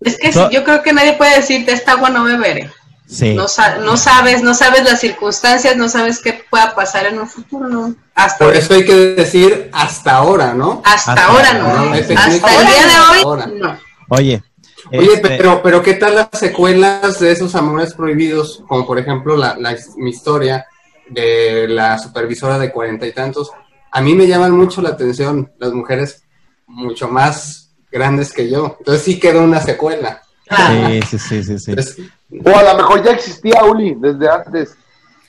Es 0.01 0.17
que 0.17 0.31
yo 0.51 0.63
creo 0.63 0.81
que 0.81 0.93
nadie 0.93 1.13
puede 1.13 1.37
decirte 1.37 1.71
esta 1.71 1.93
agua 1.93 2.09
no 2.09 2.25
beberé. 2.25 2.69
Sí. 3.07 3.35
No, 3.35 3.43
no 3.83 3.97
sabes, 3.97 4.41
no 4.41 4.53
sabes 4.55 4.83
las 4.83 4.99
circunstancias, 4.99 5.75
no 5.77 5.87
sabes 5.89 6.19
qué 6.19 6.43
pueda 6.49 6.73
pasar 6.75 7.05
en 7.05 7.19
un 7.19 7.27
futuro, 7.27 7.67
no. 7.67 7.95
Hasta, 8.15 8.45
Por 8.45 8.55
eso 8.55 8.73
hay 8.73 8.83
que 8.85 8.95
decir 8.95 9.69
hasta 9.73 10.15
ahora, 10.15 10.53
¿no? 10.53 10.81
hasta, 10.83 11.13
Hasta 11.13 11.25
ahora 11.27 11.53
no. 11.53 11.67
Hasta 11.93 11.97
el 11.97 12.05
día 12.07 12.07
de 12.07 12.15
hasta 12.15 13.11
hoy, 13.11 13.19
ahora. 13.23 13.45
no. 13.47 13.77
Oye. 14.09 14.43
Oye, 14.91 15.13
este, 15.15 15.29
pero, 15.37 15.61
pero 15.63 15.81
¿qué 15.81 15.95
tal 15.95 16.15
las 16.15 16.29
secuelas 16.33 17.19
de 17.19 17.31
esos 17.31 17.55
amores 17.55 17.93
prohibidos? 17.93 18.63
Como 18.67 18.85
por 18.85 18.99
ejemplo 18.99 19.35
la, 19.35 19.55
la- 19.57 19.75
mi 19.97 20.11
historia 20.11 20.65
de 21.09 21.67
la 21.67 21.97
supervisora 21.99 22.57
de 22.59 22.71
cuarenta 22.71 23.05
y 23.07 23.11
tantos. 23.11 23.51
A 23.91 24.01
mí 24.01 24.13
me 24.13 24.27
llaman 24.27 24.51
mucho 24.51 24.81
la 24.81 24.89
atención 24.89 25.51
las 25.59 25.73
mujeres 25.73 26.23
mucho 26.67 27.07
más 27.07 27.71
grandes 27.91 28.31
que 28.33 28.49
yo. 28.49 28.75
Entonces 28.79 29.03
sí 29.03 29.19
quedó 29.19 29.41
una 29.43 29.61
secuela. 29.61 30.21
Claro. 30.47 30.87
Sí, 30.87 31.01
sí, 31.01 31.17
sí, 31.19 31.43
sí, 31.43 31.59
sí. 31.59 31.71
Entonces, 31.71 31.97
O 32.43 32.49
a 32.57 32.63
lo 32.63 32.75
mejor 32.77 33.03
ya 33.03 33.11
existía 33.11 33.63
Uli 33.63 33.95
desde 33.97 34.29
antes. 34.29 34.75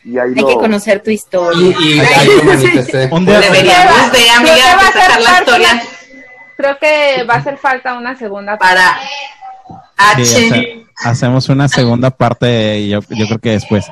Y 0.04 0.18
ahí 0.18 0.30
hay 0.30 0.34
lo- 0.40 0.46
que 0.48 0.54
conocer 0.54 1.02
tu 1.02 1.10
historia. 1.10 1.76
y 1.80 1.98
ahí 1.98 2.28
lo 2.44 2.52
día- 2.56 3.40
Deberíamos 3.40 4.12
de, 4.12 4.30
amiga, 4.30 4.80
sacar 4.80 5.20
la 5.20 5.24
parte 5.30 5.40
historia 5.40 5.82
Creo 6.56 6.78
que 6.78 7.24
va 7.24 7.34
a 7.34 7.36
hacer 7.38 7.58
falta 7.58 7.98
una 7.98 8.16
segunda 8.16 8.56
para 8.56 8.96
Sí, 10.16 10.22
H. 10.22 10.22
hace- 10.22 10.86
hacemos 11.04 11.48
una 11.48 11.68
segunda 11.68 12.10
parte, 12.10 12.88
yo, 12.88 13.00
yo 13.10 13.26
creo 13.26 13.38
que 13.40 13.50
después. 13.50 13.84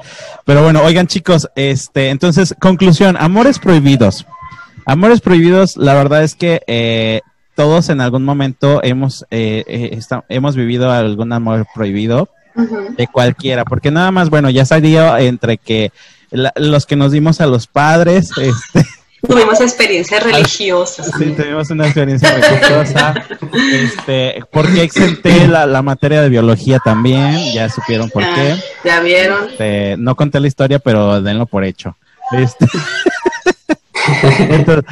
Pero 0.46 0.62
bueno, 0.62 0.82
oigan 0.82 1.06
chicos, 1.06 1.48
este, 1.56 2.08
entonces, 2.10 2.54
conclusión, 2.60 3.16
amores 3.18 3.58
prohibidos. 3.58 4.26
Amores 4.86 5.20
prohibidos, 5.20 5.76
la 5.76 5.94
verdad 5.94 6.22
es 6.22 6.34
que 6.34 6.62
eh, 6.66 7.20
todos 7.54 7.88
en 7.88 8.00
algún 8.00 8.24
momento 8.24 8.82
hemos, 8.82 9.26
eh, 9.30 9.64
eh, 9.66 10.00
hemos 10.28 10.56
vivido 10.56 10.90
algún 10.90 11.32
amor 11.32 11.66
prohibido 11.74 12.28
De 12.96 13.06
cualquiera, 13.08 13.64
porque 13.64 13.90
nada 13.90 14.10
más, 14.10 14.30
bueno, 14.30 14.48
ya 14.50 14.64
salió 14.64 15.16
entre 15.16 15.58
que 15.58 15.90
la- 16.30 16.52
los 16.56 16.86
que 16.86 16.96
nos 16.96 17.12
dimos 17.12 17.40
a 17.40 17.46
los 17.46 17.66
padres, 17.66 18.30
este, 18.38 18.84
Tuvimos 19.26 19.58
experiencias 19.62 20.22
religiosas. 20.22 21.10
Sí, 21.18 21.32
tuvimos 21.34 21.70
una 21.70 21.86
experiencia 21.86 22.30
religiosa. 22.30 23.14
Este, 23.72 24.42
porque 24.52 24.82
exenté 24.82 25.48
la, 25.48 25.64
la 25.66 25.80
materia 25.80 26.20
de 26.20 26.28
biología 26.28 26.78
también, 26.78 27.38
ya 27.54 27.68
supieron 27.70 28.10
por 28.10 28.22
qué. 28.34 28.54
Ya 28.84 29.00
vieron. 29.00 29.48
Este, 29.48 29.96
no 29.96 30.14
conté 30.14 30.40
la 30.40 30.48
historia, 30.48 30.78
pero 30.78 31.22
denlo 31.22 31.46
por 31.46 31.64
hecho. 31.64 31.96
Este, 32.32 32.66
entonces, 34.50 34.84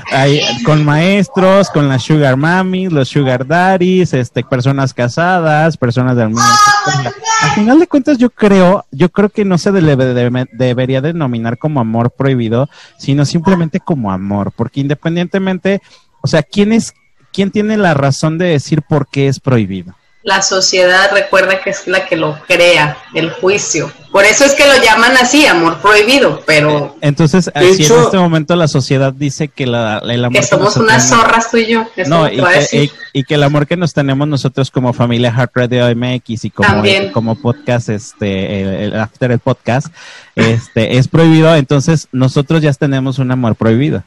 con 0.64 0.84
maestros, 0.84 1.70
con 1.70 1.88
las 1.88 2.02
sugar 2.02 2.36
mami, 2.36 2.88
los 2.88 3.08
sugar 3.08 3.46
daddies, 3.46 4.14
este, 4.14 4.42
personas 4.42 4.94
casadas, 4.94 5.76
personas 5.76 6.16
del 6.16 6.28
sexo. 6.34 7.16
Al 7.42 7.50
final 7.50 7.78
de 7.80 7.86
cuentas, 7.86 8.18
yo 8.18 8.30
creo, 8.30 8.84
yo 8.90 9.08
creo 9.10 9.28
que 9.28 9.44
no 9.44 9.58
se 9.58 9.70
debe- 9.72 10.14
debe- 10.14 10.48
debería 10.52 11.00
denominar 11.00 11.58
como 11.58 11.80
amor 11.80 12.10
prohibido, 12.10 12.68
sino 12.98 13.24
simplemente 13.24 13.80
como 13.80 14.12
amor, 14.12 14.52
porque 14.54 14.80
independientemente, 14.80 15.80
o 16.20 16.26
sea, 16.26 16.42
¿quién 16.42 16.72
es, 16.72 16.94
¿quién 17.32 17.50
tiene 17.50 17.76
la 17.76 17.94
razón 17.94 18.38
de 18.38 18.46
decir 18.46 18.82
por 18.82 19.08
qué 19.08 19.28
es 19.28 19.40
prohibido? 19.40 19.94
La 20.24 20.40
sociedad 20.40 21.10
recuerda 21.12 21.60
que 21.60 21.70
es 21.70 21.86
la 21.88 22.06
que 22.06 22.16
lo 22.16 22.38
crea, 22.46 22.96
el 23.12 23.30
juicio. 23.32 23.90
Por 24.12 24.24
eso 24.24 24.44
es 24.44 24.52
que 24.52 24.64
lo 24.66 24.80
llaman 24.80 25.16
así, 25.16 25.46
amor 25.46 25.80
prohibido, 25.80 26.42
pero 26.46 26.96
Entonces, 27.00 27.50
De 27.52 27.74
si 27.74 27.82
hecho- 27.82 27.96
en 27.98 28.02
este 28.04 28.18
momento 28.18 28.54
la 28.54 28.68
sociedad 28.68 29.12
dice 29.12 29.48
que 29.48 29.66
la, 29.66 29.98
el 29.98 30.24
amor 30.24 30.40
que 30.40 30.46
somos 30.46 30.76
unas 30.76 31.08
tenemos- 31.08 31.24
zorras 31.26 31.50
tú 31.50 31.56
y 31.56 31.66
yo. 31.66 31.86
eso 31.96 32.08
No, 32.10 32.28
y 32.30 32.36
que, 32.36 32.58
decir. 32.58 32.92
y- 33.14 33.20
y 33.20 33.24
que 33.24 33.34
el 33.34 33.42
amor 33.42 33.66
que 33.66 33.76
nos 33.76 33.94
tenemos 33.94 34.28
nosotros 34.28 34.70
como 34.70 34.92
familia 34.92 35.32
Heart 35.32 35.50
Radio 35.54 35.86
MX 35.96 36.44
y 36.44 36.50
como, 36.50 36.68
También. 36.68 37.10
como 37.10 37.34
podcast, 37.34 37.88
este, 37.88 38.60
el, 38.62 38.92
el 38.92 39.00
After 39.00 39.32
el 39.32 39.38
podcast, 39.40 39.88
este, 40.36 40.98
es 40.98 41.08
prohibido, 41.08 41.52
entonces 41.56 42.06
nosotros 42.12 42.62
ya 42.62 42.72
tenemos 42.74 43.18
un 43.18 43.30
amor 43.32 43.56
prohibido. 43.56 44.04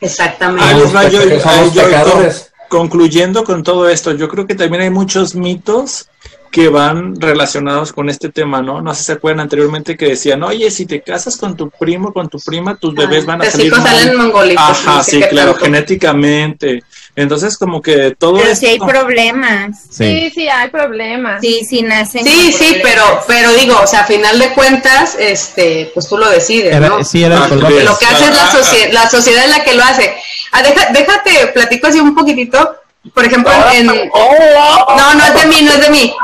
Exactamente. 0.00 0.64
Ahí 0.64 0.80
ahí 0.94 1.70
yo-. 1.74 2.30
Concluyendo 2.74 3.44
con 3.44 3.62
todo 3.62 3.88
esto, 3.88 4.10
yo 4.14 4.28
creo 4.28 4.48
que 4.48 4.56
también 4.56 4.82
hay 4.82 4.90
muchos 4.90 5.36
mitos 5.36 6.08
que 6.54 6.68
van 6.68 7.20
relacionados 7.20 7.92
con 7.92 8.08
este 8.08 8.28
tema, 8.28 8.62
¿no? 8.62 8.80
No 8.80 8.94
sé 8.94 9.00
si 9.00 9.06
se 9.06 9.12
acuerdan 9.14 9.40
anteriormente 9.40 9.96
que 9.96 10.10
decían, 10.10 10.40
oye, 10.44 10.70
si 10.70 10.86
te 10.86 11.02
casas 11.02 11.36
con 11.36 11.56
tu 11.56 11.68
primo, 11.68 12.12
con 12.12 12.28
tu 12.28 12.38
prima, 12.38 12.76
tus 12.76 12.94
bebés 12.94 13.26
van 13.26 13.40
a 13.40 13.44
Tus 13.46 13.54
salir 13.54 13.66
hijos 13.66 13.80
mal". 13.80 13.96
salen 13.96 14.16
mongolitos. 14.16 14.62
Ajá, 14.64 15.02
sí, 15.02 15.20
claro, 15.28 15.50
tanto. 15.50 15.64
genéticamente. 15.64 16.84
Entonces, 17.16 17.58
como 17.58 17.82
que 17.82 18.14
todo 18.16 18.36
Pero 18.36 18.50
esto... 18.50 18.60
si 18.60 18.66
hay 18.66 18.78
problemas. 18.78 19.80
Sí, 19.90 20.30
sí, 20.32 20.48
hay 20.48 20.70
problemas. 20.70 21.40
Sí, 21.40 21.64
sí 21.68 21.82
nacen. 21.82 22.24
Sí, 22.24 22.52
sí, 22.52 22.76
pero, 22.84 23.02
problemas. 23.02 23.24
pero 23.26 23.52
digo, 23.54 23.80
o 23.82 23.86
sea, 23.88 24.02
a 24.02 24.06
final 24.06 24.38
de 24.38 24.52
cuentas, 24.52 25.16
este, 25.18 25.90
pues 25.92 26.08
tú 26.08 26.16
lo 26.16 26.30
decides, 26.30 26.72
Era- 26.72 26.88
¿no? 26.88 27.02
sí, 27.02 27.24
era 27.24 27.46
Ah. 27.46 27.48
Lo 27.48 27.66
que 27.98 28.06
hace 28.06 28.24
es 28.26 28.30
la, 28.30 28.44
Ah, 28.44 28.52
socie- 28.52 28.92
la 28.92 29.10
sociedad 29.10 29.42
es 29.44 29.50
la 29.50 29.64
que 29.64 29.74
lo 29.74 29.82
hace. 29.82 30.14
Ah, 30.52 30.62
deja- 30.62 30.92
déjate, 30.92 31.48
platico 31.52 31.88
así 31.88 31.98
un 31.98 32.14
poquitito. 32.14 32.76
Por 33.12 33.22
ejemplo, 33.24 33.52
en... 33.74 33.84
No, 33.86 35.14
no 35.14 35.24
es 35.26 35.34
de 35.42 35.46
mí, 35.46 35.60
no 35.62 35.72
es 35.72 35.80
de 35.82 35.90
mí. 35.90 36.14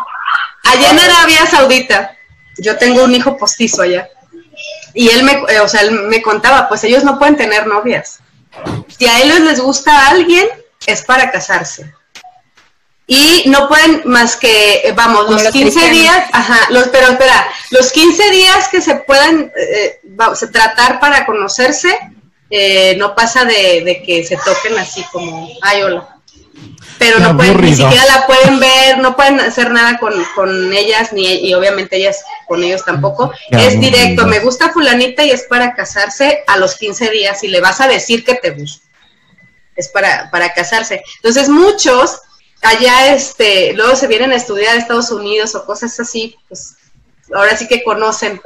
Allá 0.64 0.90
en 0.90 0.98
Arabia 0.98 1.46
Saudita, 1.46 2.16
yo 2.58 2.76
tengo 2.76 3.04
un 3.04 3.14
hijo 3.14 3.36
postizo 3.36 3.82
allá. 3.82 4.08
Y 4.94 5.08
él 5.08 5.22
me, 5.22 5.32
eh, 5.48 5.60
o 5.60 5.68
sea, 5.68 5.82
él 5.82 5.92
me 5.92 6.20
contaba, 6.22 6.68
pues 6.68 6.84
ellos 6.84 7.04
no 7.04 7.18
pueden 7.18 7.36
tener 7.36 7.66
novias. 7.66 8.18
Si 8.98 9.06
a 9.06 9.20
ellos 9.20 9.40
les 9.40 9.60
gusta 9.60 9.92
a 9.92 10.10
alguien, 10.10 10.46
es 10.86 11.02
para 11.02 11.30
casarse. 11.30 11.92
Y 13.06 13.42
no 13.48 13.66
pueden 13.68 14.02
más 14.04 14.36
que, 14.36 14.82
eh, 14.84 14.92
vamos, 14.92 15.24
Como 15.24 15.32
los 15.32 15.42
los 15.42 15.52
15 15.52 15.72
cristianos. 15.80 15.98
días, 15.98 16.28
ajá, 16.32 16.68
los, 16.70 16.88
pero 16.88 17.08
espera, 17.08 17.48
los 17.70 17.90
15 17.90 18.30
días 18.30 18.68
que 18.68 18.80
se 18.80 18.94
puedan 18.96 19.50
eh, 19.56 19.98
vamos, 20.04 20.38
tratar 20.52 21.00
para 21.00 21.26
conocerse, 21.26 21.98
eh, 22.50 22.94
no 22.98 23.14
pasa 23.16 23.44
de, 23.44 23.82
de 23.84 24.02
que 24.04 24.24
se 24.24 24.36
toquen 24.36 24.78
así 24.78 25.02
como, 25.10 25.48
ay, 25.62 25.82
hola. 25.82 26.19
Pero 27.00 27.16
Qué 27.16 27.22
no 27.22 27.34
pueden, 27.34 27.60
ni 27.62 27.74
siquiera 27.74 28.04
la 28.04 28.26
pueden 28.26 28.60
ver, 28.60 28.98
no 28.98 29.16
pueden 29.16 29.40
hacer 29.40 29.70
nada 29.70 29.98
con, 29.98 30.12
con 30.34 30.70
ellas, 30.70 31.14
ni 31.14 31.48
y 31.48 31.54
obviamente 31.54 31.96
ellas 31.96 32.22
con 32.46 32.62
ellos 32.62 32.84
tampoco. 32.84 33.32
Qué 33.50 33.56
es 33.56 33.72
aburrido. 33.72 33.80
directo, 33.80 34.26
me 34.26 34.40
gusta 34.40 34.70
fulanita 34.70 35.24
y 35.24 35.30
es 35.30 35.44
para 35.44 35.74
casarse 35.74 36.44
a 36.46 36.58
los 36.58 36.76
15 36.76 37.10
días 37.10 37.42
y 37.42 37.48
le 37.48 37.62
vas 37.62 37.80
a 37.80 37.88
decir 37.88 38.22
que 38.22 38.34
te 38.34 38.50
gusta. 38.50 38.86
Es 39.76 39.88
para, 39.88 40.30
para 40.30 40.52
casarse. 40.52 41.02
Entonces 41.16 41.48
muchos 41.48 42.20
allá, 42.60 43.14
este, 43.14 43.72
luego 43.72 43.96
se 43.96 44.06
vienen 44.06 44.32
a 44.32 44.36
estudiar 44.36 44.76
a 44.76 44.78
Estados 44.78 45.10
Unidos 45.10 45.54
o 45.54 45.64
cosas 45.64 45.98
así, 46.00 46.36
pues 46.48 46.76
ahora 47.34 47.56
sí 47.56 47.66
que 47.66 47.82
conocen 47.82 48.42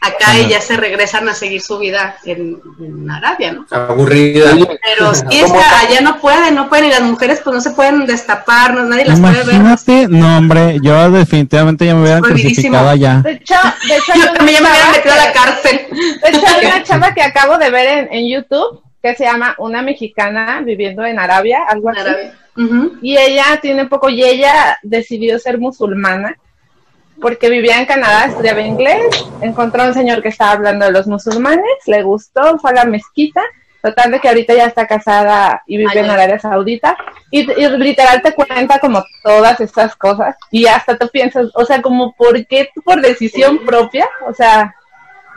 acá 0.00 0.38
y 0.38 0.48
ya 0.48 0.60
se 0.60 0.76
regresan 0.76 1.28
a 1.28 1.34
seguir 1.34 1.60
su 1.60 1.78
vida 1.78 2.16
en, 2.24 2.60
en 2.80 3.10
Arabia, 3.10 3.52
¿no? 3.52 3.66
Aburrida. 3.70 4.52
Pero 4.54 5.14
sí 5.14 5.22
¿Cómo 5.42 5.56
está, 5.56 5.80
allá 5.80 6.00
no 6.00 6.20
pueden, 6.20 6.54
no 6.54 6.68
pueden, 6.68 6.86
y 6.86 6.90
las 6.90 7.02
mujeres 7.02 7.40
pues 7.42 7.54
no 7.54 7.60
se 7.60 7.70
pueden 7.70 8.06
destapar, 8.06 8.74
no, 8.74 8.84
nadie 8.84 9.06
las 9.06 9.20
puede 9.20 9.44
ver. 9.44 9.54
Imagínate, 9.56 10.08
no 10.08 10.38
hombre, 10.38 10.78
yo 10.82 11.10
definitivamente 11.10 11.86
ya 11.86 11.94
me 11.94 12.02
hubieran 12.02 12.22
crucificado 12.22 12.88
allá. 12.88 13.22
De 13.22 13.32
hecho, 13.32 13.54
de 13.88 13.96
hecho 13.96 14.12
Yo 14.18 14.32
también 14.32 14.58
ya 14.58 14.62
me 14.62 14.70
hubieran 14.70 14.92
metido 14.92 15.14
a 15.14 15.16
la 15.16 15.32
cárcel. 15.32 15.80
De 15.90 16.28
hecho, 16.28 16.46
hay 16.46 16.66
una 16.66 16.82
chava 16.84 17.14
que 17.14 17.22
acabo 17.22 17.58
de 17.58 17.70
ver 17.70 17.86
en, 17.86 18.08
en 18.12 18.28
YouTube 18.28 18.82
que 19.02 19.14
se 19.14 19.24
llama 19.24 19.54
Una 19.58 19.82
Mexicana 19.82 20.60
viviendo 20.64 21.04
en 21.04 21.18
Arabia, 21.18 21.60
algo 21.68 21.90
así. 21.90 22.00
Arabia. 22.00 22.34
Y 23.00 23.16
ella 23.16 23.60
tiene 23.62 23.86
poco, 23.86 24.08
y 24.08 24.24
ella 24.24 24.78
decidió 24.82 25.38
ser 25.38 25.58
musulmana 25.58 26.36
porque 27.20 27.48
vivía 27.50 27.78
en 27.78 27.86
Canadá, 27.86 28.26
estudiaba 28.26 28.60
inglés, 28.60 29.26
encontró 29.40 29.82
a 29.82 29.86
un 29.86 29.94
señor 29.94 30.22
que 30.22 30.28
estaba 30.28 30.52
hablando 30.52 30.86
de 30.86 30.92
los 30.92 31.06
musulmanes, 31.06 31.64
le 31.86 32.02
gustó, 32.02 32.58
fue 32.58 32.70
a 32.70 32.74
la 32.74 32.84
mezquita, 32.84 33.42
total 33.82 34.10
de 34.10 34.20
que 34.20 34.28
ahorita 34.28 34.54
ya 34.54 34.66
está 34.66 34.86
casada 34.86 35.62
y 35.66 35.76
vive 35.76 35.90
Ay, 35.92 35.98
en. 35.98 36.10
Arabia 36.10 36.38
Saudita, 36.38 36.96
y, 37.30 37.40
y 37.50 37.68
literal 37.78 38.22
te 38.22 38.32
cuenta 38.32 38.78
como 38.78 39.04
todas 39.22 39.60
estas 39.60 39.94
cosas, 39.96 40.36
y 40.50 40.66
hasta 40.66 40.96
tú 40.96 41.08
piensas, 41.12 41.46
o 41.54 41.64
sea, 41.64 41.80
como, 41.82 42.12
¿por 42.14 42.44
qué 42.46 42.68
tú 42.74 42.82
por 42.82 43.00
decisión 43.00 43.64
propia? 43.64 44.08
O 44.26 44.34
sea, 44.34 44.74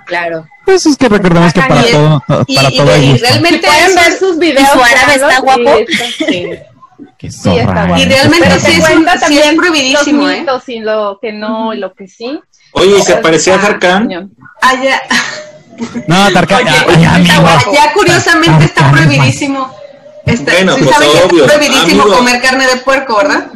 Claro. 0.04 0.46
Pues 0.66 0.84
es 0.88 0.98
que 0.98 1.08
recordemos 1.08 1.54
que 1.54 1.62
para 1.62 1.88
Y- 1.88 1.92
todo, 1.92 2.24
para 2.28 2.44
y- 2.48 2.78
todo 2.78 2.92
hay 2.92 3.06
y 3.06 3.12
gusto. 3.12 3.28
realmente 3.30 3.68
pueden 3.68 3.96
ver 3.96 4.14
sus 4.18 4.38
videos. 4.40 4.68
su 4.70 4.80
árabe 4.84 5.14
está 5.16 5.40
guapo. 5.40 5.78
sí. 6.18 6.50
Qué 7.18 7.32
Sí, 7.32 7.50
está 7.50 7.66
zorra, 7.66 7.86
guapo. 7.88 8.02
Y 8.02 8.06
realmente 8.06 8.48
Pero 8.48 8.60
sí 8.60 8.72
es, 8.72 8.90
un- 8.90 9.04
sí 9.06 9.10
es 9.14 9.20
también 9.22 9.56
prohibidísimo, 9.58 10.28
los 10.46 10.70
¿eh? 10.70 10.74
y 10.74 10.80
lo 10.80 11.20
que 11.22 11.32
no 11.34 11.74
y 11.74 11.78
lo 11.78 11.94
que 11.94 12.08
sí. 12.08 12.40
Oye, 12.74 12.98
¿y 13.00 13.02
se 13.02 13.16
parecía 13.18 13.56
a 13.56 13.60
Jarcán? 13.60 14.04
cañón. 14.04 14.32
Allá, 14.62 15.02
No, 16.08 16.32
Tarka, 16.32 16.58
Oye, 16.58 16.70
ay, 16.70 17.06
amigo. 17.06 17.48
allá 17.48 17.94
curiosamente 17.94 18.66
está 18.66 18.82
Tarkan, 18.82 19.04
prohibidísimo. 19.06 19.74
Está, 20.26 20.52
Bueno, 20.54 20.76
sí 20.76 20.84
pues, 20.84 20.96
saben 20.96 21.10
que 21.12 21.24
obvio, 21.26 21.46
es 21.46 21.52
prohibidísimo 21.52 22.04
amigo. 22.04 22.18
comer 22.18 22.42
carne 22.42 22.68
de 22.68 22.78
puerco, 22.78 23.18
¿verdad? 23.18 23.48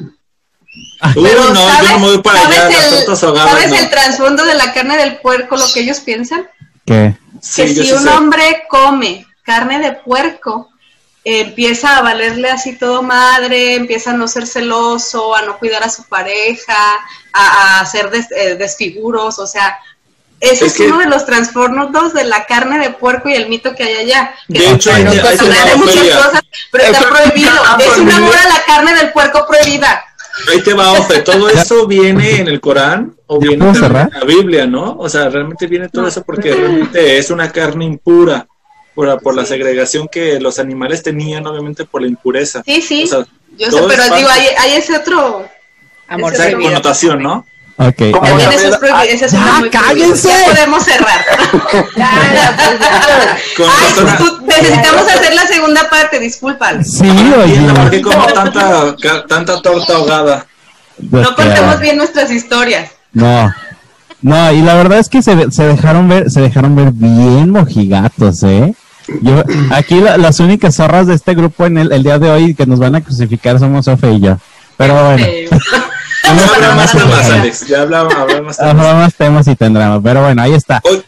Pero 1.14 1.50
no, 1.54 1.70
¿sabes, 1.70 1.90
yo 1.90 1.94
no 1.94 2.00
me 2.00 2.06
voy 2.08 2.22
para 2.24 2.40
allá, 2.40 2.72
¿sabes 2.72 3.08
las 3.08 3.22
el, 3.24 3.30
ahogadas, 3.30 3.52
¿sabes 3.52 3.70
no. 3.70 3.76
el 3.78 3.90
trasfondo 3.90 4.46
de 4.46 4.54
la 4.56 4.74
carne 4.74 4.98
del 4.98 5.18
puerco, 5.18 5.56
lo 5.56 5.66
que 5.74 5.82
ellos 5.82 6.00
piensan? 6.00 6.48
¿Qué? 6.86 7.16
Que 7.56 7.68
si 7.68 7.92
un 7.92 8.02
sé. 8.04 8.10
hombre 8.10 8.64
come 8.70 9.26
carne 9.44 9.80
de 9.80 9.92
puerco, 9.94 10.70
empieza 11.26 11.98
a 11.98 12.02
valerle 12.02 12.50
así 12.52 12.78
todo 12.78 13.02
madre, 13.02 13.74
empieza 13.76 14.12
a 14.12 14.14
no 14.14 14.28
ser 14.28 14.46
celoso, 14.46 15.36
a 15.36 15.42
no 15.42 15.58
cuidar 15.58 15.84
a 15.84 15.90
su 15.90 16.04
pareja, 16.04 16.78
a, 17.34 17.78
a 17.78 17.80
hacer 17.82 18.12
des- 18.12 18.32
eh, 18.32 18.56
desfiguros, 18.56 19.40
o 19.40 19.48
sea, 19.48 19.78
ese 20.40 20.66
Es 20.66 20.72
es, 20.74 20.78
que- 20.78 20.86
uno 20.86 21.00
de 21.00 21.08
los 21.08 21.26
trastornos 21.26 22.14
de 22.14 22.24
la 22.26 22.46
carne 22.46 22.78
de 22.78 22.92
puerco 22.92 23.28
y 23.30 23.34
el 23.34 23.50
mito 23.50 23.74
que 23.74 23.84
hay 23.84 23.96
allá. 23.96 24.36
Que 24.48 24.60
De 24.60 24.70
hecho, 24.72 24.92
no 24.92 25.12
de 25.12 25.76
muchas 25.78 26.08
cosas, 26.26 26.42
pero 26.72 26.84
está 26.84 27.10
prohibido. 27.10 27.52
Ah, 27.66 27.78
Es 27.80 27.88
un 27.88 27.94
prohibido. 28.06 28.18
amor 28.18 28.36
a 28.38 28.50
la 28.50 28.64
carne 28.66 28.94
del 28.94 29.12
puerco 29.12 29.48
prohibida. 29.48 30.04
Ahí 30.52 30.62
te 30.62 30.74
va, 30.74 30.92
Ofe, 30.92 31.20
¿todo 31.22 31.50
eso 31.50 31.88
viene 31.88 32.42
en 32.42 32.50
el 32.50 32.60
Corán 32.60 33.16
o 33.26 33.40
¿Ya 33.42 33.48
viene 33.48 33.66
en 33.70 33.82
la 34.12 34.26
Biblia, 34.28 34.68
no? 34.68 34.98
O 35.00 35.08
sea, 35.10 35.30
realmente 35.30 35.66
viene 35.66 35.88
todo 35.90 36.08
eso 36.08 36.22
porque 36.24 36.54
realmente 36.54 37.18
es 37.18 37.32
una 37.32 37.50
carne 37.52 37.86
impura 37.86 38.46
por, 38.96 39.22
por 39.22 39.36
la 39.36 39.46
segregación 39.46 40.08
que 40.12 40.40
los 40.40 40.58
animales 40.58 41.04
tenían, 41.04 41.46
obviamente 41.46 41.86
por 41.86 42.02
la 42.02 42.08
impureza. 42.08 42.64
Sí, 42.66 42.82
sí, 42.82 43.04
O 43.04 43.08
sea, 43.08 43.26
yo 43.58 43.70
sé, 43.72 43.84
pero 43.88 44.16
digo, 44.16 44.30
hay, 44.30 44.48
hay 44.60 44.72
ese 44.78 44.96
otro... 44.98 45.46
Amor 46.08 46.34
esa 46.34 46.52
connotación, 46.54 47.22
¿no? 47.24 47.46
Ok. 47.78 47.96
¿Cómo? 48.14 48.24
ah, 48.24 48.30
También 48.30 48.48
Oye, 48.50 48.56
eso 48.56 48.68
es 48.70 48.78
prohibido, 48.78 48.96
ah, 49.00 49.06
ese 49.06 49.26
es 49.26 49.32
ya, 49.34 49.38
una 49.40 49.60
muy 49.60 49.70
prohibido. 49.70 49.88
cállense. 49.88 50.30
Ya 50.30 50.46
podemos 50.46 50.84
cerrar. 50.86 51.26
Ya, 51.98 52.56
pues, 52.56 52.80
ya. 52.80 53.38
Con 53.58 53.66
Ay, 53.70 54.18
tú- 54.18 54.46
necesitamos 54.46 55.02
hacer 55.12 55.34
la 55.36 55.48
segunda 55.48 55.90
parte, 55.90 56.20
disculpan. 56.20 56.86
Sí, 56.86 57.06
entiendo 57.08 57.74
por 57.74 57.90
qué 57.90 57.96
oye. 57.98 58.02
como 58.02 58.26
tanta, 58.28 58.96
tanta 59.28 59.62
torta 59.62 59.94
ahogada. 59.96 60.46
Pues 61.12 61.24
No 61.24 61.36
que- 61.36 61.44
contemos 61.44 61.80
bien 61.82 61.98
nuestras 61.98 62.32
historias. 62.32 62.92
No. 63.12 63.54
No, 64.22 64.52
y 64.54 64.62
la 64.62 64.76
verdad 64.76 65.00
es 65.00 65.10
que 65.10 65.22
se, 65.22 65.52
se 65.52 65.64
dejaron 65.66 66.08
ver, 66.08 66.32
se 66.32 66.42
dejaron 66.42 66.76
ver 66.76 66.92
bien 66.94 67.50
mojigatos, 67.50 68.42
¿eh? 68.44 68.74
Yo, 69.22 69.44
aquí 69.72 70.00
la- 70.00 70.18
las 70.18 70.40
únicas 70.40 70.76
zorras 70.76 71.08
de 71.08 71.14
este 71.16 71.34
grupo 71.36 71.66
en 71.66 71.78
el, 71.78 71.92
el 71.92 72.04
día 72.04 72.18
de 72.20 72.30
hoy 72.30 72.56
que 72.56 72.66
nos 72.66 72.80
van 72.80 72.96
a 72.96 73.02
crucificar 73.04 73.60
somos 73.60 73.88
Ofe 73.88 74.12
y 74.14 74.20
yo. 74.22 74.38
Pero 74.78 74.94
bueno, 74.94 75.24
Eh, 75.26 75.48
Ya 76.24 76.56
habrá 76.56 76.76
más 76.76 76.94
no, 76.96 77.02
temas, 77.02 77.30
no. 77.30 77.36
Alex. 77.36 77.68
Ya 77.68 77.82
hablaba, 77.82 78.10
habrá 78.14 78.42
más 78.42 78.58
temas. 78.58 78.72
habrá 78.76 78.94
más 78.96 79.14
temas 79.16 79.48
y 79.48 79.56
tendremos. 79.56 80.02
Pero 80.04 80.24
bueno, 80.24 80.42
ahí 80.42 80.54
está. 80.54 80.82
Hoy 80.84 81.04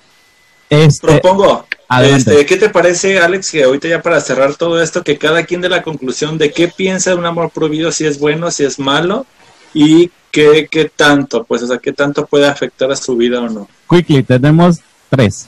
Este, 0.70 1.08
propongo, 1.08 1.66
este, 2.04 2.46
¿qué 2.46 2.58
te 2.58 2.70
parece, 2.70 3.20
Alex, 3.20 3.52
que 3.52 3.64
ahorita 3.64 3.88
ya 3.88 4.02
para 4.02 4.20
cerrar 4.22 4.56
todo 4.56 4.82
esto, 4.82 5.04
que 5.04 5.18
cada 5.18 5.44
quien 5.44 5.62
dé 5.62 5.70
la 5.70 5.82
conclusión 5.82 6.38
de 6.38 6.52
qué 6.52 6.68
piensa 6.68 7.12
de 7.12 7.16
un 7.16 7.26
amor 7.26 7.50
prohibido, 7.52 7.92
si 7.92 8.06
es 8.06 8.20
bueno, 8.20 8.52
si 8.52 8.64
es 8.66 8.78
malo, 8.78 9.26
y 9.74 10.12
qué, 10.30 10.68
qué 10.70 10.92
tanto, 10.94 11.46
pues, 11.46 11.64
o 11.64 11.68
sea, 11.68 11.78
qué 11.80 11.94
tanto 11.94 12.26
puede 12.26 12.48
afectar 12.48 12.92
a 12.92 12.96
su 12.96 13.16
vida 13.16 13.40
o 13.42 13.50
no. 13.50 13.68
quickly, 13.90 14.22
tenemos 14.24 14.80
tres. 15.10 15.48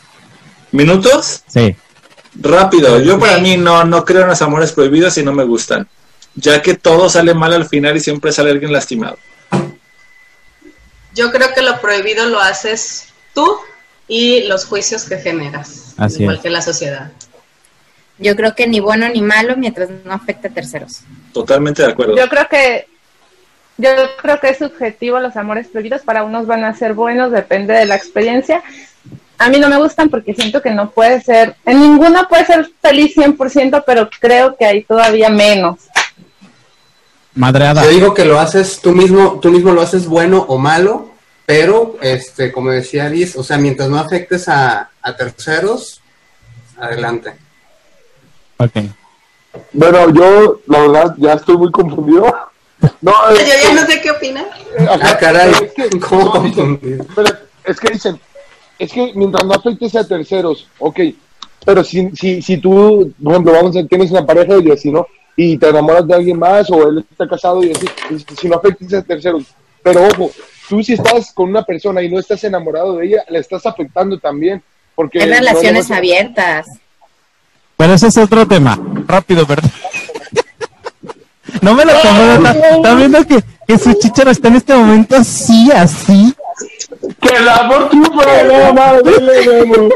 ¿Minutos? 0.72 1.44
Sí. 1.48 1.76
Rápido, 2.36 3.00
yo 3.00 3.20
para 3.20 3.40
mí 3.40 3.58
no, 3.58 3.84
no 3.86 4.06
creo 4.06 4.22
en 4.22 4.28
los 4.30 4.42
amores 4.42 4.72
prohibidos 4.72 5.18
y 5.18 5.24
no 5.24 5.34
me 5.34 5.44
gustan, 5.44 5.88
ya 6.36 6.62
que 6.62 6.76
todo 6.76 7.10
sale 7.10 7.34
mal 7.34 7.54
al 7.54 7.68
final 7.68 7.98
y 7.98 8.00
siempre 8.00 8.32
sale 8.32 8.52
alguien 8.52 8.72
lastimado. 8.72 9.18
Yo 11.14 11.32
creo 11.32 11.54
que 11.54 11.62
lo 11.62 11.82
prohibido 11.82 12.28
lo 12.28 12.40
haces 12.40 13.08
tú 13.34 13.58
y 14.08 14.44
los 14.44 14.66
juicios 14.66 15.06
que 15.06 15.18
generas, 15.18 15.94
Así 15.98 16.22
igual 16.22 16.38
es. 16.38 16.42
que 16.42 16.50
la 16.50 16.62
sociedad. 16.62 17.12
Yo 18.20 18.36
creo 18.36 18.54
que 18.54 18.68
ni 18.68 18.80
bueno 18.80 19.08
ni 19.10 19.22
malo 19.22 19.56
mientras 19.58 19.90
no 19.90 20.14
afecte 20.14 20.48
a 20.48 20.52
terceros. 20.52 21.02
Totalmente 21.34 21.82
de 21.82 21.92
acuerdo. 21.92 22.16
Yo 22.16 22.28
creo 22.28 22.48
que 22.50 22.88
yo 23.78 23.90
creo 24.22 24.40
que 24.42 24.50
es 24.50 24.58
subjetivo 24.58 25.20
los 25.20 25.38
amores 25.38 25.68
prohibidos. 25.70 26.02
Para 26.02 26.24
unos 26.24 26.46
van 26.46 26.66
a 26.66 26.76
ser 26.76 26.94
buenos, 26.94 27.32
depende 27.32 27.74
de 27.74 27.86
la 27.86 27.96
experiencia. 27.96 28.62
A 29.40 29.50
mí 29.50 29.58
no 29.58 29.70
me 29.70 29.78
gustan 29.78 30.10
porque 30.10 30.34
siento 30.36 30.62
que 30.62 30.70
no 30.72 30.92
puede 30.92 31.22
ser, 31.22 31.56
en 31.66 31.80
ninguno 31.80 32.28
puede 32.28 32.46
ser 32.46 32.70
feliz 32.82 33.16
100%, 33.16 33.84
pero 33.86 34.10
creo 34.20 34.56
que 34.58 34.66
hay 34.66 34.84
todavía 34.84 35.30
menos. 35.30 35.78
Madreada. 37.36 37.84
Yo 37.84 37.90
digo 37.90 38.14
que 38.14 38.26
lo 38.26 38.40
haces 38.40 38.80
tú 38.82 38.92
mismo, 38.92 39.40
tú 39.40 39.50
mismo 39.50 39.72
lo 39.72 39.82
haces 39.82 40.08
bueno 40.08 40.46
o 40.50 40.58
malo, 40.58 41.12
pero 41.46 41.98
este, 42.02 42.52
como 42.52 42.70
decía 42.72 43.08
Liz, 43.08 43.36
o 43.38 43.44
sea, 43.44 43.58
mientras 43.58 43.88
no 43.90 43.98
afectes 43.98 44.50
a, 44.50 44.90
a 45.02 45.16
terceros, 45.16 46.02
adelante. 46.78 47.34
Ok. 48.58 48.72
Bueno, 49.74 50.14
yo, 50.14 50.60
la 50.68 50.80
verdad, 50.82 51.16
ya 51.18 51.34
estoy 51.34 51.58
muy 51.58 51.72
confundido. 51.72 52.26
No, 53.02 53.12
Yo 53.34 53.42
ya 53.42 53.74
no 53.74 53.86
sé 53.88 54.00
qué 54.00 54.10
opina. 54.10 54.46
ajá, 54.80 55.00
Ah, 55.12 55.18
caray, 55.18 55.52
es 55.52 55.74
que- 55.74 56.00
¿cómo 56.00 56.32
confundido? 56.32 57.06
pero 57.14 57.28
es 57.66 57.78
que 57.78 57.90
dicen, 57.92 58.18
es 58.80 58.94
que 58.94 59.12
mientras 59.14 59.46
no 59.46 59.54
afectes 59.54 59.96
a 59.96 60.08
terceros, 60.08 60.68
ok, 60.80 61.00
pero 61.66 61.84
si, 61.84 62.10
si, 62.16 62.42
si 62.42 62.58
tú, 62.58 63.14
por 63.22 63.34
ejemplo, 63.34 63.52
vamos 63.52 63.76
a 63.76 63.86
tienes 63.86 64.10
una 64.12 64.26
pareja 64.26 64.56
y 64.58 64.72
así, 64.72 64.90
¿no? 64.90 65.06
Y 65.36 65.58
te 65.58 65.68
enamoras 65.68 66.08
de 66.08 66.16
alguien 66.16 66.40
más 66.40 66.70
o 66.72 66.88
él 66.88 67.06
está 67.12 67.28
casado 67.28 67.62
y 67.64 67.72
así, 67.72 67.86
y 68.10 68.36
si 68.36 68.48
no 68.48 68.56
afectes 68.56 68.94
a 68.94 69.02
terceros, 69.04 69.44
pero 69.84 70.06
ojo, 70.06 70.32
tú 70.70 70.82
si 70.82 70.94
estás 70.94 71.34
con 71.34 71.50
una 71.50 71.64
persona 71.64 72.02
y 72.02 72.10
no 72.10 72.20
estás 72.20 72.44
enamorado 72.46 72.98
de 72.98 73.08
ella, 73.08 73.24
le 73.30 73.40
estás 73.40 73.66
afectando 73.66 74.18
también, 74.18 74.64
porque... 74.96 75.20
Le 75.20 75.36
relaciones 75.36 75.92
abiertas. 75.92 76.68
Pero 77.76 77.94
ese 77.94 78.08
es 78.08 78.18
otro 78.18 78.48
tema. 78.48 78.80
Rápido, 79.06 79.46
¿verdad? 79.46 79.70
No 81.62 81.74
me 81.74 81.84
lo 81.84 81.92
tomo. 82.00 82.22
Está, 82.22 82.76
está 82.76 82.96
viendo 82.96 83.26
que, 83.26 83.44
que 83.68 83.78
su 83.78 83.94
chicharo 83.94 84.30
está 84.30 84.50
en 84.50 84.56
este 84.58 84.74
momento 84.76 85.16
así, 85.16 85.70
así. 85.72 86.34
¡Que 87.22 87.36
el 87.36 87.48
amor 87.48 87.90
triunfa! 87.90 88.44
¡No, 88.44 88.74
madre, 88.74 89.22
le 89.22 89.48
vemos! 89.48 89.94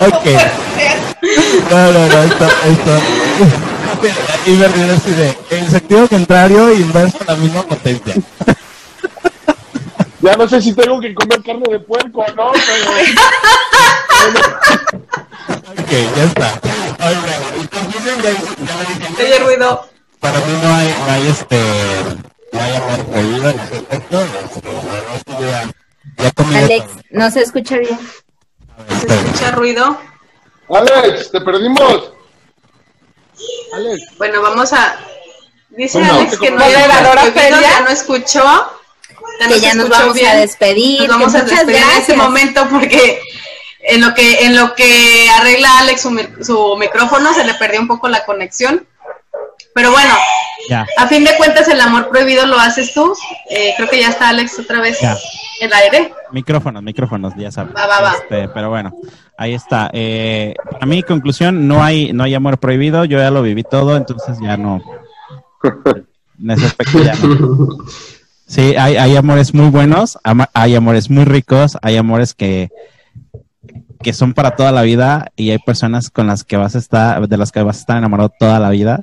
Ok. 0.00 0.26
No, 1.70 1.92
no, 1.92 2.06
no, 2.08 2.22
esto, 2.22 2.46
esto. 2.66 3.00
Y 4.46 4.50
me 4.50 4.68
río 4.68 4.94
así 4.94 5.10
de, 5.12 5.36
en 5.50 5.70
sentido 5.70 6.08
contrario, 6.08 6.72
inverso 6.72 7.18
a 7.20 7.32
la 7.32 7.36
misma 7.36 7.62
potencia. 7.62 8.14
Ya 10.20 10.36
no 10.36 10.48
sé 10.48 10.62
si 10.62 10.72
tengo 10.72 11.00
que 11.00 11.14
comer 11.14 11.42
carne 11.42 11.64
de 11.68 11.80
puerco 11.80 12.20
o 12.20 12.32
no, 12.34 12.52
pero... 12.52 12.90
Ok, 15.72 15.90
ya 16.16 16.24
está. 16.24 16.60
Oye, 17.06 17.60
en 17.60 17.66
conclusión, 17.66 18.22
ya, 18.22 18.30
ya 18.30 18.76
me 18.76 18.84
dije, 18.94 19.22
Oye, 19.22 19.38
ruido. 19.44 19.88
para 20.20 20.38
mí 20.38 20.52
no 20.62 20.74
hay, 20.74 20.88
no 21.06 21.12
hay 21.12 21.26
este, 21.28 21.60
ese 26.18 26.58
Alex, 26.58 26.84
no 27.10 27.30
se 27.30 27.40
escucha 27.40 27.78
bien. 27.78 27.98
¿Se 29.00 29.06
escucha 29.14 29.50
ruido? 29.52 29.98
Alex, 30.68 31.30
te 31.30 31.40
perdimos. 31.40 32.12
Alex, 33.74 34.02
Bueno, 34.18 34.42
vamos 34.42 34.72
a. 34.72 34.96
Dice 35.70 35.98
Bueno, 35.98 36.14
Alex 36.14 36.38
que 36.38 36.50
no 36.50 36.68
ya 36.68 37.80
no 37.80 37.88
escuchó. 37.90 38.70
Ya 39.40 39.48
Que 39.48 39.60
ya 39.60 39.74
nos 39.74 39.86
escuchó 39.86 40.00
vamos 40.06 40.22
a 40.22 40.34
despedir. 40.36 41.00
Nos 41.00 41.08
vamos 41.08 41.34
a 41.34 41.42
despedir 41.42 41.76
en 41.76 41.82
este 41.82 41.94
gracias. 41.94 42.16
momento 42.18 42.68
porque 42.70 43.20
en 43.80 44.00
lo 44.00 44.14
que 44.14 44.44
en 44.44 44.56
lo 44.56 44.74
que 44.74 45.28
arregla 45.38 45.78
Alex 45.78 46.02
su, 46.02 46.28
su 46.44 46.76
micrófono 46.76 47.32
se 47.34 47.44
le 47.44 47.54
perdió 47.54 47.80
un 47.80 47.88
poco 47.88 48.08
la 48.08 48.24
conexión. 48.24 48.86
Pero 49.74 49.90
bueno, 49.90 50.14
Ya. 50.68 50.86
a 50.98 51.06
fin 51.06 51.24
de 51.24 51.36
cuentas 51.36 51.66
el 51.68 51.80
amor 51.80 52.08
prohibido 52.10 52.46
lo 52.46 52.58
haces 52.58 52.92
tú. 52.94 53.12
Eh, 53.50 53.72
creo 53.76 53.88
que 53.88 54.00
ya 54.00 54.08
está 54.08 54.28
Alex 54.28 54.58
otra 54.58 54.80
vez 54.80 54.98
Ya. 55.00 55.16
en 55.60 55.68
el 55.68 55.72
aire. 55.72 56.12
Micrófonos, 56.30 56.82
micrófonos, 56.82 57.32
ya 57.36 57.50
sabes. 57.50 57.74
Va, 57.74 57.86
va, 57.86 58.00
va. 58.00 58.12
Este, 58.12 58.48
pero 58.48 58.68
bueno, 58.70 58.92
ahí 59.36 59.54
está. 59.54 59.90
Eh, 59.92 60.54
a 60.80 60.86
mi 60.86 61.02
conclusión, 61.02 61.66
no 61.68 61.82
hay, 61.82 62.12
no 62.12 62.22
hay 62.24 62.34
amor 62.34 62.58
prohibido. 62.58 63.04
Yo 63.04 63.18
ya 63.18 63.30
lo 63.30 63.42
viví 63.42 63.62
todo, 63.64 63.96
entonces 63.96 64.38
ya 64.42 64.56
no. 64.56 64.80
En 66.40 66.50
ese 66.50 66.66
aspecto 66.66 67.02
ya 67.02 67.14
no. 67.14 67.68
Sí, 68.46 68.74
hay, 68.76 68.96
hay 68.96 69.16
amores 69.16 69.54
muy 69.54 69.70
buenos, 69.70 70.18
ama- 70.24 70.50
hay 70.52 70.74
amores 70.74 71.08
muy 71.08 71.24
ricos, 71.24 71.78
hay 71.80 71.96
amores 71.96 72.34
que, 72.34 72.68
que 74.02 74.12
son 74.12 74.34
para 74.34 74.56
toda 74.56 74.72
la 74.72 74.82
vida 74.82 75.32
y 75.36 75.50
hay 75.50 75.58
personas 75.58 76.10
con 76.10 76.26
las 76.26 76.44
que 76.44 76.56
vas 76.58 76.74
a 76.74 76.78
estar, 76.78 77.26
de 77.28 77.36
las 77.38 77.50
que 77.52 77.62
vas 77.62 77.76
a 77.78 77.80
estar 77.80 77.96
enamorado 77.96 78.30
toda 78.38 78.58
la 78.60 78.68
vida. 78.70 79.00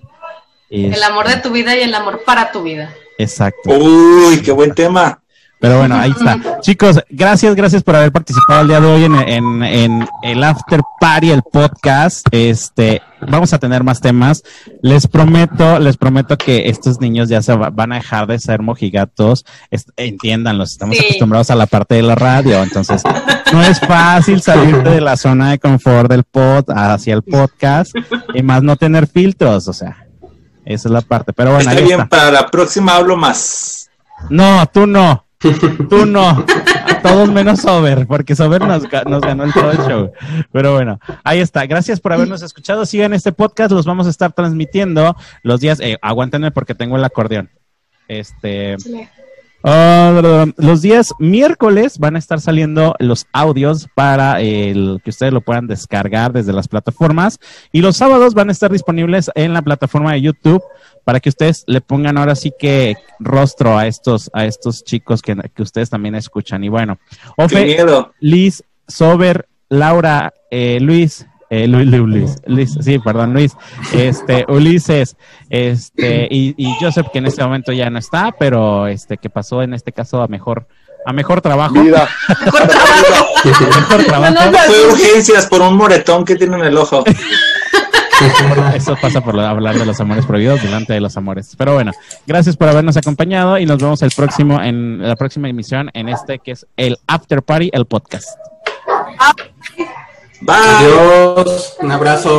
Es- 0.70 0.96
El 0.96 1.04
amor 1.04 1.28
de 1.28 1.38
tu 1.38 1.52
vida 1.52 1.76
y 1.76 1.82
el 1.82 1.94
amor 1.94 2.22
para 2.26 2.52
tu 2.52 2.64
vida. 2.64 2.90
Exacto. 3.18 3.70
Uy, 3.72 4.42
qué 4.42 4.52
buen 4.52 4.74
tema. 4.74 5.20
Pero 5.62 5.80
bueno, 5.80 5.98
ahí 5.98 6.12
está. 6.12 6.40
Chicos, 6.62 7.02
gracias, 7.10 7.54
gracias 7.54 7.84
por 7.84 7.94
haber 7.94 8.14
participado 8.14 8.62
el 8.62 8.70
día 8.70 8.80
de 8.80 8.88
hoy 8.88 9.04
en, 9.04 9.16
en, 9.16 9.64
en 9.64 10.08
el 10.24 10.42
After 10.42 10.80
Party, 11.02 11.32
el 11.32 11.42
podcast. 11.42 12.26
Este, 12.32 13.02
vamos 13.28 13.52
a 13.52 13.58
tener 13.60 13.84
más 13.84 14.00
temas. 14.00 14.42
Les 14.82 15.06
prometo, 15.06 15.78
les 15.80 15.98
prometo 15.98 16.38
que 16.38 16.70
estos 16.70 17.02
niños 17.02 17.28
ya 17.28 17.42
se 17.42 17.54
va- 17.58 17.72
van 17.72 17.92
a 17.92 17.96
dejar 17.96 18.26
de 18.28 18.40
ser 18.40 18.62
mojigatos. 18.62 19.44
Es- 19.70 19.88
entiéndanlos, 19.98 20.72
estamos 20.72 20.96
Sí. 20.96 21.04
acostumbrados 21.04 21.50
a 21.50 21.56
la 21.56 21.66
parte 21.66 21.96
de 21.96 22.04
la 22.04 22.16
radio, 22.16 22.64
entonces 22.64 23.04
no 23.52 23.62
es 23.62 23.82
fácil 23.82 24.42
salirte 24.42 24.90
de 24.92 25.02
la 25.02 25.18
zona 25.18 25.52
de 25.52 25.60
confort 25.60 26.10
del 26.10 26.24
pod 26.24 26.70
hacia 26.70 27.16
el 27.16 27.24
podcast 27.24 27.92
y 28.34 28.44
más 28.44 28.64
no 28.64 28.78
tener 28.78 29.08
filtros, 29.08 29.68
o 29.68 29.74
sea, 29.74 30.06
esa 30.74 30.88
es 30.88 30.92
la 30.94 31.02
parte. 31.02 31.34
Pero 31.34 31.52
bueno, 31.52 31.70
Está 31.70 31.80
ahí 31.82 31.86
bien, 31.88 32.00
está. 32.02 32.10
para 32.18 32.32
la 32.32 32.48
próxima 32.48 32.96
hablo 32.96 33.18
más. 33.18 33.90
No, 34.30 34.66
tú 34.68 34.88
no. 34.88 35.26
Tú 35.90 36.06
no. 36.06 36.30
A 36.30 37.02
todos 37.02 37.32
menos 37.32 37.62
Sober, 37.62 38.06
porque 38.08 38.36
Sober 38.36 38.62
nos, 38.62 38.84
ga- 38.84 39.06
nos 39.06 39.22
ganó 39.22 39.46
el 39.46 39.54
todo 39.54 39.72
el 39.72 39.78
show. 39.78 40.12
Pero 40.52 40.74
bueno, 40.74 41.00
ahí 41.24 41.40
está. 41.40 41.66
Gracias 41.66 42.02
por 42.02 42.12
habernos 42.12 42.42
escuchado. 42.42 42.86
Sigan 42.86 43.14
este 43.14 43.32
podcast, 43.32 43.72
los 43.72 43.86
vamos 43.86 44.06
a 44.08 44.10
estar 44.10 44.34
transmitiendo 44.34 45.16
los 45.44 45.62
días. 45.62 45.80
Eh, 45.80 45.98
aguántenme 46.02 46.52
porque 46.52 46.76
tengo 46.76 46.98
el 46.98 47.06
acordeón. 47.06 47.50
Este. 48.10 48.76
Ah, 49.64 50.46
los 50.58 50.82
días 50.82 51.14
miércoles 51.20 51.98
van 51.98 52.16
a 52.16 52.20
estar 52.20 52.40
saliendo 52.42 52.96
los 53.00 53.28
audios 53.34 53.88
para 53.96 54.42
el 54.42 55.02
que 55.04 55.10
ustedes 55.10 55.34
lo 55.34 55.42
puedan 55.42 55.68
descargar 55.68 56.34
desde 56.34 56.54
las 56.54 56.68
plataformas. 56.68 57.40
Y 57.72 57.82
los 57.82 57.98
sábados 57.98 58.34
van 58.34 58.50
a 58.50 58.52
estar 58.52 58.72
disponibles 58.72 59.32
en 59.36 59.54
la 59.54 59.62
plataforma 59.62 60.14
de 60.14 60.22
YouTube 60.22 60.64
para 61.04 61.20
que 61.20 61.30
ustedes 61.30 61.64
le 61.68 61.82
pongan 61.82 62.18
ahora 62.18 62.36
sí 62.36 62.52
que 62.58 62.96
rostro 63.20 63.78
a 63.78 63.88
estos 63.88 64.30
a 64.34 64.46
estos 64.46 64.84
chicos 64.84 65.22
que, 65.22 65.36
que 65.54 65.64
ustedes 65.64 65.90
también 65.90 66.16
escuchan. 66.16 66.64
Y 66.64 66.70
bueno 66.70 67.00
Ofe. 67.38 67.78
Liz, 68.20 68.64
Sober, 68.88 69.48
Laura, 69.70 70.34
eh, 70.52 70.80
Luis, 70.82 71.28
eh, 71.50 71.68
Lu- 71.68 71.84
Lu- 71.84 72.08
Luis, 72.08 72.36
Luis, 72.46 72.78
sí, 72.82 73.00
perdón, 73.00 73.34
Luis, 73.34 73.54
este, 73.94 74.46
Ulises, 74.48 75.16
este, 75.50 76.28
y, 76.30 76.54
y 76.58 76.76
Joseph, 76.80 77.08
que 77.12 77.20
en 77.20 77.26
este 77.26 77.44
momento 77.44 77.72
ya 77.72 77.90
no 77.90 77.98
está, 78.00 78.32
pero 78.38 78.88
este, 78.88 79.18
que 79.18 79.30
pasó 79.30 79.62
en 79.64 79.74
este 79.74 79.92
caso 79.92 80.22
a 80.22 80.28
mejor, 80.28 80.68
a 81.06 81.14
mejor 81.14 81.42
trabajo, 81.42 81.74
vida. 81.82 82.08
Mejor 82.46 82.68
trabajo. 82.68 83.80
mejor 83.80 84.04
trabajo. 84.06 84.34
No, 84.34 84.52
no, 84.52 84.58
Fue 84.60 84.88
urgencias 84.92 85.46
por 85.48 85.62
un 85.62 85.76
moretón 85.78 86.26
que 86.26 86.36
tiene 86.36 86.58
en 86.58 86.66
el 86.66 86.78
ojo. 86.78 87.04
Eso 88.76 88.98
pasa 89.02 89.22
por 89.22 89.40
hablar 89.40 89.76
de 89.80 89.86
los 89.86 89.98
amores 90.02 90.26
prohibidos 90.26 90.62
delante 90.62 90.92
de 90.92 91.00
los 91.00 91.16
amores. 91.16 91.56
Pero 91.58 91.74
bueno, 91.76 91.94
gracias 92.28 92.58
por 92.58 92.68
habernos 92.68 92.98
acompañado 92.98 93.58
y 93.58 93.66
nos 93.66 93.78
vemos 93.82 94.02
el 94.02 94.12
próximo 94.14 94.62
en 94.62 95.02
la 95.02 95.16
próxima 95.16 95.48
emisión 95.48 95.90
en 95.94 96.10
este 96.10 96.40
que 96.40 96.52
es 96.52 96.68
el 96.76 96.98
After 97.08 97.42
Party, 97.44 97.70
el 97.72 97.86
podcast. 97.86 98.28
Bye. 100.42 100.56
Adiós, 100.56 101.76
un 101.80 101.92
abrazo. 101.92 102.38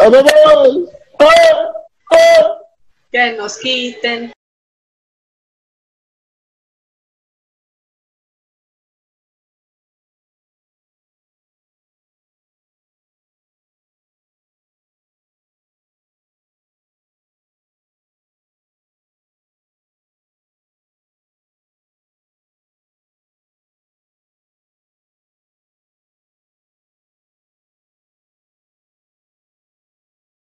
¡Adiós! 0.00 0.88
Que 3.10 3.32
nos 3.32 3.56
quiten. 3.58 4.32